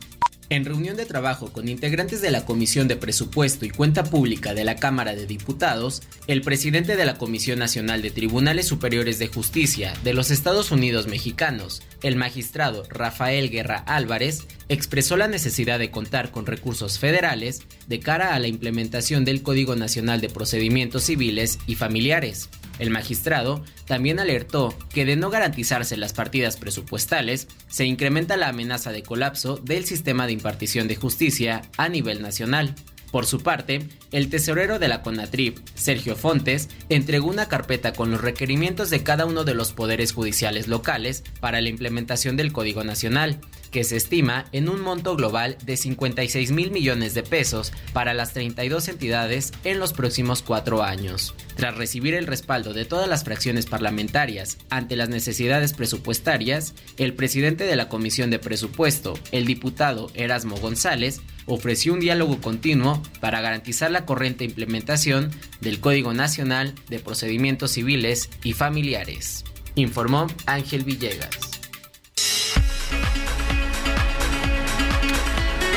En 0.50 0.64
reunión 0.64 0.96
de 0.96 1.06
trabajo 1.06 1.52
con 1.52 1.68
integrantes 1.68 2.20
de 2.20 2.32
la 2.32 2.44
Comisión 2.44 2.88
de 2.88 2.96
Presupuesto 2.96 3.64
y 3.66 3.70
Cuenta 3.70 4.02
Pública 4.02 4.52
de 4.52 4.64
la 4.64 4.74
Cámara 4.74 5.14
de 5.14 5.24
Diputados, 5.24 6.02
el 6.26 6.42
presidente 6.42 6.96
de 6.96 7.04
la 7.04 7.18
Comisión 7.18 7.60
Nacional 7.60 8.02
de 8.02 8.10
Tribunales 8.10 8.66
Superiores 8.66 9.20
de 9.20 9.28
Justicia 9.28 9.94
de 10.02 10.12
los 10.12 10.32
Estados 10.32 10.72
Unidos 10.72 11.06
Mexicanos, 11.06 11.84
el 12.02 12.16
magistrado 12.16 12.82
Rafael 12.88 13.48
Guerra 13.48 13.84
Álvarez, 13.86 14.48
expresó 14.68 15.16
la 15.16 15.28
necesidad 15.28 15.78
de 15.78 15.92
contar 15.92 16.32
con 16.32 16.46
recursos 16.46 16.98
federales 16.98 17.62
de 17.86 18.00
cara 18.00 18.34
a 18.34 18.38
la 18.40 18.48
implementación 18.48 19.24
del 19.24 19.44
Código 19.44 19.76
Nacional 19.76 20.20
de 20.20 20.30
Procedimientos 20.30 21.04
Civiles 21.04 21.60
y 21.68 21.76
Familiares. 21.76 22.48
El 22.80 22.88
magistrado 22.88 23.62
también 23.84 24.18
alertó 24.20 24.74
que 24.88 25.04
de 25.04 25.14
no 25.14 25.28
garantizarse 25.28 25.98
las 25.98 26.14
partidas 26.14 26.56
presupuestales, 26.56 27.46
se 27.68 27.84
incrementa 27.84 28.38
la 28.38 28.48
amenaza 28.48 28.90
de 28.90 29.02
colapso 29.02 29.58
del 29.58 29.84
sistema 29.84 30.26
de 30.26 30.32
impartición 30.32 30.88
de 30.88 30.96
justicia 30.96 31.60
a 31.76 31.90
nivel 31.90 32.22
nacional. 32.22 32.74
Por 33.10 33.26
su 33.26 33.40
parte, 33.40 33.86
el 34.12 34.30
tesorero 34.30 34.78
de 34.78 34.88
la 34.88 35.02
CONATRIP, 35.02 35.58
Sergio 35.74 36.16
Fontes, 36.16 36.70
entregó 36.88 37.28
una 37.28 37.48
carpeta 37.48 37.92
con 37.92 38.10
los 38.10 38.22
requerimientos 38.22 38.88
de 38.88 39.02
cada 39.02 39.26
uno 39.26 39.44
de 39.44 39.54
los 39.54 39.72
poderes 39.72 40.12
judiciales 40.12 40.66
locales 40.66 41.22
para 41.40 41.60
la 41.60 41.68
implementación 41.68 42.38
del 42.38 42.52
Código 42.52 42.82
Nacional, 42.82 43.40
que 43.70 43.84
se 43.84 43.96
estima 43.96 44.46
en 44.52 44.68
un 44.68 44.80
monto 44.80 45.16
global 45.16 45.56
de 45.64 45.76
56 45.76 46.50
mil 46.52 46.70
millones 46.70 47.14
de 47.14 47.22
pesos 47.22 47.72
para 47.92 48.14
las 48.14 48.32
32 48.32 48.88
entidades 48.88 49.52
en 49.64 49.78
los 49.78 49.92
próximos 49.92 50.42
cuatro 50.42 50.82
años. 50.82 51.34
Tras 51.56 51.76
recibir 51.76 52.14
el 52.14 52.26
respaldo 52.26 52.72
de 52.72 52.84
todas 52.84 53.08
las 53.08 53.24
fracciones 53.24 53.66
parlamentarias 53.66 54.58
ante 54.70 54.96
las 54.96 55.08
necesidades 55.08 55.72
presupuestarias, 55.72 56.74
el 56.96 57.14
presidente 57.14 57.64
de 57.64 57.76
la 57.76 57.88
Comisión 57.88 58.30
de 58.30 58.38
Presupuesto, 58.38 59.14
el 59.32 59.46
diputado 59.46 60.10
Erasmo 60.14 60.56
González, 60.56 61.20
ofreció 61.46 61.92
un 61.92 62.00
diálogo 62.00 62.40
continuo 62.40 63.02
para 63.20 63.40
garantizar 63.40 63.90
la 63.90 64.06
corriente 64.06 64.44
implementación 64.44 65.30
del 65.60 65.80
Código 65.80 66.14
Nacional 66.14 66.74
de 66.88 66.98
Procedimientos 66.98 67.72
Civiles 67.72 68.30
y 68.44 68.52
Familiares, 68.52 69.44
informó 69.74 70.26
Ángel 70.46 70.84
Villegas. 70.84 71.49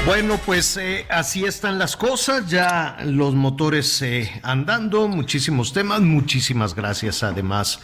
Bueno, 0.06 0.38
pues 0.46 0.76
eh, 0.76 1.06
así 1.10 1.46
están 1.46 1.80
las 1.80 1.96
cosas, 1.96 2.50
ya 2.50 2.98
los 3.06 3.36
motores 3.36 4.02
eh, 4.02 4.30
andando, 4.44 5.08
muchísimos 5.08 5.72
temas, 5.72 6.02
muchísimas 6.02 6.76
gracias 6.76 7.24
además 7.24 7.80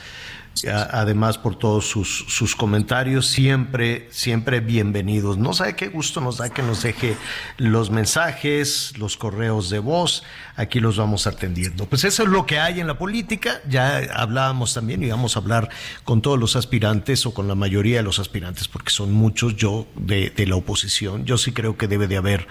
además 0.68 1.38
por 1.38 1.58
todos 1.58 1.86
sus, 1.86 2.26
sus, 2.28 2.56
comentarios, 2.56 3.28
siempre, 3.28 4.08
siempre 4.12 4.60
bienvenidos. 4.60 5.38
No 5.38 5.54
sabe 5.54 5.76
qué 5.76 5.88
gusto 5.88 6.22
nos 6.22 6.38
da 6.38 6.50
que 6.50 6.62
nos 6.62 6.84
deje 6.84 7.16
los 7.58 7.92
mensajes, 7.92 8.98
los 8.98 9.18
correos 9.18 9.70
de 9.70 9.80
voz, 9.80 10.24
aquí 10.56 10.80
los 10.80 10.98
vamos 10.98 11.28
atendiendo. 11.28 11.86
Pues 11.86 12.04
eso 12.04 12.24
es 12.24 12.30
lo 12.30 12.46
que 12.46 12.60
hay 12.60 12.80
en 12.80 12.88
la 12.88 12.98
política, 12.98 13.62
ya 13.68 13.98
hablábamos 14.14 14.74
también 14.74 15.04
y 15.04 15.10
vamos 15.10 15.36
a 15.36 15.40
hablar 15.40 15.70
con 16.04 16.22
todos 16.22 16.40
los 16.40 16.56
aspirantes 16.56 17.26
o 17.26 17.34
con 17.34 17.48
la 17.48 17.56
mayoría 17.56 17.98
de 17.98 18.04
los 18.04 18.20
aspirantes, 18.20 18.68
porque 18.68 18.90
son 18.90 19.12
muchos 19.12 19.56
yo 19.56 19.88
de, 19.96 20.30
de 20.32 20.48
la 20.48 20.56
oposición. 20.56 21.26
Yo 21.26 21.38
sí 21.38 21.52
creo 21.52 21.78
que 21.78 21.88
debe 21.88 22.08
de 22.08 22.18
haber 22.18 22.48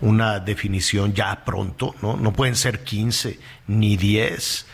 una 0.00 0.40
definición 0.40 1.14
ya 1.14 1.44
pronto, 1.44 1.94
¿no? 2.02 2.16
No 2.16 2.32
pueden 2.32 2.56
ser 2.56 2.82
15 2.82 3.38
ni 3.68 3.96
10, 3.96 4.66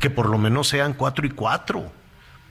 que 0.00 0.08
por 0.08 0.28
lo 0.28 0.38
menos 0.38 0.68
sean 0.68 0.94
4 0.94 1.26
y 1.26 1.30
4 1.30 2.01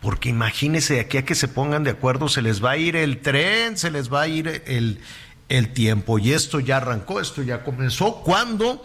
porque 0.02 0.30
imagínese, 0.30 0.96
de 0.96 1.00
aquí 1.02 1.18
a 1.18 1.26
que 1.26 1.36
se 1.36 1.48
pongan 1.48 1.84
de 1.84 1.92
acuerdo, 1.92 2.28
se 2.28 2.42
les 2.42 2.64
va 2.64 2.72
a 2.72 2.78
ir 2.78 2.96
el 2.96 3.22
tren, 3.22 3.78
se 3.78 3.92
les 3.92 4.12
va 4.12 4.22
a 4.22 4.28
ir 4.28 4.64
el, 4.66 5.00
el 5.48 5.74
tiempo. 5.74 6.18
Y 6.18 6.34
esto 6.34 6.60
ya 6.60 6.78
arrancó, 6.78 7.22
esto 7.22 7.44
ya 7.44 7.64
comenzó. 7.64 8.16
¿Cuándo? 8.24 8.84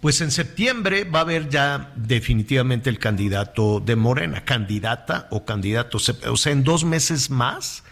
Pues 0.00 0.22
en 0.22 0.30
septiembre 0.30 1.04
va 1.04 1.20
a 1.20 1.22
haber 1.22 1.50
ya 1.50 1.92
definitivamente 1.96 2.88
el 2.88 2.98
candidato 2.98 3.80
de 3.80 3.94
Morena, 3.94 4.44
candidata 4.44 5.28
o 5.30 5.44
candidato. 5.44 5.98
O 5.98 6.36
sea, 6.36 6.52
en 6.52 6.64
dos 6.64 6.84
meses 6.84 7.28
más, 7.28 7.84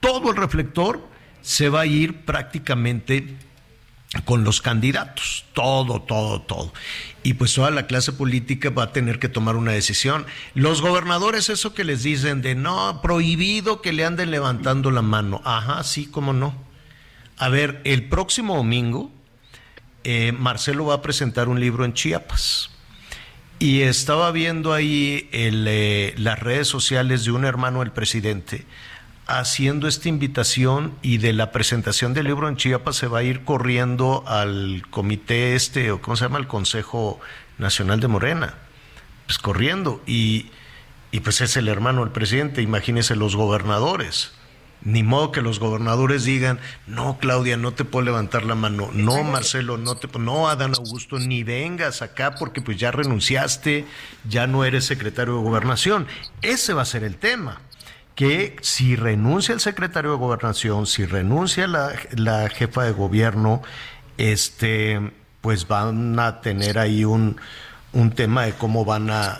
todo 0.00 0.30
el 0.30 0.36
reflector 0.36 1.00
se 1.40 1.68
va 1.68 1.82
a 1.82 1.86
ir 1.86 2.24
prácticamente 2.24 3.36
con 4.24 4.42
los 4.42 4.62
candidatos, 4.62 5.44
todo, 5.52 6.00
todo, 6.00 6.40
todo. 6.40 6.72
Y 7.22 7.34
pues 7.34 7.52
toda 7.54 7.70
la 7.70 7.86
clase 7.86 8.12
política 8.12 8.70
va 8.70 8.84
a 8.84 8.92
tener 8.92 9.18
que 9.18 9.28
tomar 9.28 9.56
una 9.56 9.72
decisión. 9.72 10.24
Los 10.54 10.80
gobernadores, 10.80 11.50
eso 11.50 11.74
que 11.74 11.84
les 11.84 12.02
dicen 12.02 12.40
de 12.40 12.54
no, 12.54 13.02
prohibido 13.02 13.82
que 13.82 13.92
le 13.92 14.04
anden 14.04 14.30
levantando 14.30 14.90
la 14.90 15.02
mano. 15.02 15.42
Ajá, 15.44 15.82
sí, 15.84 16.06
cómo 16.06 16.32
no. 16.32 16.54
A 17.36 17.50
ver, 17.50 17.82
el 17.84 18.08
próximo 18.08 18.56
domingo, 18.56 19.12
eh, 20.04 20.32
Marcelo 20.32 20.86
va 20.86 20.94
a 20.94 21.02
presentar 21.02 21.48
un 21.48 21.60
libro 21.60 21.84
en 21.84 21.92
Chiapas. 21.92 22.70
Y 23.58 23.82
estaba 23.82 24.30
viendo 24.30 24.72
ahí 24.72 25.28
eh, 25.32 26.14
las 26.16 26.38
redes 26.38 26.68
sociales 26.68 27.24
de 27.24 27.32
un 27.32 27.44
hermano 27.44 27.80
del 27.80 27.90
presidente 27.90 28.64
haciendo 29.28 29.88
esta 29.88 30.08
invitación 30.08 30.94
y 31.02 31.18
de 31.18 31.34
la 31.34 31.52
presentación 31.52 32.14
del 32.14 32.26
libro 32.26 32.48
en 32.48 32.56
Chiapas 32.56 32.96
se 32.96 33.06
va 33.06 33.18
a 33.18 33.22
ir 33.22 33.44
corriendo 33.44 34.24
al 34.26 34.82
comité 34.90 35.54
este, 35.54 35.90
o 35.90 36.00
cómo 36.00 36.16
se 36.16 36.24
llama, 36.24 36.38
el 36.38 36.48
Consejo 36.48 37.20
Nacional 37.58 38.00
de 38.00 38.08
Morena, 38.08 38.54
pues 39.26 39.38
corriendo. 39.38 40.02
Y, 40.06 40.50
y 41.12 41.20
pues 41.20 41.42
es 41.42 41.58
el 41.58 41.68
hermano 41.68 42.00
del 42.00 42.10
presidente, 42.10 42.62
imagínese 42.62 43.16
los 43.16 43.36
gobernadores. 43.36 44.32
Ni 44.80 45.02
modo 45.02 45.32
que 45.32 45.42
los 45.42 45.58
gobernadores 45.58 46.24
digan, 46.24 46.58
no, 46.86 47.18
Claudia, 47.18 47.56
no 47.56 47.72
te 47.72 47.84
puedo 47.84 48.04
levantar 48.04 48.44
la 48.44 48.54
mano, 48.54 48.90
no, 48.94 49.24
Marcelo, 49.24 49.76
no 49.76 49.96
te 49.96 50.08
no, 50.18 50.48
Adán 50.48 50.72
Augusto, 50.74 51.18
ni 51.18 51.42
vengas 51.42 52.00
acá 52.00 52.36
porque 52.36 52.62
pues 52.62 52.78
ya 52.78 52.92
renunciaste, 52.92 53.84
ya 54.26 54.46
no 54.46 54.64
eres 54.64 54.86
secretario 54.86 55.34
de 55.34 55.42
gobernación. 55.42 56.06
Ese 56.42 56.72
va 56.74 56.82
a 56.82 56.86
ser 56.86 57.02
el 57.02 57.16
tema 57.16 57.60
que 58.18 58.56
si 58.62 58.96
renuncia 58.96 59.54
el 59.54 59.60
secretario 59.60 60.10
de 60.10 60.16
gobernación, 60.16 60.88
si 60.88 61.06
renuncia 61.06 61.68
la, 61.68 62.48
jefa 62.48 62.82
de 62.82 62.90
gobierno, 62.90 63.62
este, 64.16 65.12
pues 65.40 65.68
van 65.68 66.18
a 66.18 66.40
tener 66.40 66.80
ahí 66.80 67.04
un, 67.04 67.36
un 67.92 68.10
tema 68.10 68.42
de 68.42 68.54
cómo 68.54 68.84
van 68.84 69.08
a, 69.10 69.38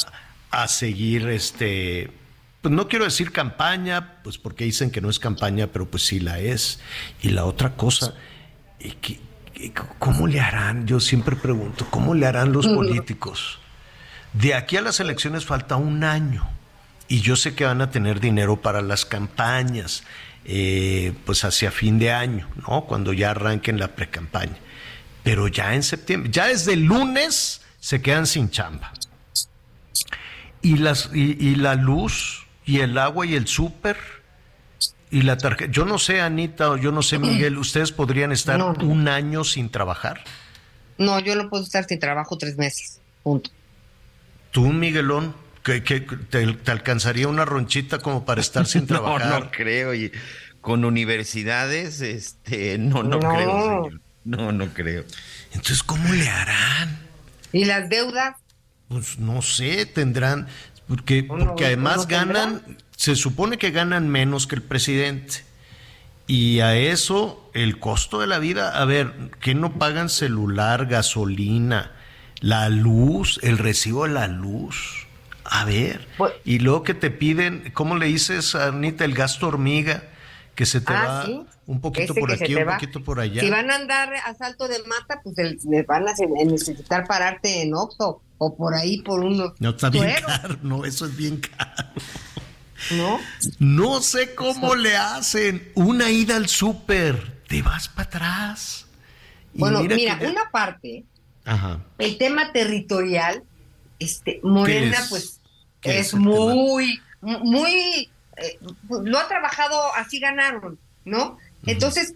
a 0.52 0.68
seguir 0.68 1.28
este 1.28 2.12
pues 2.60 2.72
no 2.72 2.86
quiero 2.86 3.04
decir 3.04 3.32
campaña, 3.32 4.20
pues 4.22 4.38
porque 4.38 4.62
dicen 4.62 4.92
que 4.92 5.00
no 5.00 5.10
es 5.10 5.18
campaña, 5.18 5.66
pero 5.66 5.90
pues 5.90 6.06
sí 6.06 6.20
la 6.20 6.38
es. 6.38 6.78
Y 7.20 7.30
la 7.30 7.46
otra 7.46 7.74
cosa, 7.74 8.14
¿cómo 9.98 10.28
le 10.28 10.38
harán? 10.38 10.86
Yo 10.86 11.00
siempre 11.00 11.34
pregunto, 11.34 11.84
¿cómo 11.90 12.14
le 12.14 12.26
harán 12.26 12.52
los 12.52 12.68
políticos? 12.68 13.58
De 14.34 14.54
aquí 14.54 14.76
a 14.76 14.82
las 14.82 15.00
elecciones 15.00 15.44
falta 15.44 15.74
un 15.74 16.04
año 16.04 16.48
y 17.08 17.20
yo 17.22 17.36
sé 17.36 17.54
que 17.54 17.64
van 17.64 17.80
a 17.80 17.90
tener 17.90 18.20
dinero 18.20 18.60
para 18.60 18.82
las 18.82 19.06
campañas, 19.06 20.04
eh, 20.44 21.12
pues 21.24 21.44
hacia 21.44 21.70
fin 21.70 21.98
de 21.98 22.12
año, 22.12 22.48
¿no? 22.68 22.84
Cuando 22.84 23.12
ya 23.12 23.30
arranquen 23.30 23.80
la 23.80 23.88
precampaña. 23.88 24.56
Pero 25.24 25.48
ya 25.48 25.74
en 25.74 25.82
septiembre, 25.82 26.30
ya 26.30 26.48
desde 26.48 26.74
el 26.74 26.84
lunes 26.84 27.62
se 27.80 28.02
quedan 28.02 28.26
sin 28.26 28.50
chamba. 28.50 28.92
Y, 30.60 30.76
las, 30.76 31.10
y, 31.14 31.54
la 31.54 31.76
luz, 31.76 32.46
y 32.66 32.80
el 32.80 32.98
agua, 32.98 33.24
y 33.24 33.34
el 33.34 33.46
súper, 33.46 33.96
y 35.10 35.22
la 35.22 35.38
tarjeta. 35.38 35.70
Yo 35.70 35.84
no 35.84 35.98
sé, 35.98 36.20
Anita, 36.20 36.70
o 36.70 36.76
yo 36.76 36.92
no 36.92 37.02
sé, 37.02 37.18
Miguel, 37.18 37.56
¿ustedes 37.58 37.92
podrían 37.92 38.32
estar 38.32 38.60
un 38.62 39.08
año 39.08 39.44
sin 39.44 39.70
trabajar? 39.70 40.24
No, 40.98 41.20
yo 41.20 41.36
no 41.36 41.48
puedo 41.48 41.62
estar 41.62 41.84
sin 41.84 42.00
trabajo 42.00 42.36
tres 42.36 42.58
meses, 42.58 43.00
punto. 43.22 43.50
¿Tú, 44.50 44.66
Miguelón? 44.66 45.34
Que, 45.82 46.00
te, 46.00 46.70
alcanzaría 46.70 47.28
una 47.28 47.44
ronchita 47.44 47.98
como 47.98 48.24
para 48.24 48.40
estar 48.40 48.66
sin 48.66 48.86
trabajar. 48.86 49.28
No, 49.28 49.40
no 49.40 49.50
creo. 49.50 49.94
Y 49.94 50.12
con 50.60 50.84
universidades, 50.84 52.00
este, 52.00 52.78
no, 52.78 53.02
no, 53.02 53.18
creo, 53.18 53.62
señor. 53.62 54.00
No, 54.24 54.52
no 54.52 54.68
creo. 54.74 55.04
Entonces, 55.52 55.82
¿cómo 55.82 56.12
le 56.12 56.28
harán? 56.28 56.98
¿Y 57.52 57.64
las 57.64 57.88
deudas? 57.88 58.36
Pues 58.88 59.18
no 59.18 59.42
sé, 59.42 59.86
tendrán, 59.86 60.48
porque, 60.86 61.22
porque 61.22 61.66
además 61.66 62.06
ganan, 62.08 62.62
se 62.96 63.16
supone 63.16 63.58
que 63.58 63.70
ganan 63.70 64.08
menos 64.08 64.46
que 64.46 64.56
el 64.56 64.62
presidente. 64.62 65.44
Y 66.26 66.60
a 66.60 66.76
eso, 66.76 67.50
el 67.54 67.78
costo 67.78 68.20
de 68.20 68.26
la 68.26 68.38
vida, 68.38 68.78
a 68.78 68.84
ver, 68.84 69.30
¿qué 69.40 69.54
no 69.54 69.78
pagan 69.78 70.10
celular, 70.10 70.86
gasolina, 70.86 71.92
la 72.40 72.68
luz, 72.68 73.40
el 73.42 73.56
recibo 73.56 74.06
de 74.06 74.12
la 74.12 74.28
luz? 74.28 75.07
A 75.50 75.64
ver, 75.64 76.06
pues- 76.18 76.34
y 76.44 76.58
luego 76.58 76.82
que 76.82 76.94
te 76.94 77.10
piden, 77.10 77.70
¿cómo 77.72 77.96
le 77.96 78.06
dices, 78.06 78.54
Anita, 78.54 79.04
el 79.04 79.14
gasto 79.14 79.48
hormiga? 79.48 80.04
Que 80.54 80.66
se 80.66 80.80
te 80.80 80.92
ah, 80.92 81.24
va 81.26 81.44
un 81.66 81.80
poquito 81.80 82.14
por 82.14 82.32
aquí, 82.32 82.54
un 82.54 82.66
poquito 82.66 83.04
por 83.04 83.20
allá. 83.20 83.40
Si 83.40 83.48
van 83.48 83.70
a 83.70 83.76
andar 83.76 84.12
a 84.12 84.34
salto 84.34 84.66
de 84.66 84.78
mata, 84.84 85.20
pues 85.22 85.36
les 85.38 85.86
van 85.86 86.08
a 86.08 86.12
necesitar 86.44 87.06
pararte 87.06 87.62
en 87.62 87.74
Oxxo 87.74 88.20
o 88.38 88.56
por 88.56 88.74
ahí 88.74 89.02
por 89.02 89.20
uno. 89.20 89.54
No, 89.58 89.70
está 89.70 89.90
bien 89.90 90.14
caro, 90.26 90.58
no, 90.62 90.84
eso 90.84 91.06
es 91.06 91.16
bien 91.16 91.40
caro. 91.40 91.92
¿No? 92.92 93.20
No 93.58 94.00
sé 94.00 94.34
cómo 94.34 94.74
le 94.74 94.96
hacen. 94.96 95.70
Una 95.74 96.10
ida 96.10 96.36
al 96.36 96.48
súper, 96.48 97.42
te 97.46 97.62
vas 97.62 97.88
para 97.88 98.08
atrás. 98.08 98.86
bueno, 99.54 99.82
mira, 99.82 100.18
una 100.22 100.50
parte, 100.50 101.04
Ajá. 101.44 101.80
el 101.98 102.18
tema 102.18 102.52
territorial, 102.52 103.42
este, 103.98 104.40
Morena, 104.42 104.98
pues 105.08 105.37
es 105.82 106.14
muy, 106.14 107.00
muy, 107.20 108.10
eh, 108.36 108.58
lo 108.88 109.18
ha 109.18 109.28
trabajado, 109.28 109.80
así 109.94 110.18
ganaron, 110.20 110.78
¿no? 111.04 111.38
Entonces, 111.66 112.12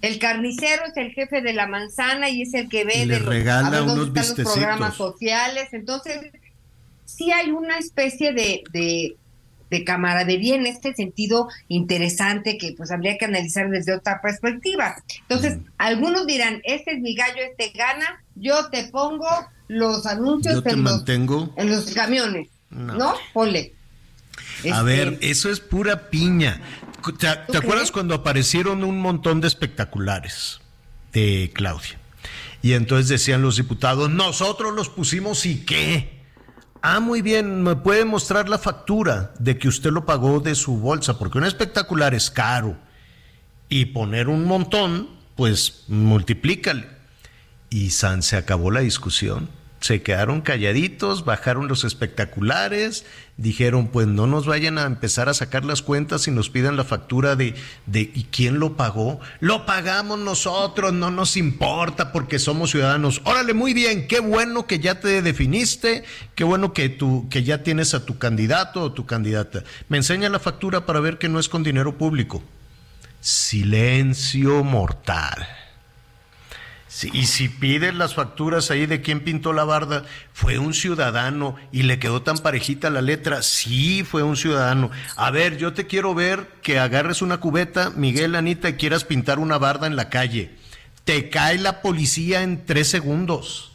el 0.00 0.18
carnicero 0.18 0.84
es 0.86 0.96
el 0.96 1.12
jefe 1.12 1.40
de 1.42 1.52
la 1.52 1.66
manzana 1.66 2.28
y 2.30 2.42
es 2.42 2.54
el 2.54 2.68
que 2.68 2.84
ve 2.84 3.06
de 3.06 3.18
los, 3.18 3.26
regala 3.26 3.82
unos 3.82 4.08
los 4.08 4.32
programas 4.32 4.96
sociales. 4.96 5.68
Entonces, 5.72 6.30
sí 7.04 7.32
hay 7.32 7.50
una 7.50 7.78
especie 7.78 8.32
de, 8.32 8.62
de, 8.72 9.16
de 9.70 9.84
camaradería 9.84 10.54
en 10.54 10.66
este 10.66 10.94
sentido 10.94 11.48
interesante 11.68 12.58
que 12.58 12.74
pues 12.76 12.90
habría 12.90 13.18
que 13.18 13.24
analizar 13.24 13.68
desde 13.70 13.94
otra 13.94 14.20
perspectiva. 14.20 14.96
Entonces, 15.22 15.58
algunos 15.78 16.26
dirán, 16.26 16.60
este 16.64 16.92
es 16.92 17.00
mi 17.00 17.14
gallo, 17.14 17.42
este 17.42 17.76
gana, 17.76 18.22
yo 18.34 18.68
te 18.70 18.84
pongo 18.84 19.26
los 19.68 20.06
anuncios 20.06 20.56
Yo 20.56 20.62
te 20.62 20.70
en, 20.70 20.84
los, 20.84 20.92
mantengo. 20.92 21.52
en 21.56 21.70
los 21.70 21.92
camiones, 21.92 22.48
No. 22.70 22.94
¿no? 22.94 23.14
Ponle. 23.32 23.74
A 24.64 24.68
Este, 24.68 24.82
ver, 24.82 25.18
eso 25.20 25.50
es 25.50 25.60
pura 25.60 26.10
piña. 26.10 26.60
¿Te, 27.18 27.28
te 27.50 27.56
acuerdas 27.58 27.90
cuando 27.90 28.14
aparecieron 28.14 28.84
un 28.84 29.00
montón 29.00 29.40
de 29.40 29.48
espectaculares 29.48 30.60
de 31.12 31.50
Claudia? 31.54 31.98
Y 32.60 32.72
entonces 32.72 33.08
decían 33.08 33.42
los 33.42 33.56
diputados, 33.56 34.10
nosotros 34.10 34.74
los 34.74 34.88
pusimos 34.88 35.46
y 35.46 35.64
qué. 35.64 36.18
Ah, 36.82 37.00
muy 37.00 37.22
bien, 37.22 37.62
me 37.62 37.76
puede 37.76 38.04
mostrar 38.04 38.48
la 38.48 38.58
factura 38.58 39.32
de 39.38 39.58
que 39.58 39.68
usted 39.68 39.90
lo 39.90 40.06
pagó 40.06 40.40
de 40.40 40.54
su 40.54 40.76
bolsa, 40.78 41.18
porque 41.18 41.38
un 41.38 41.44
espectacular 41.44 42.14
es 42.14 42.30
caro. 42.30 42.76
Y 43.68 43.86
poner 43.86 44.28
un 44.28 44.44
montón, 44.44 45.08
pues 45.36 45.84
multiplícale. 45.88 46.88
Y 47.70 47.90
San 47.90 48.22
se 48.22 48.36
acabó 48.36 48.70
la 48.70 48.80
discusión. 48.80 49.48
Se 49.80 50.02
quedaron 50.02 50.40
calladitos, 50.40 51.24
bajaron 51.24 51.68
los 51.68 51.84
espectaculares, 51.84 53.06
dijeron, 53.36 53.86
pues 53.88 54.08
no 54.08 54.26
nos 54.26 54.44
vayan 54.44 54.76
a 54.76 54.84
empezar 54.84 55.28
a 55.28 55.34
sacar 55.34 55.64
las 55.64 55.82
cuentas 55.82 56.26
y 56.26 56.32
nos 56.32 56.50
pidan 56.50 56.76
la 56.76 56.82
factura 56.82 57.36
de, 57.36 57.54
de 57.86 58.00
¿y 58.00 58.26
quién 58.30 58.58
lo 58.58 58.76
pagó? 58.76 59.20
Lo 59.38 59.66
pagamos 59.66 60.18
nosotros, 60.18 60.92
no 60.92 61.12
nos 61.12 61.36
importa 61.36 62.10
porque 62.10 62.40
somos 62.40 62.72
ciudadanos. 62.72 63.20
Órale, 63.24 63.54
muy 63.54 63.72
bien, 63.72 64.08
qué 64.08 64.18
bueno 64.18 64.66
que 64.66 64.80
ya 64.80 64.98
te 64.98 65.22
definiste, 65.22 66.02
qué 66.34 66.42
bueno 66.42 66.72
que, 66.72 66.88
tú, 66.88 67.28
que 67.30 67.44
ya 67.44 67.62
tienes 67.62 67.94
a 67.94 68.04
tu 68.04 68.18
candidato 68.18 68.82
o 68.82 68.92
tu 68.92 69.06
candidata. 69.06 69.62
Me 69.88 69.98
enseña 69.98 70.28
la 70.28 70.40
factura 70.40 70.86
para 70.86 70.98
ver 70.98 71.18
que 71.18 71.28
no 71.28 71.38
es 71.38 71.48
con 71.48 71.62
dinero 71.62 71.96
público. 71.96 72.42
Silencio 73.20 74.64
mortal. 74.64 75.46
Y 77.04 77.26
si 77.26 77.48
piden 77.48 77.98
las 77.98 78.14
facturas 78.14 78.70
ahí 78.70 78.86
de 78.86 79.00
quién 79.02 79.20
pintó 79.20 79.52
la 79.52 79.64
barda, 79.64 80.04
fue 80.32 80.58
un 80.58 80.74
ciudadano 80.74 81.54
y 81.70 81.84
le 81.84 81.98
quedó 81.98 82.22
tan 82.22 82.38
parejita 82.38 82.90
la 82.90 83.02
letra, 83.02 83.42
sí, 83.42 84.02
fue 84.04 84.22
un 84.22 84.36
ciudadano. 84.36 84.90
A 85.16 85.30
ver, 85.30 85.58
yo 85.58 85.72
te 85.72 85.86
quiero 85.86 86.14
ver 86.14 86.48
que 86.62 86.78
agarres 86.78 87.22
una 87.22 87.38
cubeta, 87.38 87.90
Miguel, 87.90 88.34
Anita, 88.34 88.68
y 88.68 88.74
quieras 88.74 89.04
pintar 89.04 89.38
una 89.38 89.58
barda 89.58 89.86
en 89.86 89.96
la 89.96 90.08
calle. 90.08 90.56
Te 91.04 91.30
cae 91.30 91.58
la 91.58 91.82
policía 91.82 92.42
en 92.42 92.66
tres 92.66 92.88
segundos. 92.88 93.72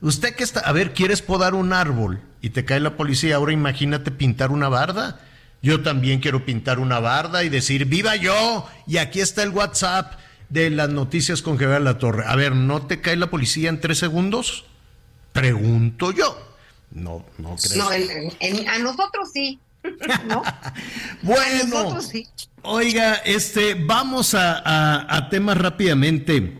Usted 0.00 0.34
que 0.34 0.44
está, 0.44 0.60
a 0.60 0.72
ver, 0.72 0.92
quieres 0.92 1.22
podar 1.22 1.54
un 1.54 1.72
árbol 1.72 2.20
y 2.42 2.50
te 2.50 2.64
cae 2.64 2.80
la 2.80 2.96
policía, 2.96 3.36
ahora 3.36 3.52
imagínate 3.52 4.10
pintar 4.10 4.50
una 4.50 4.68
barda. 4.68 5.20
Yo 5.62 5.82
también 5.82 6.20
quiero 6.20 6.44
pintar 6.44 6.78
una 6.78 7.00
barda 7.00 7.44
y 7.44 7.48
decir, 7.48 7.86
viva 7.86 8.16
yo, 8.16 8.68
y 8.86 8.98
aquí 8.98 9.20
está 9.20 9.42
el 9.42 9.50
WhatsApp 9.50 10.14
de 10.48 10.70
las 10.70 10.88
noticias 10.90 11.42
con 11.42 11.56
Javier 11.58 11.80
La 11.82 11.98
Torre. 11.98 12.24
A 12.26 12.36
ver, 12.36 12.54
¿no 12.54 12.82
te 12.86 13.00
cae 13.00 13.16
la 13.16 13.28
policía 13.30 13.68
en 13.68 13.80
tres 13.80 13.98
segundos? 13.98 14.64
Pregunto 15.32 16.12
yo. 16.12 16.38
No, 16.92 17.24
no 17.38 17.56
creo. 17.56 17.84
No, 17.84 17.90
a 18.70 18.78
nosotros 18.78 19.30
sí. 19.32 19.58
¿No? 20.28 20.42
Bueno, 21.22 21.64
nosotros 21.68 22.06
sí. 22.08 22.26
oiga, 22.62 23.14
este, 23.24 23.74
vamos 23.74 24.34
a, 24.34 24.58
a- 24.58 25.16
a 25.16 25.28
temas 25.28 25.58
rápidamente. 25.58 26.58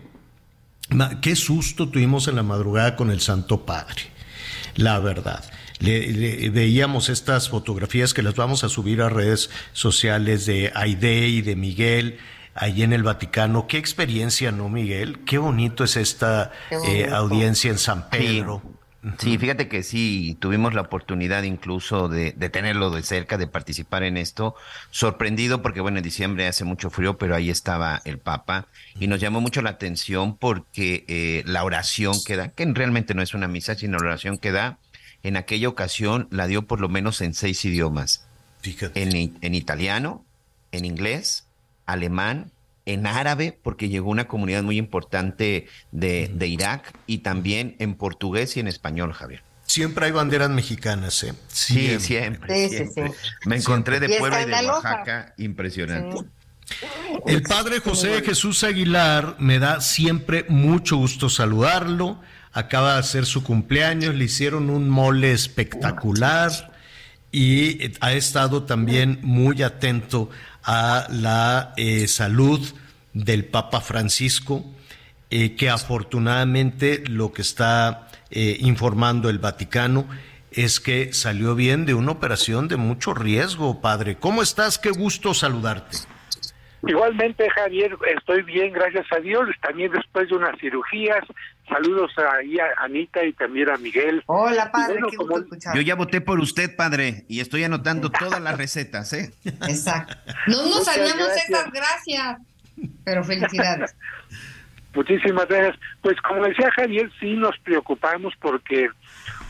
Qué 1.21 1.35
susto 1.35 1.89
tuvimos 1.89 2.29
en 2.29 2.37
la 2.37 2.45
madrugada 2.45 2.95
con 2.95 3.11
el 3.11 3.21
Santo 3.21 3.67
Padre, 3.67 4.03
la 4.77 5.01
verdad. 5.01 5.45
Le- 5.81 6.13
le- 6.13 6.51
veíamos 6.51 7.09
estas 7.09 7.49
fotografías 7.49 8.15
que 8.15 8.23
las 8.23 8.35
vamos 8.37 8.63
a 8.63 8.69
subir 8.69 9.03
a 9.03 9.09
redes 9.09 9.51
sociales 9.73 10.47
de 10.47 10.71
Aide 10.75 11.27
y 11.29 11.43
de 11.43 11.57
Miguel 11.57 12.19
ahí 12.57 12.83
en 12.83 12.93
el 12.93 13.03
Vaticano. 13.03 13.67
Qué 13.67 13.79
experiencia, 13.79 14.53
¿no, 14.53 14.69
Miguel? 14.69 15.25
Qué 15.25 15.39
bonito 15.39 15.85
es 15.85 15.97
esta 15.97 16.53
eh, 16.81 17.09
audiencia 17.11 17.71
en 17.71 17.79
San 17.79 18.09
Pedro. 18.11 18.67
Sí, 19.19 19.39
fíjate 19.39 19.69
que 19.69 19.83
sí, 19.83 20.37
tuvimos 20.41 20.75
la 20.75 20.83
oportunidad 20.83 21.45
incluso 21.45 22.09
de, 22.09 22.33
de 22.33 22.51
tenerlo 22.51 22.91
de 22.91 23.03
cerca, 23.03 23.39
de 23.39 23.47
participar 23.47 24.03
en 24.03 24.17
esto. 24.17 24.57
Sorprendido 24.91 25.63
porque, 25.63 25.81
bueno, 25.81 25.99
en 25.99 26.05
diciembre 26.05 26.47
hace 26.49 26.65
mucho 26.65 26.91
frío, 26.91 27.17
pero 27.17 27.35
ahí 27.35 27.49
estaba 27.49 28.03
el 28.05 28.19
Papa 28.21 28.69
y 28.99 29.07
nos 29.07 29.21
llamó 29.21 29.41
mucho 29.41 29.63
la 29.63 29.71
atención 29.71 30.37
porque 30.39 31.05
eh, 31.09 31.43
la 31.47 31.65
oración 31.65 32.23
que 32.25 32.37
da, 32.37 32.51
que 32.53 32.67
realmente 32.75 33.15
no 33.15 33.23
es 33.23 33.33
una 33.35 33.49
misa, 33.49 33.75
sino 33.77 34.01
la 34.01 34.09
oración 34.09 34.39
que 34.39 34.53
da, 34.53 34.81
en 35.23 35.37
aquella 35.37 35.69
ocasión 35.69 36.29
la 36.31 36.47
dio 36.47 36.67
por 36.67 36.81
lo 36.81 36.89
menos 36.89 37.21
en 37.21 37.33
seis 37.35 37.65
idiomas. 37.65 38.29
En, 38.95 39.15
i- 39.17 39.39
en 39.43 39.55
italiano, 39.55 40.29
en 40.73 40.85
inglés, 40.85 41.46
alemán, 41.87 42.53
en 42.85 43.07
árabe, 43.07 43.59
porque 43.63 43.89
llegó 43.89 44.11
una 44.11 44.29
comunidad 44.29 44.63
muy 44.63 44.79
importante 44.79 45.67
de, 45.91 46.31
de 46.33 46.47
Irak, 46.47 46.93
y 47.07 47.19
también 47.19 47.75
en 47.79 47.95
portugués 47.95 48.57
y 48.57 48.61
en 48.61 48.69
español, 48.69 49.13
Javier. 49.13 49.43
Siempre 49.67 50.07
hay 50.07 50.13
banderas 50.13 50.49
mexicanas, 50.51 51.23
¿eh? 51.25 51.35
Sí, 51.49 51.99
siempre. 51.99 52.69
Sí, 52.69 52.77
sí, 52.77 52.87
siempre. 52.93 53.19
sí. 53.19 53.31
Me 53.47 53.57
encontré 53.57 53.99
de 53.99 54.19
Puebla 54.19 54.43
y 54.43 54.47
de. 54.47 54.69
Oaxaca, 54.69 55.35
impresionante. 55.39 56.25
El 57.27 57.43
padre 57.43 57.81
José 57.81 58.23
Jesús 58.23 58.65
Aguilar 58.65 59.37
me 59.39 59.59
da 59.59 59.81
siempre 59.81 60.47
mucho 60.49 60.97
gusto 60.97 61.29
saludarlo. 61.29 62.21
Acaba 62.53 62.95
de 62.95 63.01
hacer 63.01 63.27
su 63.27 63.43
cumpleaños, 63.43 64.15
le 64.15 64.25
hicieron 64.25 64.71
un 64.71 64.89
mole 64.89 65.33
espectacular 65.33 66.73
y 67.31 67.93
ha 68.01 68.15
estado 68.15 68.63
también 68.63 69.19
muy 69.23 69.63
atento 69.63 70.31
a 70.67 71.07
la 71.11 71.73
eh, 71.77 72.09
salud 72.09 72.61
del 73.15 73.45
Papa 73.45 73.81
Francisco, 73.81 74.65
eh, 75.31 75.55
que 75.55 75.71
afortunadamente 75.71 77.05
lo 77.07 77.33
que 77.33 77.43
está 77.43 78.09
eh, 78.31 78.59
informando 78.61 79.31
el 79.31 79.39
Vaticano 79.39 80.07
es 80.51 80.81
que 80.81 81.13
salió 81.13 81.55
bien 81.55 81.87
de 81.87 81.95
una 81.95 82.13
operación 82.13 82.67
de 82.67 82.77
mucho 82.77 83.15
riesgo, 83.15 83.81
padre. 83.81 84.17
¿Cómo 84.17 84.43
estás? 84.43 84.79
Qué 84.79 84.91
gusto 84.91 85.35
saludarte. 85.35 85.99
Igualmente, 86.87 87.49
Javier, 87.51 87.97
estoy 88.17 88.43
bien, 88.43 88.73
gracias 88.73 89.07
a 89.13 89.21
Dios. 89.21 89.49
También 89.61 89.93
después 89.93 90.29
de 90.29 90.37
unas 90.37 90.59
cirugías. 90.61 91.25
Saludos 91.69 92.13
ahí 92.19 92.59
a 92.59 92.85
Anita 92.85 93.25
y 93.25 93.33
también 93.33 93.71
a 93.71 93.77
Miguel. 93.77 94.23
Hola, 94.27 94.71
padre, 94.71 95.01
qué 95.11 95.17
gusto 95.17 95.57
Yo 95.75 95.81
ya 95.81 95.97
voté 95.97 96.21
por 96.21 96.39
usted, 96.39 96.77
padre, 96.77 97.25
y 97.29 97.41
estoy 97.41 97.65
anotando 97.65 98.11
todas 98.11 98.41
las 98.41 98.57
recetas, 98.57 99.13
¿eh? 99.13 99.33
Exacto. 99.45 100.15
No 100.47 100.63
nos 100.63 100.79
Muchas 100.79 100.95
sabíamos 100.95 101.27
gracias. 101.27 101.49
esas 101.49 101.73
gracias. 101.73 102.39
Pero 103.05 103.25
felicidades. 103.25 103.97
Muchísimas 104.95 105.47
gracias. 105.49 105.79
Pues 106.01 106.21
como 106.23 106.45
decía 106.45 106.71
Javier, 106.73 107.11
sí 107.21 107.35
nos 107.35 107.59
preocupamos 107.59 108.33
porque 108.41 108.89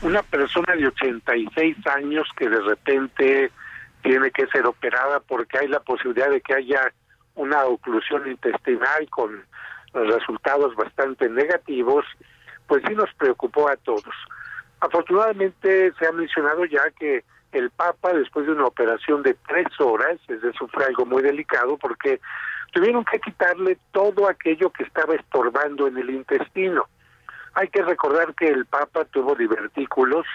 una 0.01 0.21
persona 0.23 0.75
de 0.75 0.87
86 0.87 1.77
años 1.87 2.27
que 2.35 2.49
de 2.49 2.61
repente 2.61 3.51
tiene 4.03 4.31
que 4.31 4.47
ser 4.47 4.65
operada 4.65 5.19
porque 5.21 5.57
hay 5.59 5.67
la 5.67 5.79
posibilidad 5.79 6.29
de 6.29 6.41
que 6.41 6.53
haya 6.53 6.81
una 7.37 7.63
oclusión 7.65 8.29
intestinal 8.29 9.09
con 9.09 9.43
resultados 9.93 10.75
bastante 10.75 11.29
negativos, 11.29 12.05
pues 12.67 12.83
sí 12.87 12.93
nos 12.93 13.13
preocupó 13.13 13.69
a 13.69 13.77
todos. 13.77 14.13
Afortunadamente 14.79 15.93
se 15.97 16.07
ha 16.07 16.11
mencionado 16.11 16.65
ya 16.65 16.91
que 16.91 17.23
el 17.51 17.69
Papa, 17.71 18.13
después 18.13 18.45
de 18.45 18.51
una 18.51 18.65
operación 18.65 19.23
de 19.23 19.35
tres 19.47 19.67
horas, 19.79 20.17
es 20.27 20.43
eso 20.43 20.67
fue 20.67 20.85
algo 20.85 21.05
muy 21.05 21.23
delicado 21.23 21.77
porque 21.77 22.19
tuvieron 22.73 23.05
que 23.05 23.19
quitarle 23.19 23.77
todo 23.91 24.27
aquello 24.27 24.69
que 24.71 24.83
estaba 24.83 25.15
estorbando 25.15 25.87
en 25.87 25.97
el 25.97 26.09
intestino. 26.09 26.85
Hay 27.53 27.69
que 27.69 27.81
recordar 27.81 28.35
que 28.35 28.47
el 28.47 28.65
Papa 28.65 29.05
tuvo 29.05 29.33
divertículos, 29.33 30.25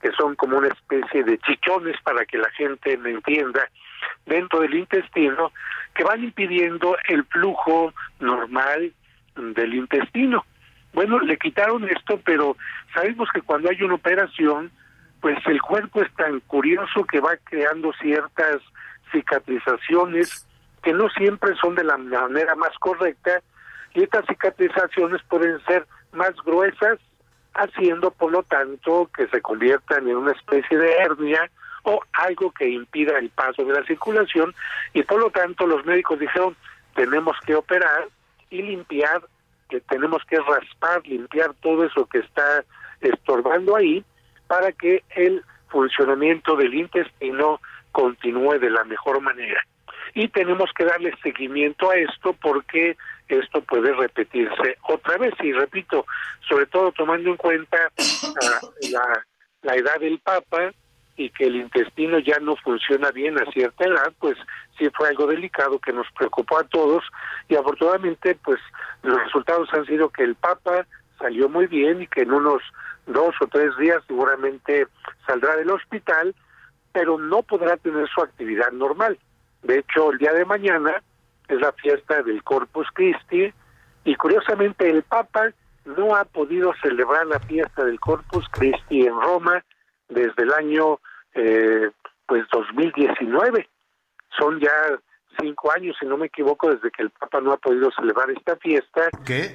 que 0.00 0.12
son 0.12 0.34
como 0.36 0.58
una 0.58 0.68
especie 0.68 1.22
de 1.24 1.38
chichones 1.38 1.96
para 2.02 2.24
que 2.24 2.38
la 2.38 2.50
gente 2.50 2.96
me 2.96 3.10
entienda, 3.10 3.68
dentro 4.26 4.60
del 4.60 4.74
intestino, 4.74 5.52
que 5.94 6.04
van 6.04 6.24
impidiendo 6.24 6.96
el 7.08 7.24
flujo 7.24 7.92
normal 8.20 8.92
del 9.36 9.74
intestino. 9.74 10.44
Bueno, 10.92 11.20
le 11.20 11.38
quitaron 11.38 11.88
esto, 11.88 12.20
pero 12.24 12.56
sabemos 12.92 13.28
que 13.32 13.40
cuando 13.40 13.70
hay 13.70 13.82
una 13.82 13.94
operación, 13.94 14.70
pues 15.20 15.38
el 15.46 15.60
cuerpo 15.62 16.02
es 16.02 16.12
tan 16.14 16.40
curioso 16.40 17.04
que 17.04 17.20
va 17.20 17.36
creando 17.44 17.92
ciertas 17.94 18.60
cicatrizaciones 19.10 20.46
que 20.82 20.92
no 20.92 21.08
siempre 21.10 21.54
son 21.60 21.74
de 21.74 21.84
la 21.84 21.96
manera 21.96 22.54
más 22.56 22.76
correcta 22.78 23.40
y 23.94 24.02
estas 24.02 24.26
cicatrizaciones 24.26 25.22
pueden 25.28 25.62
ser 25.64 25.86
más 26.12 26.32
gruesas, 26.44 26.98
haciendo 27.54 28.10
por 28.10 28.32
lo 28.32 28.42
tanto 28.42 29.10
que 29.14 29.26
se 29.28 29.40
conviertan 29.40 30.08
en 30.08 30.16
una 30.16 30.32
especie 30.32 30.76
de 30.76 30.92
hernia 30.94 31.50
o 31.84 32.00
algo 32.12 32.50
que 32.52 32.68
impida 32.68 33.18
el 33.18 33.30
paso 33.30 33.64
de 33.64 33.72
la 33.72 33.84
circulación 33.84 34.54
y 34.92 35.02
por 35.02 35.20
lo 35.20 35.30
tanto 35.30 35.66
los 35.66 35.84
médicos 35.84 36.18
dijeron 36.18 36.56
tenemos 36.94 37.36
que 37.44 37.54
operar 37.54 38.08
y 38.50 38.62
limpiar, 38.62 39.22
que 39.68 39.80
tenemos 39.80 40.22
que 40.28 40.38
raspar, 40.38 41.06
limpiar 41.06 41.54
todo 41.54 41.84
eso 41.84 42.06
que 42.06 42.18
está 42.18 42.64
estorbando 43.00 43.76
ahí 43.76 44.04
para 44.46 44.72
que 44.72 45.02
el 45.16 45.42
funcionamiento 45.68 46.54
del 46.56 46.74
intestino 46.74 47.60
continúe 47.90 48.58
de 48.58 48.70
la 48.70 48.84
mejor 48.84 49.20
manera. 49.20 49.60
Y 50.14 50.28
tenemos 50.28 50.70
que 50.76 50.84
darle 50.84 51.14
seguimiento 51.22 51.90
a 51.90 51.96
esto 51.96 52.34
porque 52.34 52.96
esto 53.28 53.62
puede 53.62 53.94
repetirse 53.94 54.76
otra 54.82 55.16
vez. 55.16 55.32
Y 55.42 55.52
repito, 55.52 56.04
sobre 56.46 56.66
todo 56.66 56.92
tomando 56.92 57.30
en 57.30 57.36
cuenta 57.38 57.90
la, 58.90 59.24
la 59.62 59.74
edad 59.74 59.98
del 60.00 60.18
Papa 60.18 60.72
y 61.16 61.30
que 61.30 61.46
el 61.46 61.56
intestino 61.56 62.18
ya 62.18 62.38
no 62.40 62.56
funciona 62.56 63.10
bien 63.10 63.38
a 63.38 63.50
cierta 63.52 63.84
edad, 63.84 64.12
pues 64.18 64.36
sí 64.78 64.88
fue 64.96 65.08
algo 65.08 65.26
delicado 65.26 65.78
que 65.78 65.92
nos 65.92 66.06
preocupó 66.12 66.58
a 66.58 66.64
todos 66.64 67.04
y 67.48 67.56
afortunadamente 67.56 68.36
pues 68.42 68.58
los 69.02 69.22
resultados 69.22 69.68
han 69.72 69.84
sido 69.86 70.08
que 70.08 70.24
el 70.24 70.34
Papa 70.34 70.86
salió 71.18 71.48
muy 71.48 71.66
bien 71.66 72.02
y 72.02 72.06
que 72.06 72.22
en 72.22 72.32
unos 72.32 72.62
dos 73.06 73.34
o 73.40 73.46
tres 73.46 73.76
días 73.78 74.02
seguramente 74.06 74.86
saldrá 75.26 75.56
del 75.56 75.70
hospital, 75.70 76.34
pero 76.92 77.18
no 77.18 77.42
podrá 77.42 77.76
tener 77.76 78.08
su 78.08 78.22
actividad 78.22 78.70
normal. 78.72 79.18
De 79.62 79.78
hecho, 79.78 80.12
el 80.12 80.18
día 80.18 80.32
de 80.32 80.44
mañana 80.44 81.02
es 81.48 81.60
la 81.60 81.72
fiesta 81.72 82.22
del 82.22 82.42
Corpus 82.42 82.88
Christi 82.94 83.52
y 84.04 84.14
curiosamente 84.16 84.88
el 84.88 85.02
Papa 85.02 85.52
no 85.84 86.14
ha 86.16 86.24
podido 86.24 86.72
celebrar 86.80 87.26
la 87.26 87.40
fiesta 87.40 87.84
del 87.84 88.00
Corpus 88.00 88.46
Christi 88.50 89.06
en 89.06 89.20
Roma 89.20 89.64
desde 90.12 90.42
el 90.42 90.52
año 90.52 91.00
eh, 91.34 91.90
pues 92.26 92.44
2019. 92.52 93.68
Son 94.38 94.58
ya 94.60 94.70
cinco 95.40 95.72
años, 95.72 95.96
si 95.98 96.06
no 96.06 96.16
me 96.16 96.26
equivoco, 96.26 96.70
desde 96.70 96.90
que 96.90 97.02
el 97.02 97.10
Papa 97.10 97.40
no 97.40 97.52
ha 97.52 97.56
podido 97.56 97.90
celebrar 97.92 98.30
esta 98.30 98.56
fiesta. 98.56 99.08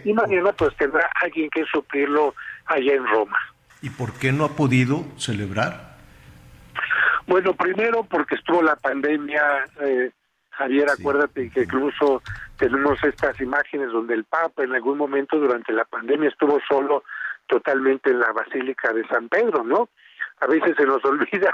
Y 0.03 0.13
mañana 0.13 0.51
pues 0.53 0.75
tendrá 0.77 1.09
alguien 1.21 1.49
que 1.49 1.63
suplirlo 1.65 2.35
allá 2.65 2.93
en 2.93 3.07
Roma. 3.07 3.37
¿Y 3.81 3.89
por 3.89 4.13
qué 4.13 4.31
no 4.31 4.45
ha 4.45 4.49
podido 4.49 5.05
celebrar? 5.17 5.97
Bueno, 7.27 7.53
primero 7.53 8.03
porque 8.03 8.35
estuvo 8.35 8.61
la 8.61 8.75
pandemia, 8.75 9.65
eh, 9.81 10.11
Javier, 10.51 10.89
acuérdate 10.89 11.49
que 11.51 11.63
incluso 11.63 12.21
tenemos 12.57 13.03
estas 13.03 13.39
imágenes 13.41 13.91
donde 13.91 14.15
el 14.15 14.23
Papa 14.23 14.63
en 14.63 14.73
algún 14.73 14.97
momento 14.97 15.37
durante 15.37 15.73
la 15.73 15.85
pandemia 15.85 16.29
estuvo 16.29 16.59
solo 16.67 17.03
totalmente 17.47 18.09
en 18.09 18.19
la 18.19 18.31
Basílica 18.31 18.93
de 18.93 19.05
San 19.07 19.29
Pedro, 19.29 19.63
¿no? 19.63 19.89
A 20.39 20.47
veces 20.47 20.75
se 20.77 20.85
nos 20.85 21.03
olvida 21.05 21.51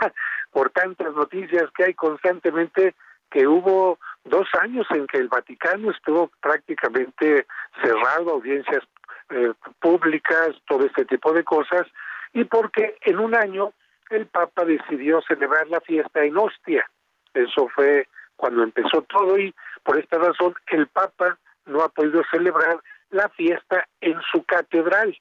por 0.51 0.69
tantas 0.71 1.13
noticias 1.13 1.69
que 1.75 1.85
hay 1.85 1.93
constantemente 1.93 2.95
que 3.29 3.47
hubo 3.47 3.97
dos 4.25 4.47
años 4.61 4.85
en 4.91 5.07
que 5.07 5.17
el 5.17 5.27
Vaticano 5.27 5.91
estuvo 5.91 6.29
prácticamente 6.41 7.47
cerrado, 7.81 8.31
audiencias 8.31 8.83
eh, 9.29 9.53
públicas, 9.79 10.49
todo 10.67 10.85
este 10.85 11.05
tipo 11.05 11.33
de 11.33 11.43
cosas, 11.43 11.87
y 12.33 12.43
porque 12.43 12.95
en 13.01 13.19
un 13.19 13.35
año 13.35 13.73
el 14.09 14.27
Papa 14.27 14.65
decidió 14.65 15.21
celebrar 15.21 15.67
la 15.67 15.81
fiesta 15.81 16.23
en 16.23 16.37
Ostia. 16.37 16.87
Eso 17.33 17.67
fue 17.69 18.07
cuando 18.35 18.63
empezó 18.63 19.01
todo 19.03 19.37
y 19.37 19.53
por 19.83 19.97
esta 19.97 20.17
razón 20.17 20.53
el 20.67 20.87
Papa 20.87 21.37
no 21.65 21.81
ha 21.81 21.89
podido 21.89 22.23
celebrar 22.29 22.79
la 23.09 23.29
fiesta 23.29 23.87
en 24.01 24.19
su 24.31 24.43
catedral, 24.43 25.17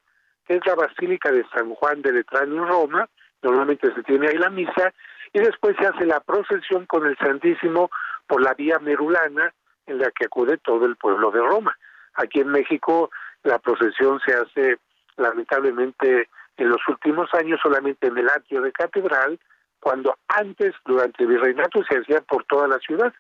que 0.46 0.56
es 0.56 0.66
la 0.66 0.74
Basílica 0.74 1.30
de 1.30 1.44
San 1.54 1.74
Juan 1.74 2.02
de 2.02 2.12
Letrán 2.12 2.52
en 2.52 2.66
Roma. 2.66 3.08
Normalmente 3.42 3.92
se 3.94 4.02
tiene 4.02 4.28
ahí 4.28 4.38
la 4.38 4.50
misa 4.50 4.92
y 5.32 5.40
después 5.40 5.76
se 5.78 5.86
hace 5.86 6.06
la 6.06 6.20
procesión 6.20 6.86
con 6.86 7.06
el 7.06 7.16
Santísimo 7.18 7.90
por 8.26 8.42
la 8.42 8.54
vía 8.54 8.78
merulana 8.78 9.52
en 9.86 9.98
la 9.98 10.10
que 10.10 10.26
acude 10.26 10.58
todo 10.58 10.86
el 10.86 10.96
pueblo 10.96 11.30
de 11.30 11.40
Roma. 11.40 11.76
Aquí 12.14 12.40
en 12.40 12.48
México 12.48 13.10
la 13.42 13.58
procesión 13.58 14.20
se 14.24 14.34
hace 14.34 14.78
lamentablemente 15.16 16.28
en 16.56 16.68
los 16.68 16.80
últimos 16.88 17.28
años 17.34 17.58
solamente 17.62 18.06
en 18.06 18.18
el 18.18 18.28
atrio 18.28 18.62
de 18.62 18.72
catedral, 18.72 19.38
cuando 19.80 20.16
antes, 20.28 20.74
durante 20.84 21.24
el 21.24 21.30
virreinato, 21.30 21.82
se 21.84 21.98
hacía 21.98 22.20
por 22.20 22.44
toda 22.44 22.68
la 22.68 22.78
ciudad. 22.78 23.12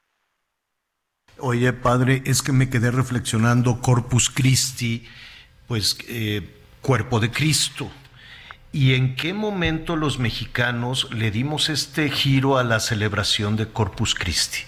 Oye, 1.38 1.72
padre, 1.72 2.22
es 2.24 2.42
que 2.42 2.52
me 2.52 2.70
quedé 2.70 2.90
reflexionando 2.90 3.80
Corpus 3.80 4.30
Christi, 4.30 5.08
pues 5.66 5.98
eh, 6.08 6.62
cuerpo 6.80 7.18
de 7.18 7.30
Cristo. 7.30 7.90
¿Y 8.72 8.94
en 8.94 9.16
qué 9.16 9.34
momento 9.34 9.96
los 9.96 10.18
mexicanos 10.18 11.12
le 11.12 11.30
dimos 11.30 11.68
este 11.68 12.08
giro 12.08 12.56
a 12.56 12.64
la 12.64 12.80
celebración 12.80 13.56
de 13.56 13.70
Corpus 13.70 14.14
Christi? 14.14 14.64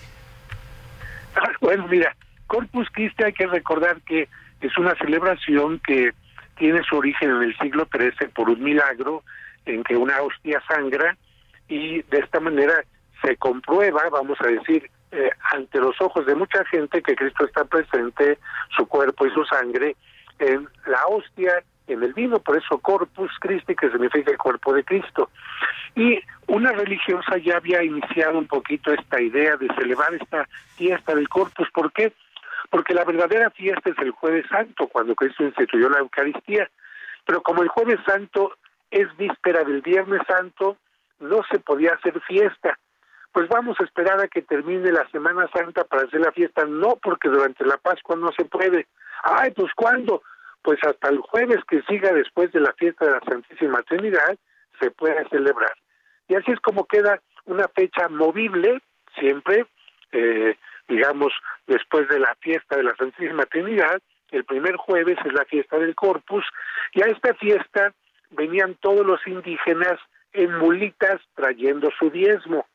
Bueno, 1.61 1.89
mira, 1.89 2.15
Corpus 2.47 2.87
Christi 2.93 3.25
hay 3.25 3.33
que 3.33 3.47
recordar 3.47 4.03
que 4.03 4.29
es 4.61 4.77
una 4.77 4.95
celebración 4.97 5.81
que 5.81 6.13
tiene 6.59 6.83
su 6.83 6.97
origen 6.99 7.31
en 7.31 7.43
el 7.43 7.57
siglo 7.57 7.89
XIII 7.91 8.29
por 8.29 8.51
un 8.51 8.63
milagro 8.63 9.25
en 9.65 9.83
que 9.83 9.97
una 9.97 10.21
hostia 10.21 10.63
sangra 10.69 11.17
y 11.69 12.03
de 12.03 12.19
esta 12.19 12.41
manera 12.41 12.85
se 13.23 13.37
comprueba, 13.37 14.03
vamos 14.11 14.39
a 14.43 14.49
decir, 14.49 14.91
eh, 15.11 15.31
ante 15.53 15.79
los 15.79 15.99
ojos 16.01 16.27
de 16.27 16.35
mucha 16.35 16.65
gente 16.67 17.03
que 17.03 17.17
Cristo 17.17 17.47
está 17.47 17.65
presente, 17.65 18.39
su 18.77 18.87
cuerpo 18.87 19.27
y 19.27 19.31
su 19.31 19.45
sangre, 19.47 19.97
en 20.39 20.69
la 20.87 21.07
hostia, 21.07 21.63
en 21.87 22.03
el 22.03 22.15
vino, 22.15 22.39
por 22.39 22.57
eso 22.57 22.79
Corpus 22.79 23.31
Christi, 23.41 23.75
que 23.75 23.91
significa 23.91 24.31
el 24.31 24.39
cuerpo 24.39 24.73
de 24.73 24.85
Cristo. 24.85 25.31
Y 25.95 26.21
una 26.49 26.73
religiosa 26.73 27.37
ya 27.39 27.57
había 27.57 27.83
iniciado 27.83 28.39
un 28.39 28.47
poquito 28.47 28.93
esta 28.93 29.21
idea 29.21 29.57
de 29.57 29.69
celebrar 29.75 30.15
esta 30.15 30.49
fiesta 30.77 31.15
del 31.15 31.29
Corpus. 31.29 31.69
¿Por 31.73 31.93
qué? 31.93 32.13
Porque 32.71 32.95
la 32.95 33.05
verdadera 33.05 33.51
fiesta 33.51 33.91
es 33.91 33.99
el 33.99 34.11
jueves 34.11 34.47
santo, 34.49 34.89
cuando 34.89 35.15
Cristo 35.15 35.45
instituyó 35.45 35.89
la 35.89 35.99
Eucaristía. 35.99 36.71
Pero 37.27 37.43
como 37.43 37.63
el 37.63 37.69
jueves 37.69 38.01
santo 38.07 38.53
es 38.91 39.15
víspera 39.17 39.65
del 39.65 39.83
viernes 39.83 40.23
santo, 40.27 40.79
no 41.21 41.43
se 41.51 41.59
podía 41.59 41.95
hacer 41.95 42.21
fiesta. 42.23 42.79
Pues 43.33 43.49
vamos 43.49 43.77
a 43.81 43.85
esperar 43.85 44.21
a 44.21 44.29
que 44.29 44.43
termine 44.43 44.93
la 44.93 45.09
Semana 45.11 45.49
Santa 45.53 45.85
para 45.85 46.05
hacer 46.05 46.21
la 46.21 46.33
fiesta. 46.33 46.65
No, 46.65 46.97
porque 47.03 47.29
durante 47.29 47.65
la 47.65 47.77
Pascua 47.77 48.17
no 48.17 48.33
se 48.33 48.45
puede. 48.45 48.87
Ay, 49.25 49.51
pues 49.53 49.73
¿cuándo? 49.75 50.23
Pues 50.65 50.79
hasta 50.83 51.11
el 51.11 51.19
jueves 51.19 51.59
que 51.69 51.83
siga 51.83 52.11
después 52.15 52.51
de 52.53 52.61
la 52.61 52.73
fiesta 52.73 53.05
de 53.05 53.13
la 53.13 53.21
Santísima 53.21 53.83
Trinidad 53.83 54.35
se 54.81 54.91
puede 54.91 55.29
celebrar. 55.29 55.75
Y 56.27 56.37
así 56.37 56.53
es 56.53 56.61
como 56.61 56.87
queda 56.87 57.21
una 57.45 57.69
fecha 57.69 58.09
movible, 58.09 58.81
siempre, 59.19 59.67
eh, 60.13 60.57
digamos, 60.89 61.35
después 61.67 62.09
de 62.09 62.19
la 62.19 62.35
fiesta 62.41 62.79
de 62.79 62.85
la 62.85 62.97
Santísima 62.97 63.45
Trinidad, 63.45 64.01
el 64.31 64.45
primer 64.45 64.77
jueves 64.77 65.19
es 65.27 65.35
la 65.35 65.45
fiesta 65.45 65.79
del 65.79 65.95
Corpus, 65.95 66.47
y 66.95 67.03
a 67.03 67.11
esta 67.11 67.35
fiesta 67.35 67.93
venían 68.31 68.75
todos 68.81 69.05
los 69.05 69.21
indígenas 69.27 70.01
en 70.33 70.57
mulitas 70.57 71.21
trayendo 71.35 71.91
su 71.99 72.09
diezmo 72.09 72.67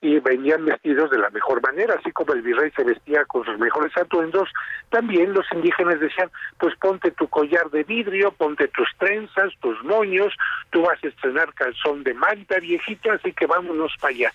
y 0.00 0.20
venían 0.20 0.64
vestidos 0.64 1.10
de 1.10 1.18
la 1.18 1.30
mejor 1.30 1.62
manera, 1.62 1.94
así 1.98 2.12
como 2.12 2.34
el 2.34 2.42
virrey 2.42 2.70
se 2.72 2.84
vestía 2.84 3.24
con 3.24 3.44
sus 3.44 3.58
mejores 3.58 3.96
atuendos, 3.96 4.48
también 4.90 5.32
los 5.32 5.46
indígenas 5.52 5.98
decían, 6.00 6.30
pues 6.58 6.74
ponte 6.76 7.10
tu 7.12 7.28
collar 7.28 7.70
de 7.70 7.82
vidrio, 7.82 8.30
ponte 8.32 8.68
tus 8.68 8.88
trenzas, 8.98 9.52
tus 9.60 9.82
moños, 9.84 10.34
tú 10.70 10.82
vas 10.82 11.02
a 11.02 11.08
estrenar 11.08 11.52
calzón 11.54 12.04
de 12.04 12.12
manta 12.12 12.58
viejito, 12.60 13.10
así 13.12 13.32
que 13.32 13.46
vámonos 13.46 13.92
para 14.00 14.14
allá. 14.14 14.32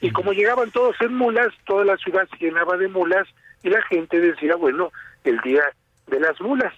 Y 0.00 0.10
como 0.10 0.32
llegaban 0.32 0.70
todos 0.70 0.94
en 1.00 1.14
mulas, 1.14 1.48
toda 1.66 1.84
la 1.84 1.96
ciudad 1.96 2.28
se 2.30 2.44
llenaba 2.44 2.76
de 2.76 2.88
mulas 2.88 3.26
y 3.62 3.70
la 3.70 3.82
gente 3.82 4.20
decía, 4.20 4.56
bueno, 4.56 4.92
el 5.24 5.40
día 5.40 5.64
de 6.06 6.20
las 6.20 6.40
mulas. 6.40 6.74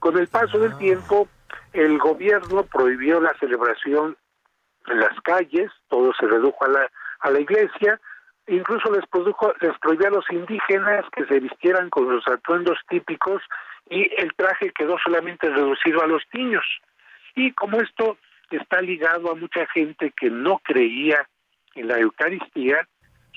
Con 0.00 0.18
el 0.18 0.28
paso 0.28 0.58
del 0.58 0.76
tiempo, 0.76 1.28
el 1.72 1.98
gobierno 1.98 2.64
prohibió 2.64 3.20
la 3.20 3.32
celebración 3.38 4.16
en 4.86 5.00
las 5.00 5.18
calles, 5.20 5.70
todo 5.88 6.12
se 6.18 6.26
redujo 6.26 6.64
a 6.64 6.68
la, 6.68 6.90
a 7.20 7.30
la 7.30 7.40
iglesia, 7.40 8.00
incluso 8.46 8.90
les, 8.92 9.06
produjo, 9.06 9.52
les 9.60 9.78
prohibió 9.78 10.08
a 10.08 10.10
los 10.10 10.30
indígenas 10.30 11.04
que 11.12 11.24
se 11.26 11.40
vistieran 11.40 11.90
con 11.90 12.12
los 12.12 12.26
atuendos 12.26 12.78
típicos 12.88 13.42
y 13.88 14.10
el 14.18 14.32
traje 14.34 14.72
quedó 14.72 14.98
solamente 14.98 15.48
reducido 15.48 16.02
a 16.02 16.06
los 16.06 16.22
niños. 16.32 16.64
Y 17.34 17.52
como 17.52 17.80
esto 17.80 18.16
está 18.50 18.80
ligado 18.80 19.30
a 19.30 19.34
mucha 19.34 19.66
gente 19.66 20.12
que 20.18 20.30
no 20.30 20.58
creía 20.58 21.26
en 21.74 21.88
la 21.88 21.98
Eucaristía, 21.98 22.86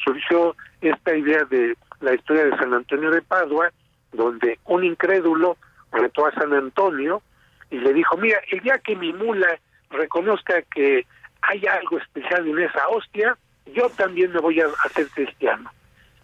surgió 0.04 0.56
esta 0.82 1.16
idea 1.16 1.44
de 1.46 1.76
la 2.02 2.14
historia 2.14 2.46
de 2.46 2.58
San 2.58 2.74
Antonio 2.74 3.12
de 3.12 3.22
Padua, 3.22 3.72
donde 4.12 4.60
un 4.66 4.84
incrédulo 4.84 5.58
retó 5.92 6.26
a 6.26 6.34
San 6.34 6.54
Antonio 6.54 7.22
y 7.70 7.78
le 7.78 7.94
dijo, 7.94 8.18
mira, 8.18 8.40
el 8.52 8.60
día 8.60 8.78
que 8.80 8.96
mi 8.96 9.14
mula 9.14 9.60
reconozca 9.90 10.62
que 10.64 11.06
hay 11.42 11.66
algo 11.68 11.98
especial 11.98 12.48
en 12.48 12.60
esa 12.60 12.88
hostia, 12.90 13.38
yo 13.66 13.90
también 13.90 14.32
me 14.32 14.40
voy 14.40 14.60
a 14.60 14.68
hacer 14.86 15.08
cristiano. 15.10 15.72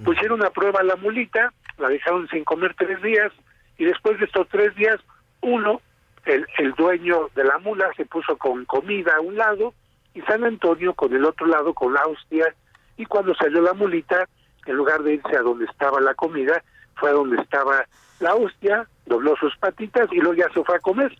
Pusieron 0.03 0.43
a 0.43 0.49
prueba 0.49 0.83
la 0.83 0.95
mulita, 0.95 1.53
la 1.77 1.89
dejaron 1.89 2.27
sin 2.29 2.43
comer 2.43 2.73
tres 2.77 3.01
días, 3.01 3.31
y 3.77 3.85
después 3.85 4.19
de 4.19 4.25
estos 4.25 4.47
tres 4.49 4.75
días, 4.75 4.99
uno, 5.41 5.81
el, 6.25 6.45
el 6.57 6.73
dueño 6.73 7.29
de 7.35 7.43
la 7.43 7.57
mula, 7.59 7.91
se 7.95 8.05
puso 8.05 8.37
con 8.37 8.65
comida 8.65 9.15
a 9.17 9.21
un 9.21 9.37
lado, 9.37 9.73
y 10.13 10.21
San 10.21 10.43
Antonio 10.43 10.93
con 10.93 11.13
el 11.13 11.25
otro 11.25 11.47
lado, 11.47 11.73
con 11.73 11.93
la 11.93 12.05
hostia, 12.05 12.53
y 12.97 13.05
cuando 13.05 13.33
salió 13.35 13.61
la 13.61 13.73
mulita, 13.73 14.27
en 14.65 14.75
lugar 14.75 15.01
de 15.03 15.15
irse 15.15 15.35
a 15.35 15.41
donde 15.41 15.65
estaba 15.65 16.01
la 16.01 16.13
comida, 16.13 16.61
fue 16.95 17.09
a 17.09 17.13
donde 17.13 17.41
estaba 17.41 17.85
la 18.19 18.35
hostia, 18.35 18.87
dobló 19.05 19.35
sus 19.37 19.55
patitas 19.57 20.11
y 20.11 20.17
luego 20.17 20.33
ya 20.33 20.49
se 20.53 20.63
fue 20.63 20.75
a 20.75 20.79
comer. 20.79 21.15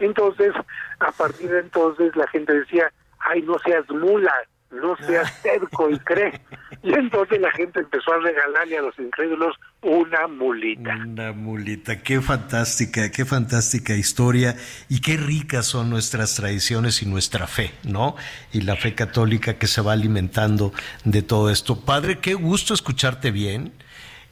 Entonces, 0.00 0.52
a 0.98 1.12
partir 1.12 1.50
de 1.50 1.60
entonces, 1.60 2.14
la 2.16 2.26
gente 2.28 2.52
decía, 2.52 2.92
ay, 3.20 3.42
no 3.42 3.58
seas 3.60 3.88
mula, 3.90 4.34
no 4.70 4.96
seas 5.06 5.42
terco 5.42 5.90
y 5.90 5.98
cree. 5.98 6.40
Y 6.82 6.94
entonces 6.94 7.38
la 7.38 7.50
gente 7.50 7.80
empezó 7.80 8.14
a 8.14 8.20
regalarle 8.20 8.78
a 8.78 8.80
los 8.80 8.98
incrédulos 8.98 9.54
una 9.82 10.26
mulita. 10.28 10.96
Una 10.96 11.32
mulita, 11.32 12.02
qué 12.02 12.22
fantástica, 12.22 13.10
qué 13.10 13.26
fantástica 13.26 13.94
historia 13.94 14.56
y 14.88 15.02
qué 15.02 15.18
ricas 15.18 15.66
son 15.66 15.90
nuestras 15.90 16.36
tradiciones 16.36 17.02
y 17.02 17.06
nuestra 17.06 17.46
fe, 17.46 17.72
¿no? 17.84 18.16
Y 18.50 18.62
la 18.62 18.76
fe 18.76 18.94
católica 18.94 19.58
que 19.58 19.66
se 19.66 19.82
va 19.82 19.92
alimentando 19.92 20.72
de 21.04 21.20
todo 21.20 21.50
esto. 21.50 21.84
Padre, 21.84 22.18
qué 22.18 22.32
gusto 22.32 22.72
escucharte 22.72 23.30
bien. 23.30 23.74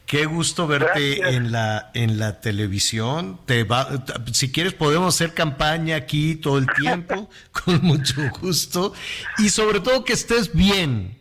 Qué 0.09 0.25
gusto 0.25 0.65
verte 0.65 1.19
en 1.35 1.51
la 1.51 1.91
en 1.93 2.17
la 2.17 2.41
televisión. 2.41 3.39
Te 3.45 3.63
va, 3.63 3.87
si 4.33 4.51
quieres 4.51 4.73
podemos 4.73 5.13
hacer 5.13 5.35
campaña 5.35 5.97
aquí 5.97 6.35
todo 6.35 6.57
el 6.57 6.65
tiempo 6.65 7.29
con 7.51 7.79
mucho 7.83 8.15
gusto 8.41 8.91
y 9.37 9.49
sobre 9.49 9.81
todo 9.81 10.03
que 10.03 10.13
estés 10.13 10.51
bien. 10.55 11.15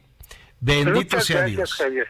Bendito 0.60 0.94
Muchas 0.94 1.26
sea 1.26 1.40
gracias, 1.40 1.56
Dios. 1.56 1.74
Javier. 1.74 2.06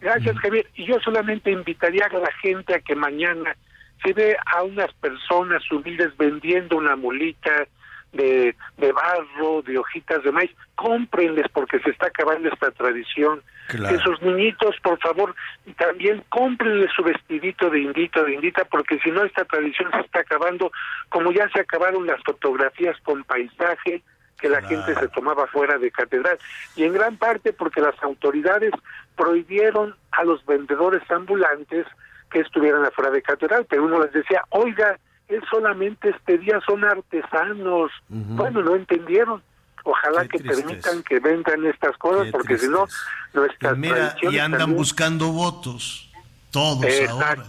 Gracias, 0.00 0.36
Javier. 0.38 0.66
Y 0.74 0.86
yo 0.86 0.98
solamente 0.98 1.52
invitaría 1.52 2.06
a 2.06 2.18
la 2.18 2.32
gente 2.42 2.74
a 2.74 2.80
que 2.80 2.96
mañana 2.96 3.56
se 4.04 4.12
ve 4.12 4.36
a 4.46 4.64
unas 4.64 4.92
personas 4.94 5.62
humildes 5.70 6.10
vendiendo 6.16 6.76
una 6.76 6.96
mulita 6.96 7.68
de, 8.16 8.56
de 8.78 8.92
barro, 8.92 9.62
de 9.62 9.78
hojitas 9.78 10.22
de 10.22 10.32
maíz. 10.32 10.50
Cómprenles 10.74 11.46
porque 11.52 11.78
se 11.80 11.90
está 11.90 12.06
acabando 12.08 12.48
esta 12.48 12.70
tradición. 12.70 13.42
Claro. 13.68 13.96
Esos 13.96 14.22
niñitos, 14.22 14.76
por 14.82 14.98
favor, 14.98 15.34
también 15.78 16.22
cómprenles 16.28 16.90
su 16.94 17.02
vestidito 17.02 17.70
de 17.70 17.80
indito, 17.80 18.24
de 18.24 18.34
indita, 18.34 18.64
porque 18.64 18.98
si 19.00 19.10
no 19.10 19.24
esta 19.24 19.44
tradición 19.44 19.90
se 19.92 20.00
está 20.00 20.20
acabando, 20.20 20.70
como 21.08 21.32
ya 21.32 21.48
se 21.50 21.60
acabaron 21.60 22.06
las 22.06 22.22
fotografías 22.24 22.96
con 23.02 23.24
paisaje, 23.24 24.02
que 24.38 24.48
la 24.48 24.62
gente 24.62 24.94
se 24.94 25.08
tomaba 25.08 25.46
fuera 25.46 25.78
de 25.78 25.90
catedral 25.90 26.38
y 26.76 26.84
en 26.84 26.92
gran 26.92 27.16
parte 27.16 27.52
porque 27.52 27.80
las 27.80 28.00
autoridades 28.02 28.70
prohibieron 29.16 29.94
a 30.12 30.24
los 30.24 30.44
vendedores 30.44 31.02
ambulantes 31.10 31.86
que 32.30 32.40
estuvieran 32.40 32.84
afuera 32.84 33.10
de 33.10 33.22
catedral, 33.22 33.66
pero 33.68 33.84
uno 33.84 34.02
les 34.02 34.12
decía, 34.12 34.42
oiga, 34.50 34.98
es 35.28 35.42
solamente 35.50 36.10
este 36.10 36.38
día, 36.38 36.60
son 36.66 36.84
artesanos. 36.84 37.90
Bueno, 38.08 38.62
no 38.62 38.76
entendieron. 38.76 39.42
Ojalá 39.84 40.26
que 40.26 40.38
permitan 40.40 41.02
que 41.04 41.20
vendan 41.20 41.64
estas 41.66 41.96
cosas, 41.98 42.28
porque 42.32 42.58
si 42.58 42.66
no, 42.68 42.86
nuestras 43.34 43.76
Y 43.76 43.78
mira, 43.78 43.94
tradiciones 43.94 44.34
y 44.34 44.38
andan 44.40 44.60
también- 44.60 44.78
buscando 44.78 45.28
votos. 45.32 46.02
Todos 46.50 46.86
ahora. 47.10 47.44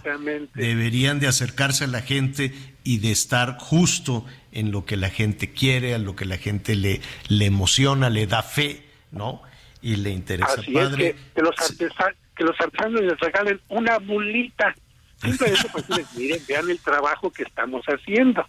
Deberían 0.54 1.18
de 1.18 1.28
acercarse 1.28 1.84
a 1.84 1.86
la 1.86 2.02
gente 2.02 2.52
y 2.84 2.98
de 2.98 3.10
estar 3.10 3.56
justo 3.58 4.24
en 4.52 4.70
lo 4.70 4.84
que 4.84 4.96
la 4.96 5.08
gente 5.08 5.52
quiere, 5.52 5.94
a 5.94 5.98
lo 5.98 6.14
que 6.14 6.26
la 6.26 6.36
gente 6.36 6.74
le, 6.76 7.00
le 7.28 7.46
emociona, 7.46 8.10
le 8.10 8.26
da 8.26 8.42
fe, 8.42 8.84
¿no? 9.10 9.40
Y 9.80 9.96
le 9.96 10.10
interesa, 10.10 10.60
Así 10.60 10.76
es 10.76 10.88
padre. 10.88 11.14
que, 11.14 11.16
que 11.34 11.42
los 11.42 11.58
artesanos, 11.58 12.16
que 12.36 12.44
los 12.44 12.60
artesanos 12.60 13.00
les 13.00 13.18
regalen 13.20 13.60
una 13.68 13.98
mulita. 14.00 14.74
Simplemente 15.20 15.68
pues 15.72 15.88
les 15.88 16.14
miren, 16.14 16.40
vean 16.46 16.70
el 16.70 16.78
trabajo 16.78 17.32
que 17.32 17.42
estamos 17.42 17.84
haciendo. 17.86 18.46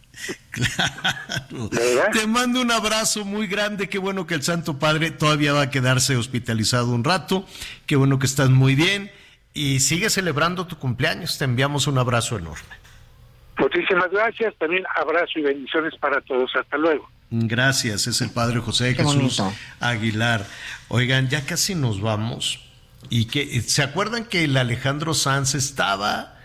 Te 2.11 2.27
mando 2.27 2.61
un 2.61 2.71
abrazo 2.71 3.25
muy 3.25 3.47
grande. 3.47 3.89
Qué 3.89 3.97
bueno 3.97 4.27
que 4.27 4.35
el 4.35 4.43
Santo 4.43 4.77
Padre 4.77 5.09
todavía 5.09 5.53
va 5.53 5.63
a 5.63 5.69
quedarse 5.71 6.15
hospitalizado 6.15 6.89
un 6.91 7.03
rato. 7.03 7.45
Qué 7.87 7.95
bueno 7.95 8.19
que 8.19 8.27
estás 8.27 8.51
muy 8.51 8.75
bien. 8.75 9.11
Y 9.53 9.79
sigue 9.79 10.11
celebrando 10.11 10.67
tu 10.67 10.77
cumpleaños. 10.77 11.39
Te 11.39 11.45
enviamos 11.45 11.87
un 11.87 11.97
abrazo 11.97 12.37
enorme. 12.37 12.79
Muchísimas 13.57 14.09
gracias, 14.11 14.53
también 14.57 14.83
abrazo 14.95 15.39
y 15.39 15.41
bendiciones 15.41 15.93
para 15.99 16.21
todos. 16.21 16.51
Hasta 16.55 16.77
luego. 16.77 17.09
Gracias, 17.31 18.07
es 18.07 18.21
el 18.21 18.29
Padre 18.29 18.59
José 18.59 18.95
Qué 18.95 19.03
Jesús 19.03 19.37
bonito. 19.37 19.53
Aguilar. 19.79 20.45
Oigan, 20.87 21.29
ya 21.29 21.45
casi 21.45 21.73
nos 21.73 21.99
vamos. 21.99 22.63
Y 23.09 23.25
que 23.25 23.61
se 23.61 23.81
acuerdan 23.81 24.25
que 24.25 24.43
el 24.43 24.55
Alejandro 24.55 25.13
Sanz 25.13 25.55
estaba 25.55 26.38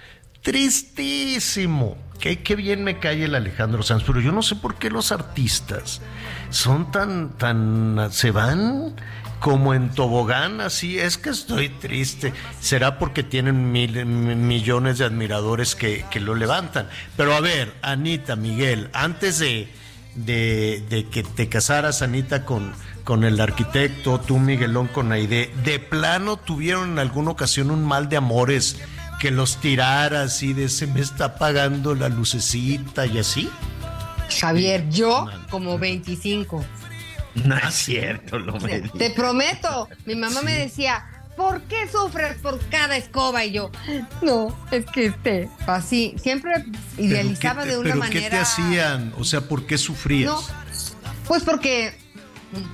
tristísimo. 0.45 1.97
Qué, 2.21 2.43
qué 2.43 2.55
bien 2.55 2.85
me 2.85 3.01
cae 3.01 3.25
el 3.25 3.35
Alejandro 3.35 3.83
Sanz, 3.83 4.05
pero 4.07 4.21
yo 4.21 4.31
no 4.31 4.43
sé 4.43 4.55
por 4.55 4.77
qué 4.77 4.89
los 4.89 5.11
artistas 5.11 6.01
son 6.51 6.93
tan, 6.93 7.31
tan, 7.31 8.09
se 8.12 8.31
van 8.31 8.95
como 9.41 9.75
en 9.75 9.91
tobogán, 9.91 10.61
así 10.61 10.99
es 10.99 11.19
que 11.19 11.31
estoy 11.31 11.69
triste. 11.69 12.33
Será 12.61 12.99
porque 12.99 13.23
tienen 13.23 13.73
millones 13.73 14.99
de 14.99 15.05
admiradores 15.05 15.75
que, 15.75 16.05
que 16.11 16.21
lo 16.21 16.35
levantan. 16.35 16.89
Pero 17.16 17.35
a 17.35 17.41
ver, 17.41 17.75
Anita, 17.83 18.37
Miguel, 18.37 18.89
antes 18.93 19.39
de, 19.39 19.69
de, 20.15 20.83
de 20.89 21.07
que 21.09 21.23
te 21.25 21.49
casaras, 21.49 22.01
Anita, 22.01 22.45
con, 22.45 22.73
con 23.03 23.25
el 23.25 23.41
arquitecto, 23.41 24.21
tú, 24.21 24.39
Miguelón, 24.39 24.89
con 24.89 25.12
Aide, 25.12 25.53
¿de 25.65 25.79
plano 25.79 26.37
tuvieron 26.37 26.93
en 26.93 26.99
alguna 26.99 27.31
ocasión 27.31 27.71
un 27.71 27.85
mal 27.85 28.09
de 28.09 28.16
amores 28.16 28.79
que 29.20 29.31
los 29.31 29.57
tirara 29.61 30.23
así 30.23 30.53
de 30.53 30.69
se 30.69 30.86
me 30.86 31.01
está 31.01 31.27
apagando 31.27 31.95
la 31.95 32.09
lucecita 32.09 33.07
y 33.07 33.19
así? 33.19 33.49
Javier, 34.41 34.89
yo 34.91 35.27
como 35.51 35.78
25. 35.78 36.65
No 37.45 37.57
es 37.57 37.74
cierto, 37.74 38.39
lo 38.39 38.59
me 38.61 38.81
Te 38.81 39.11
prometo, 39.11 39.89
mi 40.07 40.15
mamá 40.15 40.41
me 40.43 40.53
decía, 40.55 41.05
¿por 41.36 41.62
qué 41.62 41.89
sufres 41.91 42.36
por 42.39 42.61
cada 42.69 42.97
escoba? 42.97 43.45
Y 43.45 43.53
yo, 43.53 43.70
no, 44.23 44.57
es 44.70 44.86
que 44.86 45.07
este, 45.07 45.49
así, 45.66 46.15
siempre 46.23 46.65
idealizaba 46.97 47.62
¿Pero 47.62 47.65
qué 47.65 47.70
te- 47.70 47.73
de 47.73 47.78
una 47.78 47.89
pero 47.91 47.97
manera. 48.01 48.20
¿Qué 48.23 48.31
te 48.31 48.39
hacían? 48.39 49.12
O 49.19 49.24
sea, 49.24 49.41
¿por 49.43 49.66
qué 49.66 49.78
sufrías? 49.78 50.31
No, 50.31 50.41
pues 51.27 51.43
porque, 51.43 51.99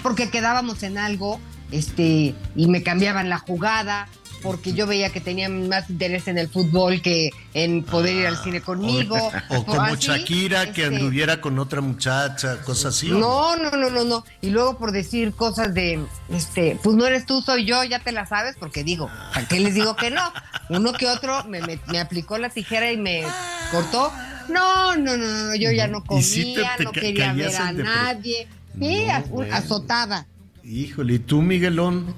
porque 0.03 0.29
quedábamos 0.31 0.83
en 0.83 0.99
algo, 0.99 1.41
este, 1.71 2.35
y 2.55 2.67
me 2.69 2.83
cambiaban 2.83 3.29
la 3.31 3.39
jugada, 3.39 4.09
porque 4.43 4.73
yo 4.73 4.87
veía 4.87 5.11
que 5.11 5.21
tenían 5.21 5.69
más 5.69 5.89
interés 5.91 6.29
en 6.29 6.39
el 6.39 6.49
fútbol 6.49 7.03
que 7.03 7.31
en 7.55 7.83
poder 7.85 8.15
ir 8.17 8.27
al 8.27 8.37
cine 8.43 8.61
conmigo. 8.61 9.17
O, 9.51 9.59
o 9.59 9.65
como 9.67 9.81
así, 9.83 10.07
Shakira 10.07 10.73
que 10.73 10.83
este, 10.83 10.95
anduviera 10.97 11.41
con 11.41 11.59
otra 11.59 11.81
muchacha, 11.81 12.61
cosas 12.63 12.95
así. 12.97 13.11
¿o 13.11 13.19
No, 13.19 13.57
no, 13.57 13.71
no, 13.73 13.91
no, 13.91 14.05
no. 14.05 14.25
Y 14.41 14.51
luego 14.51 14.79
por 14.79 14.93
decir 14.93 15.33
cosas 15.35 15.75
de, 15.75 16.01
este, 16.31 16.79
pues 16.83 16.97
no 16.97 17.07
eres 17.07 17.27
tú, 17.27 17.43
soy 17.43 17.65
yo, 17.65 17.83
ya 17.85 17.99
te 17.99 18.13
la 18.13 18.27
sabes, 18.27 18.57
porque 18.59 18.85
digo, 18.85 19.09
¿para 19.35 19.47
qué 19.49 19.61
les 19.61 19.75
digo 19.75 19.97
que 19.97 20.11
no? 20.11 20.23
Uno 20.69 20.93
que 20.93 21.07
otro 21.09 21.45
me, 21.45 21.61
me- 21.63 21.81
me 21.89 21.99
aplicó 22.01 22.39
la 22.39 22.49
tijera 22.51 22.93
y 22.93 22.97
me 22.97 23.25
cortó. 23.73 24.13
No, 24.49 24.97
no, 24.97 25.17
no, 25.17 25.27
no, 25.47 25.55
yo 25.55 25.71
ya 25.71 25.87
no 25.87 26.01
te- 26.03 26.07
comía, 26.09 26.77
te 26.77 26.85
no 26.85 26.93
quería 26.93 27.33
ver 27.33 27.55
a 27.57 27.73
nadie. 27.73 28.49
Sí, 28.79 29.05
No, 29.07 29.21
bueno. 29.29 29.55
azotada. 29.55 30.27
Híjole, 30.65 31.15
¿y 31.15 31.19
tú, 31.19 31.43
Miguelón? 31.43 32.15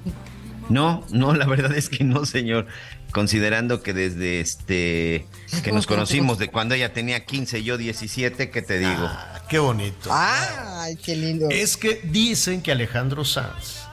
No, 0.69 1.03
no, 1.11 1.33
la 1.33 1.45
verdad 1.45 1.75
es 1.75 1.89
que 1.89 2.03
no, 2.03 2.25
señor. 2.25 2.67
Considerando 3.11 3.83
que 3.83 3.93
desde 3.93 4.39
este 4.39 5.27
que 5.63 5.71
nos 5.71 5.85
conocimos 5.85 6.39
de 6.39 6.47
cuando 6.47 6.73
ella 6.73 6.93
tenía 6.93 7.25
15 7.25 7.59
y 7.59 7.63
yo 7.63 7.77
17, 7.77 8.49
¿qué 8.49 8.61
te 8.63 8.79
digo? 8.79 9.09
Qué 9.47 9.59
bonito. 9.59 10.09
Ay, 10.11 10.95
qué 10.95 11.15
lindo. 11.15 11.47
Es 11.51 11.77
que 11.77 12.01
dicen 12.05 12.61
que 12.63 12.71
Alejandro 12.71 13.23
Sanz 13.23 13.83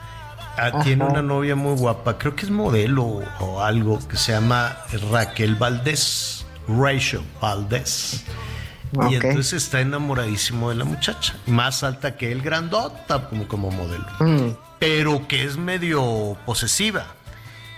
ah, 0.56 0.80
tiene 0.82 1.04
una 1.04 1.20
novia 1.20 1.54
muy 1.54 1.76
guapa, 1.76 2.16
creo 2.16 2.34
que 2.34 2.46
es 2.46 2.50
modelo 2.50 3.22
o 3.40 3.60
algo, 3.62 3.98
que 4.08 4.16
se 4.16 4.32
llama 4.32 4.78
Raquel 5.10 5.54
Valdés, 5.56 6.46
Rachel 6.66 7.20
Valdés. 7.42 8.24
Y 9.10 9.14
entonces 9.14 9.64
está 9.64 9.80
enamoradísimo 9.80 10.70
de 10.70 10.76
la 10.76 10.84
muchacha, 10.84 11.36
más 11.46 11.84
alta 11.84 12.16
que 12.16 12.32
él, 12.32 12.42
grandota 12.42 13.28
como, 13.28 13.46
como 13.46 13.70
modelo, 13.70 14.06
Mm. 14.18 14.50
Pero 14.80 15.28
que 15.28 15.44
es 15.44 15.56
medio 15.56 16.36
posesiva. 16.44 17.14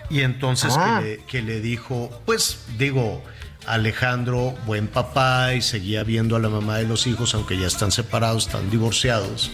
Y 0.09 0.21
entonces 0.23 0.75
Ah. 0.79 1.01
que, 1.03 1.07
le, 1.07 1.19
que 1.25 1.43
le 1.43 1.61
dijo, 1.61 2.11
pues 2.25 2.65
digo, 2.79 3.23
Alejandro, 3.67 4.55
buen 4.67 4.89
papá, 4.89 5.55
y 5.55 5.63
seguía 5.63 6.03
viendo 6.05 6.37
a 6.37 6.39
la 6.41 6.49
mamá 6.49 6.79
de 6.79 6.85
los 6.85 7.07
hijos, 7.07 7.35
aunque 7.35 7.59
ya 7.59 7.67
están 7.67 7.93
separados, 7.93 8.47
están 8.47 8.71
divorciados. 8.71 9.51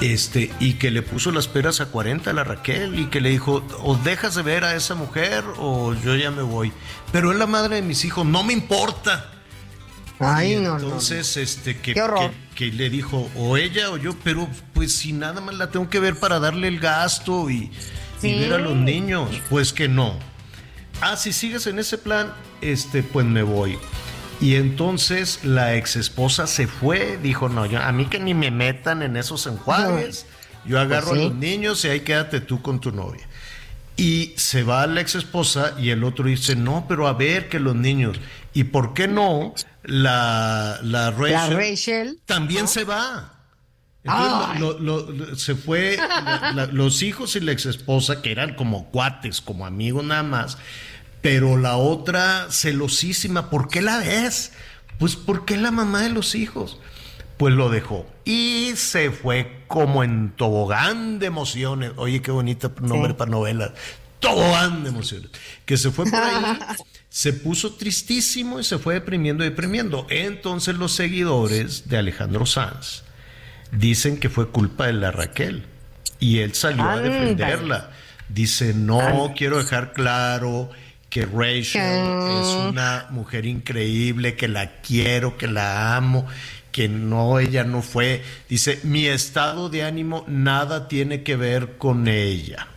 Este, 0.00 0.50
y 0.60 0.74
que 0.74 0.90
le 0.90 1.02
puso 1.02 1.30
las 1.30 1.46
peras 1.46 1.80
a 1.82 1.86
40 1.86 2.30
a 2.30 2.32
la 2.32 2.42
Raquel 2.42 2.98
y 2.98 3.06
que 3.06 3.20
le 3.20 3.28
dijo, 3.28 3.62
o 3.82 3.96
dejas 3.96 4.34
de 4.34 4.42
ver 4.42 4.64
a 4.64 4.74
esa 4.74 4.94
mujer 4.94 5.44
o 5.58 5.92
yo 5.94 6.16
ya 6.16 6.30
me 6.30 6.40
voy. 6.42 6.72
Pero 7.12 7.30
es 7.32 7.38
la 7.38 7.46
madre 7.46 7.76
de 7.76 7.82
mis 7.82 8.04
hijos, 8.06 8.24
no 8.24 8.42
me 8.42 8.54
importa. 8.54 9.30
Ay, 10.18 10.54
Y 10.54 10.56
no, 10.56 10.62
no, 10.62 10.68
no. 10.78 10.84
entonces, 10.84 11.36
este, 11.36 11.78
que, 11.78 11.92
Qué 11.92 12.00
horror. 12.02 12.30
que, 12.30 12.36
que 12.60 12.70
le 12.70 12.90
dijo, 12.90 13.30
o 13.36 13.56
ella 13.56 13.90
o 13.90 13.96
yo, 13.96 14.14
pero 14.22 14.46
pues 14.74 14.94
si 14.94 15.14
nada 15.14 15.40
más 15.40 15.54
la 15.54 15.70
tengo 15.70 15.88
que 15.88 15.98
ver 15.98 16.16
para 16.16 16.38
darle 16.38 16.68
el 16.68 16.78
gasto 16.78 17.48
y, 17.48 17.70
ver 18.22 18.52
a 18.52 18.58
los 18.58 18.76
niños, 18.76 19.30
pues 19.48 19.72
que 19.72 19.88
no. 19.88 20.18
Ah, 21.00 21.16
si 21.16 21.32
sigues 21.32 21.66
en 21.66 21.78
ese 21.78 21.96
plan, 21.96 22.34
este, 22.60 23.02
pues 23.02 23.24
me 23.24 23.42
voy. 23.42 23.78
Y 24.42 24.56
entonces 24.56 25.42
la 25.42 25.74
ex 25.74 25.96
esposa 25.96 26.46
se 26.46 26.66
fue, 26.66 27.18
dijo, 27.22 27.48
no, 27.48 27.64
yo, 27.64 27.80
a 27.80 27.92
mí 27.92 28.04
que 28.04 28.20
ni 28.20 28.34
me 28.34 28.50
metan 28.50 29.00
en 29.00 29.16
esos 29.16 29.46
enjuagues, 29.46 30.26
yo 30.66 30.78
agarro 30.78 31.08
Pues 31.08 31.18
sí. 31.18 31.26
a 31.26 31.28
los 31.30 31.38
niños 31.38 31.82
y 31.86 31.88
ahí 31.88 32.00
quédate 32.00 32.42
tú 32.42 32.60
con 32.60 32.78
tu 32.78 32.92
novia. 32.92 33.26
Y 33.96 34.34
se 34.36 34.64
va 34.64 34.86
la 34.86 35.00
ex 35.00 35.14
esposa 35.14 35.76
y 35.78 35.88
el 35.88 36.04
otro 36.04 36.26
dice, 36.26 36.56
no, 36.56 36.84
pero 36.86 37.08
a 37.08 37.14
ver 37.14 37.48
que 37.48 37.58
los 37.58 37.74
niños. 37.74 38.18
¿Y 38.52 38.64
por 38.64 38.92
qué 38.92 39.08
no? 39.08 39.54
La, 39.82 40.78
la 40.82 41.10
Rachel, 41.10 41.32
La 41.32 41.48
Rachel. 41.50 42.20
también 42.26 42.68
se 42.68 42.84
va. 42.84 43.34
Entonces, 44.02 44.60
lo- 44.60 44.78
lo- 44.78 45.10
lo- 45.10 45.36
se 45.36 45.54
fue 45.54 45.96
la- 46.54 46.68
los 46.72 47.02
hijos 47.02 47.36
y 47.36 47.40
la 47.40 47.52
ex 47.52 47.66
esposa, 47.66 48.22
que 48.22 48.32
eran 48.32 48.54
como 48.54 48.90
cuates, 48.90 49.40
como 49.40 49.66
amigos 49.66 50.04
nada 50.04 50.22
más, 50.22 50.58
pero 51.22 51.56
la 51.58 51.76
otra 51.76 52.46
celosísima, 52.50 53.50
¿por 53.50 53.68
qué 53.68 53.82
la 53.82 53.98
ves? 53.98 54.52
Pues 54.98 55.16
porque 55.16 55.54
es 55.54 55.60
la 55.60 55.70
mamá 55.70 56.02
de 56.02 56.10
los 56.10 56.34
hijos. 56.34 56.78
Pues 57.36 57.54
lo 57.54 57.70
dejó 57.70 58.06
y 58.26 58.72
se 58.76 59.10
fue 59.10 59.64
como 59.66 60.04
en 60.04 60.30
tobogán 60.36 61.18
de 61.18 61.26
emociones. 61.26 61.92
Oye, 61.96 62.20
qué 62.20 62.30
bonito 62.30 62.70
nombre 62.82 63.14
para 63.14 63.30
novela. 63.30 63.72
Tobogán 64.18 64.82
de 64.84 64.90
emociones. 64.90 65.30
Que 65.64 65.78
se 65.78 65.90
fue 65.90 66.04
por 66.04 66.20
ahí, 66.22 66.58
se 67.10 67.32
puso 67.32 67.74
tristísimo 67.74 68.60
y 68.60 68.64
se 68.64 68.78
fue 68.78 68.94
deprimiendo 68.94 69.44
y 69.44 69.50
deprimiendo. 69.50 70.06
Entonces 70.08 70.76
los 70.76 70.92
seguidores 70.92 71.88
de 71.88 71.98
Alejandro 71.98 72.46
Sanz 72.46 73.02
dicen 73.72 74.18
que 74.18 74.30
fue 74.30 74.48
culpa 74.48 74.86
de 74.86 74.94
la 74.94 75.10
Raquel 75.10 75.64
y 76.20 76.38
él 76.38 76.54
salió 76.54 76.88
a 76.88 77.00
defenderla. 77.00 77.90
Dice, 78.28 78.74
no, 78.74 79.34
quiero 79.36 79.58
dejar 79.58 79.92
claro 79.92 80.70
que 81.08 81.26
Rachel 81.26 81.82
es 82.40 82.46
una 82.68 83.06
mujer 83.10 83.44
increíble, 83.44 84.36
que 84.36 84.46
la 84.46 84.80
quiero, 84.80 85.36
que 85.36 85.48
la 85.48 85.96
amo, 85.96 86.26
que 86.70 86.88
no, 86.88 87.40
ella 87.40 87.64
no 87.64 87.82
fue. 87.82 88.22
Dice, 88.48 88.78
mi 88.84 89.06
estado 89.06 89.68
de 89.68 89.82
ánimo 89.82 90.24
nada 90.28 90.86
tiene 90.86 91.24
que 91.24 91.34
ver 91.34 91.76
con 91.76 92.06
ella. 92.06 92.68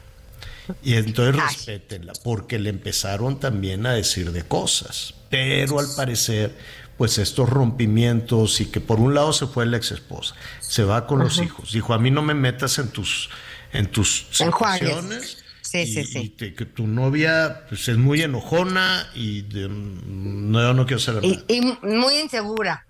Y 0.84 0.96
entonces 0.96 1.36
respétenla, 1.42 2.14
porque 2.24 2.60
le 2.60 2.70
empezaron 2.70 3.40
también 3.40 3.86
a 3.86 3.94
decir 3.94 4.32
de 4.32 4.44
cosas. 4.44 5.14
Pero 5.30 5.80
al 5.80 5.88
parecer, 5.96 6.56
pues 6.98 7.18
estos 7.18 7.50
rompimientos 7.50 8.62
y 8.62 8.68
que 8.68 8.80
por 8.80 9.00
un 9.00 9.14
lado 9.14 9.34
se 9.34 9.48
fue 9.48 9.66
la 9.66 9.78
ex 9.78 9.92
esposa, 9.92 10.36
se 10.62 10.84
va 10.84 11.06
con 11.08 11.20
los 11.20 11.40
hijos. 11.40 11.72
Dijo, 11.72 11.94
a 11.94 12.00
mí 12.00 12.12
no 12.12 12.22
me 12.22 12.34
metas 12.34 12.78
en 12.80 12.90
tus, 12.90 13.30
en 13.74 13.88
tus 13.88 14.28
situaciones. 14.32 15.40
Sí, 15.62 15.80
y, 15.80 15.88
sí, 15.88 16.04
sí. 16.06 16.20
y 16.20 16.30
te- 16.30 16.54
que 16.54 16.66
tu 16.66 16.86
novia 16.86 17.66
pues, 17.68 17.88
es 17.88 17.98
muy 17.98 18.22
enojona 18.22 19.10
y 19.16 19.42
de- 19.42 19.68
no, 19.70 20.62
yo 20.62 20.74
no 20.74 20.86
quiero 20.86 21.00
saber. 21.00 21.24
Y, 21.26 21.44
y 21.48 21.62
muy 21.82 22.20
insegura. 22.20 22.86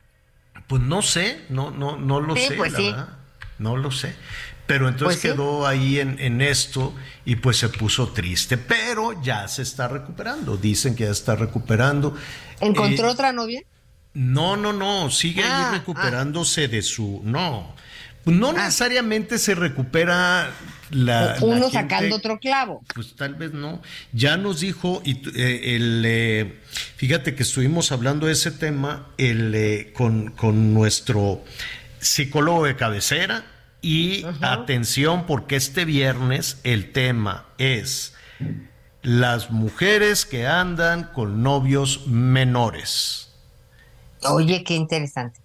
Pues 0.68 0.82
no 0.82 1.02
sé, 1.02 1.46
no, 1.50 1.72
no, 1.72 1.98
no 1.98 2.20
lo 2.20 2.36
Sí, 2.36 2.48
sé, 2.48 2.56
pues 2.56 2.72
la 2.74 2.78
sí. 2.80 2.86
verdad. 2.88 3.10
No 3.60 3.78
lo 3.78 3.92
sé. 3.92 4.16
Pero 4.66 4.88
entonces 4.88 5.18
Pues 5.20 5.22
sí. 5.22 5.28
quedó 5.30 5.68
ahí 5.68 6.00
en, 6.00 6.18
en 6.20 6.42
esto 6.42 6.96
y 7.26 7.36
pues 7.36 7.58
se 7.58 7.70
puso 7.70 8.10
triste. 8.14 8.58
Pero 8.58 9.22
ya 9.22 9.48
se 9.48 9.62
está 9.62 9.88
recuperando. 9.90 10.56
Dicen 10.58 10.96
que 10.96 11.04
ya 11.04 11.12
está 11.12 11.36
recuperando. 11.36 12.16
¿Encontró 12.62 13.08
Eh, 13.10 13.12
otra 13.12 13.34
novia? 13.34 13.62
no, 14.14 14.56
no, 14.56 14.72
no. 14.72 15.10
Sigue 15.10 15.44
Ah, 15.44 15.70
ahí 15.72 15.78
recuperándose 15.80 16.68
de 16.70 16.82
su. 16.82 17.22
No. 17.24 17.76
No 18.26 18.54
necesariamente 18.54 19.38
se 19.38 19.54
recupera 19.54 20.50
la. 20.92 21.36
la 21.36 21.38
Uno 21.42 21.70
gente- 21.70 21.72
sacando 21.74 22.16
otro 22.16 22.40
clavo. 22.40 22.82
pues 22.96 23.18
tal 23.18 23.36
vez 23.36 23.52
no. 23.52 23.82
Ya 24.14 24.38
nos 24.38 24.62
dijo, 24.62 25.02
y 25.04 25.18
eh, 25.38 25.76
el, 25.76 26.04
eh, 26.08 26.60
fíjate 26.96 27.36
que 27.36 27.44
estuvimos 27.44 27.92
hablando 27.92 28.28
de 28.28 28.32
ese 28.32 28.52
tema 28.52 29.10
el, 29.18 29.92
con, 29.94 30.32
con 30.32 30.74
nuestro 30.74 31.44
psicólogo 32.00 32.66
de 32.66 32.78
cabecera 32.78 33.44
y 33.84 34.26
atención 34.42 35.28
porque 35.28 35.56
este 35.58 35.86
viernes 35.86 36.58
el 36.64 36.92
tema 36.92 37.46
es 37.60 38.16
las 39.04 39.52
mujeres 39.52 40.26
que 40.26 40.48
andan 40.48 41.12
con 41.14 41.44
novios 41.44 42.08
menores. 42.08 43.30
Oye, 44.24 44.64
qué 44.64 44.74
interesante. 44.76 45.44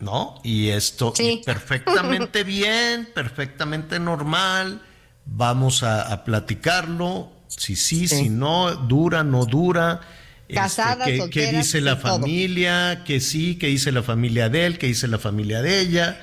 ¿no? 0.00 0.40
Y 0.42 0.68
esto 0.68 1.12
y 1.18 1.38
perfectamente 1.44 2.44
bien, 2.44 3.08
perfectamente 3.14 4.00
normal. 4.00 4.82
Vamos 5.26 5.82
a, 5.82 6.12
a 6.12 6.24
platicarlo. 6.24 7.32
Si 7.48 7.76
sí, 7.76 8.08
si 8.08 8.28
no, 8.28 8.74
dura, 8.74 9.24
no 9.24 9.46
dura. 9.46 10.00
Este, 10.42 10.54
Casadas, 10.54 11.06
¿qué, 11.06 11.30
qué 11.30 11.52
dice 11.52 11.80
la 11.80 11.98
todo. 11.98 12.18
familia? 12.18 13.02
Que 13.04 13.20
sí, 13.20 13.56
que 13.56 13.68
dice 13.68 13.92
la 13.92 14.02
familia 14.02 14.48
de 14.48 14.66
él, 14.66 14.78
que 14.78 14.86
dice 14.86 15.08
la 15.08 15.18
familia 15.18 15.62
de 15.62 15.80
ella. 15.80 16.20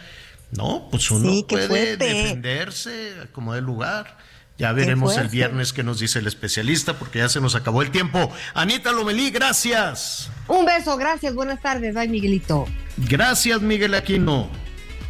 No, 0.52 0.88
pues 0.92 1.10
uno 1.12 1.30
Sí, 1.32 1.46
puede 1.48 1.68
fuerte. 1.68 2.06
defenderse 2.06 3.14
como 3.32 3.54
de 3.54 3.62
lugar. 3.62 4.18
Ya 4.58 4.74
veremos 4.74 5.18
el 5.18 5.28
viernes 5.30 5.74
qué 5.74 5.82
nos 5.82 6.00
dice 6.00 6.20
el 6.20 6.28
especialista, 6.28 7.00
porque 7.00 7.18
ya 7.20 7.30
se 7.30 7.42
nos 7.42 7.56
acabó 7.56 7.82
el 7.82 7.90
tiempo. 7.90 8.32
Anita 8.54 8.92
Lomelí, 8.92 9.32
gracias. 9.32 10.30
Un 10.48 10.66
beso, 10.66 10.98
gracias, 10.98 11.34
buenas 11.34 11.62
tardes. 11.62 11.96
Bye, 11.96 12.10
Miguelito. 12.10 12.68
Gracias, 12.98 13.60
Miguel 13.62 13.96
Aquino. 13.96 14.50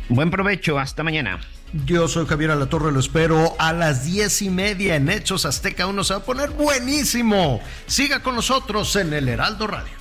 Buen 0.07 0.31
provecho, 0.31 0.79
hasta 0.79 1.03
mañana. 1.03 1.41
Yo 1.85 2.07
soy 2.07 2.27
Javier 2.27 2.51
Alatorre, 2.51 2.91
lo 2.93 2.99
espero 2.99 3.55
a 3.59 3.73
las 3.73 4.05
diez 4.05 4.41
y 4.41 4.49
media 4.49 4.95
en 4.95 5.09
Hechos 5.09 5.45
Azteca. 5.45 5.85
Uno 5.87 6.03
se 6.05 6.13
va 6.13 6.19
a 6.19 6.23
poner 6.23 6.51
buenísimo. 6.51 7.61
Siga 7.87 8.21
con 8.23 8.35
nosotros 8.35 8.95
en 8.95 9.11
el 9.13 9.27
Heraldo 9.27 9.67
Radio. 9.67 9.93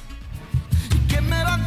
¿Quién 1.09 1.29
me 1.29 1.43
va 1.43 1.55
a 1.55 1.67